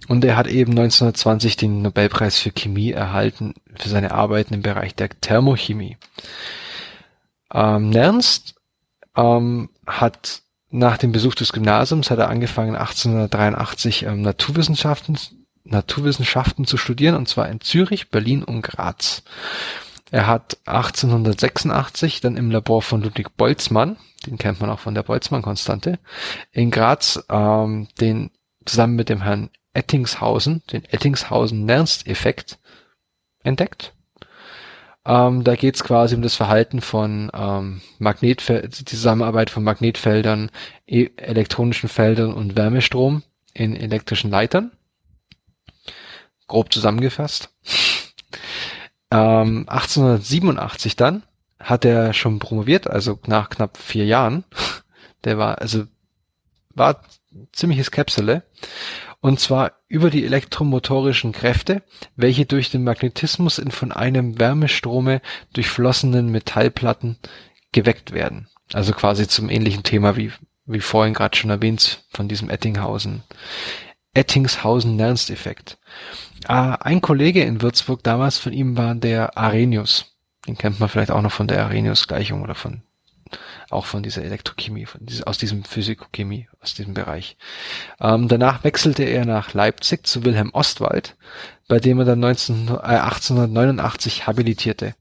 Und 0.09 0.25
er 0.25 0.37
hat 0.37 0.47
eben 0.47 0.73
1920 0.73 1.57
den 1.57 1.83
Nobelpreis 1.83 2.39
für 2.39 2.51
Chemie 2.51 2.93
erhalten 2.93 3.55
für 3.75 3.89
seine 3.89 4.13
Arbeiten 4.13 4.55
im 4.55 4.63
Bereich 4.63 4.95
der 4.95 5.09
Thermochemie. 5.09 5.97
Ähm, 7.53 7.91
Nernst 7.91 8.55
ähm, 9.17 9.71
hat 9.87 10.43
nach 10.71 10.99
dem 10.99 11.13
Besuch 11.13 11.35
des 11.35 11.53
Gymnasiums 11.53 12.11
hat 12.11 12.19
er 12.19 12.29
angefangen 12.29 12.75
1883 12.75 14.05
ähm, 14.05 14.23
Naturwissenschaften 14.23 15.17
Naturwissenschaften 15.65 16.67
zu 16.67 16.77
studieren 16.77 17.15
und 17.15 17.29
zwar 17.29 17.49
in 17.49 17.61
Zürich, 17.61 18.11
Berlin 18.11 18.43
und 18.43 18.63
Graz. 18.63 19.23
Er 20.11 20.27
hat 20.27 20.59
1886 20.67 22.21
dann 22.21 22.37
im 22.37 22.51
Labor 22.51 22.83
von 22.83 23.03
Ludwig 23.03 23.37
Boltzmann, 23.37 23.97
den 24.27 24.37
kennt 24.37 24.61
man 24.61 24.69
auch 24.69 24.81
von 24.81 24.95
der 24.95 25.03
Boltzmann-Konstante, 25.03 25.99
in 26.53 26.71
Graz 26.71 27.25
ähm, 27.31 27.89
den 28.01 28.31
zusammen 28.67 28.95
mit 28.95 29.09
dem 29.09 29.23
Herrn 29.23 29.49
Ettingshausen, 29.75 30.63
den 30.73 30.85
Ettingshausen-Nernst-Effekt 30.85 32.59
entdeckt. 33.43 33.93
Ähm, 35.07 35.45
da 35.45 35.55
geht 35.55 35.75
es 35.75 35.85
quasi 35.85 36.15
um 36.15 36.23
das 36.23 36.35
Verhalten 36.35 36.81
von 36.81 37.31
ähm, 37.35 37.83
Magnetfeldern, 37.99 38.71
die 38.71 38.85
Zusammenarbeit 38.85 39.51
von 39.51 39.63
Magnetfeldern, 39.63 40.51
e 40.87 41.11
elektronischen 41.17 41.89
Feldern 41.89 42.33
und 42.33 42.57
Wärmestrom 42.57 43.23
in 43.53 43.77
elektrischen 43.77 44.31
Leitern. 44.31 44.73
Grob 46.47 46.73
zusammengefasst. 46.73 47.51
Ähm, 49.11 49.67
1887 49.69 50.97
dann 50.97 51.23
hat 51.61 51.85
er 51.85 52.13
schon 52.15 52.41
promoviert, 52.41 52.89
also 52.89 53.21
nach 53.27 53.49
knapp 53.49 53.77
vier 53.77 54.07
Jahren. 54.07 54.45
Der 55.25 55.39
war, 55.39 55.59
also 55.61 55.85
war 56.71 57.01
ziemliches 57.53 57.93
Käpsele. 57.93 58.43
Und 59.25 59.41
zwar 59.41 59.73
über 59.89 60.11
die 60.11 60.27
elektromotorischen 60.27 61.33
Kräfte, 61.33 61.83
welche 62.15 62.45
durch 62.45 62.71
den 62.71 62.85
Magnetismus 62.85 63.57
in 63.57 63.71
von 63.71 63.91
einem 63.91 64.39
Wärmestrome 64.39 65.23
durchflossenen 65.55 66.31
Metallplatten 66.31 67.17
geweckt 67.73 68.13
werden. 68.13 68.49
Also 68.75 68.93
quasi 68.93 69.27
zum 69.27 69.49
ähnlichen 69.49 69.83
Thema 69.83 70.19
wie, 70.19 70.31
wie 70.67 70.81
vorhin 70.81 71.15
gerade 71.15 71.39
schon 71.39 71.49
erwähnt 71.49 72.05
von 72.11 72.29
diesem 72.29 72.51
Ettinghausen. 72.51 73.23
Ettingshausen-Nernst-Effekt. 74.13 75.79
Ah, 76.47 76.75
ein 76.75 77.01
Kollege 77.01 77.45
in 77.45 77.63
Würzburg 77.63 78.03
damals 78.03 78.37
von 78.37 78.53
ihm 78.53 78.77
war 78.77 78.95
der 78.95 79.39
Arrhenius. 79.39 80.19
Den 80.47 80.59
kennt 80.59 80.81
man 80.81 80.91
vielleicht 80.91 81.11
auch 81.11 81.23
noch 81.23 81.33
von 81.33 81.49
der 81.49 81.65
Arrhenius-Gleichung 81.65 82.43
oder 82.43 82.55
von 82.55 82.83
auch 83.71 83.87
von 83.87 84.03
dieser 84.03 84.23
Elektrochemie, 84.23 84.87
von 84.87 85.05
diese, 85.05 85.27
aus 85.27 85.39
diesem 85.39 85.65
Physikochemie, 85.65 86.49
aus 86.61 86.75
diesem 86.75 86.95
Bereich. 86.95 87.37
Ähm, 88.01 88.29
danach 88.29 88.65
wechselte 88.65 89.05
er 89.05 89.25
nach 89.25 89.55
Leipzig 89.55 90.07
zu 90.07 90.25
Wilhelm 90.25 90.51
Ostwald, 90.53 91.17
bei 91.69 91.79
dem 91.81 91.99
er 91.99 92.05
dann 92.05 92.21
19, 92.21 92.69
äh, 92.69 92.73
1889 92.99 94.27
habilitierte. 94.27 94.95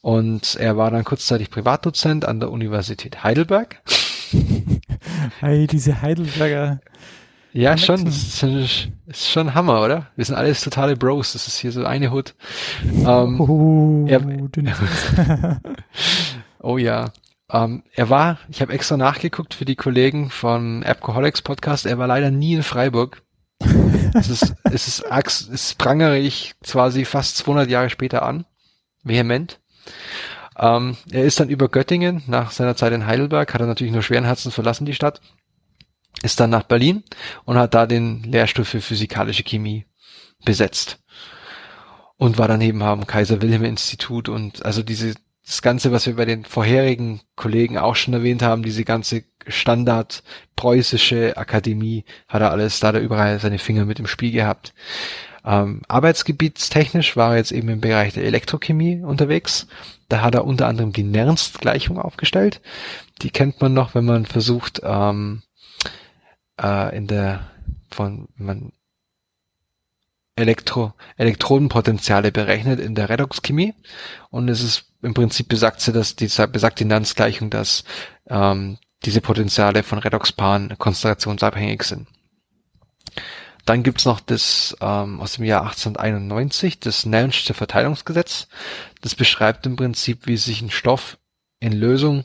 Und 0.00 0.56
er 0.56 0.76
war 0.76 0.90
dann 0.90 1.04
kurzzeitig 1.04 1.50
Privatdozent 1.50 2.26
an 2.26 2.40
der 2.40 2.50
Universität 2.50 3.22
Heidelberg. 3.24 3.80
Hey, 5.40 5.66
diese 5.66 6.02
Heidelberger. 6.02 6.80
Ja, 7.52 7.76
schon, 7.78 8.04
das 8.04 8.16
ist, 8.16 8.38
schon- 8.38 8.58
ist 9.06 9.28
schon 9.30 9.54
Hammer, 9.54 9.80
oder? 9.82 10.08
Wir 10.16 10.24
sind 10.24 10.34
alles 10.34 10.60
totale 10.62 10.96
Bros, 10.96 11.34
das 11.34 11.46
ist 11.46 11.58
hier 11.58 11.70
so 11.72 11.84
eine 11.84 12.10
Hut. 12.10 12.34
Ähm, 12.84 13.40
Oh, 13.40 14.06
dünnes 14.48 14.76
Oh 16.60 16.78
ja. 16.78 17.12
Ähm, 17.54 17.84
er 17.92 18.10
war, 18.10 18.38
ich 18.48 18.60
habe 18.60 18.72
extra 18.72 18.96
nachgeguckt 18.96 19.54
für 19.54 19.64
die 19.64 19.76
Kollegen 19.76 20.28
von 20.28 20.82
Appcoholics 20.82 21.40
Podcast, 21.40 21.86
er 21.86 21.98
war 21.98 22.08
leider 22.08 22.32
nie 22.32 22.54
in 22.54 22.64
Freiburg. 22.64 23.22
es 24.12 24.28
ist, 24.28 24.54
es 24.64 24.88
ist, 24.88 25.04
es 25.52 25.74
prangere 25.74 26.18
ich 26.18 26.54
quasi 26.64 27.04
fast 27.04 27.36
200 27.36 27.70
Jahre 27.70 27.90
später 27.90 28.24
an. 28.24 28.44
Vehement. 29.04 29.60
Ähm, 30.58 30.96
er 31.12 31.24
ist 31.24 31.38
dann 31.38 31.48
über 31.48 31.68
Göttingen, 31.68 32.24
nach 32.26 32.50
seiner 32.50 32.74
Zeit 32.74 32.92
in 32.92 33.06
Heidelberg, 33.06 33.54
hat 33.54 33.60
er 33.60 33.68
natürlich 33.68 33.92
nur 33.92 34.02
schweren 34.02 34.24
Herzens 34.24 34.54
verlassen, 34.54 34.86
die 34.86 34.94
Stadt, 34.94 35.20
ist 36.22 36.40
dann 36.40 36.50
nach 36.50 36.64
Berlin 36.64 37.04
und 37.44 37.56
hat 37.56 37.74
da 37.74 37.86
den 37.86 38.24
Lehrstuhl 38.24 38.64
für 38.64 38.80
physikalische 38.80 39.44
Chemie 39.44 39.86
besetzt. 40.44 40.98
Und 42.16 42.38
war 42.38 42.48
daneben 42.48 42.82
am 42.82 43.06
Kaiser 43.06 43.42
Wilhelm 43.42 43.64
Institut 43.64 44.28
und 44.28 44.64
also 44.64 44.82
diese 44.82 45.14
das 45.46 45.60
Ganze, 45.62 45.92
was 45.92 46.06
wir 46.06 46.16
bei 46.16 46.24
den 46.24 46.44
vorherigen 46.44 47.20
Kollegen 47.36 47.76
auch 47.76 47.96
schon 47.96 48.14
erwähnt 48.14 48.42
haben, 48.42 48.62
diese 48.62 48.84
ganze 48.84 49.24
Standard 49.46 50.22
preußische 50.56 51.36
Akademie, 51.36 52.04
hat 52.28 52.40
er 52.40 52.50
alles, 52.50 52.80
da 52.80 52.88
hat 52.88 52.94
er 52.94 53.02
überall 53.02 53.38
seine 53.40 53.58
Finger 53.58 53.84
mit 53.84 53.98
im 53.98 54.06
Spiel 54.06 54.32
gehabt. 54.32 54.72
Ähm, 55.44 55.82
arbeitsgebietstechnisch 55.88 57.16
war 57.16 57.32
er 57.32 57.36
jetzt 57.36 57.52
eben 57.52 57.68
im 57.68 57.80
Bereich 57.80 58.14
der 58.14 58.24
Elektrochemie 58.24 59.02
unterwegs. 59.02 59.66
Da 60.08 60.22
hat 60.22 60.34
er 60.34 60.46
unter 60.46 60.66
anderem 60.66 60.92
die 60.92 61.02
Nernst-Gleichung 61.02 61.98
aufgestellt. 61.98 62.62
Die 63.20 63.30
kennt 63.30 63.60
man 63.60 63.74
noch, 63.74 63.94
wenn 63.94 64.06
man 64.06 64.24
versucht, 64.24 64.80
ähm, 64.82 65.42
äh, 66.60 66.96
in 66.96 67.06
der 67.06 67.50
von 67.90 68.28
man 68.36 68.72
Elektro, 70.36 70.94
Elektrodenpotenziale 71.16 72.32
berechnet 72.32 72.80
in 72.80 72.94
der 72.94 73.08
Redoxchemie. 73.08 73.74
Und 74.30 74.48
es 74.48 74.62
ist 74.62 74.86
im 75.02 75.14
Prinzip 75.14 75.48
besagt 75.48 75.80
sie, 75.80 75.92
dass 75.92 76.16
die 76.16 76.28
besagt 76.46 76.80
die 76.80 76.84
Nernst-Gleichung, 76.84 77.50
dass 77.50 77.84
ähm, 78.28 78.78
diese 79.04 79.20
Potenziale 79.20 79.82
von 79.82 79.98
Redoxpaaren 79.98 80.76
konzentrationsabhängig 80.78 81.82
sind. 81.82 82.08
Dann 83.66 83.82
gibt's 83.82 84.04
noch 84.04 84.20
das 84.20 84.76
ähm, 84.80 85.20
aus 85.20 85.34
dem 85.34 85.44
Jahr 85.44 85.62
1891, 85.62 86.80
das 86.80 87.06
Nernst'sche 87.06 87.54
Verteilungsgesetz. 87.54 88.48
Das 89.00 89.14
beschreibt 89.14 89.66
im 89.66 89.76
Prinzip, 89.76 90.26
wie 90.26 90.36
sich 90.36 90.60
ein 90.60 90.70
Stoff 90.70 91.18
in 91.60 91.72
Lösung 91.72 92.24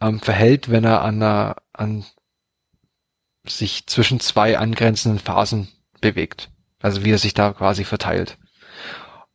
ähm, 0.00 0.20
verhält, 0.20 0.70
wenn 0.70 0.84
er 0.84 1.02
an, 1.02 1.22
einer, 1.22 1.56
an 1.72 2.04
sich 3.46 3.86
zwischen 3.86 4.20
zwei 4.20 4.58
angrenzenden 4.58 5.20
Phasen 5.20 5.68
bewegt. 6.00 6.50
Also 6.80 7.04
wie 7.04 7.12
er 7.12 7.18
sich 7.18 7.34
da 7.34 7.52
quasi 7.52 7.84
verteilt. 7.84 8.38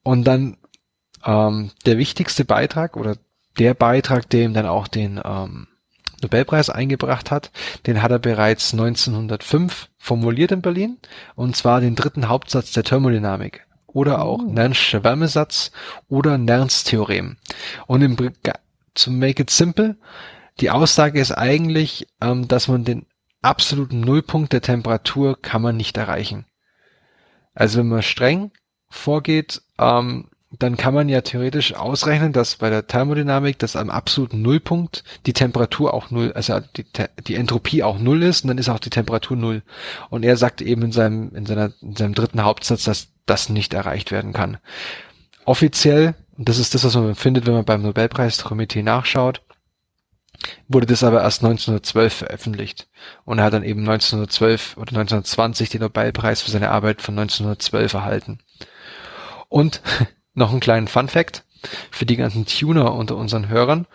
Und 0.03 0.25
dann 0.25 0.57
ähm, 1.25 1.71
der 1.85 1.97
wichtigste 1.97 2.45
Beitrag 2.45 2.97
oder 2.97 3.17
der 3.57 3.73
Beitrag, 3.73 4.29
der 4.29 4.45
ihm 4.45 4.53
dann 4.53 4.65
auch 4.65 4.87
den 4.87 5.21
ähm, 5.23 5.67
Nobelpreis 6.21 6.69
eingebracht 6.69 7.31
hat, 7.31 7.51
den 7.85 8.01
hat 8.01 8.11
er 8.11 8.19
bereits 8.19 8.73
1905 8.73 9.89
formuliert 9.97 10.51
in 10.51 10.61
Berlin, 10.61 10.97
und 11.35 11.55
zwar 11.55 11.81
den 11.81 11.95
dritten 11.95 12.29
Hauptsatz 12.29 12.71
der 12.71 12.83
Thermodynamik 12.83 13.65
oder 13.87 14.21
auch 14.21 14.39
oh. 14.39 14.51
Nernst'scher 14.51 15.03
Wärmesatz 15.03 15.71
oder 16.07 16.37
Nernst 16.37 16.87
Theorem. 16.87 17.37
Und 17.85 18.01
im, 18.01 18.15
to 18.15 19.11
make 19.11 19.41
it 19.41 19.49
simple, 19.49 19.97
die 20.59 20.71
Aussage 20.71 21.19
ist 21.19 21.31
eigentlich, 21.31 22.07
ähm, 22.21 22.47
dass 22.47 22.67
man 22.67 22.83
den 22.83 23.05
absoluten 23.41 23.99
Nullpunkt 23.99 24.53
der 24.53 24.61
Temperatur 24.61 25.39
kann 25.41 25.61
man 25.61 25.77
nicht 25.77 25.97
erreichen. 25.97 26.45
Also 27.53 27.79
wenn 27.79 27.87
man 27.87 28.01
streng 28.01 28.51
vorgeht, 28.89 29.61
ähm, 29.79 30.29
dann 30.59 30.77
kann 30.77 30.93
man 30.93 31.09
ja 31.09 31.21
theoretisch 31.21 31.73
ausrechnen, 31.73 32.31
dass 32.31 32.57
bei 32.57 32.69
der 32.69 32.85
Thermodynamik, 32.85 33.57
dass 33.57 33.75
am 33.75 33.89
absoluten 33.89 34.41
Nullpunkt 34.41 35.03
die 35.25 35.33
Temperatur 35.33 35.93
auch 35.93 36.11
null, 36.11 36.31
also 36.33 36.59
die, 36.77 36.85
die 37.25 37.35
Entropie 37.35 37.81
auch 37.83 37.97
null 37.97 38.21
ist 38.21 38.43
und 38.43 38.49
dann 38.49 38.57
ist 38.59 38.69
auch 38.69 38.79
die 38.79 38.91
Temperatur 38.91 39.35
null. 39.35 39.63
Und 40.09 40.23
er 40.23 40.37
sagt 40.37 40.61
eben 40.61 40.83
in 40.83 40.91
seinem, 40.91 41.35
in 41.35 41.45
seiner, 41.45 41.71
in 41.81 41.95
seinem 41.95 42.13
dritten 42.13 42.43
Hauptsatz, 42.43 42.83
dass 42.83 43.07
das 43.25 43.49
nicht 43.49 43.73
erreicht 43.73 44.11
werden 44.11 44.33
kann. 44.33 44.57
Offiziell, 45.45 46.13
und 46.37 46.47
das 46.47 46.59
ist 46.59 46.75
das, 46.75 46.83
was 46.83 46.95
man 46.95 47.15
findet, 47.15 47.47
wenn 47.47 47.53
man 47.53 47.65
beim 47.65 47.81
Nobelpreiskomitee 47.81 48.83
nachschaut, 48.83 49.41
wurde 50.67 50.85
das 50.85 51.03
aber 51.03 51.21
erst 51.21 51.43
1912 51.43 52.13
veröffentlicht. 52.13 52.87
Und 53.25 53.39
er 53.39 53.45
hat 53.45 53.53
dann 53.53 53.63
eben 53.63 53.81
1912 53.81 54.77
oder 54.77 54.89
1920 54.89 55.69
den 55.69 55.81
Nobelpreis 55.81 56.41
für 56.41 56.51
seine 56.51 56.71
Arbeit 56.71 57.01
von 57.01 57.17
1912 57.17 57.93
erhalten. 57.93 58.39
Und 59.49 59.81
noch 60.33 60.51
einen 60.51 60.59
kleinen 60.59 60.87
Fun 60.87 61.09
Fact 61.09 61.43
für 61.91 62.05
die 62.05 62.17
ganzen 62.17 62.45
Tuner 62.45 62.93
unter 62.93 63.15
unseren 63.15 63.47
Hörern. 63.47 63.87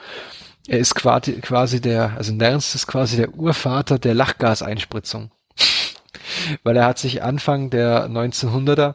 Er 0.67 0.79
ist 0.79 0.95
quasi, 0.95 1.41
quasi 1.41 1.81
der, 1.81 2.13
also 2.17 2.33
Nernst 2.33 2.75
ist 2.75 2.87
quasi 2.87 3.17
der 3.17 3.35
Urvater 3.35 3.99
der 3.99 4.15
Lachgaseinspritzung. 4.15 5.31
Weil 6.63 6.77
er 6.77 6.85
hat 6.85 6.99
sich 6.99 7.23
Anfang 7.23 7.71
der 7.71 8.09
1900er 8.09 8.95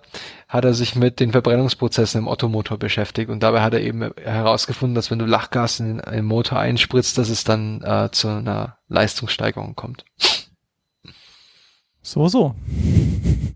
hat 0.54 0.66
er 0.66 0.76
sich 0.76 0.96
mit 0.96 1.20
den 1.20 1.32
Verbrennungsprozessen 1.32 2.20
im 2.22 2.28
Ottomotor 2.28 2.78
beschäftigt 2.78 3.32
und 3.32 3.42
dabei 3.42 3.62
hat 3.62 3.74
er 3.74 3.82
eben 3.82 4.12
herausgefunden, 4.24 4.94
dass 4.94 5.10
wenn 5.10 5.18
du 5.18 5.26
Lachgas 5.26 5.80
in 5.80 6.00
einen 6.00 6.28
Motor 6.28 6.60
einspritzt, 6.60 7.18
dass 7.18 7.30
es 7.30 7.44
dann 7.44 7.82
äh, 7.82 8.12
zu 8.12 8.28
einer 8.28 8.78
Leistungssteigerung 8.88 9.76
kommt. 9.76 10.06
So, 12.04 12.28
so. 12.28 12.54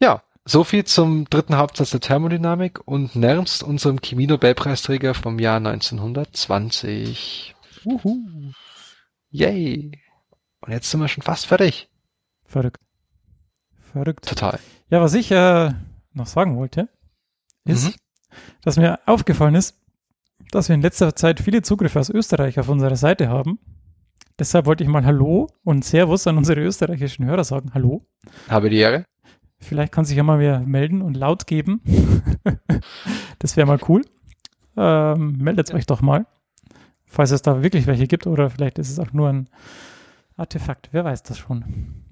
Ja, 0.02 0.24
so 0.44 0.64
viel 0.64 0.86
zum 0.86 1.30
dritten 1.30 1.58
Hauptsatz 1.58 1.92
der 1.92 2.00
Thermodynamik 2.00 2.80
und 2.88 3.16
Nernst, 3.16 3.62
unserem 3.62 4.02
Chemie-Nobelpreisträger 4.02 5.14
vom 5.14 5.38
Jahr 5.38 5.58
1920. 5.58 7.54
Uhu. 7.86 8.24
Yay. 9.30 9.92
Und 10.62 10.72
jetzt 10.72 10.90
sind 10.90 11.00
wir 11.00 11.10
schon 11.10 11.22
fast 11.22 11.46
fertig. 11.46 11.90
Verrückt. 12.44 12.82
Verrückt. 13.94 14.28
Total. 14.28 14.60
Ja, 14.90 15.00
was 15.00 15.14
ich 15.14 15.30
äh, 15.32 15.74
noch 16.18 16.28
sagen 16.28 16.58
wollte, 16.58 16.90
ist, 17.66 17.86
mhm. 17.86 17.94
dass 18.62 18.78
mir 18.78 19.00
aufgefallen 19.06 19.56
ist, 19.56 19.80
dass 20.52 20.70
wir 20.70 20.76
in 20.76 20.82
letzter 20.82 21.16
Zeit 21.16 21.40
viele 21.40 21.62
Zugriffe 21.62 22.00
aus 22.00 22.10
Österreich 22.10 22.60
auf 22.60 22.70
unserer 22.70 22.96
Seite 22.96 23.30
haben. 23.30 23.60
Deshalb 24.40 24.66
wollte 24.66 24.84
ich 24.84 24.90
mal 24.90 25.06
Hallo 25.06 25.48
und 25.64 25.84
Servus 25.84 26.28
an 26.28 26.38
unsere 26.38 26.62
österreichischen 26.62 27.26
Hörer 27.26 27.44
sagen. 27.44 27.72
Hallo. 27.74 28.06
Habe 28.50 28.70
die 28.70 28.78
Ehre. 28.78 29.06
Vielleicht 29.60 29.92
kann 29.92 30.06
sich 30.06 30.16
ja 30.16 30.24
mal 30.24 30.40
wer 30.40 30.60
melden 30.60 31.02
und 31.02 31.18
laut 31.18 31.48
geben. 31.48 31.82
das 33.40 33.58
wäre 33.58 33.66
mal 33.66 33.80
cool. 33.88 34.04
Ähm, 34.76 35.38
meldet 35.38 35.74
euch 35.74 35.88
doch 35.88 36.02
mal, 36.02 36.28
falls 37.06 37.32
es 37.32 37.42
da 37.42 37.64
wirklich 37.64 37.88
welche 37.88 38.06
gibt 38.06 38.28
oder 38.28 38.52
vielleicht 38.52 38.78
ist 38.78 38.92
es 38.92 39.00
auch 39.00 39.12
nur 39.12 39.30
ein 39.30 39.50
Artefakt. 40.36 40.90
Wer 40.92 41.04
weiß 41.04 41.24
das 41.24 41.40
schon. 41.40 42.04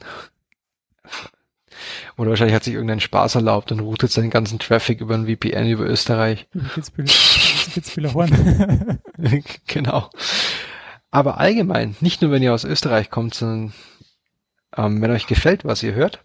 Oder 2.16 2.30
wahrscheinlich 2.30 2.54
hat 2.54 2.64
sich 2.64 2.74
irgendein 2.74 3.00
Spaß 3.00 3.36
erlaubt 3.36 3.72
und 3.72 3.80
routet 3.80 4.10
seinen 4.10 4.30
ganzen 4.30 4.58
Traffic 4.58 5.00
über 5.00 5.14
ein 5.14 5.26
VPN 5.26 5.68
über 5.68 5.84
Österreich. 5.84 6.46
Horn. 8.14 9.00
genau. 9.66 10.10
Aber 11.10 11.38
allgemein, 11.38 11.96
nicht 12.00 12.22
nur 12.22 12.30
wenn 12.30 12.42
ihr 12.42 12.54
aus 12.54 12.64
Österreich 12.64 13.10
kommt, 13.10 13.34
sondern 13.34 13.72
ähm, 14.76 15.02
wenn 15.02 15.10
euch 15.10 15.26
gefällt, 15.26 15.64
was 15.64 15.82
ihr 15.82 15.94
hört, 15.94 16.24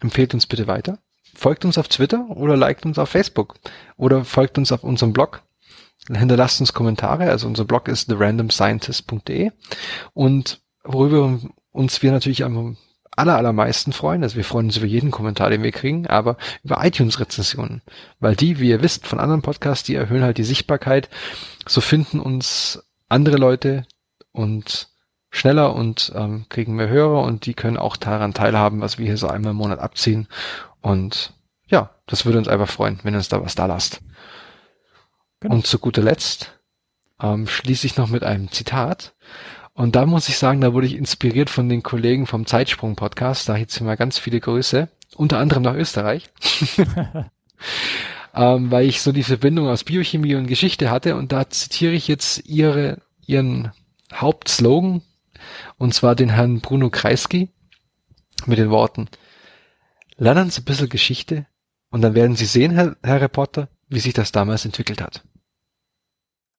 empfehlt 0.00 0.34
uns 0.34 0.46
bitte 0.46 0.66
weiter. 0.66 0.98
Folgt 1.34 1.64
uns 1.64 1.78
auf 1.78 1.88
Twitter 1.88 2.26
oder 2.30 2.56
liked 2.56 2.84
uns 2.84 2.98
auf 2.98 3.08
Facebook 3.08 3.54
oder 3.96 4.24
folgt 4.24 4.58
uns 4.58 4.72
auf 4.72 4.84
unserem 4.84 5.12
Blog. 5.12 5.42
Hinterlasst 6.08 6.60
uns 6.60 6.72
Kommentare. 6.72 7.30
Also 7.30 7.46
unser 7.46 7.64
Blog 7.64 7.88
ist 7.88 8.06
therandomscientist.de 8.06 9.50
und 10.14 10.60
worüber 10.84 11.38
uns 11.70 12.02
wir 12.02 12.12
natürlich 12.12 12.44
am 12.44 12.76
aller, 13.16 13.36
allermeisten 13.36 13.92
freuen. 13.92 14.22
Also 14.22 14.36
wir 14.36 14.44
freuen 14.44 14.66
uns 14.66 14.76
über 14.76 14.86
jeden 14.86 15.10
Kommentar, 15.10 15.50
den 15.50 15.62
wir 15.62 15.72
kriegen, 15.72 16.06
aber 16.06 16.36
über 16.62 16.84
iTunes-Rezensionen. 16.84 17.82
Weil 18.20 18.36
die, 18.36 18.58
wie 18.58 18.70
ihr 18.70 18.82
wisst, 18.82 19.06
von 19.06 19.20
anderen 19.20 19.42
Podcasts, 19.42 19.84
die 19.84 19.94
erhöhen 19.94 20.22
halt 20.22 20.38
die 20.38 20.44
Sichtbarkeit. 20.44 21.08
So 21.66 21.80
finden 21.80 22.20
uns 22.20 22.82
andere 23.08 23.36
Leute 23.36 23.86
und 24.32 24.88
schneller 25.30 25.74
und 25.74 26.12
ähm, 26.14 26.46
kriegen 26.48 26.76
mehr 26.76 26.88
Hörer 26.88 27.22
und 27.22 27.46
die 27.46 27.54
können 27.54 27.78
auch 27.78 27.96
daran 27.96 28.34
teilhaben, 28.34 28.80
was 28.80 28.98
wir 28.98 29.06
hier 29.06 29.16
so 29.16 29.28
einmal 29.28 29.52
im 29.52 29.56
Monat 29.56 29.78
abziehen. 29.78 30.28
Und 30.80 31.32
ja, 31.66 31.90
das 32.06 32.26
würde 32.26 32.38
uns 32.38 32.48
einfach 32.48 32.68
freuen, 32.68 33.00
wenn 33.02 33.14
ihr 33.14 33.18
uns 33.18 33.28
da 33.28 33.42
was 33.42 33.54
da 33.54 33.66
lasst. 33.66 34.00
Genau. 35.40 35.54
Und 35.54 35.66
zu 35.66 35.78
guter 35.78 36.02
Letzt 36.02 36.58
ähm, 37.20 37.46
schließe 37.46 37.86
ich 37.86 37.96
noch 37.96 38.08
mit 38.08 38.24
einem 38.24 38.50
Zitat. 38.50 39.14
Und 39.74 39.96
da 39.96 40.04
muss 40.04 40.28
ich 40.28 40.36
sagen, 40.36 40.60
da 40.60 40.74
wurde 40.74 40.86
ich 40.86 40.96
inspiriert 40.96 41.48
von 41.48 41.68
den 41.68 41.82
Kollegen 41.82 42.26
vom 42.26 42.46
Zeitsprung-Podcast. 42.46 43.48
Da 43.48 43.56
jetzt 43.56 43.80
mal 43.80 43.96
ganz 43.96 44.18
viele 44.18 44.40
Grüße, 44.40 44.88
unter 45.16 45.38
anderem 45.38 45.62
nach 45.62 45.74
Österreich. 45.74 46.30
ähm, 48.34 48.70
weil 48.70 48.86
ich 48.86 49.00
so 49.00 49.12
die 49.12 49.22
Verbindung 49.22 49.68
aus 49.68 49.84
Biochemie 49.84 50.34
und 50.34 50.46
Geschichte 50.46 50.90
hatte. 50.90 51.16
Und 51.16 51.32
da 51.32 51.48
zitiere 51.48 51.92
ich 51.92 52.06
jetzt 52.06 52.46
ihre, 52.46 53.00
ihren 53.26 53.72
Hauptslogan, 54.12 55.02
und 55.78 55.94
zwar 55.94 56.14
den 56.14 56.30
Herrn 56.30 56.60
Bruno 56.60 56.90
Kreisky 56.90 57.50
mit 58.46 58.58
den 58.58 58.70
Worten, 58.70 59.08
lernen 60.16 60.50
Sie 60.50 60.60
ein 60.60 60.64
bisschen 60.64 60.88
Geschichte 60.88 61.46
und 61.90 62.02
dann 62.02 62.14
werden 62.14 62.36
Sie 62.36 62.44
sehen, 62.44 62.72
Herr, 62.72 62.96
Herr 63.02 63.20
Reporter, 63.20 63.68
wie 63.88 64.00
sich 64.00 64.12
das 64.12 64.32
damals 64.32 64.64
entwickelt 64.64 65.00
hat. 65.00 65.24